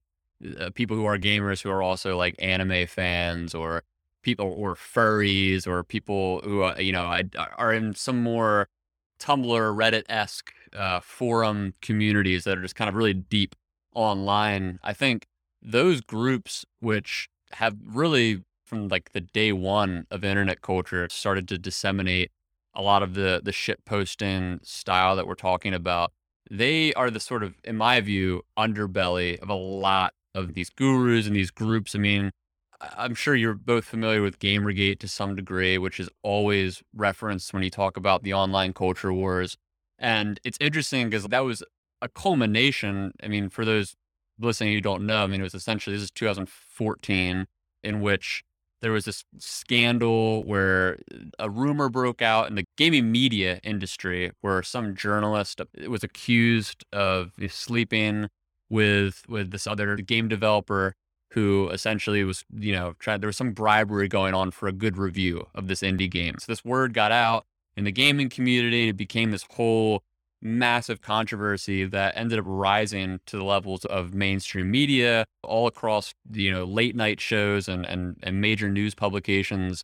uh, 0.60 0.69
people 0.73 0.98
who 0.98 1.06
are 1.06 1.18
gamers 1.18 1.61
who 1.61 1.69
are 1.69 1.81
also 1.81 2.18
like 2.18 2.35
anime 2.39 2.88
fans 2.88 3.53
or 3.53 3.84
people 4.23 4.52
or 4.57 4.76
furries 4.76 5.68
or 5.68 5.84
people 5.84 6.41
who 6.44 6.64
uh, 6.64 6.76
you 6.77 6.91
know 6.91 7.22
are 7.57 7.73
in 7.73 7.94
some 7.94 8.22
more 8.22 8.68
Tumblr, 9.19 9.76
Reddit 9.76 10.03
esque 10.10 10.52
uh, 10.76 10.99
forum 10.99 11.73
communities 11.81 12.44
that 12.44 12.57
are 12.57 12.61
just 12.61 12.76
kind 12.76 12.89
of 12.89 12.95
really 12.95 13.14
deep 13.14 13.56
online. 13.95 14.80
I 14.84 14.94
think 14.94 15.26
those 15.61 16.02
groups, 16.02 16.65
which 16.80 17.30
have 17.53 17.76
really 17.86 18.44
from 18.65 18.90
like 18.90 19.14
the 19.14 19.22
day 19.22 19.53
one 19.53 20.06
of 20.11 20.24
internet 20.24 20.61
culture, 20.61 21.07
started 21.10 21.48
to 21.48 21.57
disseminate 21.57 22.32
a 22.74 22.82
lot 22.82 23.02
of 23.02 23.14
the 23.14 23.41
the 23.44 23.52
shit 23.52 23.84
posting 23.86 24.60
style 24.64 25.15
that 25.15 25.26
we're 25.26 25.36
talking 25.36 25.74
about. 25.74 26.11
They 26.49 26.94
are 26.94 27.10
the 27.10 27.19
sort 27.19 27.44
of, 27.44 27.56
in 27.64 27.76
my 27.78 27.99
view, 28.02 28.44
underbelly 28.57 29.40
of 29.40 29.49
a 29.49 29.56
lot 29.56 30.14
of 30.36 30.53
these 30.53 30.69
gurus 30.69 31.28
and 31.28 31.36
these 31.36 31.52
groups. 31.52 31.95
I 31.95 31.99
mean, 31.99 32.32
I'm 32.80 33.15
sure 33.15 33.36
you're 33.36 33.53
both 33.53 33.86
familiar 33.86 34.22
with 34.22 34.40
Gamergate 34.40 34.99
to 34.99 35.07
some 35.07 35.36
degree, 35.36 35.78
which 35.78 35.99
is 35.99 36.10
always 36.24 36.84
referenced 36.94 37.53
when 37.53 37.64
you 37.64 37.69
talk 37.69 37.98
about 37.98 38.24
the 38.24 38.34
online 38.34 38.74
culture 38.74 39.11
wars. 39.11 39.57
And 39.98 40.40
it's 40.44 40.57
interesting 40.61 41.10
because 41.10 41.26
that 41.26 41.40
was 41.40 41.64
a 42.02 42.07
culmination. 42.07 43.14
I 43.24 43.28
mean, 43.28 43.49
for 43.49 43.65
those 43.65 43.95
listening 44.39 44.73
who 44.73 44.81
don't 44.81 45.05
know, 45.05 45.23
I 45.23 45.27
mean, 45.27 45.39
it 45.39 45.43
was 45.43 45.55
essentially 45.55 45.95
this 45.95 46.03
is 46.03 46.11
2014 46.11 47.47
in 47.84 48.01
which 48.01 48.43
there 48.81 48.91
was 48.91 49.05
this 49.05 49.23
scandal 49.39 50.43
where 50.43 50.99
uh, 51.14 51.18
a 51.39 51.49
rumor 51.49 51.89
broke 51.89 52.22
out 52.22 52.47
in 52.47 52.55
the 52.55 52.65
gaming 52.77 53.11
media 53.11 53.59
industry 53.64 54.31
where 54.41 54.61
some 54.61 54.95
journalist 54.95 55.61
uh, 55.61 55.89
was 55.89 56.03
accused 56.03 56.85
of 56.93 57.34
sleeping 57.49 58.27
with 58.69 59.23
with 59.27 59.51
this 59.51 59.65
other 59.65 59.95
game 59.95 60.27
developer 60.27 60.93
who 61.31 61.69
essentially 61.69 62.23
was, 62.23 62.45
you 62.53 62.73
know, 62.73 62.93
trying, 62.99 63.19
there 63.19 63.27
was 63.27 63.38
some 63.38 63.51
bribery 63.51 64.07
going 64.07 64.34
on 64.34 64.51
for 64.51 64.68
a 64.68 64.72
good 64.72 64.97
review 64.97 65.47
of 65.53 65.68
this 65.68 65.81
indie 65.81 66.09
game. 66.09 66.35
So 66.39 66.45
this 66.47 66.64
word 66.64 66.93
got 66.93 67.11
out 67.11 67.45
in 67.76 67.84
the 67.84 67.91
gaming 67.91 68.30
community. 68.30 68.89
It 68.89 68.97
became 68.97 69.31
this 69.31 69.45
whole 69.51 70.03
massive 70.41 71.01
controversy 71.01 71.85
that 71.85 72.15
ended 72.15 72.39
up 72.39 72.45
rising 72.47 73.19
to 73.26 73.38
the 73.38 73.43
levels 73.43 73.85
of 73.85 74.14
mainstream 74.14 74.69
media 74.69 75.26
all 75.43 75.68
across 75.68 76.14
you 76.31 76.51
know 76.51 76.64
late 76.64 76.95
night 76.95 77.19
shows 77.19 77.68
and 77.68 77.85
and, 77.85 78.18
and 78.23 78.41
major 78.41 78.69
news 78.69 78.93
publications. 78.93 79.84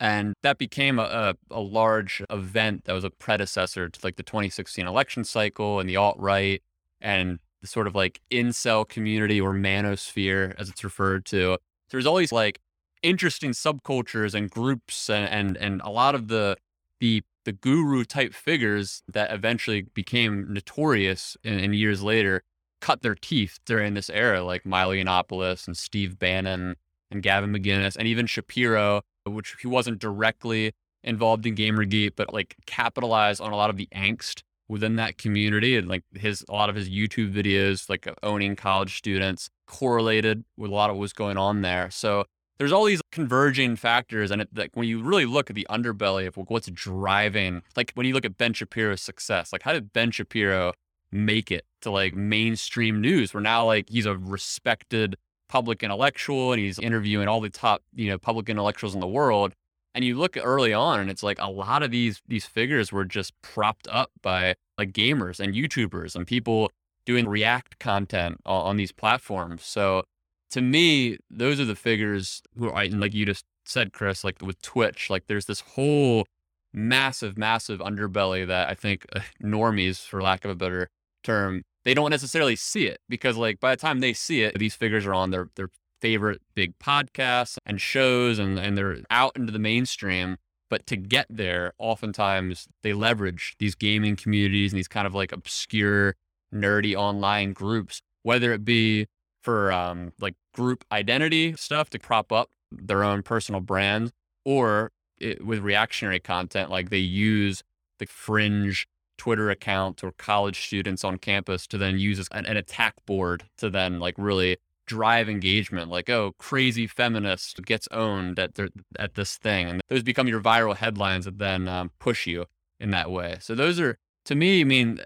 And 0.00 0.34
that 0.42 0.58
became 0.58 0.98
a, 0.98 1.02
a, 1.02 1.34
a 1.52 1.60
large 1.60 2.24
event 2.28 2.84
that 2.84 2.92
was 2.92 3.04
a 3.04 3.10
predecessor 3.10 3.88
to 3.88 4.00
like 4.02 4.16
the 4.16 4.24
2016 4.24 4.84
election 4.84 5.22
cycle 5.22 5.78
and 5.78 5.88
the 5.88 5.94
alt-right 5.94 6.60
and 7.00 7.38
the 7.60 7.68
sort 7.68 7.86
of 7.86 7.94
like 7.94 8.20
incel 8.28 8.88
community 8.88 9.40
or 9.40 9.52
manosphere 9.52 10.54
as 10.58 10.68
it's 10.68 10.82
referred 10.82 11.24
to. 11.26 11.56
There's 11.90 12.04
these 12.04 12.32
like 12.32 12.58
interesting 13.02 13.52
subcultures 13.52 14.34
and 14.34 14.50
groups 14.50 15.08
and 15.08 15.28
and, 15.28 15.56
and 15.56 15.80
a 15.84 15.90
lot 15.90 16.16
of 16.16 16.26
the 16.28 16.56
the 17.00 17.22
the 17.44 17.52
guru 17.52 18.04
type 18.04 18.34
figures 18.34 19.02
that 19.08 19.32
eventually 19.32 19.82
became 19.94 20.52
notorious 20.52 21.36
in, 21.42 21.58
in 21.58 21.72
years 21.72 22.02
later 22.02 22.42
cut 22.80 23.02
their 23.02 23.14
teeth 23.14 23.60
during 23.64 23.94
this 23.94 24.10
era, 24.10 24.42
like 24.42 24.66
Milo 24.66 24.92
Yiannopoulos 24.92 25.66
and 25.66 25.76
Steve 25.76 26.18
Bannon 26.18 26.76
and 27.10 27.22
Gavin 27.22 27.52
McInnes 27.52 27.96
and 27.96 28.08
even 28.08 28.26
Shapiro, 28.26 29.02
which 29.24 29.54
he 29.60 29.68
wasn't 29.68 30.00
directly 30.00 30.72
involved 31.04 31.46
in 31.46 31.54
Gamergate, 31.54 32.12
but 32.16 32.34
like 32.34 32.56
capitalized 32.66 33.40
on 33.40 33.52
a 33.52 33.56
lot 33.56 33.70
of 33.70 33.76
the 33.76 33.88
angst 33.94 34.42
within 34.68 34.96
that 34.96 35.18
community 35.18 35.76
and 35.76 35.88
like 35.88 36.02
his 36.14 36.44
a 36.48 36.52
lot 36.52 36.68
of 36.68 36.74
his 36.74 36.90
YouTube 36.90 37.32
videos, 37.32 37.88
like 37.88 38.06
uh, 38.06 38.14
owning 38.22 38.56
college 38.56 38.98
students, 38.98 39.48
correlated 39.66 40.44
with 40.56 40.70
a 40.70 40.74
lot 40.74 40.90
of 40.90 40.96
what 40.96 41.00
was 41.00 41.12
going 41.12 41.36
on 41.36 41.62
there. 41.62 41.90
So 41.90 42.24
there's 42.58 42.72
all 42.72 42.84
these 42.84 43.00
converging 43.10 43.76
factors 43.76 44.30
and 44.30 44.42
it, 44.42 44.48
like 44.54 44.70
when 44.74 44.86
you 44.86 45.02
really 45.02 45.26
look 45.26 45.50
at 45.50 45.56
the 45.56 45.66
underbelly 45.68 46.26
of 46.26 46.36
what's 46.36 46.68
driving 46.70 47.62
like 47.76 47.92
when 47.94 48.06
you 48.06 48.14
look 48.14 48.24
at 48.24 48.38
ben 48.38 48.52
shapiro's 48.52 49.02
success 49.02 49.52
like 49.52 49.62
how 49.62 49.72
did 49.72 49.92
ben 49.92 50.10
shapiro 50.10 50.72
make 51.12 51.52
it 51.52 51.66
to 51.82 51.90
like 51.90 52.14
mainstream 52.14 53.00
news? 53.00 53.34
Where 53.34 53.42
now 53.42 53.66
like 53.66 53.88
he's 53.90 54.06
a 54.06 54.16
respected 54.16 55.16
public 55.48 55.82
intellectual 55.82 56.52
and 56.52 56.60
he's 56.60 56.78
interviewing 56.78 57.28
all 57.28 57.40
the 57.40 57.50
top 57.50 57.82
you 57.94 58.08
know 58.08 58.18
public 58.18 58.48
intellectuals 58.48 58.94
in 58.94 59.00
the 59.00 59.06
world 59.06 59.52
and 59.94 60.02
you 60.02 60.16
look 60.16 60.34
early 60.42 60.72
on 60.72 60.98
and 60.98 61.10
it's 61.10 61.22
like 61.22 61.38
a 61.38 61.50
lot 61.50 61.82
of 61.82 61.90
these 61.90 62.22
these 62.26 62.46
figures 62.46 62.90
were 62.90 63.04
just 63.04 63.34
propped 63.42 63.86
up 63.88 64.10
by 64.22 64.54
like 64.78 64.92
gamers 64.92 65.38
and 65.38 65.54
youtubers 65.54 66.16
and 66.16 66.26
people 66.26 66.70
doing 67.04 67.28
react 67.28 67.78
content 67.78 68.40
on, 68.46 68.62
on 68.62 68.76
these 68.78 68.92
platforms. 68.92 69.62
So 69.62 70.04
to 70.52 70.60
me, 70.60 71.18
those 71.30 71.58
are 71.58 71.64
the 71.64 71.74
figures 71.74 72.42
who 72.58 72.70
and 72.70 73.00
like 73.00 73.14
you 73.14 73.26
just 73.26 73.44
said, 73.64 73.92
Chris, 73.92 74.22
like 74.22 74.40
with 74.42 74.60
Twitch, 74.62 75.10
like 75.10 75.26
there's 75.26 75.46
this 75.46 75.60
whole 75.60 76.26
massive, 76.72 77.36
massive 77.38 77.80
underbelly 77.80 78.46
that 78.46 78.68
I 78.68 78.74
think 78.74 79.06
uh, 79.14 79.20
normies, 79.42 80.06
for 80.06 80.22
lack 80.22 80.44
of 80.44 80.50
a 80.50 80.54
better 80.54 80.88
term, 81.24 81.62
they 81.84 81.94
don't 81.94 82.10
necessarily 82.10 82.56
see 82.56 82.86
it 82.86 83.00
because 83.08 83.36
like 83.36 83.60
by 83.60 83.74
the 83.74 83.80
time 83.80 84.00
they 84.00 84.12
see 84.12 84.42
it, 84.42 84.58
these 84.58 84.74
figures 84.74 85.06
are 85.06 85.14
on 85.14 85.30
their 85.30 85.48
their 85.56 85.68
favorite 86.00 86.42
big 86.54 86.76
podcasts 86.78 87.56
and 87.64 87.80
shows 87.80 88.38
and, 88.38 88.58
and 88.58 88.76
they're 88.76 88.98
out 89.10 89.32
into 89.36 89.52
the 89.52 89.58
mainstream. 89.58 90.36
But 90.68 90.86
to 90.86 90.96
get 90.96 91.26
there, 91.30 91.72
oftentimes 91.78 92.66
they 92.82 92.92
leverage 92.92 93.54
these 93.58 93.74
gaming 93.74 94.16
communities 94.16 94.72
and 94.72 94.78
these 94.78 94.88
kind 94.88 95.06
of 95.06 95.14
like 95.14 95.32
obscure, 95.32 96.16
nerdy 96.52 96.94
online 96.94 97.52
groups, 97.52 98.00
whether 98.22 98.52
it 98.52 98.64
be 98.64 99.06
for 99.42 99.72
um, 99.72 100.12
like 100.20 100.34
group 100.54 100.84
identity 100.90 101.54
stuff 101.56 101.90
to 101.90 101.98
prop 101.98 102.32
up 102.32 102.50
their 102.70 103.02
own 103.02 103.22
personal 103.22 103.60
brand, 103.60 104.12
or 104.44 104.92
it, 105.18 105.44
with 105.44 105.60
reactionary 105.60 106.20
content, 106.20 106.70
like 106.70 106.90
they 106.90 106.98
use 106.98 107.62
the 107.98 108.06
fringe 108.06 108.88
Twitter 109.18 109.50
account 109.50 110.02
or 110.02 110.12
college 110.12 110.64
students 110.64 111.04
on 111.04 111.18
campus 111.18 111.66
to 111.68 111.78
then 111.78 111.98
use 111.98 112.26
an, 112.32 112.46
an 112.46 112.56
attack 112.56 112.94
board 113.06 113.44
to 113.58 113.70
then 113.70 114.00
like 114.00 114.14
really 114.18 114.56
drive 114.84 115.28
engagement 115.28 115.88
like 115.88 116.10
oh 116.10 116.32
crazy 116.38 116.88
feminist 116.88 117.62
gets 117.64 117.86
owned 117.92 118.36
at 118.36 118.56
their, 118.56 118.68
at 118.98 119.14
this 119.14 119.36
thing 119.36 119.68
and 119.68 119.80
those 119.88 120.02
become 120.02 120.26
your 120.26 120.40
viral 120.40 120.76
headlines 120.76 121.24
that 121.24 121.38
then 121.38 121.68
um, 121.68 121.90
push 122.00 122.26
you 122.26 122.46
in 122.80 122.90
that 122.90 123.10
way. 123.10 123.36
So 123.40 123.54
those 123.54 123.78
are 123.78 123.96
to 124.24 124.34
me 124.34 124.60
i 124.60 124.64
mean 124.64 125.00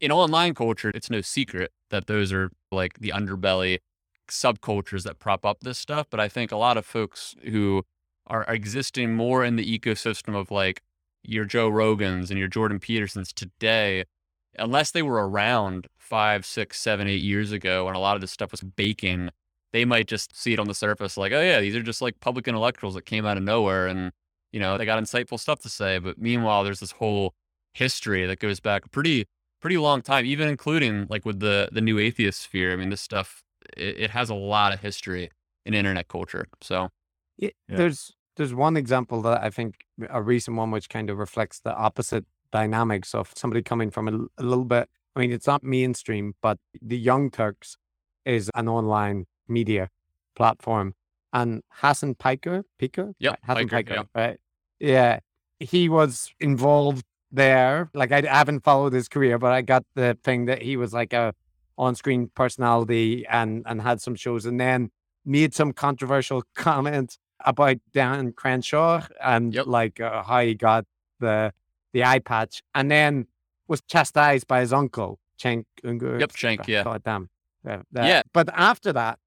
in 0.00 0.12
online 0.12 0.54
culture 0.54 0.90
it's 0.94 1.10
no 1.10 1.20
secret 1.20 1.72
that 1.90 2.06
those 2.06 2.32
are 2.32 2.50
like 2.70 2.98
the 3.00 3.12
underbelly 3.14 3.78
subcultures 4.30 5.04
that 5.04 5.18
prop 5.18 5.44
up 5.44 5.60
this 5.60 5.78
stuff. 5.78 6.06
But 6.10 6.20
I 6.20 6.28
think 6.28 6.52
a 6.52 6.56
lot 6.56 6.76
of 6.76 6.86
folks 6.86 7.34
who 7.44 7.84
are 8.26 8.44
existing 8.44 9.14
more 9.14 9.44
in 9.44 9.56
the 9.56 9.78
ecosystem 9.78 10.36
of 10.36 10.50
like 10.50 10.82
your 11.22 11.44
Joe 11.44 11.70
Rogans 11.70 12.30
and 12.30 12.38
your 12.38 12.48
Jordan 12.48 12.78
Petersons 12.78 13.32
today, 13.32 14.04
unless 14.58 14.90
they 14.90 15.02
were 15.02 15.28
around 15.28 15.88
five, 15.98 16.44
six, 16.46 16.78
seven, 16.80 17.08
eight 17.08 17.22
years 17.22 17.52
ago 17.52 17.86
when 17.86 17.94
a 17.94 18.00
lot 18.00 18.14
of 18.14 18.20
this 18.20 18.30
stuff 18.30 18.50
was 18.50 18.60
baking, 18.60 19.30
they 19.72 19.84
might 19.84 20.06
just 20.06 20.36
see 20.36 20.52
it 20.52 20.58
on 20.58 20.68
the 20.68 20.74
surface 20.74 21.16
like, 21.16 21.32
oh 21.32 21.40
yeah, 21.40 21.60
these 21.60 21.76
are 21.76 21.82
just 21.82 22.02
like 22.02 22.20
public 22.20 22.46
intellectuals 22.48 22.94
that 22.94 23.06
came 23.06 23.26
out 23.26 23.36
of 23.36 23.42
nowhere 23.42 23.86
and 23.86 24.12
you 24.52 24.60
know 24.60 24.78
they 24.78 24.86
got 24.86 25.02
insightful 25.02 25.40
stuff 25.40 25.60
to 25.60 25.68
say. 25.68 25.98
But 25.98 26.18
meanwhile, 26.18 26.64
there's 26.64 26.80
this 26.80 26.92
whole 26.92 27.34
history 27.74 28.26
that 28.26 28.40
goes 28.40 28.60
back 28.60 28.90
pretty 28.90 29.26
pretty 29.60 29.78
long 29.78 30.02
time, 30.02 30.24
even 30.26 30.48
including 30.48 31.06
like 31.08 31.24
with 31.24 31.40
the 31.40 31.68
the 31.72 31.80
new 31.80 31.98
atheist 31.98 32.40
sphere. 32.40 32.72
I 32.72 32.76
mean, 32.76 32.90
this 32.90 33.00
stuff 33.00 33.42
it, 33.76 33.98
it 33.98 34.10
has 34.10 34.30
a 34.30 34.34
lot 34.34 34.72
of 34.72 34.80
history 34.80 35.30
in 35.64 35.74
internet 35.74 36.08
culture. 36.08 36.46
So 36.62 36.90
yeah, 37.36 37.50
yeah. 37.68 37.76
there's 37.76 38.12
there's 38.36 38.54
one 38.54 38.76
example 38.76 39.20
that 39.22 39.42
I 39.42 39.50
think 39.50 39.84
a 40.08 40.22
recent 40.22 40.56
one 40.56 40.70
which 40.70 40.88
kind 40.88 41.10
of 41.10 41.18
reflects 41.18 41.60
the 41.60 41.74
opposite 41.74 42.24
dynamics 42.52 43.14
of 43.14 43.32
somebody 43.34 43.62
coming 43.62 43.90
from 43.90 44.08
a, 44.08 44.42
a 44.42 44.44
little 44.44 44.64
bit. 44.64 44.88
I 45.14 45.20
mean, 45.20 45.32
it's 45.32 45.46
not 45.46 45.62
mainstream, 45.64 46.34
but 46.40 46.58
the 46.80 46.96
Young 46.96 47.30
Turks 47.30 47.76
is 48.24 48.50
an 48.54 48.68
online 48.68 49.26
media 49.48 49.88
platform, 50.36 50.94
and 51.32 51.62
Hasan 51.80 52.14
Piker, 52.14 52.64
Piker, 52.78 53.14
yeah, 53.18 53.34
Hasan 53.46 53.68
Piker, 53.68 53.94
Piker, 53.94 54.08
right? 54.14 54.38
Yeah, 54.78 55.18
he 55.58 55.88
was 55.88 56.32
involved 56.38 57.04
there. 57.30 57.90
Like 57.94 58.12
I 58.12 58.22
haven't 58.22 58.64
followed 58.64 58.92
his 58.92 59.08
career, 59.08 59.38
but 59.38 59.52
I 59.52 59.62
got 59.62 59.84
the 59.94 60.16
thing 60.22 60.46
that 60.46 60.62
he 60.62 60.76
was 60.76 60.92
like 60.92 61.12
a 61.12 61.34
on-screen 61.76 62.30
personality 62.34 63.24
and 63.26 63.62
and 63.66 63.82
had 63.82 64.00
some 64.00 64.14
shows, 64.14 64.46
and 64.46 64.60
then 64.60 64.90
made 65.24 65.54
some 65.54 65.72
controversial 65.72 66.42
comments 66.54 67.18
about 67.44 67.76
Dan 67.92 68.32
Crenshaw 68.32 69.06
and 69.22 69.54
yep. 69.54 69.66
like 69.66 70.00
uh, 70.00 70.22
how 70.22 70.40
he 70.40 70.54
got 70.54 70.84
the 71.20 71.52
the 71.92 72.04
eye 72.04 72.18
patch, 72.18 72.62
and 72.74 72.90
then 72.90 73.26
was 73.68 73.80
chastised 73.82 74.46
by 74.46 74.60
his 74.60 74.72
uncle 74.72 75.18
Cenk 75.38 75.64
Uygur. 75.84 76.20
Yep, 76.20 76.32
Cenk. 76.32 76.66
Yeah. 76.66 76.84
God 76.84 77.02
damn. 77.04 77.30
Yeah, 77.64 77.82
yeah. 77.94 78.22
But 78.32 78.48
after 78.52 78.92
that, 78.92 79.18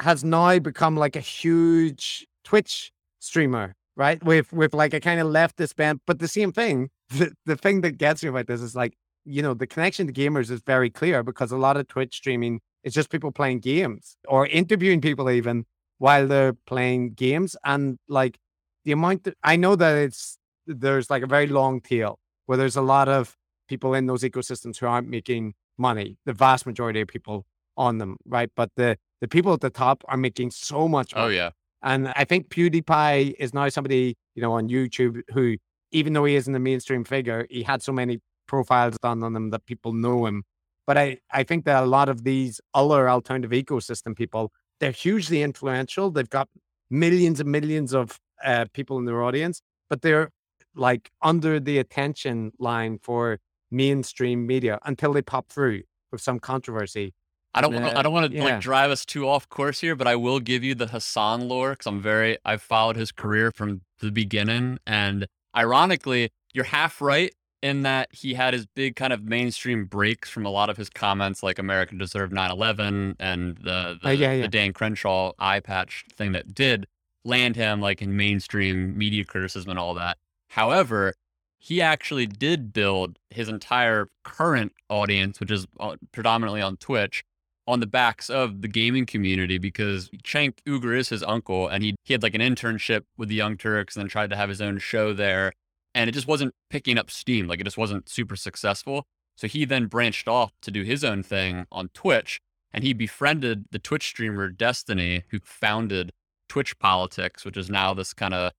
has 0.00 0.24
now 0.24 0.58
become 0.58 0.96
like 0.96 1.16
a 1.16 1.20
huge 1.20 2.26
Twitch 2.44 2.92
streamer, 3.18 3.74
right? 3.96 4.22
With 4.22 4.52
with 4.52 4.74
like 4.74 4.94
a 4.94 5.00
kind 5.00 5.20
of 5.20 5.26
leftist 5.28 5.76
band, 5.76 6.00
but 6.06 6.18
the 6.18 6.28
same 6.28 6.52
thing. 6.52 6.90
The, 7.12 7.32
the 7.46 7.56
thing 7.56 7.80
that 7.82 7.98
gets 7.98 8.22
me 8.22 8.28
about 8.28 8.46
this 8.46 8.62
is 8.62 8.74
like 8.74 8.94
you 9.24 9.42
know, 9.42 9.54
the 9.54 9.66
connection 9.66 10.06
to 10.06 10.12
gamers 10.12 10.50
is 10.50 10.60
very 10.66 10.90
clear 10.90 11.22
because 11.22 11.52
a 11.52 11.56
lot 11.56 11.76
of 11.76 11.88
Twitch 11.88 12.16
streaming 12.16 12.60
is 12.82 12.92
just 12.92 13.10
people 13.10 13.30
playing 13.30 13.60
games 13.60 14.16
or 14.28 14.46
interviewing 14.46 15.00
people 15.00 15.30
even 15.30 15.64
while 15.98 16.26
they're 16.26 16.54
playing 16.66 17.12
games. 17.14 17.56
And 17.64 17.98
like 18.08 18.38
the 18.84 18.92
amount 18.92 19.24
that 19.24 19.36
I 19.42 19.56
know 19.56 19.76
that 19.76 19.96
it's 19.96 20.38
there's 20.66 21.10
like 21.10 21.22
a 21.22 21.26
very 21.26 21.46
long 21.46 21.80
tail 21.80 22.18
where 22.46 22.58
there's 22.58 22.76
a 22.76 22.82
lot 22.82 23.08
of 23.08 23.36
people 23.68 23.94
in 23.94 24.06
those 24.06 24.22
ecosystems 24.22 24.78
who 24.78 24.86
aren't 24.86 25.08
making 25.08 25.54
money, 25.78 26.16
the 26.26 26.32
vast 26.32 26.66
majority 26.66 27.00
of 27.00 27.08
people 27.08 27.46
on 27.76 27.98
them, 27.98 28.16
right? 28.26 28.50
But 28.56 28.70
the 28.76 28.96
the 29.20 29.28
people 29.28 29.52
at 29.52 29.60
the 29.60 29.70
top 29.70 30.02
are 30.08 30.16
making 30.16 30.50
so 30.50 30.88
much 30.88 31.12
oh, 31.14 31.20
money. 31.20 31.34
Oh 31.34 31.36
yeah. 31.36 31.50
And 31.84 32.12
I 32.14 32.24
think 32.24 32.48
PewDiePie 32.48 33.34
is 33.38 33.52
now 33.52 33.68
somebody, 33.68 34.16
you 34.34 34.42
know, 34.42 34.52
on 34.52 34.68
YouTube 34.68 35.20
who, 35.32 35.56
even 35.92 36.12
though 36.12 36.24
he 36.24 36.34
isn't 36.34 36.54
a 36.54 36.58
mainstream 36.58 37.04
figure, 37.04 37.46
he 37.50 37.62
had 37.62 37.82
so 37.82 37.92
many 37.92 38.20
profiles 38.46 38.96
done 39.02 39.22
on 39.22 39.32
them 39.32 39.50
that 39.50 39.66
people 39.66 39.92
know 39.92 40.26
him. 40.26 40.42
But 40.86 40.98
I, 40.98 41.18
I 41.30 41.44
think 41.44 41.64
that 41.66 41.82
a 41.82 41.86
lot 41.86 42.08
of 42.08 42.24
these 42.24 42.60
other 42.74 43.08
alternative 43.08 43.52
ecosystem 43.52 44.16
people, 44.16 44.52
they're 44.80 44.90
hugely 44.90 45.42
influential. 45.42 46.10
They've 46.10 46.28
got 46.28 46.48
millions 46.90 47.40
and 47.40 47.50
millions 47.50 47.94
of 47.94 48.18
uh, 48.44 48.66
people 48.72 48.98
in 48.98 49.04
their 49.04 49.22
audience, 49.22 49.62
but 49.88 50.02
they're 50.02 50.30
like 50.74 51.10
under 51.20 51.60
the 51.60 51.78
attention 51.78 52.52
line 52.58 52.98
for 53.02 53.38
mainstream 53.70 54.46
media 54.46 54.78
until 54.84 55.12
they 55.12 55.22
pop 55.22 55.48
through 55.48 55.82
with 56.10 56.20
some 56.20 56.40
controversy. 56.40 57.14
I 57.54 57.60
don't. 57.60 57.74
Uh, 57.74 57.92
I 57.94 58.02
don't 58.02 58.14
want 58.14 58.32
to 58.32 58.36
yeah. 58.36 58.44
like 58.44 58.60
drive 58.60 58.90
us 58.90 59.04
too 59.04 59.28
off 59.28 59.48
course 59.48 59.80
here, 59.80 59.94
but 59.94 60.06
I 60.06 60.16
will 60.16 60.40
give 60.40 60.64
you 60.64 60.74
the 60.74 60.86
Hasan 60.86 61.48
lore 61.48 61.72
because 61.72 61.86
I'm 61.86 62.00
very. 62.00 62.38
I've 62.44 62.62
followed 62.62 62.96
his 62.96 63.12
career 63.12 63.50
from 63.50 63.82
the 64.00 64.10
beginning, 64.10 64.78
and 64.86 65.26
ironically, 65.56 66.30
you're 66.52 66.64
half 66.64 67.00
right 67.00 67.32
in 67.62 67.82
that 67.82 68.08
he 68.12 68.34
had 68.34 68.54
his 68.54 68.66
big 68.66 68.96
kind 68.96 69.12
of 69.12 69.22
mainstream 69.22 69.84
breaks 69.84 70.28
from 70.28 70.44
a 70.44 70.50
lot 70.50 70.68
of 70.68 70.76
his 70.76 70.90
comments 70.90 71.42
like 71.42 71.58
America 71.58 71.94
deserved 71.94 72.32
9-11 72.32 73.14
and 73.20 73.56
the 73.58 73.98
the, 74.02 74.08
uh, 74.08 74.10
yeah, 74.10 74.32
yeah. 74.32 74.42
the 74.42 74.48
Dan 74.48 74.72
Crenshaw 74.72 75.32
eye 75.38 75.60
patch 75.60 76.04
thing 76.12 76.32
that 76.32 76.54
did 76.54 76.86
land 77.24 77.54
him 77.54 77.80
like 77.80 78.02
in 78.02 78.16
mainstream 78.16 78.98
media 78.98 79.24
criticism 79.24 79.70
and 79.70 79.78
all 79.78 79.94
that. 79.94 80.18
However, 80.48 81.14
he 81.58 81.80
actually 81.80 82.26
did 82.26 82.72
build 82.72 83.18
his 83.30 83.48
entire 83.48 84.08
current 84.24 84.72
audience, 84.90 85.38
which 85.38 85.52
is 85.52 85.66
uh, 85.78 85.94
predominantly 86.10 86.60
on 86.60 86.76
Twitch, 86.76 87.24
on 87.66 87.80
the 87.80 87.86
backs 87.86 88.28
of 88.28 88.62
the 88.62 88.68
gaming 88.68 89.06
community 89.06 89.58
because 89.58 90.08
Cenk 90.24 90.54
Uygur 90.66 90.96
is 90.96 91.10
his 91.10 91.22
uncle 91.22 91.68
and 91.68 91.84
he, 91.84 91.94
he 92.04 92.14
had 92.14 92.22
like 92.22 92.34
an 92.34 92.40
internship 92.40 93.02
with 93.16 93.28
the 93.28 93.34
Young 93.34 93.56
Turks 93.56 93.94
and 93.94 94.02
then 94.02 94.08
tried 94.08 94.30
to 94.30 94.36
have 94.36 94.48
his 94.48 94.60
own 94.60 94.78
show 94.78 95.12
there. 95.12 95.52
And 95.94 96.08
it 96.08 96.12
just 96.12 96.26
wasn't 96.26 96.54
picking 96.70 96.98
up 96.98 97.10
steam. 97.10 97.46
Like 97.46 97.60
it 97.60 97.64
just 97.64 97.78
wasn't 97.78 98.08
super 98.08 98.36
successful. 98.36 99.04
So 99.36 99.46
he 99.46 99.64
then 99.64 99.86
branched 99.86 100.26
off 100.26 100.52
to 100.62 100.70
do 100.70 100.82
his 100.82 101.04
own 101.04 101.22
thing 101.22 101.66
on 101.70 101.88
Twitch 101.94 102.40
and 102.72 102.82
he 102.82 102.92
befriended 102.92 103.66
the 103.70 103.78
Twitch 103.78 104.06
streamer 104.06 104.48
Destiny, 104.48 105.24
who 105.28 105.38
founded 105.44 106.12
Twitch 106.48 106.78
Politics, 106.78 107.44
which 107.44 107.56
is 107.56 107.70
now 107.70 107.94
this 107.94 108.14
kind 108.14 108.34
of 108.34 108.52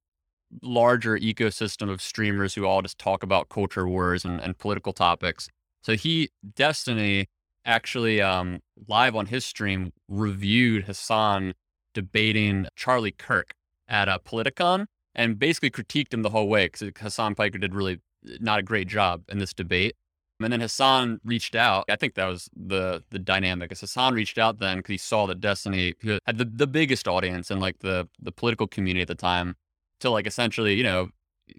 larger 0.62 1.18
ecosystem 1.18 1.90
of 1.90 2.02
streamers 2.02 2.54
who 2.54 2.66
all 2.66 2.82
just 2.82 3.00
talk 3.00 3.24
about 3.24 3.50
culture 3.50 3.88
wars 3.88 4.24
and, 4.24 4.40
and 4.40 4.58
political 4.58 4.94
topics. 4.94 5.50
So 5.82 5.96
he, 5.96 6.30
Destiny, 6.56 7.28
actually 7.66 8.22
um, 8.22 8.60
live 8.88 9.16
on 9.16 9.28
his 9.28 9.46
stream 9.46 9.92
reviewed 10.08 10.86
Hasan 10.86 11.54
debating 11.94 12.68
Charlie 12.76 13.12
Kirk 13.12 13.54
at 13.88 14.08
a 14.08 14.20
Politicon 14.20 14.86
and 15.16 15.38
basically 15.38 15.70
critiqued 15.70 16.14
him 16.14 16.24
the 16.24 16.30
whole 16.30 16.48
way 16.48 16.66
because 16.66 16.92
Hasan 17.00 17.36
Piker 17.36 17.58
did 17.58 17.74
really 17.74 18.00
not 18.40 18.60
a 18.60 18.64
great 18.64 18.88
job 18.88 19.24
in 19.30 19.38
this 19.38 19.54
debate. 19.54 19.96
And 20.40 20.52
then 20.52 20.62
Hasan 20.62 21.22
reached 21.24 21.56
out. 21.56 21.86
I 21.90 21.96
think 21.96 22.16
that 22.16 22.26
was 22.26 22.50
the 22.56 23.04
the 23.12 23.20
dynamic. 23.20 23.72
As 23.72 23.80
Hasan 23.80 24.14
reached 24.14 24.38
out 24.38 24.60
then 24.60 24.78
because 24.78 24.92
he 24.92 24.98
saw 24.98 25.26
that 25.28 25.40
Destiny 25.40 25.94
had 26.26 26.38
the, 26.38 26.46
the 26.46 26.68
biggest 26.68 27.08
audience 27.08 27.50
in 27.50 27.60
like 27.60 27.80
the 27.80 28.10
the 28.22 28.32
political 28.32 28.68
community 28.68 29.02
at 29.02 29.08
the 29.08 29.16
time 29.16 29.56
to 30.00 30.10
like 30.10 30.28
essentially, 30.28 30.74
you 30.74 30.84
know, 30.84 31.10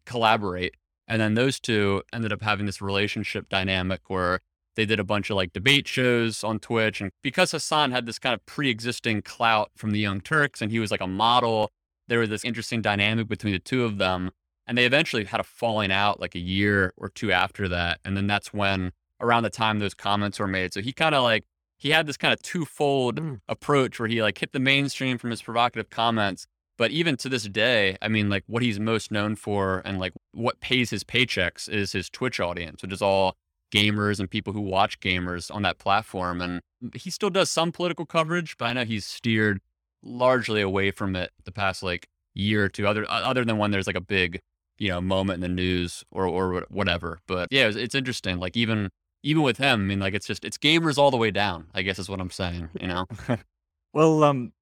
collaborate. 0.04 0.74
And 1.06 1.20
then 1.20 1.34
those 1.34 1.60
two 1.60 2.02
ended 2.12 2.32
up 2.32 2.42
having 2.42 2.66
this 2.66 2.82
relationship 2.82 3.48
dynamic 3.48 4.00
where 4.08 4.40
they 4.76 4.86
did 4.86 5.00
a 5.00 5.04
bunch 5.04 5.30
of 5.30 5.36
like 5.36 5.52
debate 5.52 5.86
shows 5.88 6.44
on 6.44 6.58
Twitch. 6.58 7.00
And 7.00 7.10
because 7.22 7.52
Hasan 7.52 7.92
had 7.92 8.06
this 8.06 8.18
kind 8.18 8.34
of 8.34 8.44
pre 8.46 8.70
existing 8.70 9.22
clout 9.22 9.70
from 9.76 9.90
the 9.90 9.98
Young 9.98 10.20
Turks 10.20 10.60
and 10.60 10.70
he 10.70 10.78
was 10.78 10.90
like 10.90 11.00
a 11.00 11.06
model, 11.06 11.70
there 12.08 12.18
was 12.18 12.28
this 12.28 12.44
interesting 12.44 12.82
dynamic 12.82 13.28
between 13.28 13.52
the 13.52 13.58
two 13.58 13.84
of 13.84 13.98
them. 13.98 14.30
And 14.66 14.78
they 14.78 14.86
eventually 14.86 15.24
had 15.24 15.40
a 15.40 15.44
falling 15.44 15.92
out 15.92 16.20
like 16.20 16.34
a 16.34 16.40
year 16.40 16.92
or 16.96 17.08
two 17.08 17.30
after 17.30 17.68
that. 17.68 18.00
And 18.04 18.16
then 18.16 18.26
that's 18.26 18.52
when 18.52 18.92
around 19.20 19.42
the 19.42 19.50
time 19.50 19.78
those 19.78 19.94
comments 19.94 20.38
were 20.38 20.46
made. 20.46 20.72
So 20.72 20.80
he 20.80 20.92
kind 20.92 21.14
of 21.14 21.22
like, 21.22 21.44
he 21.76 21.90
had 21.90 22.06
this 22.06 22.16
kind 22.16 22.32
of 22.32 22.40
twofold 22.40 23.20
mm. 23.20 23.40
approach 23.48 23.98
where 23.98 24.08
he 24.08 24.22
like 24.22 24.38
hit 24.38 24.52
the 24.52 24.60
mainstream 24.60 25.18
from 25.18 25.30
his 25.30 25.42
provocative 25.42 25.90
comments, 25.90 26.46
but 26.76 26.90
even 26.90 27.16
to 27.18 27.28
this 27.28 27.44
day, 27.44 27.96
I 28.02 28.08
mean, 28.08 28.28
like 28.28 28.44
what 28.46 28.62
he's 28.62 28.80
most 28.80 29.10
known 29.10 29.36
for 29.36 29.82
and 29.84 29.98
like 29.98 30.12
what 30.32 30.60
pays 30.60 30.90
his 30.90 31.04
paychecks 31.04 31.68
is 31.68 31.92
his 31.92 32.10
Twitch 32.10 32.40
audience, 32.40 32.82
which 32.82 32.92
is 32.92 33.02
all 33.02 33.36
gamers 33.74 34.20
and 34.20 34.30
people 34.30 34.52
who 34.52 34.60
watch 34.60 35.00
gamers 35.00 35.52
on 35.54 35.62
that 35.62 35.78
platform. 35.78 36.40
And 36.40 36.60
he 36.94 37.10
still 37.10 37.30
does 37.30 37.50
some 37.50 37.72
political 37.72 38.06
coverage, 38.06 38.56
but 38.56 38.66
I 38.66 38.72
know 38.72 38.84
he's 38.84 39.04
steered 39.04 39.60
largely 40.02 40.60
away 40.60 40.90
from 40.90 41.16
it 41.16 41.32
the 41.44 41.52
past 41.52 41.82
like 41.82 42.08
year 42.34 42.64
or 42.64 42.68
two, 42.68 42.86
other 42.86 43.06
other 43.08 43.44
than 43.44 43.58
when 43.58 43.70
there's 43.70 43.86
like 43.86 43.96
a 43.96 44.00
big, 44.00 44.40
you 44.78 44.88
know, 44.88 45.00
moment 45.00 45.36
in 45.36 45.40
the 45.40 45.48
news 45.48 46.04
or 46.10 46.26
or 46.26 46.64
whatever. 46.70 47.20
But 47.26 47.48
yeah, 47.50 47.66
it's, 47.66 47.76
it's 47.76 47.94
interesting. 47.94 48.38
Like 48.38 48.56
even 48.56 48.90
even 49.22 49.42
with 49.42 49.58
him, 49.58 49.80
I 49.80 49.84
mean, 49.84 50.00
like 50.00 50.14
it's 50.14 50.26
just 50.26 50.44
it's 50.44 50.58
gamers 50.58 50.98
all 50.98 51.10
the 51.10 51.16
way 51.16 51.30
down. 51.30 51.66
I 51.74 51.82
guess 51.82 51.98
is 51.98 52.08
what 52.08 52.20
I'm 52.20 52.30
saying. 52.30 52.68
You 52.80 52.88
know. 52.88 53.06
well, 53.92 54.22
um, 54.22 54.52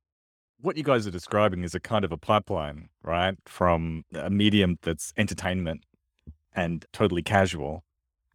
what 0.61 0.77
you 0.77 0.85
guys 0.85 1.07
are 1.07 1.11
describing 1.11 1.65
is 1.65 1.75
a 1.75 1.81
kind 1.81 2.05
of 2.05 2.13
a 2.13 2.17
pipeline, 2.17 2.89
right? 3.03 3.37
From 3.47 4.05
a 4.15 4.31
medium 4.31 4.79
that's 4.83 5.13
entertainment 5.17 5.85
and 6.55 6.87
totally 6.93 7.23
casual 7.23 7.85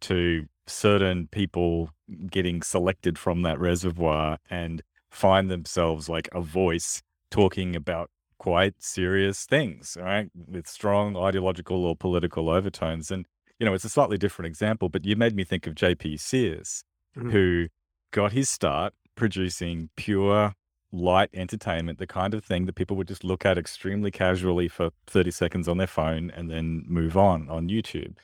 to 0.00 0.46
certain 0.68 1.28
people 1.28 1.90
getting 2.30 2.62
selected 2.62 3.18
from 3.18 3.42
that 3.42 3.58
reservoir 3.58 4.38
and 4.50 4.82
find 5.10 5.50
themselves 5.50 6.08
like 6.08 6.28
a 6.32 6.40
voice 6.40 7.02
talking 7.30 7.74
about 7.74 8.10
quite 8.38 8.74
serious 8.78 9.44
things, 9.44 9.96
right? 10.00 10.30
With 10.34 10.66
strong 10.68 11.16
ideological 11.16 11.84
or 11.84 11.96
political 11.96 12.48
overtones. 12.48 13.10
And, 13.10 13.26
you 13.58 13.66
know, 13.66 13.74
it's 13.74 13.84
a 13.84 13.90
slightly 13.90 14.18
different 14.18 14.46
example, 14.46 14.88
but 14.88 15.04
you 15.04 15.16
made 15.16 15.34
me 15.34 15.44
think 15.44 15.66
of 15.66 15.74
JP 15.74 16.20
Sears, 16.20 16.84
mm-hmm. 17.16 17.30
who 17.30 17.68
got 18.12 18.32
his 18.32 18.48
start 18.48 18.94
producing 19.14 19.90
pure 19.96 20.54
light 20.90 21.28
entertainment, 21.34 21.98
the 21.98 22.06
kind 22.06 22.32
of 22.32 22.44
thing 22.44 22.64
that 22.66 22.74
people 22.74 22.96
would 22.96 23.08
just 23.08 23.24
look 23.24 23.44
at 23.44 23.58
extremely 23.58 24.10
casually 24.10 24.68
for 24.68 24.90
30 25.06 25.30
seconds 25.30 25.68
on 25.68 25.76
their 25.76 25.86
phone 25.86 26.30
and 26.30 26.50
then 26.50 26.84
move 26.86 27.16
on 27.16 27.48
on 27.50 27.68
YouTube. 27.68 28.16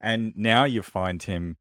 And 0.00 0.32
now 0.36 0.64
you 0.64 0.82
find 0.82 1.22
him 1.22 1.56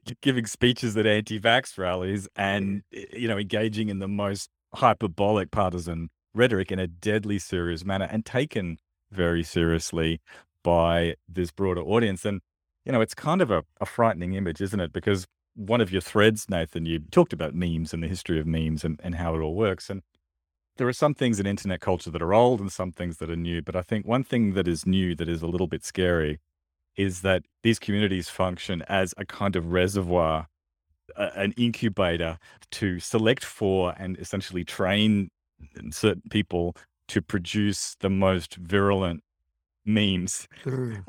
giving 0.22 0.46
speeches 0.46 0.96
at 0.96 1.06
anti-vax 1.06 1.78
rallies 1.78 2.24
mm. 2.24 2.28
and 2.36 2.82
eh, 2.94 3.04
you 3.12 3.28
know 3.28 3.38
engaging 3.38 3.88
in 3.88 3.98
the 3.98 4.08
most 4.08 4.50
hyperbolic 4.74 5.50
partisan 5.50 6.08
rhetoric 6.34 6.72
in 6.72 6.78
a 6.78 6.86
deadly 6.86 7.38
serious 7.38 7.84
manner 7.84 8.08
and 8.10 8.24
taken 8.24 8.78
very 9.10 9.42
seriously 9.42 10.20
by 10.64 11.14
this 11.28 11.50
broader 11.50 11.82
audience 11.82 12.24
and 12.24 12.40
you 12.84 12.92
know 12.92 13.00
it's 13.00 13.14
kind 13.14 13.42
of 13.42 13.50
a, 13.50 13.62
a 13.80 13.86
frightening 13.86 14.32
image 14.34 14.60
isn't 14.60 14.80
it 14.80 14.92
because 14.92 15.26
one 15.54 15.80
of 15.80 15.92
your 15.92 16.00
threads, 16.00 16.48
Nathan, 16.48 16.86
you 16.86 17.00
talked 17.10 17.32
about 17.32 17.54
memes 17.54 17.92
and 17.92 18.02
the 18.02 18.08
history 18.08 18.40
of 18.40 18.46
memes 18.46 18.84
and, 18.84 19.00
and 19.02 19.16
how 19.16 19.34
it 19.34 19.40
all 19.40 19.54
works. 19.54 19.90
And 19.90 20.02
there 20.76 20.88
are 20.88 20.92
some 20.92 21.14
things 21.14 21.38
in 21.38 21.46
internet 21.46 21.80
culture 21.80 22.10
that 22.10 22.22
are 22.22 22.34
old 22.34 22.60
and 22.60 22.72
some 22.72 22.92
things 22.92 23.18
that 23.18 23.30
are 23.30 23.36
new. 23.36 23.62
But 23.62 23.76
I 23.76 23.82
think 23.82 24.06
one 24.06 24.24
thing 24.24 24.54
that 24.54 24.66
is 24.66 24.86
new 24.86 25.14
that 25.16 25.28
is 25.28 25.42
a 25.42 25.46
little 25.46 25.66
bit 25.66 25.84
scary 25.84 26.40
is 26.96 27.22
that 27.22 27.44
these 27.62 27.78
communities 27.78 28.28
function 28.28 28.82
as 28.88 29.14
a 29.16 29.24
kind 29.24 29.56
of 29.56 29.72
reservoir, 29.72 30.48
uh, 31.16 31.30
an 31.34 31.52
incubator 31.56 32.38
to 32.72 32.98
select 33.00 33.44
for 33.44 33.94
and 33.98 34.18
essentially 34.18 34.64
train 34.64 35.30
certain 35.90 36.22
people 36.30 36.74
to 37.08 37.22
produce 37.22 37.96
the 38.00 38.10
most 38.10 38.56
virulent 38.56 39.22
memes. 39.84 40.46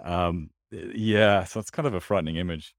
Um, 0.04 0.50
yeah, 0.72 1.44
so 1.44 1.60
it's 1.60 1.70
kind 1.70 1.88
of 1.88 1.94
a 1.94 2.02
frightening 2.02 2.38
image. 2.38 2.74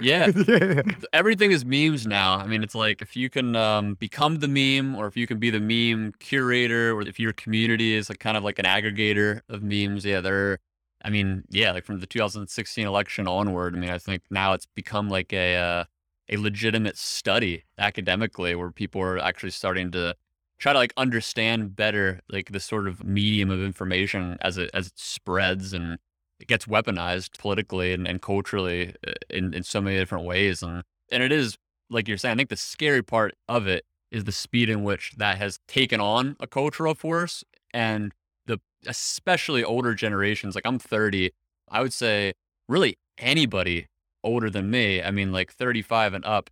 Yeah. 0.00 0.30
Everything 1.12 1.50
is 1.50 1.64
memes 1.64 2.06
now. 2.06 2.36
I 2.36 2.46
mean, 2.46 2.62
it's 2.62 2.74
like 2.74 3.02
if 3.02 3.16
you 3.16 3.28
can 3.28 3.56
um, 3.56 3.94
become 3.94 4.38
the 4.38 4.48
meme 4.48 4.94
or 4.94 5.06
if 5.06 5.16
you 5.16 5.26
can 5.26 5.38
be 5.38 5.50
the 5.50 5.60
meme 5.60 6.12
curator 6.20 6.92
or 6.92 7.02
if 7.02 7.18
your 7.18 7.32
community 7.32 7.94
is 7.94 8.08
like 8.08 8.20
kind 8.20 8.36
of 8.36 8.44
like 8.44 8.58
an 8.58 8.66
aggregator 8.66 9.40
of 9.48 9.62
memes, 9.62 10.04
yeah, 10.04 10.20
they're, 10.20 10.58
I 11.02 11.10
mean, 11.10 11.44
yeah, 11.48 11.72
like 11.72 11.84
from 11.84 12.00
the 12.00 12.06
2016 12.06 12.86
election 12.86 13.26
onward, 13.26 13.74
I 13.74 13.78
mean, 13.78 13.90
I 13.90 13.98
think 13.98 14.22
now 14.30 14.52
it's 14.52 14.66
become 14.66 15.08
like 15.08 15.32
a, 15.32 15.56
uh, 15.56 15.84
a 16.28 16.36
legitimate 16.36 16.96
study 16.96 17.64
academically 17.78 18.54
where 18.54 18.70
people 18.70 19.00
are 19.00 19.18
actually 19.18 19.50
starting 19.50 19.90
to 19.92 20.14
try 20.58 20.72
to 20.72 20.78
like 20.78 20.92
understand 20.96 21.74
better 21.74 22.20
like 22.28 22.52
the 22.52 22.60
sort 22.60 22.86
of 22.86 23.02
medium 23.02 23.50
of 23.50 23.62
information 23.62 24.36
as 24.42 24.58
it 24.58 24.70
as 24.74 24.88
it 24.88 24.98
spreads 24.98 25.72
and 25.72 25.98
it 26.40 26.48
gets 26.48 26.64
weaponized 26.64 27.38
politically 27.38 27.92
and, 27.92 28.08
and 28.08 28.22
culturally 28.22 28.94
uh, 29.06 29.12
in, 29.28 29.52
in 29.54 29.62
so 29.62 29.80
many 29.80 29.96
different 29.98 30.24
ways. 30.24 30.62
And, 30.62 30.82
and 31.12 31.22
it 31.22 31.30
is, 31.30 31.58
like 31.90 32.08
you're 32.08 32.16
saying, 32.16 32.32
I 32.32 32.36
think 32.36 32.48
the 32.48 32.56
scary 32.56 33.02
part 33.02 33.34
of 33.48 33.66
it 33.66 33.84
is 34.10 34.24
the 34.24 34.32
speed 34.32 34.70
in 34.70 34.82
which 34.82 35.12
that 35.18 35.36
has 35.36 35.60
taken 35.68 36.00
on 36.00 36.36
a 36.40 36.46
cultural 36.46 36.94
force 36.94 37.44
and 37.72 38.12
the 38.50 38.60
especially 38.86 39.62
older 39.62 39.94
generations. 39.94 40.54
Like 40.54 40.66
I'm 40.66 40.78
30, 40.78 41.30
I 41.68 41.80
would 41.80 41.92
say 41.92 42.34
really 42.68 42.98
anybody 43.18 43.86
older 44.22 44.50
than 44.50 44.70
me, 44.70 45.02
I 45.02 45.10
mean, 45.10 45.32
like 45.32 45.52
35 45.52 46.14
and 46.14 46.24
up, 46.24 46.50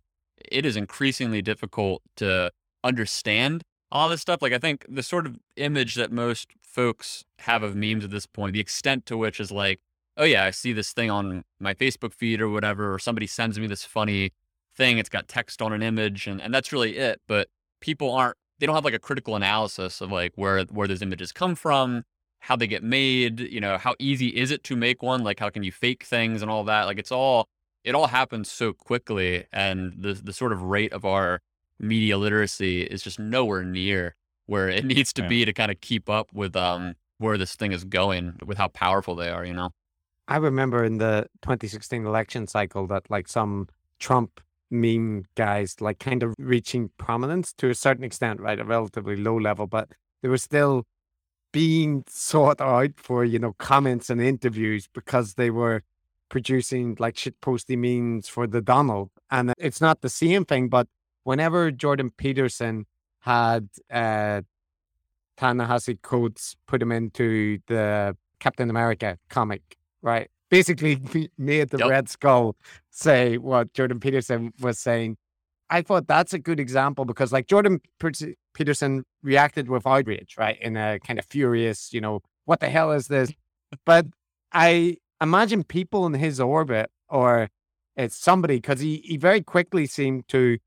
it 0.49 0.65
is 0.65 0.75
increasingly 0.75 1.41
difficult 1.41 2.01
to 2.17 2.51
understand 2.83 3.63
all 3.91 4.09
this 4.09 4.21
stuff. 4.21 4.41
Like 4.41 4.53
I 4.53 4.57
think 4.57 4.85
the 4.87 5.03
sort 5.03 5.25
of 5.25 5.37
image 5.55 5.95
that 5.95 6.11
most 6.11 6.51
folks 6.63 7.25
have 7.39 7.63
of 7.63 7.75
memes 7.75 8.05
at 8.05 8.11
this 8.11 8.25
point, 8.25 8.53
the 8.53 8.59
extent 8.59 9.05
to 9.07 9.17
which 9.17 9.39
is 9.39 9.51
like, 9.51 9.79
oh 10.17 10.23
yeah, 10.23 10.45
I 10.45 10.51
see 10.51 10.73
this 10.73 10.93
thing 10.93 11.11
on 11.11 11.43
my 11.59 11.73
Facebook 11.73 12.13
feed 12.13 12.41
or 12.41 12.49
whatever, 12.49 12.93
or 12.93 12.99
somebody 12.99 13.27
sends 13.27 13.59
me 13.59 13.67
this 13.67 13.83
funny 13.83 14.31
thing. 14.75 14.97
It's 14.97 15.09
got 15.09 15.27
text 15.27 15.61
on 15.61 15.73
an 15.73 15.81
image, 15.81 16.27
and, 16.27 16.41
and 16.41 16.53
that's 16.53 16.71
really 16.71 16.97
it. 16.97 17.21
But 17.27 17.49
people 17.81 18.11
aren't 18.11 18.37
they 18.59 18.65
don't 18.65 18.75
have 18.75 18.85
like 18.85 18.93
a 18.93 18.99
critical 18.99 19.35
analysis 19.35 20.01
of 20.01 20.11
like 20.11 20.33
where 20.35 20.63
where 20.65 20.87
those 20.87 21.01
images 21.01 21.31
come 21.31 21.55
from, 21.55 22.03
how 22.39 22.55
they 22.55 22.67
get 22.67 22.83
made, 22.83 23.39
you 23.39 23.59
know, 23.59 23.77
how 23.77 23.95
easy 23.99 24.27
is 24.27 24.51
it 24.51 24.63
to 24.65 24.75
make 24.75 25.01
one? 25.01 25.23
Like 25.23 25.39
how 25.39 25.49
can 25.49 25.63
you 25.63 25.71
fake 25.71 26.03
things 26.03 26.41
and 26.41 26.51
all 26.51 26.63
that? 26.65 26.83
Like 26.83 26.99
it's 26.99 27.11
all 27.11 27.47
it 27.83 27.95
all 27.95 28.07
happens 28.07 28.51
so 28.51 28.73
quickly 28.73 29.45
and 29.51 29.93
the 29.97 30.13
the 30.13 30.33
sort 30.33 30.51
of 30.51 30.61
rate 30.61 30.93
of 30.93 31.05
our 31.05 31.41
media 31.79 32.17
literacy 32.17 32.81
is 32.83 33.01
just 33.01 33.19
nowhere 33.19 33.63
near 33.63 34.15
where 34.45 34.67
it 34.69 34.83
needs 34.93 35.13
to 35.13 35.21
yeah. 35.23 35.27
be 35.27 35.45
to 35.45 35.53
kind 35.53 35.71
of 35.71 35.79
keep 35.81 36.09
up 36.09 36.33
with 36.33 36.55
um 36.55 36.95
where 37.17 37.37
this 37.37 37.55
thing 37.55 37.71
is 37.71 37.83
going 37.83 38.39
with 38.45 38.57
how 38.57 38.69
powerful 38.69 39.13
they 39.13 39.29
are, 39.29 39.45
you 39.45 39.53
know. 39.53 39.71
I 40.27 40.37
remember 40.37 40.83
in 40.83 40.99
the 40.99 41.27
2016 41.41 42.05
election 42.05 42.47
cycle 42.47 42.87
that 42.87 43.09
like 43.09 43.27
some 43.27 43.67
Trump 43.99 44.39
meme 44.71 45.25
guys 45.35 45.75
like 45.79 45.99
kind 45.99 46.23
of 46.23 46.33
reaching 46.37 46.89
prominence 46.97 47.53
to 47.53 47.69
a 47.69 47.75
certain 47.75 48.03
extent, 48.03 48.39
right? 48.39 48.59
A 48.59 48.65
relatively 48.65 49.15
low 49.15 49.37
level, 49.37 49.67
but 49.67 49.89
they 50.21 50.29
were 50.29 50.37
still 50.37 50.85
being 51.51 52.03
sought 52.07 52.61
out 52.61 52.91
for, 52.97 53.25
you 53.25 53.39
know, 53.39 53.53
comments 53.57 54.09
and 54.09 54.21
interviews 54.21 54.87
because 54.93 55.33
they 55.33 55.49
were 55.49 55.83
producing 56.29 56.95
like 56.99 57.17
shit 57.17 57.39
posty 57.41 57.75
memes 57.75 58.27
for 58.27 58.45
the 58.45 58.61
Donald. 58.61 59.09
And 59.31 59.53
it's 59.57 59.81
not 59.81 60.01
the 60.01 60.09
same 60.09 60.45
thing, 60.45 60.69
but 60.69 60.87
whenever 61.23 61.71
Jordan 61.71 62.11
Peterson 62.15 62.85
had 63.21 63.67
uh 63.91 64.41
Ta-Nehisi 65.37 66.01
Coates 66.01 66.57
put 66.67 66.81
him 66.81 66.91
into 66.91 67.59
the 67.67 68.15
Captain 68.39 68.69
America 68.69 69.17
comic, 69.29 69.77
right? 70.01 70.29
Basically 70.49 70.99
made 71.37 71.69
the 71.69 71.77
Yep. 71.77 71.89
Red 71.89 72.09
Skull 72.09 72.55
say 72.89 73.37
what 73.37 73.73
Jordan 73.73 73.99
Peterson 73.99 74.53
was 74.59 74.79
saying. 74.79 75.17
I 75.69 75.81
thought 75.83 76.07
that's 76.07 76.33
a 76.33 76.39
good 76.39 76.59
example 76.59 77.05
because 77.05 77.31
like 77.31 77.47
Jordan 77.47 77.79
Peterson 78.53 79.03
reacted 79.21 79.69
with 79.69 79.85
outrage, 79.85 80.35
right? 80.37 80.57
In 80.59 80.75
a 80.75 80.99
kind 80.99 81.19
of 81.19 81.25
furious, 81.25 81.93
you 81.93 82.01
know, 82.01 82.21
what 82.45 82.59
the 82.59 82.69
hell 82.69 82.91
is 82.91 83.07
this? 83.07 83.31
But 83.85 84.07
I 84.51 84.97
imagine 85.21 85.63
people 85.63 86.07
in 86.07 86.15
his 86.15 86.39
orbit 86.39 86.89
or 87.07 87.49
it's 87.95 88.15
somebody 88.15 88.55
because 88.55 88.79
he, 88.79 88.97
he 89.03 89.17
very 89.17 89.41
quickly 89.41 89.85
seemed 89.85 90.27
to 90.29 90.57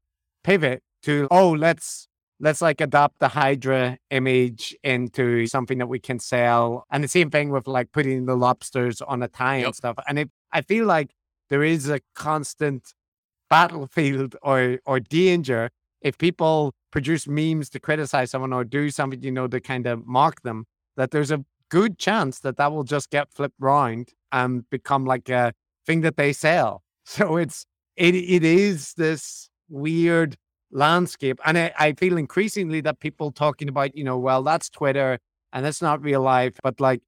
pivot 0.44 0.82
to, 1.02 1.26
oh, 1.30 1.50
let's 1.50 2.06
let's 2.42 2.60
like 2.60 2.80
adopt 2.80 3.20
the 3.20 3.28
Hydra 3.28 3.96
image 4.10 4.76
into 4.82 5.46
something 5.46 5.78
that 5.78 5.86
we 5.86 6.00
can 6.00 6.18
sell. 6.18 6.84
And 6.90 7.02
the 7.02 7.08
same 7.08 7.30
thing 7.30 7.50
with 7.50 7.68
like 7.68 7.92
putting 7.92 8.26
the 8.26 8.34
lobsters 8.36 9.00
on 9.00 9.22
a 9.22 9.28
tie 9.28 9.58
and 9.58 9.74
stuff. 9.74 9.96
And 10.08 10.18
it, 10.18 10.30
I 10.52 10.60
feel 10.60 10.84
like 10.84 11.14
there 11.48 11.62
is 11.62 11.88
a 11.88 12.00
constant 12.14 12.92
battlefield 13.48 14.36
or 14.42 14.80
or 14.84 15.00
danger 15.00 15.70
if 16.02 16.18
people 16.18 16.74
produce 16.90 17.28
memes 17.28 17.70
to 17.70 17.78
criticize 17.78 18.32
someone 18.32 18.52
or 18.52 18.64
do 18.64 18.90
something, 18.90 19.22
you 19.22 19.30
know, 19.30 19.46
to 19.46 19.60
kind 19.60 19.86
of 19.86 20.04
mock 20.04 20.42
them, 20.42 20.64
that 20.96 21.12
there's 21.12 21.30
a 21.30 21.44
good 21.68 21.96
chance 21.96 22.40
that 22.40 22.56
that 22.56 22.72
will 22.72 22.82
just 22.82 23.08
get 23.10 23.32
flipped 23.32 23.54
round 23.60 24.08
and 24.32 24.68
become 24.68 25.04
like 25.04 25.28
a 25.28 25.52
thing 25.86 26.00
that 26.02 26.16
they 26.16 26.32
sell. 26.32 26.82
So 27.04 27.36
it's 27.36 27.66
it 27.96 28.14
it 28.14 28.44
is 28.44 28.94
this 28.94 29.48
weird 29.68 30.36
landscape, 30.72 31.38
and 31.44 31.58
I, 31.58 31.72
I 31.78 31.92
feel 31.92 32.16
increasingly 32.16 32.80
that 32.82 33.00
people 33.00 33.30
talking 33.30 33.68
about, 33.68 33.96
you 33.96 34.04
know, 34.04 34.18
well, 34.18 34.42
that's 34.42 34.68
Twitter 34.70 35.18
and 35.52 35.64
that's 35.64 35.82
not 35.82 36.02
real 36.02 36.22
life, 36.22 36.54
but 36.62 36.80
like 36.80 37.02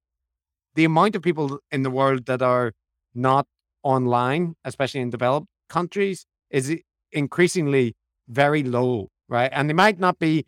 the 0.74 0.84
amount 0.84 1.16
of 1.16 1.22
people 1.22 1.58
in 1.72 1.82
the 1.82 1.90
world 1.90 2.26
that 2.26 2.42
are 2.42 2.72
not 3.14 3.46
online, 3.82 4.54
especially 4.64 5.00
in 5.00 5.10
developed 5.10 5.46
countries, 5.68 6.26
is 6.50 6.76
increasingly 7.12 7.94
very 8.28 8.62
low, 8.62 9.08
right? 9.28 9.50
And 9.52 9.68
they 9.68 9.74
might 9.74 9.98
not 9.98 10.18
be 10.18 10.44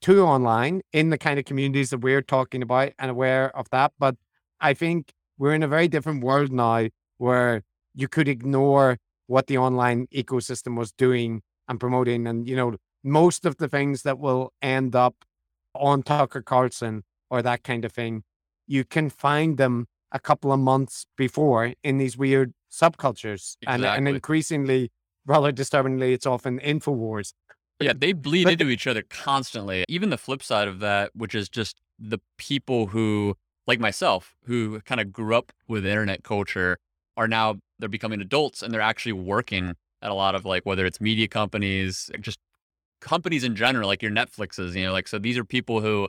too 0.00 0.22
online 0.22 0.82
in 0.92 1.10
the 1.10 1.18
kind 1.18 1.38
of 1.38 1.44
communities 1.44 1.90
that 1.90 1.98
we're 1.98 2.22
talking 2.22 2.62
about 2.62 2.92
and 2.98 3.10
aware 3.10 3.54
of 3.56 3.68
that. 3.70 3.92
But 3.98 4.16
I 4.60 4.74
think 4.74 5.12
we're 5.38 5.54
in 5.54 5.62
a 5.62 5.68
very 5.68 5.88
different 5.88 6.22
world 6.22 6.52
now 6.52 6.88
where 7.18 7.62
you 7.94 8.08
could 8.08 8.28
ignore 8.28 8.98
what 9.26 9.46
the 9.46 9.58
online 9.58 10.06
ecosystem 10.14 10.76
was 10.76 10.92
doing 10.92 11.42
and 11.68 11.80
promoting. 11.80 12.26
And, 12.26 12.48
you 12.48 12.56
know, 12.56 12.76
most 13.04 13.44
of 13.44 13.56
the 13.56 13.68
things 13.68 14.02
that 14.02 14.18
will 14.18 14.52
end 14.62 14.94
up 14.94 15.24
on 15.74 16.02
Tucker 16.02 16.42
Carlson 16.42 17.04
or 17.30 17.42
that 17.42 17.62
kind 17.62 17.84
of 17.84 17.92
thing, 17.92 18.22
you 18.66 18.84
can 18.84 19.10
find 19.10 19.58
them 19.58 19.86
a 20.12 20.18
couple 20.18 20.52
of 20.52 20.60
months 20.60 21.06
before 21.16 21.72
in 21.82 21.98
these 21.98 22.16
weird 22.16 22.52
subcultures. 22.70 23.56
And, 23.66 23.84
and 23.84 24.08
increasingly, 24.08 24.90
rather 25.26 25.52
disturbingly, 25.52 26.12
it's 26.12 26.26
often 26.26 26.58
InfoWars. 26.60 27.32
Yeah, 27.80 27.92
they 27.94 28.12
bleed 28.12 28.44
But- 28.44 28.54
into 28.54 28.68
each 28.68 28.86
other 28.86 29.02
constantly. 29.02 29.84
Even 29.88 30.10
the 30.10 30.18
flip 30.18 30.42
side 30.42 30.68
of 30.68 30.78
that, 30.80 31.10
which 31.14 31.34
is 31.34 31.48
just 31.48 31.80
the 31.98 32.18
people 32.38 32.88
who, 32.88 33.36
like 33.66 33.80
myself, 33.80 34.34
who 34.44 34.80
kind 34.80 35.00
of 35.00 35.12
grew 35.12 35.36
up 35.36 35.52
with 35.68 35.84
internet 35.84 36.22
culture, 36.22 36.78
are 37.16 37.28
now 37.28 37.56
they're 37.78 37.88
becoming 37.88 38.20
adults 38.20 38.62
and 38.62 38.72
they're 38.72 38.80
actually 38.80 39.12
working 39.12 39.74
at 40.02 40.10
a 40.10 40.14
lot 40.14 40.34
of 40.34 40.44
like 40.44 40.64
whether 40.64 40.86
it's 40.86 41.00
media 41.00 41.28
companies, 41.28 42.10
just 42.20 42.38
companies 43.00 43.44
in 43.44 43.56
general, 43.56 43.88
like 43.88 44.02
your 44.02 44.12
Netflixes. 44.12 44.74
You 44.74 44.86
know, 44.86 44.92
like 44.92 45.08
so 45.08 45.18
these 45.18 45.38
are 45.38 45.44
people 45.44 45.80
who 45.80 46.08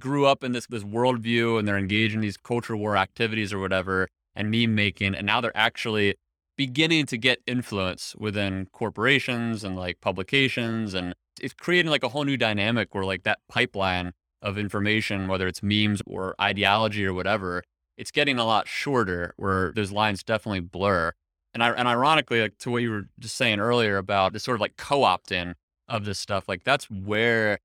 grew 0.00 0.26
up 0.26 0.44
in 0.44 0.52
this 0.52 0.66
this 0.66 0.84
worldview 0.84 1.58
and 1.58 1.66
they're 1.66 1.78
engaged 1.78 2.14
in 2.14 2.20
these 2.20 2.36
culture 2.36 2.76
war 2.76 2.96
activities 2.96 3.52
or 3.52 3.58
whatever 3.58 4.08
and 4.34 4.50
meme 4.50 4.74
making, 4.74 5.14
and 5.14 5.26
now 5.26 5.40
they're 5.40 5.56
actually 5.56 6.14
beginning 6.56 7.06
to 7.06 7.18
get 7.18 7.40
influence 7.46 8.14
within 8.18 8.66
corporations 8.72 9.62
and 9.62 9.76
like 9.76 10.00
publications 10.00 10.94
and 10.94 11.14
it's 11.40 11.54
creating 11.54 11.90
like 11.90 12.02
a 12.02 12.08
whole 12.08 12.24
new 12.24 12.36
dynamic 12.36 12.94
where 12.94 13.04
like 13.04 13.22
that 13.24 13.38
pipeline 13.48 14.12
of 14.40 14.56
information 14.56 15.28
whether 15.28 15.46
it's 15.46 15.62
memes 15.62 16.00
or 16.06 16.34
ideology 16.40 17.04
or 17.04 17.12
whatever 17.12 17.62
it's 17.98 18.10
getting 18.10 18.38
a 18.38 18.44
lot 18.44 18.66
shorter 18.66 19.34
where 19.36 19.72
those 19.74 19.92
lines 19.92 20.22
definitely 20.22 20.60
blur 20.60 21.12
and 21.56 21.64
I, 21.64 21.70
and 21.70 21.88
ironically 21.88 22.42
like 22.42 22.58
to 22.58 22.70
what 22.70 22.82
you 22.82 22.90
were 22.90 23.04
just 23.18 23.36
saying 23.36 23.60
earlier 23.60 23.96
about 23.96 24.32
this 24.32 24.44
sort 24.44 24.56
of 24.56 24.60
like 24.60 24.76
co-opting 24.76 25.54
of 25.88 26.04
this 26.04 26.18
stuff 26.18 26.48
like 26.48 26.64
that's 26.64 26.90
where 26.90 27.58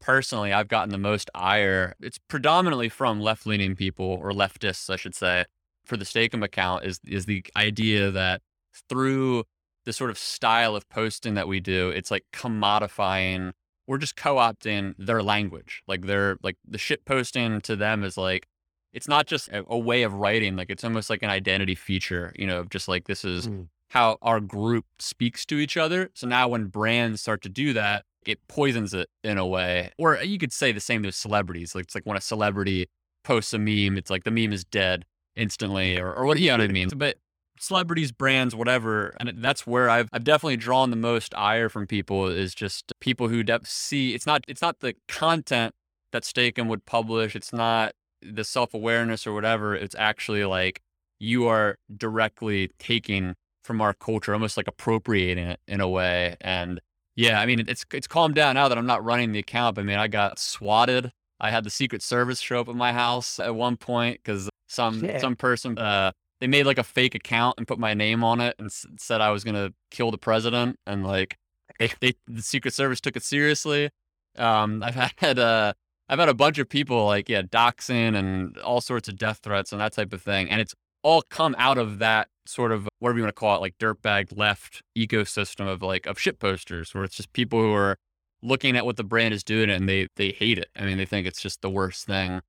personally 0.00 0.52
I've 0.52 0.68
gotten 0.68 0.90
the 0.90 0.98
most 0.98 1.30
ire 1.34 1.94
it's 2.00 2.18
predominantly 2.18 2.88
from 2.88 3.20
left-leaning 3.20 3.76
people 3.76 4.18
or 4.20 4.32
leftists 4.32 4.90
I 4.90 4.96
should 4.96 5.14
say 5.14 5.44
for 5.84 5.96
the 5.96 6.04
Steak-umm 6.04 6.42
account 6.42 6.84
is 6.84 7.00
is 7.06 7.26
the 7.26 7.44
idea 7.56 8.10
that 8.10 8.42
through 8.88 9.44
the 9.84 9.92
sort 9.92 10.10
of 10.10 10.18
style 10.18 10.76
of 10.76 10.88
posting 10.88 11.34
that 11.34 11.48
we 11.48 11.60
do, 11.60 11.90
it's 11.90 12.10
like 12.10 12.24
commodifying. 12.32 13.52
We're 13.86 13.98
just 13.98 14.16
co-opting 14.16 14.94
their 14.98 15.22
language. 15.22 15.82
Like 15.86 16.06
they're 16.06 16.36
like 16.42 16.56
the 16.68 16.76
shit 16.76 17.04
posting 17.04 17.60
to 17.62 17.76
them 17.76 18.02
is 18.02 18.18
like 18.18 18.48
it's 18.96 19.06
not 19.06 19.26
just 19.26 19.48
a, 19.48 19.62
a 19.68 19.78
way 19.78 20.02
of 20.02 20.14
writing. 20.14 20.56
Like 20.56 20.70
it's 20.70 20.82
almost 20.82 21.10
like 21.10 21.22
an 21.22 21.30
identity 21.30 21.74
feature. 21.74 22.32
You 22.36 22.46
know, 22.46 22.60
of 22.60 22.70
just 22.70 22.88
like 22.88 23.06
this 23.06 23.24
is 23.24 23.46
Mm. 23.46 23.68
how 23.90 24.16
our 24.22 24.40
group 24.40 24.86
speaks 24.98 25.44
to 25.46 25.58
each 25.58 25.76
other. 25.76 26.10
So 26.14 26.26
now 26.26 26.48
when 26.48 26.66
brands 26.66 27.20
start 27.20 27.42
to 27.42 27.48
do 27.48 27.72
that, 27.74 28.04
it 28.26 28.38
poisons 28.48 28.92
it 28.94 29.08
in 29.22 29.38
a 29.38 29.46
way. 29.46 29.92
Or 29.98 30.16
you 30.22 30.38
could 30.38 30.52
say 30.52 30.72
the 30.72 30.80
same 30.80 31.02
with 31.02 31.14
celebrities. 31.14 31.74
Like 31.74 31.84
it's 31.84 31.94
like 31.94 32.06
when 32.06 32.16
a 32.16 32.20
celebrity 32.20 32.86
posts 33.22 33.52
a 33.52 33.58
meme, 33.58 33.96
it's 33.98 34.10
like 34.10 34.24
the 34.24 34.30
meme 34.30 34.52
is 34.52 34.64
dead 34.64 35.04
instantly 35.36 35.98
or, 35.98 36.12
or 36.12 36.24
what 36.26 36.38
you 36.40 36.48
know 36.48 36.54
what 36.54 36.70
I 36.70 36.72
mean. 36.72 36.88
But 36.96 37.18
celebrities, 37.60 38.12
brands, 38.12 38.54
whatever, 38.56 39.14
and 39.20 39.32
that's 39.44 39.66
where 39.66 39.88
I've 39.90 40.08
I've 40.12 40.24
definitely 40.24 40.56
drawn 40.56 40.90
the 40.90 40.96
most 40.96 41.34
ire 41.36 41.68
from 41.68 41.86
people 41.86 42.26
is 42.28 42.54
just 42.54 42.92
people 43.00 43.28
who 43.28 43.44
see 43.64 44.14
it's 44.14 44.26
not 44.26 44.44
it's 44.48 44.62
not 44.62 44.80
the 44.80 44.94
content 45.06 45.74
that 46.12 46.24
Steak-umm 46.24 46.68
would 46.68 46.86
publish. 46.86 47.36
It's 47.36 47.52
not 47.52 47.92
the 48.22 48.44
self 48.44 48.74
awareness 48.74 49.26
or 49.26 49.32
whatever. 49.32 49.74
It's 49.74 49.94
actually 49.98 50.44
like 50.44 50.80
you 51.18 51.46
are 51.46 51.78
directly 51.96 52.70
taking 52.78 53.34
from 53.64 53.80
our 53.80 53.94
culture, 53.94 54.32
almost 54.32 54.56
like 54.56 54.68
appropriating 54.68 55.46
it 55.46 55.60
in 55.66 55.80
a 55.80 55.88
way. 55.88 56.36
And 56.40 56.80
yeah, 57.16 57.40
I 57.40 57.46
mean 57.46 57.64
it's 57.66 57.84
it's 57.92 58.06
calmed 58.06 58.34
down 58.34 58.54
now 58.54 58.68
that 58.68 58.78
I'm 58.78 58.86
not 58.86 59.04
running 59.04 59.32
the 59.32 59.38
account. 59.38 59.78
I 59.78 59.82
mean 59.82 59.98
I 59.98 60.08
got 60.08 60.38
swatted. 60.38 61.12
I 61.40 61.50
had 61.50 61.64
the 61.64 61.70
Secret 61.70 62.02
Service 62.02 62.40
show 62.40 62.60
up 62.60 62.68
at 62.68 62.74
my 62.74 62.92
house 62.92 63.38
at 63.38 63.54
one 63.54 63.76
point 63.76 64.20
because 64.22 64.48
some 64.68 65.00
Shit. 65.00 65.20
some 65.20 65.36
person 65.36 65.78
uh, 65.78 66.12
they 66.40 66.46
made 66.46 66.66
like 66.66 66.78
a 66.78 66.84
fake 66.84 67.14
account 67.14 67.54
and 67.58 67.66
put 67.66 67.78
my 67.78 67.94
name 67.94 68.22
on 68.24 68.40
it 68.40 68.54
and 68.58 68.66
s- 68.66 68.86
said 68.98 69.20
I 69.20 69.30
was 69.30 69.44
gonna 69.44 69.70
kill 69.90 70.10
the 70.10 70.18
president 70.18 70.78
and 70.86 71.04
like 71.04 71.36
they, 71.78 71.90
they 72.00 72.14
the 72.26 72.42
Secret 72.42 72.74
Service 72.74 73.00
took 73.00 73.16
it 73.16 73.22
seriously. 73.22 73.90
Um, 74.36 74.82
I've 74.82 75.12
had 75.16 75.38
uh, 75.38 75.72
I've 76.08 76.18
had 76.18 76.28
a 76.28 76.34
bunch 76.34 76.58
of 76.58 76.68
people 76.68 77.04
like 77.06 77.28
yeah 77.28 77.42
doxing 77.42 78.16
and 78.16 78.56
all 78.58 78.80
sorts 78.80 79.08
of 79.08 79.16
death 79.16 79.40
threats 79.42 79.72
and 79.72 79.80
that 79.80 79.92
type 79.92 80.12
of 80.12 80.22
thing, 80.22 80.48
and 80.50 80.60
it's 80.60 80.74
all 81.02 81.22
come 81.22 81.54
out 81.58 81.78
of 81.78 81.98
that 81.98 82.28
sort 82.46 82.72
of 82.72 82.88
whatever 82.98 83.18
you 83.18 83.24
want 83.24 83.34
to 83.34 83.40
call 83.40 83.56
it, 83.56 83.60
like 83.60 83.78
dirtbag 83.78 84.36
left 84.36 84.82
ecosystem 84.96 85.68
of 85.68 85.82
like 85.82 86.06
of 86.06 86.18
shit 86.18 86.38
posters, 86.38 86.94
where 86.94 87.04
it's 87.04 87.16
just 87.16 87.32
people 87.32 87.60
who 87.60 87.72
are 87.72 87.96
looking 88.42 88.76
at 88.76 88.84
what 88.84 88.96
the 88.96 89.04
brand 89.04 89.34
is 89.34 89.42
doing 89.42 89.70
and 89.70 89.88
they 89.88 90.08
they 90.16 90.30
hate 90.30 90.58
it. 90.58 90.68
I 90.76 90.84
mean, 90.84 90.98
they 90.98 91.06
think 91.06 91.26
it's 91.26 91.40
just 91.40 91.62
the 91.62 91.70
worst 91.70 92.06
thing 92.06 92.40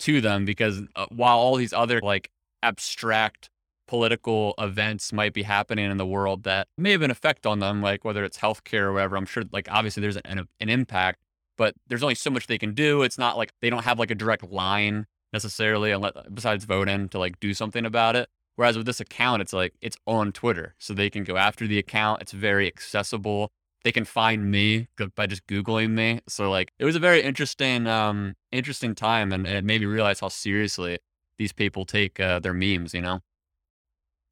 to 0.00 0.20
them 0.20 0.44
because 0.44 0.82
uh, 0.96 1.06
while 1.10 1.38
all 1.38 1.56
these 1.56 1.72
other 1.72 2.00
like 2.00 2.30
abstract 2.62 3.50
political 3.86 4.54
events 4.58 5.12
might 5.12 5.32
be 5.32 5.42
happening 5.42 5.90
in 5.90 5.96
the 5.96 6.06
world 6.06 6.44
that 6.44 6.68
may 6.78 6.92
have 6.92 7.02
an 7.02 7.10
effect 7.10 7.44
on 7.44 7.58
them, 7.58 7.82
like 7.82 8.04
whether 8.04 8.24
it's 8.24 8.38
healthcare 8.38 8.82
or 8.82 8.92
whatever. 8.92 9.16
I'm 9.16 9.26
sure, 9.26 9.42
like 9.50 9.68
obviously 9.70 10.00
there's 10.00 10.16
an, 10.18 10.46
an 10.60 10.68
impact, 10.68 11.20
but 11.60 11.74
there's 11.88 12.02
only 12.02 12.14
so 12.14 12.30
much 12.30 12.46
they 12.46 12.56
can 12.56 12.72
do. 12.72 13.02
It's 13.02 13.18
not 13.18 13.36
like 13.36 13.52
they 13.60 13.68
don't 13.68 13.84
have 13.84 13.98
like 13.98 14.10
a 14.10 14.14
direct 14.14 14.50
line 14.50 15.04
necessarily, 15.30 15.90
unless 15.90 16.14
besides 16.32 16.64
voting 16.64 17.10
to 17.10 17.18
like 17.18 17.38
do 17.38 17.52
something 17.52 17.84
about 17.84 18.16
it. 18.16 18.30
Whereas 18.56 18.78
with 18.78 18.86
this 18.86 18.98
account, 18.98 19.42
it's 19.42 19.52
like 19.52 19.74
it's 19.82 19.98
on 20.06 20.32
Twitter, 20.32 20.74
so 20.78 20.94
they 20.94 21.10
can 21.10 21.22
go 21.22 21.36
after 21.36 21.66
the 21.66 21.78
account. 21.78 22.22
It's 22.22 22.32
very 22.32 22.66
accessible. 22.66 23.50
They 23.84 23.92
can 23.92 24.06
find 24.06 24.50
me 24.50 24.88
by 25.14 25.26
just 25.26 25.46
googling 25.46 25.90
me. 25.90 26.20
So 26.26 26.50
like 26.50 26.72
it 26.78 26.86
was 26.86 26.96
a 26.96 26.98
very 26.98 27.20
interesting, 27.20 27.86
um, 27.86 28.36
interesting 28.50 28.94
time, 28.94 29.30
and 29.30 29.46
it 29.46 29.62
made 29.62 29.82
me 29.82 29.86
realize 29.86 30.20
how 30.20 30.28
seriously 30.28 30.98
these 31.36 31.52
people 31.52 31.84
take 31.84 32.18
uh, 32.18 32.38
their 32.38 32.54
memes. 32.54 32.94
You 32.94 33.02
know. 33.02 33.20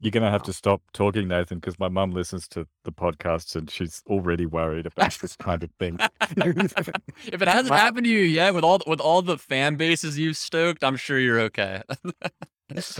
You're 0.00 0.12
going 0.12 0.22
to 0.22 0.30
have 0.30 0.44
to 0.44 0.52
stop 0.52 0.82
talking, 0.92 1.26
Nathan, 1.28 1.58
because 1.58 1.78
my 1.78 1.88
mum 1.88 2.12
listens 2.12 2.46
to 2.48 2.68
the 2.84 2.92
podcasts 2.92 3.56
and 3.56 3.68
she's 3.70 4.02
already 4.06 4.46
worried 4.46 4.86
about 4.86 5.12
this 5.18 5.36
kind 5.40 5.62
of 5.64 5.70
thing. 5.78 5.98
if 6.36 7.42
it 7.42 7.48
hasn't 7.48 7.74
happened 7.74 8.04
to 8.04 8.10
you 8.10 8.20
yet, 8.20 8.54
with 8.54 8.64
all 8.64 8.80
with 8.86 9.00
all 9.00 9.22
the 9.22 9.38
fan 9.38 9.76
bases 9.76 10.18
you've 10.18 10.36
stoked, 10.36 10.84
I'm 10.84 10.96
sure 10.96 11.18
you're 11.18 11.40
okay. 11.40 11.82
Uh, 11.88 12.30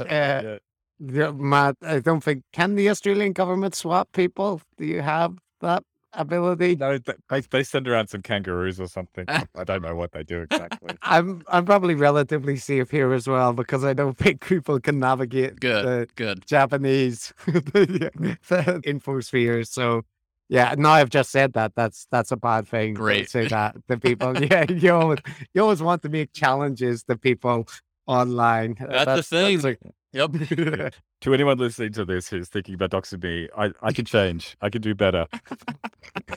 Yeah. 0.09 0.59
Yeah, 1.01 1.31
Matt, 1.31 1.77
I 1.83 2.01
don't 2.01 2.23
think 2.25 2.43
can 2.53 2.75
the 2.75 2.89
Australian 2.89 3.33
government 3.33 3.77
swap 3.77 4.11
people? 4.13 4.61
Do 4.79 4.85
you 4.85 5.01
have 5.01 5.37
that 5.61 5.85
ability? 6.13 6.77
No, 6.77 6.99
they, 7.29 7.41
they 7.51 7.63
send 7.63 7.89
around 7.89 8.09
some 8.09 8.23
kangaroos 8.23 8.81
or 8.81 8.87
something. 8.89 9.25
I 9.29 9.65
don't 9.65 9.83
know 9.83 9.95
what 9.95 10.13
they 10.13 10.23
do 10.23 10.41
exactly. 10.41 10.97
I'm 11.03 11.43
I'm 11.49 11.65
probably 11.65 11.95
relatively 11.95 12.57
safe 12.57 12.91
here 12.91 13.13
as 13.13 13.27
well 13.29 13.53
because 13.53 13.85
I 13.85 13.93
don't 13.93 14.17
think 14.17 14.41
people 14.47 14.81
can 14.81 14.99
navigate 14.99 15.61
Good, 15.61 15.85
the 15.85 16.09
good. 16.17 16.47
Japanese 16.47 17.33
the 17.47 18.81
infosphere. 18.87 19.67
So 19.67 20.03
yeah, 20.49 20.75
now 20.79 20.93
I've 20.93 21.11
just 21.11 21.31
said 21.31 21.53
that. 21.55 21.73
That's 21.77 22.07
that's 22.11 22.33
a 22.33 22.37
bad 22.37 22.67
thing. 22.67 22.95
to 22.95 23.01
Great. 23.01 23.31
Say 23.31 23.49
that 23.49 23.77
to 23.89 23.99
people. 23.99 24.37
Yeah, 24.43 24.65
you 24.71 24.93
always 24.95 25.19
you 25.55 25.63
always 25.63 25.83
want 25.83 26.03
to 26.03 26.09
make 26.09 26.33
challenges 26.33 27.05
to 27.05 27.17
people 27.17 27.69
online. 28.07 28.77
Uh, 28.81 29.05
That's 29.05 29.29
the 29.29 29.37
thing. 29.37 29.61
that's 29.61 29.79
Yep. 30.13 30.33
to 31.21 31.35
anyone 31.35 31.59
listening 31.59 31.93
to 31.93 32.05
this 32.05 32.29
who's 32.31 32.49
thinking 32.49 32.75
about 32.75 32.91
doxing 32.91 33.23
me, 33.23 33.49
I, 33.57 33.71
I 33.83 33.93
can 33.93 34.05
change. 34.07 34.57
I 34.63 34.71
can 34.71 34.81
do 34.81 34.95
better. 34.95 35.27
a- 35.33 35.41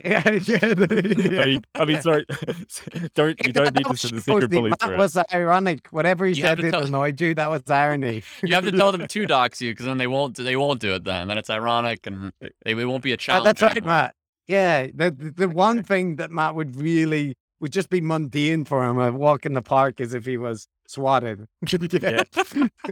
yeah, 0.04 0.30
yeah, 0.44 0.60
I 0.62 1.46
mean, 1.46 1.64
I 1.76 1.86
mean, 1.86 2.02
sorry. 2.02 2.26
don't 3.16 3.40
you 3.46 3.54
don't 3.54 3.74
need 3.74 3.86
to 3.86 3.96
send 3.98 4.18
the 4.18 4.22
secret 4.22 4.52
police 4.52 4.74
That 4.82 4.98
was 4.98 5.18
ironic. 5.34 5.88
Whatever 5.92 6.26
he 6.26 6.34
You 6.34 6.42
said 6.44 6.60
tell- 6.60 6.84
annoyed 6.86 7.20
you. 7.22 7.34
That 7.36 7.50
was 7.50 7.64
irony. 7.70 8.24
You 8.44 8.54
have 8.56 8.66
to 8.66 8.72
tell 8.72 8.92
them 8.92 9.08
to 9.08 9.26
dox 9.26 9.62
you 9.62 9.72
because 9.72 9.86
then 9.86 9.98
they 9.98 10.08
won't. 10.08 10.36
They 10.36 10.56
won't 10.58 10.82
do 10.82 10.94
it 10.96 11.04
then. 11.06 11.28
Then 11.30 11.38
it's 11.38 11.50
ironic 11.50 12.06
and 12.08 12.34
they, 12.42 12.50
it 12.66 12.86
won't 12.86 13.04
be 13.04 13.12
a 13.12 13.14
Uh, 13.14 13.18
challenge. 13.18 13.46
that's 13.60 13.62
right. 13.62 13.86
Matt. 13.86 14.16
Yeah, 14.48 14.88
the 14.94 15.12
the 15.12 15.32
the 15.32 15.50
one 15.50 15.82
thing 15.84 16.18
that 16.18 16.30
Matt 16.30 16.56
would 16.56 16.76
really 16.76 17.36
would 17.62 17.72
just 17.72 17.90
be 17.90 18.02
mundane 18.02 18.66
for 18.66 18.84
him. 18.84 18.98
A 19.00 19.12
walk 19.12 19.46
in 19.46 19.54
the 19.54 19.62
park 19.62 20.02
as 20.02 20.14
if 20.14 20.26
he 20.26 20.36
was 20.38 20.68
swatted. 20.88 21.48
Yeah. 21.72 22.24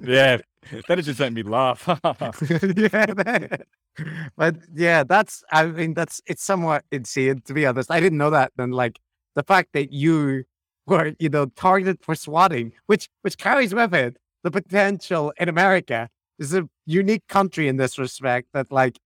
yeah, 0.04 0.38
that 0.88 1.04
just 1.04 1.20
made 1.20 1.34
me 1.34 1.44
laugh. 1.44 1.88
yeah. 2.78 3.58
But 4.38 4.56
yeah, 4.74 5.04
that's 5.04 5.44
I 5.52 5.66
mean 5.66 5.94
that's 5.94 6.22
it's 6.26 6.44
somewhat 6.44 6.86
insane 6.92 7.42
to 7.46 7.54
be 7.54 7.66
honest. 7.66 7.92
I 7.92 8.00
didn't 8.00 8.18
know 8.18 8.30
that. 8.30 8.54
Then 8.56 8.72
like 8.72 8.98
the 9.36 9.44
fact 9.44 9.74
that 9.74 9.92
you 9.92 10.44
were 10.88 11.14
you 11.20 11.28
know 11.30 11.48
targeted 11.48 12.00
for 12.02 12.16
swatting, 12.16 12.72
which 12.86 13.10
which 13.24 13.38
carries 13.38 13.74
with 13.74 13.94
it 13.94 14.18
the 14.44 14.52
potential 14.52 15.34
in 15.38 15.50
America 15.50 16.08
is 16.38 16.54
a 16.54 16.70
unique 16.86 17.28
country 17.28 17.68
in 17.68 17.76
this 17.78 18.00
respect 18.00 18.48
that 18.54 18.72
like 18.72 18.98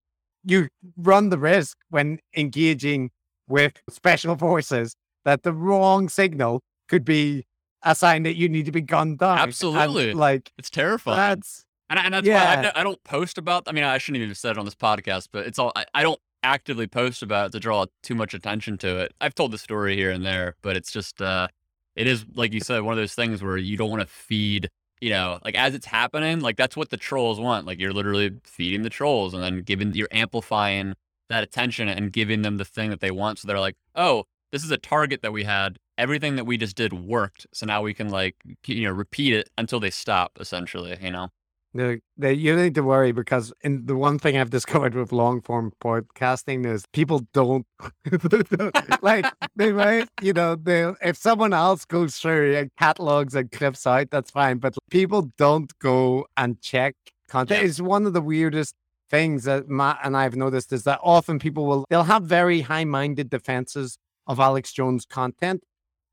you 0.45 0.67
run 0.97 1.29
the 1.29 1.39
risk 1.39 1.77
when 1.89 2.19
engaging 2.37 3.09
with 3.47 3.73
special 3.89 4.37
forces 4.37 4.95
that 5.25 5.43
the 5.43 5.53
wrong 5.53 6.09
signal 6.09 6.61
could 6.87 7.03
be 7.05 7.45
a 7.83 7.93
sign 7.95 8.23
that 8.23 8.35
you 8.35 8.49
need 8.49 8.65
to 8.65 8.71
be 8.71 8.81
gunned 8.81 9.19
down. 9.19 9.37
And, 9.37 9.47
Absolutely. 9.47 10.13
like 10.13 10.51
It's 10.57 10.69
terrifying. 10.69 11.17
that's 11.17 11.65
And, 11.89 11.99
and 11.99 12.13
that's 12.13 12.27
why 12.27 12.33
Yeah. 12.33 12.49
I, 12.51 12.61
don't- 12.61 12.77
I 12.77 12.83
don't 12.83 13.03
post 13.03 13.37
about. 13.37 13.63
I 13.67 13.71
mean, 13.71 13.83
I 13.83 13.97
shouldn't 13.97 14.17
even 14.17 14.29
have 14.29 14.37
said 14.37 14.51
it 14.51 14.57
on 14.57 14.65
this 14.65 14.75
podcast, 14.75 15.29
but 15.31 15.45
it's 15.45 15.59
all. 15.59 15.71
I, 15.75 15.85
I 15.93 16.03
don't 16.03 16.19
actively 16.43 16.87
post 16.87 17.21
about 17.23 17.47
it 17.47 17.51
to 17.53 17.59
draw 17.59 17.85
too 18.01 18.15
much 18.15 18.33
attention 18.33 18.77
to 18.79 18.99
it. 18.99 19.13
I've 19.21 19.35
told 19.35 19.51
the 19.51 19.57
story 19.57 19.95
here 19.95 20.11
and 20.11 20.25
there, 20.25 20.55
but 20.61 20.75
it's 20.75 20.91
just. 20.91 21.21
uh 21.21 21.47
It 21.95 22.07
is 22.07 22.25
like 22.35 22.53
you 22.53 22.59
said, 22.59 22.81
one 22.81 22.93
of 22.93 22.97
those 22.97 23.13
things 23.15 23.43
where 23.43 23.57
you 23.57 23.77
don't 23.77 23.89
want 23.89 24.01
to 24.01 24.07
feed. 24.07 24.69
You 25.01 25.09
know, 25.09 25.39
like 25.43 25.55
as 25.55 25.75
it's 25.75 25.85
happening, 25.85 26.39
like 26.39 26.55
that's 26.55 26.77
what 26.77 26.89
the 26.89 26.95
trolls 26.97 27.37
want. 27.39 27.65
Like 27.67 27.77
you're 27.79 27.91
literally 27.91 28.39
feeding 28.45 28.83
the 28.83 28.89
trolls, 28.89 29.33
and 29.33 29.43
then 29.43 29.61
giving 29.61 29.93
you're 29.93 30.07
amplifying 30.11 30.93
that 31.29 31.43
attention 31.43 31.89
and 31.89 32.11
giving 32.11 32.41
them 32.41 32.57
the 32.57 32.63
thing 32.65 32.89
that 32.89 33.01
they 33.01 33.11
want. 33.11 33.39
So 33.39 33.47
they're 33.47 33.59
like, 33.59 33.75
oh, 33.95 34.23
this 34.53 34.63
is 34.63 34.71
a 34.71 34.77
target 34.77 35.21
that 35.21 35.33
we 35.33 35.43
had. 35.43 35.77
Everything 35.97 36.35
that 36.37 36.45
we 36.45 36.57
just 36.57 36.75
did 36.75 36.93
worked. 36.93 37.45
So 37.53 37.65
now 37.65 37.81
we 37.81 37.93
can 37.93 38.09
like 38.09 38.35
you 38.65 38.83
know 38.85 38.91
repeat 38.91 39.33
it 39.33 39.49
until 39.57 39.79
they 39.79 39.91
stop. 39.91 40.37
Essentially, 40.39 40.97
you 41.01 41.11
know. 41.11 41.29
The, 41.75 41.99
you 42.19 42.53
don't 42.53 42.61
need 42.61 42.75
to 42.75 42.83
worry 42.83 43.11
because 43.13 43.51
in 43.61 43.87
the 43.87 43.95
one 43.95 44.19
thing 44.19 44.37
I've 44.37 44.51
discovered 44.51 44.93
with 44.93 45.11
long 45.11 45.41
form 45.41 45.73
podcasting 45.83 46.67
is 46.67 46.85
people 46.93 47.25
don't 47.33 47.65
like 49.01 49.25
they 49.55 49.71
might 49.71 50.07
you 50.21 50.33
know 50.33 50.55
they 50.55 50.93
if 51.01 51.17
someone 51.17 51.51
else 51.51 51.83
goes 51.83 52.17
through 52.17 52.55
and 52.57 52.69
catalogs 52.77 53.33
and 53.33 53.51
clips 53.51 53.87
out 53.87 54.11
that's 54.11 54.29
fine 54.29 54.59
but 54.59 54.75
people 54.91 55.31
don't 55.35 55.71
go 55.79 56.27
and 56.37 56.61
check 56.61 56.95
content. 57.27 57.61
Yeah. 57.61 57.67
It's 57.67 57.81
one 57.81 58.05
of 58.05 58.13
the 58.13 58.21
weirdest 58.21 58.75
things 59.09 59.45
that 59.45 59.67
Matt 59.67 59.99
and 60.03 60.15
I've 60.15 60.35
noticed 60.35 60.71
is 60.73 60.83
that 60.83 60.99
often 61.01 61.39
people 61.39 61.65
will 61.65 61.85
they'll 61.89 62.03
have 62.03 62.23
very 62.23 62.61
high 62.61 62.85
minded 62.85 63.29
defenses 63.31 63.97
of 64.27 64.39
Alex 64.39 64.71
Jones 64.71 65.05
content 65.05 65.63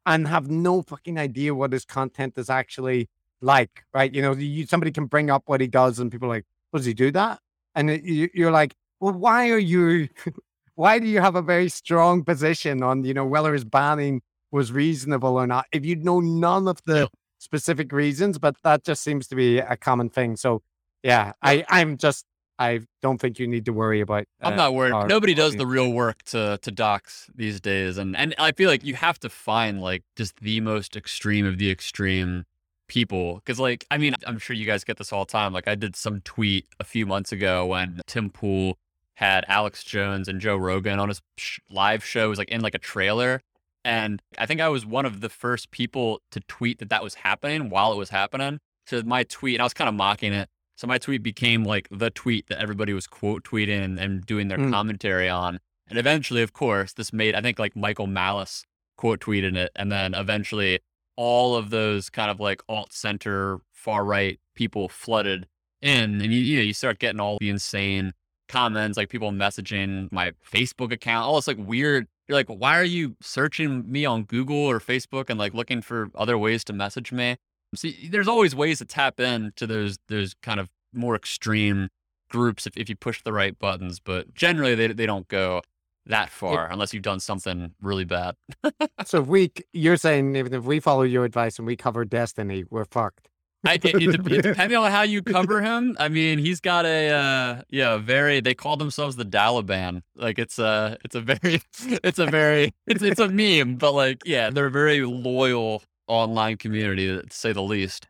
and 0.07 0.29
have 0.29 0.51
no 0.51 0.83
fucking 0.83 1.19
idea 1.19 1.55
what 1.55 1.73
his 1.73 1.85
content 1.85 2.35
is 2.39 2.51
actually 2.51 3.09
like, 3.43 3.85
right? 3.95 4.15
You 4.15 4.23
know, 4.23 4.33
you, 4.35 4.67
somebody 4.67 4.91
can 4.93 5.07
bring 5.07 5.31
up 5.31 5.45
what 5.47 5.61
he 5.61 5.67
does, 5.67 5.99
and 5.99 6.11
people 6.11 6.27
are 6.29 6.37
like, 6.37 6.47
"Oh, 6.73 6.79
"Does 6.79 6.87
he 6.87 6.95
do 6.95 7.11
that?" 7.13 7.41
And 7.75 7.91
it, 7.91 8.03
you, 8.05 8.29
you're 8.35 8.51
like, 8.51 8.75
"Well, 9.01 9.13
why 9.15 9.51
are 9.51 9.59
you? 9.59 10.09
why 10.75 10.99
do 10.99 11.07
you 11.07 11.21
have 11.21 11.37
a 11.37 11.43
very 11.43 11.69
strong 11.69 12.25
position 12.25 12.83
on 12.83 13.05
you 13.05 13.15
know 13.15 13.25
whether 13.27 13.53
his 13.53 13.65
banning 13.65 14.23
was 14.51 14.73
reasonable 14.73 15.37
or 15.37 15.47
not? 15.47 15.67
If 15.73 15.85
you 15.85 15.97
know 15.97 16.21
none 16.21 16.69
of 16.69 16.81
the 16.87 17.01
Yeah. 17.01 17.07
specific 17.39 17.93
reasons, 17.93 18.39
but 18.39 18.57
that 18.65 18.85
just 18.85 19.03
seems 19.03 19.27
to 19.29 19.37
be 19.37 19.59
a 19.59 19.77
common 19.77 20.11
thing. 20.11 20.37
So, 20.37 20.63
yeah, 21.03 21.33
I 21.43 21.65
I'm 21.69 21.97
just 21.97 22.25
I 22.61 22.81
don't 23.01 23.19
think 23.19 23.39
you 23.39 23.47
need 23.49 23.65
to 23.65 23.73
worry 23.73 24.03
about. 24.03 24.27
I'm 24.43 24.53
uh, 24.53 24.57
not 24.57 24.75
worried. 24.75 24.93
our 24.93 25.09
Nobody 25.09 25.33
does 25.33 25.57
the 25.57 25.67
real 25.67 25.91
work 25.91 26.23
to 26.25 26.59
to 26.61 26.71
dox 26.71 27.31
these 27.35 27.59
days, 27.59 27.97
and 27.97 28.15
and 28.15 28.35
I 28.39 28.53
feel 28.53 28.69
like 28.69 28.85
you 28.85 28.95
have 28.95 29.19
to 29.21 29.31
find 29.31 29.81
like 29.81 30.05
just 30.15 30.37
the 30.37 30.61
most 30.61 30.95
extreme 30.95 31.47
of 31.47 31.57
the 31.57 31.71
extreme 31.71 32.45
people, 32.87 33.37
because 33.37 33.59
like 33.59 33.87
I 33.91 33.97
mean 33.97 34.15
I'm 34.27 34.39
sure 34.39 34.55
you 34.55 34.67
guys 34.67 34.85
get 34.85 34.99
this 34.99 35.11
all 35.11 35.25
the 35.25 35.33
time. 35.33 35.55
Like 35.55 35.69
I 35.69 35.75
did 35.75 35.97
some 35.97 36.21
tweet 36.21 36.67
a 36.79 36.85
few 36.85 37.07
months 37.07 37.33
ago 37.33 37.65
when 37.65 38.03
Tim 38.07 38.29
Pool 38.29 38.77
had 39.15 39.47
Alex 39.49 39.83
Jones 39.83 40.29
and 40.29 40.39
Joe 40.39 40.57
Rogan 40.57 40.99
on 40.99 41.09
his 41.09 41.23
sh- 41.39 41.61
live 41.71 42.05
show. 42.05 42.27
It 42.27 42.29
was 42.29 42.39
like 42.39 42.51
in 42.51 42.61
like 42.61 42.75
a 42.75 42.79
trailer. 42.79 43.41
And 43.85 44.21
I 44.37 44.45
think 44.45 44.61
I 44.61 44.69
was 44.69 44.85
one 44.85 45.07
of 45.07 45.23
the 45.23 45.31
first 45.31 45.71
people 45.71 46.21
to 46.33 46.41
tweet 46.41 46.79
that 46.81 46.91
that 46.91 47.03
was 47.03 47.15
happening 47.15 47.71
while 47.71 47.93
it 47.93 47.97
was 47.97 48.11
happening. 48.11 48.59
So 48.87 49.03
my 49.03 49.25
tweet, 49.25 49.55
and 49.55 49.63
I 49.63 49.65
was 49.65 49.73
kind 49.73 49.89
of 49.89 49.95
mocking 49.95 50.35
it. 50.35 50.49
So 50.81 50.87
my 50.87 50.97
tweet 50.97 51.23
became 51.23 51.63
like 51.65 51.89
the 51.91 52.09
tweet 52.09 52.47
that 52.47 52.59
everybody 52.59 52.95
was 52.95 53.07
quote 53.07 53.45
tweeting 53.45 54.01
and, 54.01 54.25
doing 54.25 54.49
their 54.49 54.57
Mm. 54.57 54.71
commentary 54.71 55.29
on. 55.29 55.61
And 55.89 55.99
eventually, 55.99 56.41
of 56.41 56.55
course, 56.55 56.95
this 56.95 57.13
made, 57.13 57.35
I 57.35 57.43
think 57.43 57.59
like 57.59 57.77
Michael 57.77 58.07
Malice 58.07 58.65
quote 58.97 59.21
tweeted 59.21 59.57
it. 59.57 59.73
And 59.77 59.93
then 59.93 60.15
eventually 60.15 60.81
all 61.17 61.55
of 61.55 61.69
those 61.69 62.09
kind 62.09 62.31
of 62.31 62.41
like 62.41 62.63
alt 62.67 62.95
center, 62.95 63.59
far 63.75 64.07
right 64.07 64.41
people 64.55 64.89
flooded 64.89 65.47
in. 65.83 66.23
And 66.23 66.33
you, 66.33 66.41
you 66.41 66.57
know, 66.57 66.63
you 66.63 66.73
start 66.73 66.99
getting 66.99 67.21
all 67.21 67.37
the 67.43 67.51
insane 67.51 68.15
comments, 68.49 68.97
like 68.97 69.11
people 69.11 69.33
messaging 69.33 70.11
my 70.11 70.33
Facebook 70.51 70.93
account, 70.93 71.27
all 71.27 71.35
this 71.35 71.47
like 71.47 71.59
weird. 71.59 72.07
You're 72.27 72.39
like, 72.39 72.49
why 72.49 72.79
are 72.79 72.85
you 72.85 73.17
searching 73.21 73.85
me 73.93 74.07
on 74.07 74.23
Google 74.23 74.57
or 74.57 74.81
Facebook 74.81 75.29
and 75.29 75.39
like 75.39 75.53
looking 75.53 75.83
for 75.83 76.09
other 76.15 76.39
ways 76.39 76.65
to 76.65 76.73
message 76.73 77.13
me? 77.13 77.37
See, 77.75 78.09
there's 78.11 78.29
always 78.29 78.55
ways 78.55 78.79
to 78.79 78.85
tap 78.85 79.21
into 79.21 79.67
those 79.67 79.99
those 80.09 80.35
kind 80.43 80.59
of 80.61 80.69
more 80.93 81.15
extreme 81.15 81.89
groups 82.31 82.67
if, 82.67 82.77
if 82.77 82.89
you 82.89 82.97
push 82.97 83.23
the 83.23 83.33
right 83.33 83.57
buttons, 83.59 84.01
but 84.01 84.35
generally 84.35 84.75
they 84.75 84.89
they 84.89 85.07
don't 85.07 85.29
go 85.29 85.63
that 86.07 86.31
far 86.31 86.69
unless 86.71 86.93
you've 86.93 87.03
done 87.03 87.21
something 87.21 87.73
really 87.81 88.05
bad. 88.05 88.35
So 89.07 89.23
if 89.23 89.27
we, 89.29 89.51
you're 89.73 89.97
saying 89.97 90.37
even 90.37 90.53
if 90.53 90.65
we 90.65 90.79
follow 90.79 91.03
your 91.03 91.25
advice 91.25 91.59
and 91.59 91.67
we 91.67 91.75
cover 91.75 92.05
Destiny, 92.05 92.65
we're 92.69 92.85
fucked. 92.85 93.29
I, 93.65 93.75
it, 93.75 93.85
it, 93.85 94.33
it- 94.33 94.43
depending 94.43 94.77
on 94.79 94.91
how 94.91 95.03
you 95.03 95.23
cover 95.23 95.63
him, 95.63 95.97
I 95.99 96.09
mean, 96.09 96.39
he's 96.39 96.61
got 96.61 96.85
a 96.87 97.09
uh, 97.11 97.63
yeah, 97.71 97.97
very. 97.97 98.41
They 98.41 98.55
call 98.55 98.77
themselves 98.77 99.17
the 99.17 99.25
Daliban. 99.25 100.03
Like 100.17 100.39
it's 100.39 100.59
a, 100.59 100.97
it's 101.05 101.15
a 101.15 101.21
very, 101.21 101.63
it's 102.05 102.19
a 102.19 102.27
very, 102.27 102.75
it's 102.87 103.03
it's 103.03 103.21
a 103.21 103.29
meme, 103.29 103.77
but 103.77 103.93
like 103.93 104.19
yeah, 104.27 104.51
they're 104.51 104.71
very 104.71 105.03
loyal 105.03 105.83
online 106.11 106.57
community 106.57 107.07
to 107.07 107.23
say 107.31 107.53
the 107.53 107.63
least. 107.63 108.09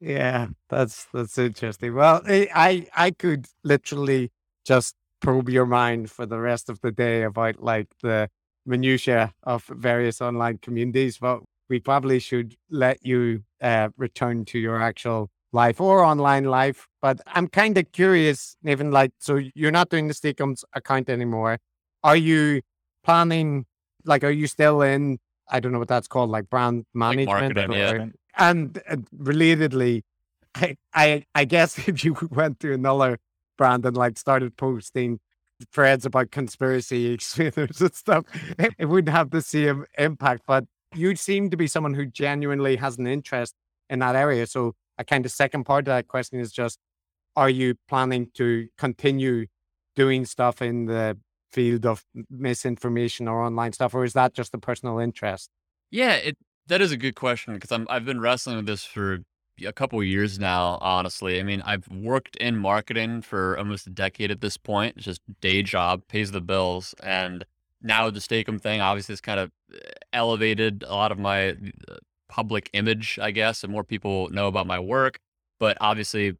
Yeah, 0.00 0.48
that's 0.68 1.06
that's 1.12 1.38
interesting. 1.38 1.94
Well, 1.94 2.22
I 2.26 2.48
I 2.54 2.86
I 3.06 3.10
could 3.12 3.46
literally 3.64 4.30
just 4.64 4.94
probe 5.20 5.48
your 5.48 5.66
mind 5.66 6.10
for 6.10 6.26
the 6.26 6.40
rest 6.40 6.68
of 6.68 6.80
the 6.80 6.90
day 6.90 7.22
about 7.22 7.62
like 7.62 7.88
the 8.02 8.28
minutia 8.66 9.32
of 9.44 9.64
various 9.64 10.20
online 10.20 10.58
communities, 10.58 11.18
but 11.18 11.40
we 11.68 11.80
probably 11.80 12.18
should 12.18 12.56
let 12.70 13.04
you 13.06 13.44
uh, 13.60 13.88
return 13.96 14.44
to 14.46 14.58
your 14.58 14.82
actual 14.82 15.30
life 15.52 15.80
or 15.80 16.02
online 16.04 16.44
life. 16.44 16.88
But 17.00 17.20
I'm 17.26 17.46
kind 17.48 17.78
of 17.78 17.92
curious, 17.92 18.56
even 18.64 18.90
like, 18.90 19.12
so 19.18 19.40
you're 19.54 19.70
not 19.70 19.88
doing 19.88 20.08
the 20.08 20.14
Steak-umms 20.14 20.64
account 20.74 21.08
anymore. 21.08 21.58
Are 22.02 22.16
you 22.16 22.62
planning? 23.04 23.66
Like, 24.04 24.24
are 24.24 24.30
you 24.30 24.46
still 24.48 24.82
in? 24.82 25.18
I 25.52 25.60
don't 25.60 25.70
know 25.72 25.78
what 25.78 25.88
that's 25.88 26.08
called, 26.08 26.30
like 26.30 26.50
brand 26.50 26.86
Like 26.94 27.16
management. 27.26 27.58
or- 27.70 27.76
yeah. 27.76 28.06
and 28.38 28.82
uh, 28.88 28.96
relatedly, 29.16 30.02
I, 30.54 30.76
I 30.94 31.24
I 31.34 31.44
guess 31.44 31.78
if 31.88 32.04
you 32.04 32.16
went 32.30 32.58
to 32.60 32.72
another 32.72 33.18
brand 33.58 33.86
and 33.86 33.96
like 33.96 34.18
started 34.18 34.56
posting 34.56 35.20
threads 35.72 36.04
about 36.04 36.30
conspiracy 36.32 37.16
theories 37.20 37.80
and 37.80 37.94
stuff, 37.94 38.24
it, 38.58 38.74
it 38.78 38.86
wouldn't 38.86 39.14
have 39.14 39.30
the 39.30 39.42
same 39.42 39.84
impact. 39.98 40.42
But 40.46 40.64
you 40.94 41.14
seem 41.16 41.50
to 41.50 41.56
be 41.56 41.66
someone 41.66 41.94
who 41.94 42.06
genuinely 42.06 42.76
has 42.76 42.98
an 42.98 43.06
interest 43.06 43.54
in 43.88 44.00
that 44.00 44.16
area. 44.16 44.46
So 44.46 44.74
a 44.98 45.04
kind 45.04 45.24
of 45.24 45.32
second 45.32 45.64
part 45.64 45.80
of 45.82 45.92
that 45.92 46.08
question 46.08 46.40
is 46.40 46.50
just 46.52 46.78
are 47.36 47.48
you 47.50 47.74
planning 47.88 48.28
to 48.34 48.68
continue 48.76 49.46
doing 49.96 50.24
stuff 50.26 50.60
in 50.60 50.86
the 50.86 51.16
field 51.52 51.86
of 51.86 52.04
misinformation 52.30 53.28
or 53.28 53.42
online 53.42 53.72
stuff, 53.72 53.94
or 53.94 54.04
is 54.04 54.14
that 54.14 54.34
just 54.34 54.54
a 54.54 54.58
personal 54.58 54.98
interest? 54.98 55.50
Yeah, 55.90 56.14
it 56.14 56.36
that 56.68 56.80
is 56.80 56.92
a 56.92 56.96
good 56.96 57.14
question 57.14 57.54
because 57.54 57.72
I'm 57.72 57.86
I've 57.90 58.04
been 58.04 58.20
wrestling 58.20 58.56
with 58.56 58.66
this 58.66 58.84
for 58.84 59.20
a 59.64 59.72
couple 59.72 60.02
years 60.02 60.38
now. 60.38 60.78
Honestly, 60.80 61.38
I 61.38 61.42
mean, 61.42 61.62
I've 61.62 61.86
worked 61.88 62.36
in 62.36 62.56
marketing 62.56 63.22
for 63.22 63.58
almost 63.58 63.86
a 63.86 63.90
decade 63.90 64.30
at 64.30 64.40
this 64.40 64.56
point. 64.56 64.96
It's 64.96 65.04
just 65.04 65.20
day 65.40 65.62
job, 65.62 66.02
pays 66.08 66.30
the 66.32 66.40
bills, 66.40 66.94
and 67.02 67.44
now 67.82 68.08
the 68.10 68.20
Steak-umm 68.20 68.58
thing 68.58 68.80
obviously 68.80 69.12
has 69.12 69.20
kind 69.20 69.40
of 69.40 69.50
eh, 69.74 69.78
elevated 70.12 70.84
a 70.86 70.94
lot 70.94 71.12
of 71.12 71.18
my 71.18 71.50
uh, 71.50 71.96
public 72.28 72.70
image, 72.72 73.18
I 73.20 73.30
guess, 73.30 73.62
and 73.62 73.72
more 73.72 73.84
people 73.84 74.28
know 74.30 74.46
about 74.46 74.66
my 74.66 74.78
work. 74.78 75.18
But 75.58 75.76
obviously, 75.80 76.36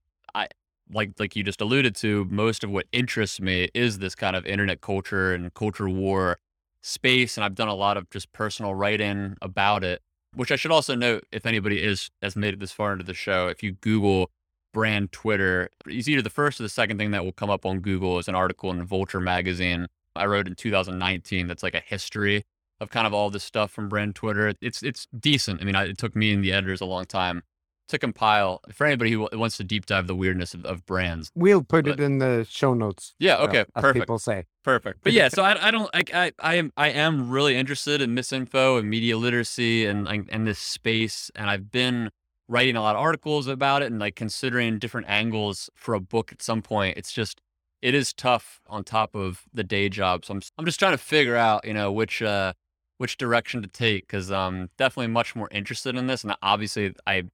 like 0.92 1.12
like 1.18 1.36
you 1.36 1.42
just 1.42 1.60
alluded 1.60 1.94
to, 1.96 2.26
most 2.30 2.64
of 2.64 2.70
what 2.70 2.86
interests 2.92 3.40
me 3.40 3.68
is 3.74 3.98
this 3.98 4.14
kind 4.14 4.36
of 4.36 4.46
internet 4.46 4.80
culture 4.80 5.34
and 5.34 5.52
culture 5.54 5.88
war 5.88 6.38
space, 6.82 7.36
and 7.36 7.44
I've 7.44 7.54
done 7.54 7.68
a 7.68 7.74
lot 7.74 7.96
of 7.96 8.10
just 8.10 8.32
personal 8.32 8.74
writing 8.74 9.36
about 9.42 9.84
it. 9.84 10.00
Which 10.34 10.50
I 10.50 10.56
should 10.56 10.70
also 10.70 10.94
note, 10.94 11.24
if 11.30 11.44
anybody 11.44 11.82
is 11.82 12.10
has 12.22 12.36
made 12.36 12.54
it 12.54 12.60
this 12.60 12.72
far 12.72 12.92
into 12.92 13.04
the 13.04 13.14
show, 13.14 13.48
if 13.48 13.62
you 13.62 13.72
Google 13.72 14.30
brand 14.72 15.12
Twitter, 15.12 15.68
it's 15.86 16.08
either 16.08 16.22
the 16.22 16.30
first 16.30 16.58
or 16.58 16.62
the 16.62 16.68
second 16.70 16.96
thing 16.98 17.10
that 17.10 17.24
will 17.24 17.32
come 17.32 17.50
up 17.50 17.66
on 17.66 17.80
Google 17.80 18.18
is 18.18 18.28
an 18.28 18.34
article 18.34 18.70
in 18.70 18.84
Vulture 18.84 19.20
magazine 19.20 19.86
I 20.16 20.26
wrote 20.26 20.46
in 20.46 20.54
2019 20.54 21.46
that's 21.46 21.62
like 21.62 21.74
a 21.74 21.80
history 21.80 22.44
of 22.80 22.90
kind 22.90 23.06
of 23.06 23.14
all 23.14 23.30
this 23.30 23.44
stuff 23.44 23.70
from 23.70 23.88
brand 23.88 24.14
Twitter. 24.14 24.52
It's 24.60 24.82
it's 24.82 25.06
decent. 25.18 25.60
I 25.60 25.64
mean, 25.64 25.76
I, 25.76 25.84
it 25.84 25.98
took 25.98 26.16
me 26.16 26.32
and 26.32 26.42
the 26.42 26.52
editors 26.52 26.80
a 26.80 26.86
long 26.86 27.04
time 27.04 27.42
to 27.88 27.98
compile 27.98 28.60
for 28.72 28.86
anybody 28.86 29.10
who 29.12 29.28
wants 29.32 29.56
to 29.58 29.64
deep 29.64 29.86
dive 29.86 30.06
the 30.06 30.14
weirdness 30.14 30.54
of, 30.54 30.64
of 30.64 30.86
brands. 30.86 31.30
We'll 31.34 31.62
put 31.62 31.84
But- 31.84 31.94
it 31.94 32.00
in 32.00 32.18
the 32.18 32.46
show 32.48 32.74
notes. 32.74 33.14
Yeah. 33.18 33.38
Okay. 33.38 33.60
as 33.74 33.82
perfect. 33.82 34.02
people 34.02 34.18
say. 34.18 34.44
Perfect. 34.64 35.00
But 35.02 35.12
yeah, 35.12 35.28
so 35.28 35.42
I, 35.42 35.68
I 35.68 35.70
don't 35.70 35.92
like 35.94 36.14
I, 36.14 36.32
I 36.38 36.54
am 36.54 36.72
I 36.76 36.88
am 36.90 37.28
really 37.30 37.56
interested 37.56 38.00
in 38.00 38.14
misinfo 38.14 38.78
and 38.78 38.88
media 38.88 39.18
literacy 39.18 39.84
and 39.86 40.04
like 40.04 40.26
and 40.30 40.46
this 40.46 40.58
space 40.58 41.30
and 41.34 41.50
I've 41.50 41.70
been 41.70 42.10
writing 42.48 42.76
a 42.76 42.82
lot 42.82 42.94
of 42.96 43.00
articles 43.02 43.46
about 43.46 43.82
it 43.82 43.86
and 43.90 43.98
like 43.98 44.14
considering 44.14 44.78
different 44.78 45.08
angles 45.08 45.68
for 45.74 45.94
a 45.94 46.00
book 46.00 46.32
at 46.32 46.42
some 46.42 46.62
point. 46.62 46.96
It's 46.96 47.12
just 47.12 47.40
it 47.80 47.94
is 47.94 48.12
tough 48.12 48.60
on 48.68 48.84
top 48.84 49.16
of 49.16 49.42
the 49.52 49.64
day 49.64 49.88
job. 49.88 50.24
So 50.24 50.34
I'm 50.34 50.40
I'm 50.56 50.64
just 50.64 50.78
trying 50.78 50.92
to 50.92 50.98
figure 50.98 51.36
out, 51.36 51.66
you 51.66 51.74
know, 51.74 51.90
which 51.90 52.22
uh 52.22 52.52
which 52.98 53.16
direction 53.16 53.62
to 53.62 53.68
take 53.68 54.06
cuz 54.06 54.30
I'm 54.30 54.70
definitely 54.78 55.08
much 55.08 55.34
more 55.34 55.48
interested 55.50 55.96
in 55.96 56.06
this 56.06 56.22
and 56.22 56.36
obviously 56.40 56.94
I 57.06 57.24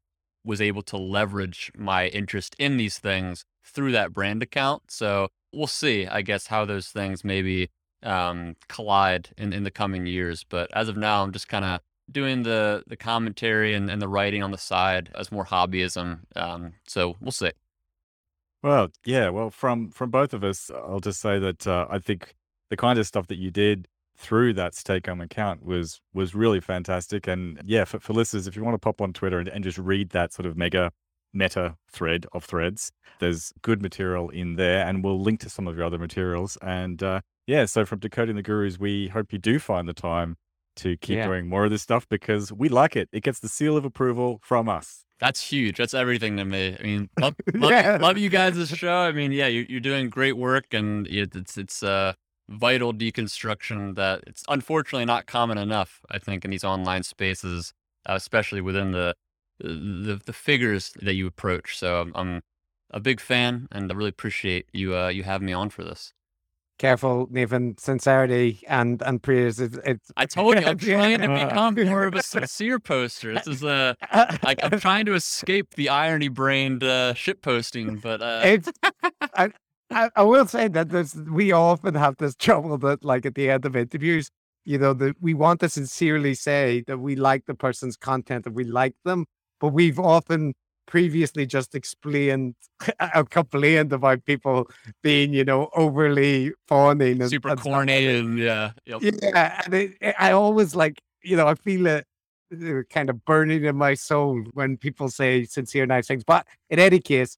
was 0.49 0.63
able 0.63 0.81
to 0.81 0.97
leverage 0.97 1.71
my 1.77 2.07
interest 2.09 2.57
in 2.59 2.79
these 2.79 2.99
things 2.99 3.45
through 3.63 3.93
that 3.93 4.15
brand 4.15 4.43
account. 4.43 4.91
So 4.91 5.29
we'll 5.53 5.67
see, 5.67 6.07
I 6.07 6.23
guess, 6.23 6.47
how 6.47 6.65
those 6.65 6.89
things 6.89 7.23
maybe 7.23 7.69
um, 8.03 8.57
collide 8.67 9.29
in, 9.37 9.53
in 9.53 9.65
the 9.65 9.71
coming 9.71 10.07
years. 10.07 10.47
But 10.49 10.71
as 10.75 10.89
of 10.89 10.97
now, 10.97 11.23
I'm 11.23 11.33
just 11.33 11.49
kind 11.49 11.67
of 11.67 11.81
doing 12.11 12.45
the 12.45 12.83
the 12.87 12.97
commentary 12.97 13.75
and, 13.75 13.91
and 13.91 14.01
the 14.01 14.09
writing 14.09 14.43
on 14.43 14.51
the 14.51 14.59
side 14.59 15.11
as 15.15 15.31
more 15.31 15.45
hobbyism. 15.45 16.21
Um, 16.35 16.73
so 16.87 17.17
we'll 17.21 17.31
see. 17.31 17.53
Well, 18.63 18.89
yeah. 19.05 19.29
Well, 19.29 19.51
from 19.51 19.91
from 19.91 20.11
both 20.11 20.33
of 20.33 20.43
us, 20.43 20.71
I'll 20.75 21.01
just 21.01 21.21
say 21.21 21.39
that 21.39 21.67
uh, 21.67 21.87
I 21.91 21.99
think 21.99 22.35
the 22.71 22.77
kind 22.77 22.99
of 22.99 23.07
stuff 23.07 23.27
that 23.27 23.39
you 23.39 23.51
did 23.51 23.87
through 24.19 24.53
that 24.55 24.75
Steak-umm 24.75 25.21
account 25.21 25.65
was 25.65 26.01
was 26.13 26.35
really 26.35 26.61
fantastic. 26.61 27.27
And 27.29 27.61
yeah, 27.65 27.85
for, 27.85 28.01
for 28.01 28.13
listeners, 28.13 28.47
if 28.47 28.57
you 28.57 28.65
want 28.65 28.75
to 28.75 28.79
pop 28.79 29.01
on 29.01 29.13
Twitter 29.13 29.39
and, 29.39 29.49
and 29.49 29.63
just 29.65 29.79
read 29.79 30.11
that 30.11 30.33
sort 30.33 30.47
of 30.47 30.57
mega 30.57 30.91
meta 31.33 31.77
thread 31.91 32.27
of 32.33 32.45
threads, 32.45 32.91
there's 33.21 33.53
good 33.63 33.81
material 33.83 34.29
in 34.31 34.57
there, 34.57 34.87
and 34.87 35.05
we'll 35.05 35.21
link 35.21 35.41
to 35.41 35.51
some 35.51 35.69
of 35.69 35.77
your 35.77 35.87
other 35.87 35.99
materials. 35.99 36.57
And 36.63 37.03
uh, 37.03 37.21
yeah, 37.47 37.65
so 37.67 37.85
from 37.85 38.01
Decoding 38.01 38.37
the 38.37 38.43
Gurus, 38.43 38.79
we 38.79 39.09
hope 39.09 39.33
you 39.33 39.39
do 39.39 39.59
find 39.59 39.89
the 39.89 39.95
time 39.95 40.37
to 40.77 40.97
keep 40.97 41.17
Yeah. 41.19 41.27
doing 41.27 41.49
more 41.49 41.65
of 41.65 41.71
this 41.71 41.83
stuff 41.83 42.09
because 42.09 42.53
we 42.53 42.69
like 42.69 42.97
it. 42.97 43.09
It 43.13 43.23
gets 43.23 43.41
the 43.41 43.49
seal 43.49 43.77
of 43.77 43.85
approval 43.85 44.39
from 44.43 44.69
us. 44.69 45.05
That's 45.21 45.51
huge. 45.51 45.77
That's 45.79 45.95
everything 45.95 46.37
to 46.37 46.45
me. 46.45 46.77
I 46.79 46.83
mean, 46.83 47.09
love, 47.21 47.35
love, 47.55 47.71
Yeah. 47.73 47.99
love 48.01 48.17
you 48.19 48.29
guys' 48.31 48.57
this 48.57 48.69
show. 48.71 48.99
I 48.99 49.11
mean, 49.13 49.33
yeah, 49.33 49.49
you're, 49.49 49.65
you're 49.69 49.81
doing 49.81 50.09
great 50.11 50.37
work, 50.37 50.73
and 50.73 51.07
it's 51.09 51.59
it's 51.59 51.83
uh, 51.83 52.13
vital 52.49 52.93
deconstruction 52.93 53.95
that 53.97 54.25
it's 54.27 54.45
unfortunately 54.49 55.05
not 55.05 55.27
common 55.27 55.59
enough. 55.59 56.01
I 56.11 56.19
think 56.19 56.45
in 56.45 56.51
these 56.51 56.65
online 56.65 57.03
spaces, 57.03 57.73
uh, 58.09 58.15
especially 58.15 58.61
within 58.61 58.93
the, 58.93 59.15
the 59.61 60.21
the 60.25 60.33
figures 60.33 60.93
that 61.03 61.15
you 61.15 61.27
approach. 61.27 61.77
So 61.79 62.01
I'm, 62.01 62.13
I'm 62.15 62.43
a 62.91 63.01
big 63.01 63.21
fan, 63.21 63.69
and 63.71 63.91
I 63.91 63.95
really 63.95 64.11
appreciate 64.11 64.67
you 64.73 64.97
uh, 64.97 65.09
you 65.09 65.25
having 65.25 65.47
me 65.47 65.53
on 65.53 65.71
for 65.71 65.85
this. 65.85 66.13
Careful, 66.79 67.27
Nathan. 67.29 67.77
Sincerity 67.77 68.61
and 68.69 69.03
and 69.03 69.21
prayers. 69.21 69.59
It's, 69.59 69.77
it's 69.85 70.13
I 70.17 70.27
told 70.27 70.61
you, 70.61 70.65
I'm 70.65 70.79
trying 70.79 71.21
to 71.21 71.29
become 71.29 71.75
more 71.75 72.05
of 72.05 72.15
a 72.15 72.23
sincere 72.23 72.79
poster. 72.79 73.35
This 73.35 73.49
is 73.49 73.65
uh, 73.65 73.95
like 74.45 74.61
I'm 74.63 74.79
trying 74.81 75.07
to 75.07 75.15
escape 75.15 75.75
the 75.75 75.89
irony 75.89 76.29
brained 76.29 76.85
uh, 76.85 77.15
shit 77.15 77.43
posting, 77.43 77.97
but 77.97 78.23
uh, 78.23 78.43
it's 78.45 78.71
I, 79.35 79.51
I, 79.91 80.11
I 80.17 80.23
will 80.23 80.47
say 80.47 80.69
that 80.69 80.91
there's 80.91 81.15
we 81.15 81.53
often 81.53 81.95
have 81.95 82.17
this 82.19 82.35
trouble 82.37 82.77
that 82.79 83.05
like 83.05 83.25
at 83.27 83.35
the 83.35 83.51
end 83.51 83.65
of 83.65 83.77
interviews, 83.77 84.31
you 84.65 84.79
know, 84.79 84.93
that 84.95 85.17
we 85.21 85.35
want 85.35 85.61
to 85.61 85.69
sincerely 85.69 86.35
say 86.35 86.83
that 86.87 86.99
we 86.99 87.17
like 87.17 87.47
the 87.47 87.55
person's 87.55 87.97
content 87.97 88.47
and 88.47 88.55
we 88.55 88.65
like 88.65 88.95
them, 89.05 89.25
but 89.61 89.69
we've 89.69 89.99
often 89.99 90.55
previously 90.87 91.47
just 91.47 91.75
explained 91.75 92.55
or 93.15 93.25
complained 93.25 93.93
about 93.93 94.25
people 94.25 94.69
being, 95.03 95.33
you 95.33 95.45
know, 95.45 95.71
overly 95.75 96.53
fawning 96.67 97.21
and 97.23 97.31
super 97.31 97.49
and 97.49 97.61
and 97.91 98.39
yeah, 98.39 98.73
yep. 98.87 99.03
Yeah, 99.03 99.63
and 99.65 99.75
it, 99.75 99.97
it- 100.01 100.15
I 100.19 100.33
always 100.33 100.75
like, 100.75 101.01
you 101.23 101.37
know, 101.37 101.47
I 101.47 101.55
feel 101.55 101.87
it 101.87 102.07
uh, 102.53 102.83
kind 102.91 103.09
of 103.11 103.25
burning 103.25 103.65
in 103.65 103.77
my 103.77 103.95
soul 103.95 104.43
when 104.53 104.77
people 104.77 105.09
say 105.09 105.45
sincere, 105.45 105.87
nice 105.87 106.07
things. 106.09 106.25
But 106.25 106.47
in 106.71 106.79
any 106.79 106.99
case, 107.01 107.37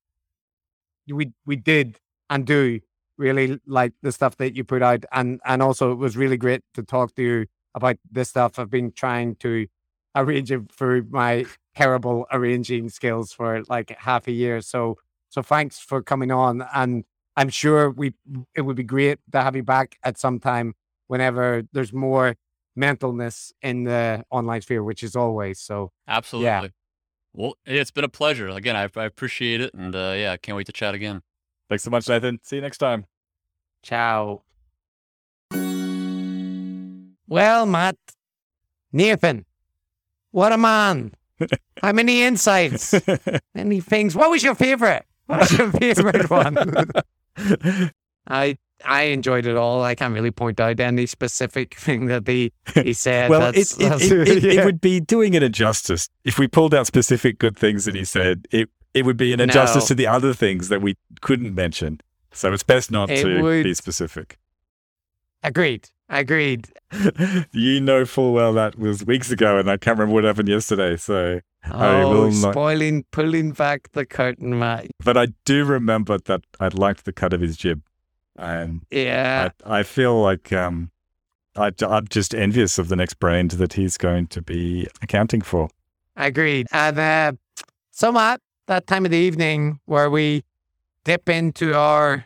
we 1.08 1.32
we 1.46 1.56
did 1.56 1.98
and 2.30 2.46
do 2.46 2.80
really 3.18 3.60
like 3.66 3.92
the 4.02 4.12
stuff 4.12 4.36
that 4.38 4.56
you 4.56 4.64
put 4.64 4.82
out, 4.82 5.04
and 5.12 5.40
and 5.44 5.62
also 5.62 5.92
it 5.92 5.98
was 5.98 6.16
really 6.16 6.38
great 6.38 6.62
to 6.74 6.82
talk 6.82 7.14
to 7.16 7.22
you 7.22 7.46
about 7.74 7.96
this 8.10 8.30
stuff. 8.30 8.58
I've 8.58 8.70
been 8.70 8.92
trying 8.92 9.36
to 9.36 9.66
arrange 10.16 10.50
it 10.50 10.72
for 10.72 11.02
my 11.10 11.44
terrible 11.76 12.26
arranging 12.32 12.88
skills 12.88 13.32
for 13.32 13.62
like 13.68 13.96
half 13.98 14.26
a 14.26 14.32
year. 14.32 14.60
So 14.62 14.96
so 15.28 15.42
thanks 15.42 15.78
for 15.78 16.02
coming 16.02 16.30
on, 16.30 16.64
and 16.74 17.04
I'm 17.36 17.50
sure 17.50 17.90
we 17.90 18.14
it 18.54 18.62
would 18.62 18.76
be 18.76 18.84
great 18.84 19.18
to 19.32 19.42
have 19.42 19.54
you 19.56 19.62
back 19.62 19.96
at 20.02 20.18
some 20.18 20.40
time 20.40 20.74
whenever 21.08 21.64
there's 21.72 21.92
more 21.92 22.36
mentalness 22.78 23.52
in 23.62 23.84
the 23.84 24.24
online 24.30 24.62
sphere, 24.62 24.82
which 24.82 25.02
is 25.02 25.16
always 25.16 25.60
so. 25.60 25.92
absolutely. 26.08 26.72
Well, 27.32 27.54
it's 27.64 27.92
been 27.92 28.04
a 28.04 28.08
pleasure. 28.08 28.48
Again, 28.48 28.74
I, 28.74 28.88
I 28.96 29.04
appreciate 29.04 29.60
it, 29.60 29.72
and 29.74 29.94
uh, 29.94 30.14
yeah, 30.16 30.36
can't 30.36 30.56
wait 30.56 30.66
to 30.66 30.72
chat 30.72 30.94
again. 30.94 31.22
Thanks 31.70 31.84
so 31.84 31.90
much, 31.90 32.06
Nathan. 32.08 32.38
See 32.42 32.56
you 32.56 32.62
next 32.62 32.78
time. 32.78 33.06
Ciao. 33.82 34.42
Well, 37.28 37.64
Matt, 37.64 37.96
Nathan, 38.92 39.44
what 40.32 40.52
a 40.52 40.58
man! 40.58 41.12
How 41.82 41.92
many 41.92 42.22
insights? 42.22 42.92
Many 43.54 43.80
things. 43.80 44.16
What 44.16 44.30
was 44.30 44.42
your 44.42 44.54
favorite? 44.56 45.04
What 45.26 45.40
was 45.40 45.56
your 45.56 45.70
favorite 45.70 46.28
one? 46.30 46.56
I 48.26 48.58
I 48.84 49.02
enjoyed 49.04 49.46
it 49.46 49.56
all. 49.56 49.82
I 49.84 49.94
can't 49.94 50.12
really 50.12 50.32
point 50.32 50.58
out 50.58 50.80
any 50.80 51.06
specific 51.06 51.76
thing 51.76 52.06
that 52.06 52.26
he 52.26 52.52
he 52.74 52.92
said. 52.92 53.30
well, 53.30 53.42
it, 53.42 53.44
That's- 53.54 53.72
it, 53.74 53.78
that's- 53.78 54.10
it, 54.10 54.28
it, 54.28 54.42
yeah. 54.42 54.62
it 54.62 54.64
would 54.64 54.80
be 54.80 54.98
doing 55.00 55.34
it 55.34 55.42
injustice 55.44 56.08
if 56.24 56.36
we 56.38 56.48
pulled 56.48 56.74
out 56.74 56.86
specific 56.88 57.38
good 57.38 57.56
things 57.56 57.84
that 57.84 57.94
he 57.94 58.04
said. 58.04 58.46
It 58.50 58.68
it 58.94 59.04
would 59.04 59.16
be 59.16 59.32
an 59.32 59.40
injustice 59.40 59.84
No. 59.84 59.88
to 59.88 59.94
the 59.94 60.06
other 60.06 60.32
things 60.34 60.68
that 60.68 60.82
we 60.82 60.96
couldn't 61.20 61.54
mention. 61.54 62.00
So 62.32 62.52
it's 62.52 62.62
best 62.62 62.90
not 62.90 63.10
It 63.10 63.22
to 63.22 63.42
would- 63.42 63.64
be 63.64 63.74
specific. 63.74 64.38
Agreed. 65.42 65.88
Agreed. 66.08 66.68
you 67.52 67.80
know 67.80 68.04
full 68.04 68.32
well 68.32 68.52
that 68.54 68.78
was 68.78 69.04
weeks 69.06 69.30
ago, 69.30 69.58
and 69.58 69.70
I 69.70 69.76
can't 69.76 69.96
remember 69.98 70.14
what 70.14 70.24
happened 70.24 70.48
yesterday. 70.48 70.96
So, 70.96 71.40
I 71.64 72.02
Oh, 72.02 72.10
will 72.10 72.30
not- 72.32 72.52
spoiling, 72.52 73.04
pulling 73.12 73.52
back 73.52 73.92
the 73.92 74.04
curtain, 74.04 74.58
Matt. 74.58 74.88
but 75.04 75.16
I 75.16 75.28
do 75.44 75.64
remember 75.64 76.18
that 76.18 76.42
I 76.58 76.68
liked 76.68 77.04
the 77.04 77.12
cut 77.12 77.32
of 77.32 77.40
his 77.40 77.56
jib, 77.56 77.82
and 78.36 78.82
Yeah. 78.90 79.50
I, 79.64 79.78
I 79.78 79.82
feel 79.84 80.20
like 80.20 80.52
um, 80.52 80.90
I, 81.56 81.70
I'm 81.80 82.08
just 82.08 82.34
envious 82.34 82.76
of 82.78 82.88
the 82.88 82.96
next 82.96 83.14
brand 83.20 83.52
that 83.52 83.74
he's 83.74 83.96
going 83.96 84.26
to 84.28 84.42
be 84.42 84.88
accounting 85.02 85.40
for. 85.42 85.68
Agreed. 86.16 86.66
And 86.72 86.98
uh, 86.98 87.32
so, 87.92 88.10
Matt, 88.10 88.40
that 88.70 88.86
time 88.86 89.04
of 89.04 89.10
the 89.10 89.16
evening 89.18 89.80
where 89.86 90.08
we 90.08 90.44
dip 91.04 91.28
into 91.28 91.74
our 91.76 92.24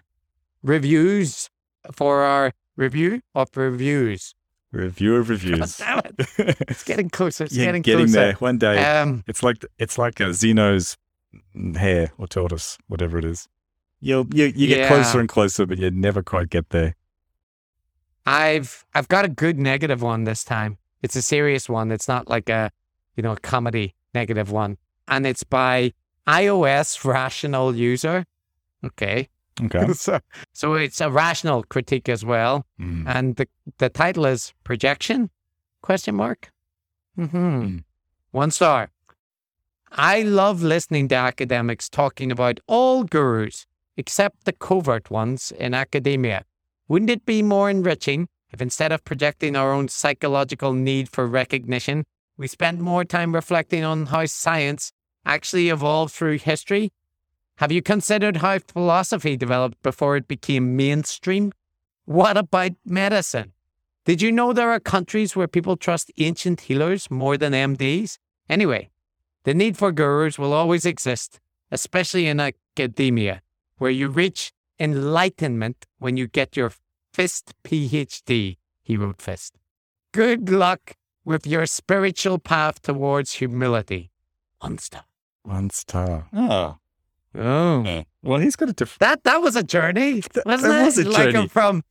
reviews 0.63 1.49
for 1.91 2.23
our 2.23 2.53
review 2.77 3.23
of 3.35 3.49
reviews. 3.57 4.35
Review 4.71 5.17
of 5.17 5.31
reviews. 5.31 5.79
God 5.79 6.03
damn 6.37 6.47
it. 6.49 6.57
It's 6.69 6.85
getting 6.85 7.09
closer. 7.09 7.45
It's 7.45 7.55
yeah, 7.57 7.65
getting, 7.67 7.83
getting 7.83 8.07
closer. 8.07 8.21
there 8.21 8.33
one 8.35 8.59
day. 8.59 8.77
Um, 8.85 9.25
It's 9.27 9.43
like 9.43 9.65
it's 9.79 9.97
like 9.99 10.21
a 10.21 10.35
Zeno's 10.35 10.97
hare 11.77 12.11
or 12.19 12.27
tortoise, 12.27 12.77
whatever 12.89 13.17
it 13.19 13.25
is. 13.25 13.49
You'll, 14.01 14.27
you 14.35 14.53
you 14.55 14.67
get 14.69 14.79
Yeah. 14.81 14.89
closer 14.89 15.21
and 15.21 15.29
closer, 15.29 15.65
but 15.65 15.79
you 15.79 15.91
never 15.91 16.23
quite 16.23 16.51
get 16.51 16.71
there. 16.71 16.95
I've 18.27 18.85
I've 18.95 19.09
got 19.09 19.25
a 19.25 19.29
good 19.29 19.59
negative 19.59 20.03
one 20.03 20.25
this 20.25 20.45
time. 20.45 20.77
It's 21.03 21.17
a 21.17 21.23
serious 21.23 21.69
one. 21.71 21.91
It's 21.91 22.09
not 22.09 22.29
like 22.29 22.49
a 22.51 22.71
you 23.17 23.23
know 23.23 23.33
a 23.33 23.37
comedy 23.37 23.95
negative 24.13 24.51
one, 24.51 24.77
and 25.09 25.27
it's 25.27 25.45
by 25.45 25.93
iOS 26.27 27.05
Rational 27.05 27.75
User. 27.75 28.25
Okay, 28.85 29.29
Okay. 29.63 29.93
so 29.93 30.19
so 30.53 30.75
it's 30.75 31.01
a 31.01 31.11
rational 31.11 31.63
critique 31.63 32.09
as 32.09 32.25
well, 32.25 32.67
Mm. 32.81 33.05
and 33.07 33.37
the 33.37 33.47
the 33.79 33.89
title 33.89 34.27
is 34.27 34.53
projection 34.65 35.31
question 35.83 36.15
mark. 36.17 36.51
Mm-hmm. 37.19 37.37
Mm. 37.63 37.85
One 38.33 38.51
star. 38.51 38.91
I 39.93 40.23
love 40.23 40.63
listening 40.63 41.07
to 41.09 41.15
academics 41.15 41.89
talking 41.89 42.33
about 42.33 42.59
all 42.67 43.05
gurus 43.05 43.67
except 43.97 44.45
the 44.45 44.53
covert 44.53 45.09
ones 45.11 45.53
in 45.53 45.73
academia. 45.73 46.45
Wouldn't 46.89 47.11
it 47.11 47.25
be 47.25 47.43
more 47.43 47.71
enriching 47.71 48.29
if 48.53 48.61
instead 48.61 48.91
of 48.93 49.05
projecting 49.05 49.55
our 49.57 49.73
own 49.73 49.87
psychological 49.89 50.73
need 50.73 51.09
for 51.09 51.27
recognition, 51.29 52.05
we 52.37 52.49
spent 52.49 52.81
more 52.81 53.05
time 53.05 53.35
reflecting 53.35 53.85
on 53.85 54.07
how 54.07 54.27
science 54.27 54.91
actually 55.25 55.69
evolved 55.69 56.13
through 56.13 56.39
history? 56.39 56.93
Have 57.57 57.71
you 57.71 57.83
considered 57.83 58.39
how 58.39 58.59
philosophy 58.59 59.37
developed 59.37 59.83
before 59.83 60.17
it 60.17 60.27
became 60.27 60.77
mainstream? 60.77 61.53
What 62.05 62.37
about 62.37 62.73
medicine? 62.85 63.53
Did 64.05 64.21
you 64.21 64.33
know 64.33 64.53
there 64.53 64.71
are 64.71 64.81
countries 64.81 65.35
where 65.35 65.49
people 65.49 65.77
trust 65.77 66.13
ancient 66.19 66.63
healers 66.63 67.11
more 67.11 67.39
than 67.39 67.53
MDs? 67.53 68.19
Anyway, 68.49 68.91
the 69.45 69.55
need 69.55 69.77
for 69.77 69.93
gurus 69.93 70.39
will 70.39 70.53
always 70.53 70.85
exist, 70.85 71.41
especially 71.71 72.27
in 72.27 72.41
academia, 72.41 73.41
where 73.79 73.91
you 73.91 74.09
reach 74.09 74.53
enlightenment 74.79 75.87
when 75.99 76.17
you 76.17 76.27
get 76.27 76.57
your 76.57 76.73
fist 77.13 77.55
PhD, 77.65 78.57
he 78.83 78.97
wrote 78.97 79.23
fist. 79.23 79.57
Good 80.13 80.51
luck 80.51 80.97
with 81.25 81.47
your 81.47 81.65
spiritual 81.67 82.39
path 82.39 82.83
towards 82.83 83.35
humility. 83.35 84.11
One 84.61 84.79
star. 85.45 85.55
One 85.55 85.71
star. 85.71 86.29
Oh. 86.33 86.77
Oh. 87.37 87.83
Hmm. 87.83 88.01
Well, 88.23 88.41
he's 88.41 88.57
got 88.57 88.69
a 88.69 88.73
different. 88.73 89.01
That 89.01 89.25
that 89.25 89.43
was 89.43 89.57
a 89.57 89.63
journey, 89.63 90.23
wasn't 90.47 90.73
that 90.73 90.83
it? 90.83 90.85
was 90.85 90.99
a 90.99 91.09
like 91.11 91.31
journey. 91.33 91.49
from 91.49 91.83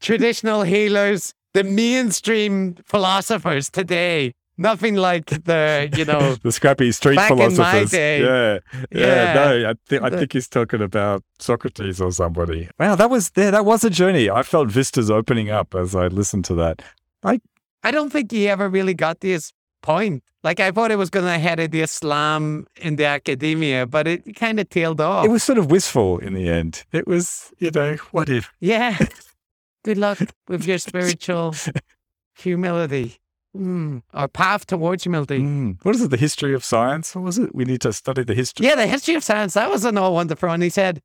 traditional 0.00 0.62
healers, 0.62 1.32
the 1.52 1.64
mainstream 1.64 2.76
philosophers 2.84 3.70
today. 3.70 4.34
Nothing 4.56 4.94
like 4.94 5.26
the, 5.26 5.90
you 5.96 6.04
know, 6.10 6.36
the 6.36 6.52
scrappy 6.52 6.92
street 6.92 7.16
Back 7.16 7.32
in 7.32 7.38
my 7.38 7.48
philosophers. 7.50 7.90
day. 7.90 8.20
Yeah, 8.22 8.58
yeah. 8.92 9.00
Yeah. 9.00 9.34
No, 9.34 9.70
I, 9.70 9.74
thi- 9.88 9.98
I 9.98 10.10
The- 10.10 10.18
think 10.18 10.32
he's 10.32 10.48
talking 10.48 10.80
about 10.80 11.24
Socrates 11.40 12.00
or 12.00 12.12
somebody. 12.12 12.68
Wow, 12.78 12.94
that 12.94 13.10
was 13.10 13.30
there. 13.30 13.50
That 13.50 13.64
was 13.64 13.82
a 13.82 13.90
journey. 13.90 14.30
I 14.30 14.44
felt 14.44 14.68
vistas 14.70 15.10
opening 15.10 15.50
up 15.50 15.74
as 15.74 15.96
I 15.96 16.06
listened 16.06 16.44
to 16.46 16.54
that. 16.54 16.82
I 17.24 17.40
I 17.82 17.90
don't 17.90 18.10
think 18.10 18.30
he 18.30 18.48
ever 18.48 18.68
really 18.68 18.94
got 18.94 19.20
to 19.22 19.28
his 19.28 19.52
point. 19.84 20.24
Like 20.42 20.58
I 20.60 20.70
thought 20.70 20.90
it 20.90 20.96
was 20.96 21.10
going 21.10 21.26
to 21.26 21.38
head 21.38 21.60
into 21.60 21.78
Islam 21.82 22.66
in 22.76 22.96
the 22.96 23.04
academia, 23.04 23.86
but 23.86 24.06
it 24.08 24.34
kind 24.34 24.58
of 24.58 24.68
tailed 24.68 25.00
off. 25.00 25.24
It 25.24 25.30
was 25.30 25.42
sort 25.42 25.58
of 25.58 25.70
wistful 25.70 26.18
in 26.18 26.34
the 26.34 26.48
end. 26.48 26.84
It 26.90 27.06
was, 27.06 27.52
you 27.58 27.70
know, 27.70 27.96
what 28.10 28.28
if? 28.28 28.50
yeah. 28.60 28.98
Good 29.84 29.98
luck 29.98 30.18
with 30.48 30.64
your 30.64 30.78
spiritual 30.78 31.54
humility, 32.38 33.18
mm. 33.54 34.02
or 34.14 34.28
path 34.28 34.66
towards 34.66 35.04
humility. 35.04 35.40
Mm, 35.40 35.76
what 35.82 35.94
is 35.94 36.00
it? 36.00 36.10
The 36.10 36.16
history 36.16 36.54
of 36.54 36.64
science? 36.64 37.14
What 37.14 37.24
was 37.24 37.36
it? 37.38 37.54
We 37.54 37.66
need 37.66 37.82
to 37.82 37.92
study 37.92 38.24
the 38.24 38.34
history. 38.34 38.64
Yeah, 38.66 38.76
the 38.76 38.86
history 38.86 39.14
of 39.14 39.22
science. 39.22 39.52
That 39.52 39.68
was 39.70 39.84
an 39.84 39.98
all 39.98 40.14
wonderful 40.14 40.48
one. 40.48 40.62
He 40.62 40.70
said, 40.70 41.02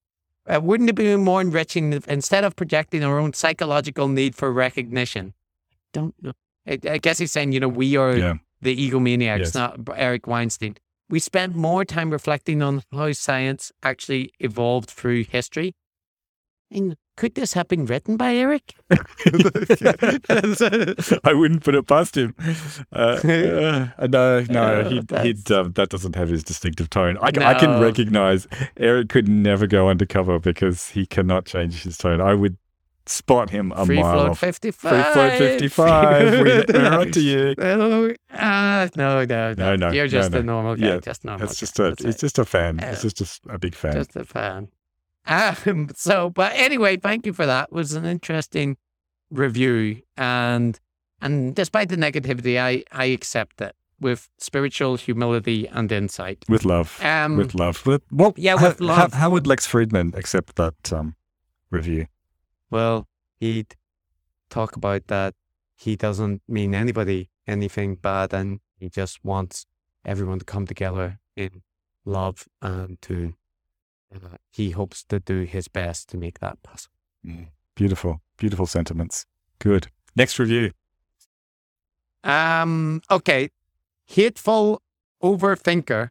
uh, 0.47 0.61
"Wouldn't 0.63 0.89
it 0.89 0.95
be 0.95 1.13
more 1.17 1.41
enriching 1.41 1.91
if 1.91 2.07
instead 2.07 2.45
of 2.45 2.55
projecting 2.55 3.03
our 3.03 3.19
own 3.19 3.33
psychological 3.33 4.07
need 4.07 4.33
for 4.33 4.49
recognition?" 4.49 5.33
Don't. 5.91 6.15
I, 6.69 6.79
I 6.89 6.97
guess 6.99 7.17
he's 7.17 7.33
saying, 7.33 7.51
you 7.51 7.59
know, 7.59 7.67
we 7.67 7.97
are 7.97 8.15
Yeah. 8.15 8.35
The 8.61 8.75
egomaniacs, 8.75 9.39
Yes. 9.39 9.55
not 9.55 9.79
Eric 9.95 10.27
Weinstein. 10.27 10.75
We 11.09 11.19
spent 11.19 11.55
more 11.55 11.85
time 11.85 12.11
reflecting 12.11 12.61
on 12.61 12.83
how 12.91 13.11
science 13.13 13.71
actually 13.83 14.31
evolved 14.39 14.89
through 14.89 15.23
history. 15.25 15.73
And 16.71 16.95
could 17.17 17.33
this 17.33 17.53
have 17.53 17.67
been 17.67 17.85
written 17.87 18.15
by 18.15 18.35
Eric? 18.35 18.75
I 21.23 21.33
wouldn't 21.33 21.63
put 21.63 21.75
it 21.75 21.87
past 21.87 22.15
him. 22.15 22.35
Uh, 22.93 22.97
uh, 23.97 24.07
no, 24.07 24.45
no, 24.49 24.63
Uh, 24.81 24.89
he'd, 24.89 25.11
he'd, 25.21 25.51
um, 25.51 25.71
that 25.73 25.89
doesn't 25.89 26.15
have 26.15 26.29
his 26.29 26.43
distinctive 26.43 26.89
tone. 26.89 27.17
I, 27.21 27.31
can- 27.31 27.43
I 27.43 27.53
can 27.55 27.81
recognize 27.81 28.47
Eric 28.77 29.09
could 29.09 29.27
never 29.27 29.67
go 29.67 29.89
undercover 29.89 30.39
because 30.39 30.89
he 30.89 31.05
cannot 31.05 31.45
change 31.45 31.83
his 31.83 31.97
tone. 31.97 32.21
I 32.21 32.33
would 32.35 32.57
spot 33.09 33.49
him 33.49 33.71
a 33.75 33.85
Free 33.85 33.99
mile 34.01 34.13
float 34.13 34.29
off. 34.31 34.39
55. 34.39 34.91
Free 35.05 35.13
float 35.13 35.37
55. 35.39 36.31
we, 36.31 36.73
we're 36.79 36.89
on 36.89 37.11
to 37.11 37.19
you. 37.21 37.55
Uh, 37.59 38.87
no, 38.95 39.25
no, 39.25 39.53
No, 39.53 39.75
no, 39.75 39.91
You're 39.91 40.07
just 40.07 40.31
no. 40.31 40.39
a 40.39 40.43
normal 40.43 40.75
guy. 40.75 40.87
Yeah, 40.87 40.99
just 40.99 41.25
normal. 41.25 41.45
It's 41.47 41.59
just 41.59 41.79
a, 41.79 41.87
it's 41.87 42.03
it. 42.03 42.17
just 42.19 42.37
a 42.39 42.45
fan. 42.45 42.77
Yeah. 42.79 42.91
It's 42.91 43.01
just 43.01 43.21
a, 43.45 43.53
a 43.53 43.57
big 43.57 43.75
fan. 43.75 43.93
Just 43.93 44.15
a 44.15 44.25
fan. 44.25 44.69
Um, 45.27 45.89
so, 45.95 46.29
but 46.29 46.53
anyway, 46.55 46.97
thank 46.97 47.25
you 47.25 47.33
for 47.33 47.45
that. 47.45 47.69
It 47.69 47.75
was 47.75 47.93
an 47.93 48.05
interesting 48.05 48.77
review, 49.29 50.01
and 50.17 50.79
and 51.21 51.53
despite 51.55 51.89
the 51.89 51.97
negativity, 51.97 52.59
I 52.59 52.83
I 52.91 53.05
accept 53.05 53.61
it 53.61 53.75
with 53.99 54.29
spiritual 54.37 54.95
humility 54.95 55.67
and 55.67 55.91
insight. 55.91 56.45
with 56.47 56.63
love. 56.65 56.99
Um, 57.03 57.35
with 57.37 57.53
love. 57.53 57.85
With, 57.85 58.01
well, 58.11 58.33
yeah, 58.37 58.53
with 58.55 58.79
how- 58.79 58.85
love. 58.85 59.13
How, 59.13 59.29
would 59.29 59.45
Lex 59.45 59.67
Fridman 59.67 60.15
accept 60.15 60.55
that 60.55 60.93
um, 60.93 61.15
review? 61.69 62.07
Well, 62.69 63.07
he'd 63.39 63.75
talk 64.49 64.75
about 64.75 65.07
that 65.07 65.35
he 65.75 65.95
doesn't 65.95 66.41
mean 66.47 66.75
anybody 66.75 67.29
anything 67.47 67.95
bad, 67.95 68.33
and 68.33 68.59
he 68.79 68.89
just 68.89 69.23
wants 69.23 69.65
everyone 70.05 70.39
to 70.39 70.45
come 70.45 70.67
together 70.67 71.19
in 71.35 71.61
love 72.05 72.47
and 72.61 73.01
to. 73.03 73.33
Uh, 74.13 74.37
he 74.51 74.71
hopes 74.71 75.03
to 75.03 75.19
do 75.19 75.43
his 75.43 75.67
best 75.67 76.09
to 76.09 76.17
make 76.17 76.39
that 76.39 76.61
possible. 76.63 76.95
Beautiful, 77.75 78.21
beautiful 78.37 78.65
sentiments. 78.65 79.25
Good. 79.59 79.87
Next 80.15 80.39
review. 80.39 80.71
Um. 82.23 83.01
Okay. 83.09 83.49
Hateful 84.05 84.81
overthinker. 85.23 86.09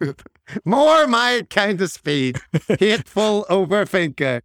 More 0.64 1.06
my 1.06 1.46
kind 1.48 1.80
of 1.80 1.90
speed. 1.90 2.40
Hateful 2.80 3.46
overthinker, 3.48 4.42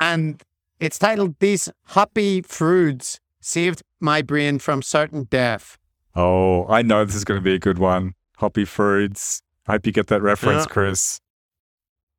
and 0.00 0.42
it's 0.80 0.98
titled 0.98 1.36
"These 1.40 1.68
Happy 1.88 2.42
Fruits 2.42 3.18
Saved 3.40 3.82
My 4.00 4.22
Brain 4.22 4.58
from 4.58 4.82
Certain 4.82 5.24
Death." 5.24 5.78
Oh, 6.14 6.66
I 6.68 6.82
know 6.82 7.04
this 7.04 7.14
is 7.14 7.24
going 7.24 7.38
to 7.38 7.44
be 7.44 7.54
a 7.54 7.58
good 7.58 7.78
one. 7.78 8.14
Hoppy 8.38 8.64
fruits. 8.64 9.42
I 9.66 9.72
hope 9.72 9.86
you 9.86 9.92
get 9.92 10.06
that 10.08 10.22
reference, 10.22 10.64
Yeah. 10.64 10.72
Chris. 10.72 11.20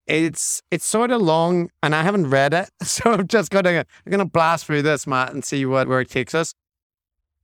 It's 0.06 0.62
it's 0.72 0.86
sort 0.86 1.12
of 1.12 1.22
long, 1.22 1.70
and 1.84 1.94
I 1.94 2.02
haven't 2.04 2.30
read 2.30 2.54
it, 2.54 2.70
so 2.84 3.12
I'm 3.14 3.28
just 3.28 3.52
gonna 3.52 3.86
I'm 4.06 4.12
gonna 4.12 4.26
blast 4.26 4.66
through 4.66 4.84
this, 4.84 5.06
Matt, 5.06 5.34
and 5.34 5.44
see 5.44 5.66
what 5.66 5.88
where 5.88 6.00
it 6.02 6.10
takes 6.10 6.34
us. 6.34 6.54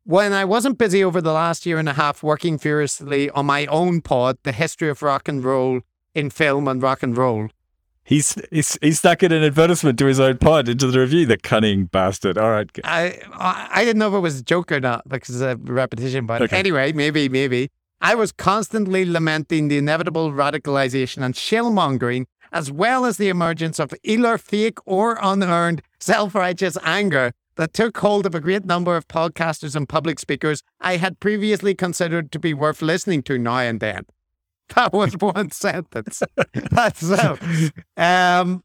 When 0.06 0.34
I 0.34 0.44
wasn't 0.46 0.78
busy 0.78 1.04
over 1.04 1.22
the 1.22 1.32
last 1.34 1.66
year 1.66 1.78
and 1.78 1.88
a 1.90 1.94
half 1.94 2.24
working 2.24 2.58
furiously 2.58 3.30
on 3.32 3.46
my 3.46 3.66
own 3.68 4.02
pod, 4.02 4.38
the 4.44 4.52
history 4.52 4.90
of 4.90 5.02
rock 5.02 5.28
and 5.28 5.44
roll 5.44 5.82
in 6.14 6.30
film 6.30 6.68
and 6.68 6.82
rock 6.82 7.04
and 7.04 7.18
roll, 7.18 7.50
He's, 8.06 8.36
he's 8.52 8.78
he's 8.82 9.00
stuck 9.00 9.24
in 9.24 9.32
an 9.32 9.44
advertisement 9.44 9.98
to 10.00 10.06
his 10.08 10.20
own 10.20 10.38
pod 10.38 10.68
into 10.68 10.88
the 10.88 11.00
review. 11.00 11.26
The 11.26 11.38
cunning 11.38 11.86
bastard. 11.86 12.38
All 12.38 12.52
right. 12.52 12.70
I 12.84 13.20
I 13.34 13.86
didn't 13.86 14.00
know 14.00 14.10
if 14.10 14.14
it 14.14 14.20
was 14.20 14.40
a 14.40 14.44
joke 14.44 14.72
or 14.74 14.80
not 14.82 15.08
because 15.08 15.40
of 15.40 15.70
repetition, 15.70 16.26
but 16.26 16.42
Okay. 16.42 16.58
anyway, 16.58 16.92
maybe, 16.92 17.30
maybe. 17.30 17.70
I 18.02 18.16
was 18.16 18.34
constantly 18.34 19.06
lamenting 19.06 19.70
the 19.70 19.78
inevitable 19.78 20.32
radicalization 20.34 21.24
and 21.24 21.34
shillmongering, 21.34 22.26
as 22.52 22.70
well 22.70 23.06
as 23.06 23.16
the 23.16 23.30
emergence 23.30 23.80
of 23.80 23.94
either 24.04 24.38
fake 24.38 24.80
or 24.86 25.18
unearned 25.22 25.82
self-righteous 26.02 26.78
anger 26.84 27.32
that 27.56 27.74
took 27.74 27.98
hold 28.00 28.26
of 28.26 28.36
a 28.36 28.42
great 28.42 28.66
number 28.66 28.98
of 28.98 29.08
podcasters 29.08 29.76
and 29.78 29.88
public 29.88 30.20
speakers 30.20 30.62
I 30.82 30.98
had 30.98 31.22
previously 31.22 31.74
considered 31.76 32.32
to 32.34 32.40
be 32.40 32.54
worth 32.54 32.82
listening 32.82 33.24
to 33.24 33.38
now 33.38 33.60
and 33.60 33.80
then. 33.80 34.06
That 34.76 34.94
was 34.94 35.14
one 35.20 35.52
sentence. 35.52 36.24
That's 36.54 37.06
so. 37.06 37.38
Um, 37.98 38.64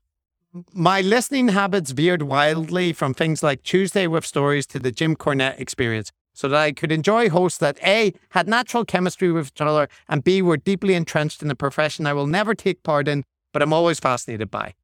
my 0.72 1.00
listening 1.00 1.48
habits 1.48 1.90
veered 1.90 2.22
wildly 2.22 2.92
from 2.92 3.14
things 3.14 3.42
like 3.42 3.62
Tuesday 3.62 4.06
with 4.06 4.24
Stories 4.24 4.66
to 4.68 4.78
the 4.78 4.90
Jim 4.90 5.14
Cornette 5.16 5.60
experience 5.60 6.10
so 6.32 6.48
that 6.48 6.58
I 6.58 6.72
could 6.72 6.92
enjoy 6.92 7.28
hosts 7.28 7.58
that 7.58 7.78
A, 7.84 8.14
had 8.30 8.48
natural 8.48 8.84
chemistry 8.84 9.32
with 9.32 9.48
each 9.48 9.60
other, 9.60 9.88
and 10.08 10.22
B, 10.22 10.40
were 10.40 10.56
deeply 10.56 10.94
entrenched 10.94 11.42
in 11.42 11.50
a 11.50 11.56
profession 11.56 12.06
I 12.06 12.12
will 12.12 12.28
never 12.28 12.54
take 12.54 12.84
part 12.84 13.08
in, 13.08 13.24
but 13.52 13.60
I'm 13.60 13.72
always 13.72 13.98
fascinated 13.98 14.48
by. 14.48 14.74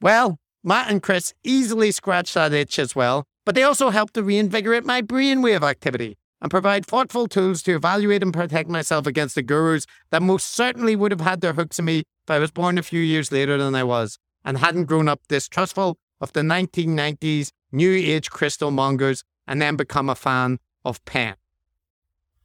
Well, 0.00 0.38
Matt 0.64 0.90
and 0.90 1.02
Chris 1.02 1.34
easily 1.44 1.92
scratched 1.92 2.32
that 2.32 2.54
itch 2.54 2.78
as 2.78 2.96
well, 2.96 3.26
but 3.44 3.54
they 3.54 3.62
also 3.62 3.90
helped 3.90 4.14
to 4.14 4.22
reinvigorate 4.22 4.86
my 4.86 5.02
brainwave 5.02 5.62
activity 5.62 6.16
and 6.42 6.50
provide 6.50 6.86
thoughtful 6.86 7.26
tools 7.26 7.62
to 7.62 7.74
evaluate 7.74 8.22
and 8.22 8.32
protect 8.32 8.68
myself 8.68 9.06
against 9.06 9.34
the 9.34 9.42
gurus 9.42 9.86
that 10.10 10.22
most 10.22 10.46
certainly 10.54 10.96
would 10.96 11.12
have 11.12 11.20
had 11.20 11.40
their 11.40 11.52
hooks 11.52 11.78
in 11.78 11.84
me 11.84 11.98
if 11.98 12.30
I 12.30 12.38
was 12.38 12.50
born 12.50 12.78
a 12.78 12.82
few 12.82 13.00
years 13.00 13.30
later 13.30 13.56
than 13.58 13.74
I 13.74 13.84
was. 13.84 14.18
and 14.44 14.56
hadn't 14.58 14.86
grown 14.86 15.06
up 15.06 15.20
distrustful 15.28 15.98
of 16.20 16.32
the 16.32 16.40
1990s 16.40 17.50
New 17.72 17.92
Age 17.92 18.30
crystal 18.30 18.70
mongers 18.70 19.22
and 19.46 19.60
then 19.60 19.76
become 19.76 20.08
a 20.08 20.14
fan 20.14 20.58
of 20.84 21.04
Penn. 21.04 21.34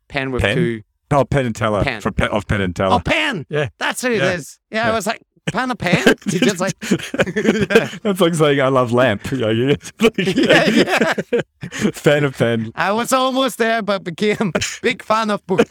Penn 0.10 0.32
with 0.32 0.42
Penn? 0.42 0.56
two. 0.56 0.82
Oh, 1.12 1.24
Penn 1.24 1.46
and 1.46 1.56
Teller 1.56 1.84
Penn. 1.84 2.02
from 2.02 2.14
Penn, 2.16 2.30
of 2.30 2.48
Penn 2.48 2.62
and 2.62 2.76
Teller. 2.76 2.96
Oh, 2.96 3.00
Penn! 3.00 3.46
Yeah. 3.50 3.70
That's 3.78 4.02
who 4.02 4.10
it 4.12 4.22
is. 4.24 4.60
Yeah. 4.70 4.78
Yeah, 4.80 4.86
Yeah. 4.88 4.92
I 4.92 4.96
was 4.96 5.08
like, 5.08 5.22
Pan 5.52 5.72
of 5.72 5.78
Penn? 5.78 6.16
He 6.30 6.40
just 6.40 6.60
like, 6.60 6.78
That's 8.02 8.20
like 8.22 8.34
saying 8.36 8.62
I 8.62 8.68
love 8.70 8.92
lamp. 8.92 9.22
Yeah, 9.32 9.50
yeah. 9.52 11.14
Fan 11.94 12.24
of 12.24 12.38
Penn. 12.38 12.72
I 12.76 12.92
was 12.92 13.14
almost 13.14 13.58
there, 13.58 13.82
but 13.82 14.04
became 14.04 14.52
big 14.82 15.04
fan 15.04 15.30
of 15.30 15.46
book. 15.46 15.68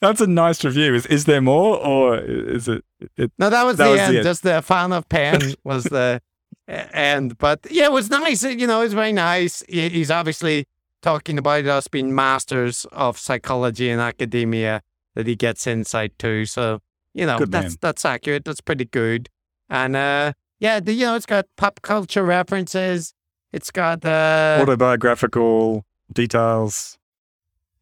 That's 0.00 0.20
a 0.20 0.26
nice 0.26 0.64
review. 0.64 0.94
Is 0.94 1.06
is 1.06 1.24
there 1.24 1.40
more, 1.40 1.78
or 1.84 2.18
is 2.18 2.68
it? 2.68 2.84
it 3.16 3.30
No, 3.38 3.50
that 3.50 3.64
was 3.64 3.76
That 3.76 3.84
the 3.86 3.90
was 3.90 3.98
the 4.00 4.04
end. 4.04 4.16
end. 4.16 4.24
Just 4.24 4.42
the 4.42 4.62
fan 4.62 4.92
of 4.92 5.08
Penn 5.08 5.40
was 5.64 5.84
the 5.84 6.20
end. 6.68 7.38
But 7.38 7.60
yeah, 7.70 7.86
it 7.86 7.92
was 7.92 8.10
nice. 8.10 8.42
You 8.42 8.66
know, 8.66 8.80
it 8.80 8.84
was 8.84 8.94
very 8.94 9.12
nice. 9.12 9.62
He's 9.68 10.10
obviously 10.10 10.64
talking 11.02 11.38
about 11.38 11.66
us 11.66 11.88
being 11.88 12.14
masters 12.14 12.86
of 12.92 13.18
psychology 13.18 13.90
and 13.90 14.00
academia 14.00 14.82
that 15.14 15.26
he 15.26 15.36
gets 15.36 15.66
insight 15.66 16.18
to. 16.20 16.46
So 16.46 16.80
you 17.14 17.26
know, 17.26 17.38
Good 17.38 17.52
that's 17.52 17.72
man. 17.72 17.78
that's 17.80 18.04
accurate. 18.04 18.44
That's 18.44 18.60
pretty 18.60 18.84
good. 18.86 19.28
And 19.68 19.96
uh, 19.96 20.32
yeah, 20.60 20.80
the, 20.80 20.92
you 20.92 21.06
know, 21.06 21.14
it's 21.16 21.26
got 21.26 21.46
pop 21.56 21.80
culture 21.82 22.22
references. 22.24 23.14
It's 23.52 23.70
got 23.70 24.04
uh, 24.04 24.58
autobiographical 24.62 25.84
details. 26.12 26.98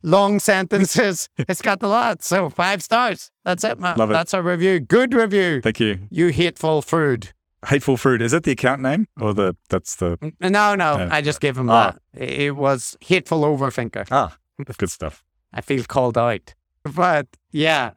long 0.02 0.38
sentences. 0.50 1.28
it's 1.36 1.62
got 1.62 1.82
a 1.82 1.88
lot. 1.88 2.22
So 2.22 2.48
five 2.50 2.82
stars. 2.82 3.30
That's 3.44 3.64
it, 3.64 3.78
man. 3.78 3.96
Love 3.96 4.10
it. 4.10 4.14
That's 4.14 4.34
a 4.34 4.42
review. 4.42 4.80
Good 4.80 5.14
review. 5.14 5.60
Thank 5.60 5.80
you. 5.80 6.00
You 6.10 6.28
hateful 6.28 6.82
food. 6.82 7.32
Hateful 7.66 7.96
fruit. 7.98 8.22
Is 8.22 8.32
that 8.32 8.44
the 8.44 8.52
account 8.52 8.80
name 8.80 9.06
or 9.20 9.34
the? 9.34 9.54
That's 9.68 9.96
the. 9.96 10.16
No, 10.40 10.74
no, 10.74 10.96
Yeah. 10.98 11.08
I 11.12 11.20
just 11.20 11.40
gave 11.40 11.58
him 11.58 11.68
Ah. 11.68 11.92
that. 12.14 12.22
It 12.22 12.40
it 12.40 12.50
was 12.56 12.96
hateful 13.02 13.42
overthinker. 13.42 14.06
Ah, 14.10 14.36
good 14.78 14.90
stuff. 14.90 15.22
I 15.52 15.60
feel 15.60 15.84
called 15.84 16.16
out. 16.16 16.54
But 16.84 17.26
yeah, 17.52 17.90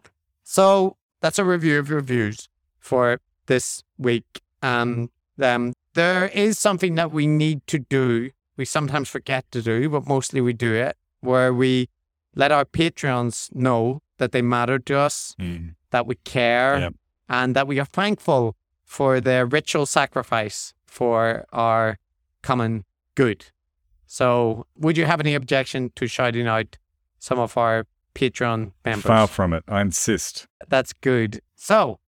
so 0.43 0.97
that's 1.23 1.39
a 1.39 1.45
review 1.45 1.79
of 1.79 1.89
reviews 1.89 2.49
for 2.79 3.19
this 3.47 3.81
week. 3.97 4.41
And 4.61 5.09
um, 5.41 5.73
there 5.93 6.25
is 6.27 6.59
something 6.59 6.95
that 6.95 7.11
we 7.11 7.25
need 7.27 7.65
to 7.67 7.79
do. 7.79 8.29
We 8.57 8.65
sometimes 8.65 9.07
forget 9.09 9.43
to 9.53 9.61
do, 9.61 9.89
but 9.89 10.05
mostly 10.05 10.41
we 10.41 10.53
do 10.53 10.73
it, 10.73 10.95
where 11.21 11.53
we 11.53 11.87
let 12.35 12.51
our 12.51 12.65
Patreons 12.65 13.53
know 13.55 14.01
that 14.17 14.31
they 14.33 14.41
matter 14.41 14.77
to 14.79 14.97
us, 14.97 15.35
Mm. 15.39 15.75
that 15.91 16.05
we 16.05 16.15
care, 16.37 16.79
Yep. 16.79 16.93
and 17.29 17.55
that 17.55 17.67
we 17.67 17.79
are 17.79 17.85
thankful 18.01 18.55
for 18.83 19.21
their 19.21 19.45
ritual 19.45 19.85
sacrifice 19.85 20.73
for 20.85 21.45
our 21.53 21.97
common 22.41 22.83
good. 23.15 23.45
So, 24.05 24.67
would 24.75 24.97
you 24.97 25.05
have 25.05 25.19
any 25.21 25.33
objection 25.35 25.91
to 25.95 26.05
shouting 26.07 26.47
out 26.47 26.77
some 27.17 27.39
of 27.39 27.57
our 27.57 27.85
Patreon 28.13 28.71
members? 28.85 29.05
Far 29.05 29.27
from 29.27 29.53
it. 29.53 29.63
I 29.67 29.81
insist. 29.81 30.47
That's 30.67 30.93
good. 30.93 31.41
So, 31.55 31.99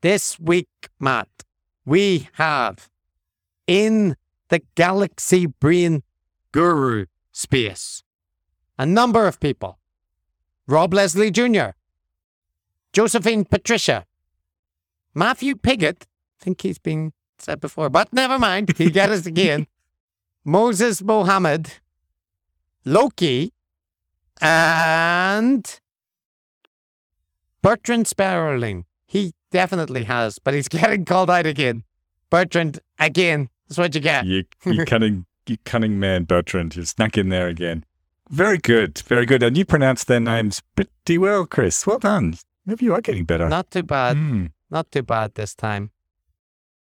this 0.00 0.38
week, 0.38 0.68
Matt, 1.00 1.28
we 1.84 2.28
have 2.34 2.88
in 3.66 4.16
the 4.48 4.60
Galaxy 4.74 5.46
Brain 5.46 6.02
Guru 6.52 7.06
space 7.32 8.02
a 8.78 8.86
number 8.86 9.26
of 9.26 9.40
people 9.40 9.78
Rob 10.66 10.92
Leslie 10.94 11.30
Jr., 11.30 11.70
Josephine 12.92 13.44
Patricia, 13.44 14.04
Matthew 15.14 15.54
Piggott. 15.54 16.06
I 16.40 16.44
think 16.44 16.60
he's 16.62 16.78
been 16.78 17.12
said 17.38 17.60
before, 17.60 17.88
but 17.88 18.12
never 18.12 18.38
mind. 18.38 18.76
He 18.76 18.90
got 18.90 19.10
us 19.10 19.26
again. 19.26 19.66
Moses 20.44 21.02
Mohammed, 21.02 21.72
Loki, 22.84 23.52
and 24.40 25.80
Bertrand 27.62 28.06
Sparrowling. 28.06 28.84
He 29.06 29.32
definitely 29.50 30.04
has, 30.04 30.38
but 30.38 30.54
he's 30.54 30.68
getting 30.76 31.04
called 31.04 31.30
out 31.30 31.46
again. 31.46 31.84
Bertrand, 32.30 32.80
again. 32.98 33.48
That's 33.68 33.78
what 33.78 33.94
you 33.94 34.00
get. 34.00 34.24
You, 34.26 34.44
you 34.64 34.84
cunning, 34.86 35.26
you 35.46 35.56
cunning 35.64 35.98
man, 35.98 36.24
Bertrand. 36.24 36.76
You 36.76 36.84
snuck 36.84 37.16
in 37.16 37.28
there 37.28 37.48
again. 37.48 37.84
Very 38.28 38.58
good, 38.58 38.98
very 39.06 39.24
good. 39.24 39.42
And 39.42 39.56
you 39.56 39.64
pronounced 39.64 40.08
their 40.08 40.20
names 40.20 40.62
pretty 40.74 41.18
well, 41.18 41.46
Chris. 41.46 41.86
Well 41.86 41.98
done. 41.98 42.34
Maybe 42.64 42.84
you 42.84 42.94
are 42.94 43.00
getting 43.00 43.24
better. 43.24 43.48
Not 43.48 43.70
too 43.70 43.84
bad. 43.84 44.16
Mm. 44.16 44.50
Not 44.70 44.90
too 44.90 45.02
bad 45.02 45.34
this 45.36 45.54
time. 45.54 45.90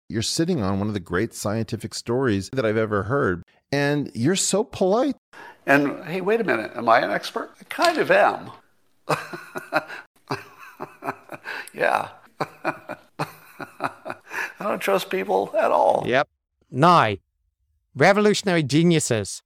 You're 0.08 0.24
sitting 0.24 0.64
on 0.64 0.80
one 0.80 0.88
of 0.88 0.96
the 0.96 1.00
great 1.00 1.36
scientific 1.36 1.94
stories 1.94 2.50
that 2.54 2.66
I've 2.66 2.78
ever 2.78 3.04
heard, 3.04 3.44
and 3.72 4.12
you're 4.14 4.36
so 4.36 4.64
polite. 4.64 5.16
And 5.66 6.04
hey, 6.06 6.22
wait 6.22 6.42
a 6.42 6.44
minute, 6.44 6.72
am 6.76 6.90
I 6.90 7.00
an 7.00 7.12
expert? 7.12 7.52
I 7.60 7.64
kind 7.66 7.98
of 7.98 8.10
am. 8.12 8.52
yeah. 11.74 12.10
I 13.80 14.16
don't 14.60 14.80
trust 14.80 15.10
people 15.10 15.54
at 15.58 15.72
all. 15.72 16.04
Yep. 16.06 16.28
Now, 16.72 17.16
Revolutionary 17.96 18.64
Geniuses. 18.64 19.42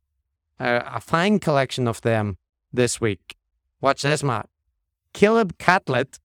Uh, 0.59 0.81
a 0.85 1.01
fine 1.01 1.39
collection 1.39 1.87
of 1.87 2.01
them 2.01 2.37
this 2.71 3.01
week. 3.01 3.35
Watch 3.81 4.03
this, 4.03 4.23
Matt. 4.23 4.47
Caleb 5.13 5.57
Catlett, 5.57 6.19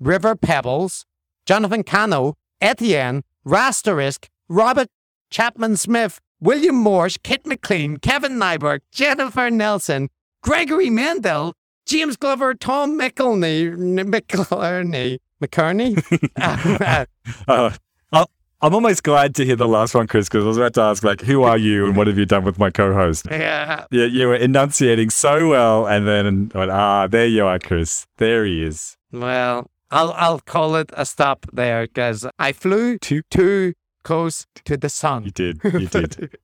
River 0.00 0.34
Pebbles, 0.34 1.04
Jonathan 1.46 1.82
Cano, 1.82 2.34
Etienne, 2.60 3.22
Rasterisk, 3.46 4.28
Robert 4.48 4.88
Chapman 5.30 5.76
Smith, 5.76 6.20
William 6.42 6.74
Morse, 6.74 7.16
Kit 7.22 7.46
McLean, 7.46 7.98
Kevin 7.98 8.32
Nyberg, 8.32 8.80
Jennifer 8.90 9.48
Nelson, 9.48 10.08
Gregory 10.42 10.90
Mendel, 10.90 11.54
James 11.86 12.16
Glover, 12.16 12.52
Tom 12.54 12.98
McElney, 12.98 13.72
McElney, 13.76 15.18
McCarney, 15.40 15.96
Uh, 17.48 17.70
I- 18.12 18.26
I'm 18.64 18.74
almost 18.74 19.02
glad 19.02 19.34
to 19.36 19.44
hear 19.44 19.56
the 19.56 19.66
last 19.66 19.92
one, 19.94 20.06
Chris, 20.06 20.28
because 20.28 20.44
I 20.44 20.48
was 20.48 20.56
about 20.56 20.74
to 20.74 20.82
ask, 20.82 21.02
like, 21.02 21.20
who 21.20 21.42
are 21.42 21.58
you 21.58 21.86
and 21.86 21.96
what 21.96 22.06
have 22.06 22.16
you 22.16 22.26
done 22.26 22.44
with 22.44 22.58
my 22.60 22.70
co-host? 22.70 23.26
yeah, 23.30 23.86
Yeah, 23.90 24.04
you 24.04 24.28
were 24.28 24.36
enunciating 24.36 25.10
so 25.10 25.48
well, 25.48 25.86
and 25.86 26.06
then 26.06 26.50
went, 26.54 26.70
ah, 26.70 27.08
there 27.08 27.26
you 27.26 27.44
are, 27.44 27.58
Chris. 27.58 28.06
There 28.18 28.44
he 28.44 28.62
is. 28.62 28.96
Well, 29.12 29.68
I'll 29.90 30.12
I'll 30.12 30.38
call 30.40 30.76
it 30.76 30.90
a 30.96 31.04
stop 31.04 31.44
there 31.52 31.86
because 31.88 32.24
I 32.38 32.52
flew 32.52 32.98
to 32.98 33.22
too 33.30 33.74
close 34.02 34.46
to 34.64 34.76
the 34.76 34.88
sun. 34.88 35.24
You 35.24 35.30
did. 35.30 35.60
You 35.64 35.86
did. 35.86 36.36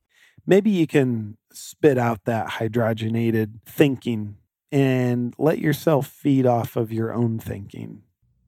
maybe 0.46 0.70
you 0.70 0.86
can 0.86 1.36
spit 1.52 1.98
out 1.98 2.24
that 2.24 2.48
hydrogenated 2.58 3.60
thinking 3.66 4.36
and 4.70 5.34
let 5.38 5.58
yourself 5.58 6.06
feed 6.06 6.46
off 6.46 6.76
of 6.76 6.92
your 6.92 7.12
own 7.12 7.38
thinking. 7.38 8.02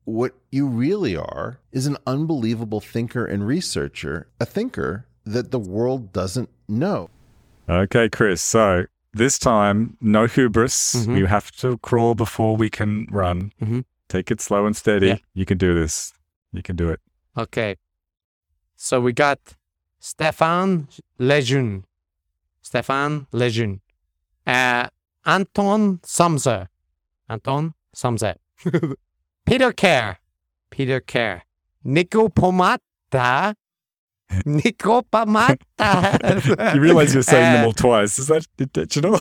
What 0.05 0.35
you 0.51 0.67
really 0.67 1.17
are 1.17 1.61
is 1.73 1.87
an 1.87 1.97
unbelievable 2.07 2.81
thinker 2.81 3.25
and 3.25 3.47
researcher, 3.47 4.29
a 4.41 4.45
thinker 4.47 5.07
that 5.25 5.51
the 5.51 5.59
world 5.59 6.13
doesn't 6.13 6.49
know. 6.69 7.11
Okay, 7.69 8.09
Chris. 8.09 8.43
So 8.43 8.87
this 9.13 9.39
time, 9.39 9.97
no 10.01 10.27
hubris. 10.27 10.95
Mhm. 11.07 11.15
We 11.15 11.27
have 11.27 11.51
to 11.53 11.79
crawl 11.79 12.15
before 12.15 12.57
we 12.57 12.69
can 12.71 13.07
run. 13.11 13.53
Mhm. 13.63 13.85
Take 14.09 14.31
it 14.31 14.41
slow 14.41 14.67
and 14.67 14.77
steady. 14.77 15.07
Yeah. 15.09 15.17
You 15.35 15.47
can 15.47 15.59
do 15.59 15.75
this. 15.75 16.13
You 16.53 16.63
can 16.63 16.75
do 16.77 16.89
it. 16.89 17.01
Okay, 17.37 17.77
so 18.83 18.99
we 18.99 19.13
got 19.13 19.39
Stefan 19.99 20.89
Lejeune, 21.19 21.85
Stefan 22.63 23.27
Lejeune, 23.31 23.81
uh, 24.47 24.87
Anton 25.27 25.99
Sumser, 25.99 26.69
Anton 27.29 27.75
Sumser, 27.95 28.37
Peter 29.47 29.73
Kerr, 29.73 30.17
Peter 30.71 31.01
Kerr, 31.01 31.43
Nico 31.85 32.29
Pomata, 32.29 33.55
Nico 34.47 35.03
Pomata. 35.03 35.59
You 36.75 36.81
realize 36.81 37.13
you're 37.13 37.23
saying 37.23 37.53
them 37.55 37.65
Uh, 37.65 37.67
all 37.67 37.73
twice. 37.75 38.19
Is 38.19 38.29
that 38.29 38.47
intentional? 38.59 39.21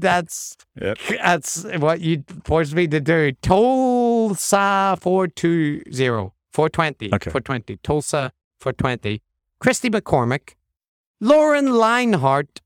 That's 0.00 0.56
Yep. 0.80 0.98
that's 1.22 1.64
what 1.78 2.00
you 2.00 2.22
forced 2.44 2.74
me 2.74 2.86
to 2.86 3.00
do. 3.00 3.32
Tulsa 3.42 4.96
420, 5.00 5.82
420, 6.52 7.14
Okay. 7.14 7.30
420, 7.30 7.76
Tulsa 7.82 8.32
420. 8.76 9.22
Christy 9.60 9.88
McCormick, 9.90 10.54
Lauren 11.20 11.66
Leinhart, 11.66 12.60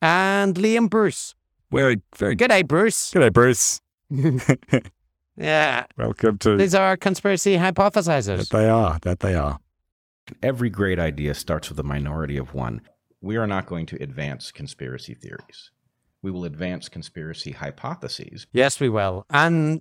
and 0.00 0.54
Liam 0.54 0.88
Bruce. 0.88 1.34
Very, 1.72 2.00
very 2.16 2.34
good. 2.36 2.44
Good 2.48 2.54
day, 2.54 2.62
Bruce. 2.62 3.10
G'day, 3.10 3.32
Bruce. 3.32 3.80
Yeah, 5.34 5.86
Welcome 5.96 6.36
to. 6.38 6.58
these 6.58 6.74
are 6.74 6.84
our 6.88 6.96
conspiracy 6.98 7.56
That 7.56 7.74
hypothesizers. 7.74 8.50
they 8.50 8.68
are. 8.68 8.98
That 9.00 9.20
they 9.20 9.34
are. 9.34 9.58
Every 10.42 10.68
great 10.68 10.98
idea 10.98 11.32
starts 11.32 11.70
with 11.70 11.78
a 11.80 11.82
minority 11.82 12.36
of 12.36 12.52
one. 12.52 12.82
We 13.22 13.38
are 13.38 13.46
not 13.46 13.64
going 13.64 13.86
to 13.86 14.02
advance 14.02 14.52
conspiracy 14.52 15.14
theories. 15.14 15.70
We 16.20 16.30
will 16.30 16.44
advance 16.44 16.90
conspiracy 16.90 17.52
hypotheses. 17.52 18.46
Yes, 18.52 18.78
we 18.78 18.90
will. 18.90 19.24
And 19.30 19.80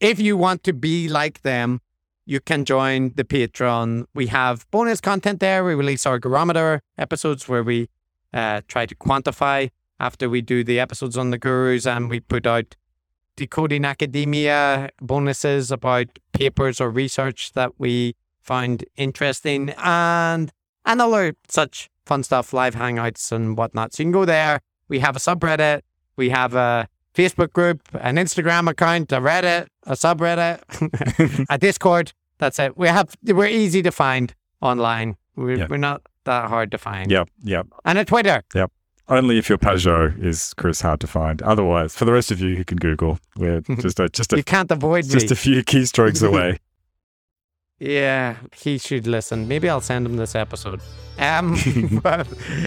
if 0.00 0.18
you 0.18 0.36
want 0.36 0.64
to 0.64 0.72
be 0.72 1.08
like 1.08 1.42
them, 1.42 1.80
you 2.26 2.40
can 2.40 2.64
join 2.64 3.12
the 3.16 3.24
Patreon. 3.24 4.06
We 4.14 4.28
have 4.28 4.68
bonus 4.70 5.00
content 5.00 5.40
there. 5.40 5.64
We 5.64 5.74
release 5.74 6.06
our 6.06 6.18
Gurometer 6.18 6.80
episodes 6.96 7.48
where 7.48 7.62
we 7.62 7.88
uh, 8.32 8.62
try 8.66 8.86
to 8.86 8.94
quantify 8.94 9.70
after 10.00 10.28
we 10.28 10.40
do 10.40 10.64
the 10.64 10.80
episodes 10.80 11.16
on 11.16 11.30
the 11.30 11.38
gurus 11.38 11.86
and 11.86 12.10
we 12.10 12.20
put 12.20 12.46
out 12.46 12.76
decoding 13.36 13.84
academia 13.84 14.90
bonuses 15.00 15.70
about 15.70 16.18
papers 16.32 16.80
or 16.80 16.90
research 16.90 17.52
that 17.52 17.72
we 17.78 18.14
find 18.40 18.84
interesting 18.96 19.70
and 19.78 20.52
and 20.84 21.00
other 21.00 21.34
such 21.48 21.88
fun 22.04 22.22
stuff, 22.22 22.52
live 22.52 22.74
hangouts 22.74 23.32
and 23.32 23.56
whatnot. 23.56 23.94
So 23.94 24.02
you 24.02 24.06
can 24.06 24.12
go 24.12 24.24
there. 24.24 24.60
We 24.88 24.98
have 24.98 25.16
a 25.16 25.18
subreddit. 25.18 25.80
We 26.16 26.28
have 26.30 26.54
a 26.54 26.88
Facebook 27.14 27.52
group, 27.52 27.80
an 28.00 28.16
Instagram 28.16 28.68
account, 28.68 29.12
a 29.12 29.20
Reddit, 29.20 29.66
a 29.84 29.92
subreddit, 29.92 31.46
a 31.50 31.58
Discord. 31.58 32.12
That's 32.38 32.58
it. 32.58 32.76
We 32.76 32.88
have 32.88 33.14
we're 33.24 33.46
easy 33.46 33.82
to 33.82 33.92
find 33.92 34.34
online. 34.60 35.16
We're, 35.36 35.56
Yeah. 35.58 35.66
we're 35.70 35.76
not 35.76 36.02
that 36.24 36.48
hard 36.48 36.70
to 36.72 36.78
find. 36.78 37.10
Yep, 37.10 37.28
yep, 37.42 37.66
And 37.84 37.98
a 37.98 38.04
Twitter. 38.04 38.42
yep. 38.54 38.70
Only 39.06 39.36
if 39.36 39.50
your 39.50 39.58
Pageau 39.58 40.18
is 40.24 40.54
Chris 40.54 40.80
hard 40.80 40.98
to 41.00 41.06
find. 41.06 41.42
Otherwise, 41.42 41.94
for 41.94 42.06
the 42.06 42.12
rest 42.12 42.30
of 42.30 42.40
you 42.40 42.56
who 42.56 42.64
can 42.64 42.78
Google, 42.78 43.18
we're 43.36 43.60
just 43.80 44.00
a 44.00 44.08
just 44.08 44.32
a 44.32 44.36
You 44.38 44.42
can't 44.44 44.70
avoid 44.70 45.04
just 45.04 45.26
me. 45.26 45.32
a 45.32 45.36
few 45.36 45.62
keystrokes 45.62 46.22
away. 46.26 46.58
Yeah, 47.78 48.36
he 48.56 48.78
should 48.78 49.06
listen. 49.06 49.46
Maybe 49.46 49.68
I'll 49.68 49.80
send 49.82 50.06
him 50.06 50.16
this 50.16 50.34
episode. 50.34 50.80
Um, 51.18 51.56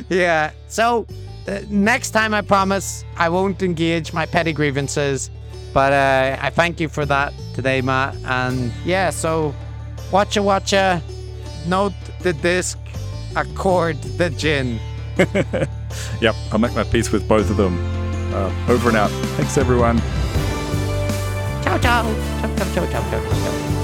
yeah. 0.09 0.51
So 0.67 1.07
uh, 1.47 1.61
next 1.69 2.11
time, 2.11 2.33
I 2.33 2.41
promise 2.41 3.05
I 3.17 3.29
won't 3.29 3.63
engage 3.63 4.13
my 4.13 4.25
petty 4.25 4.53
grievances. 4.53 5.29
But 5.73 5.93
uh, 5.93 6.37
I 6.41 6.49
thank 6.49 6.79
you 6.79 6.89
for 6.89 7.05
that 7.05 7.33
today, 7.53 7.81
Matt. 7.81 8.15
And 8.25 8.71
yeah, 8.85 9.09
so 9.09 9.53
watcha 10.11 10.41
watcha, 10.43 11.01
note 11.67 11.93
the 12.21 12.33
disc, 12.33 12.79
accord 13.35 14.01
the 14.17 14.29
gin. 14.31 14.79
yep, 16.21 16.35
I'll 16.51 16.59
make 16.59 16.75
my 16.75 16.83
peace 16.83 17.11
with 17.11 17.27
both 17.27 17.49
of 17.49 17.57
them. 17.57 17.77
Uh, 18.33 18.51
over 18.69 18.89
and 18.89 18.97
out. 18.97 19.11
Thanks, 19.37 19.57
everyone. 19.57 19.99
Ciao, 21.63 21.77
ciao. 21.77 22.03
Ciao, 22.41 22.55
ciao, 22.55 22.73
ciao, 22.73 22.91
ciao, 22.91 23.09
ciao, 23.09 23.29
ciao. 23.29 23.76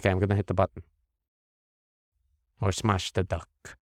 Okay, 0.00 0.08
I'm 0.08 0.18
gonna 0.18 0.34
hit 0.34 0.46
the 0.46 0.54
button. 0.54 0.82
Or 2.58 2.72
smash 2.72 3.12
the 3.12 3.22
duck. 3.22 3.76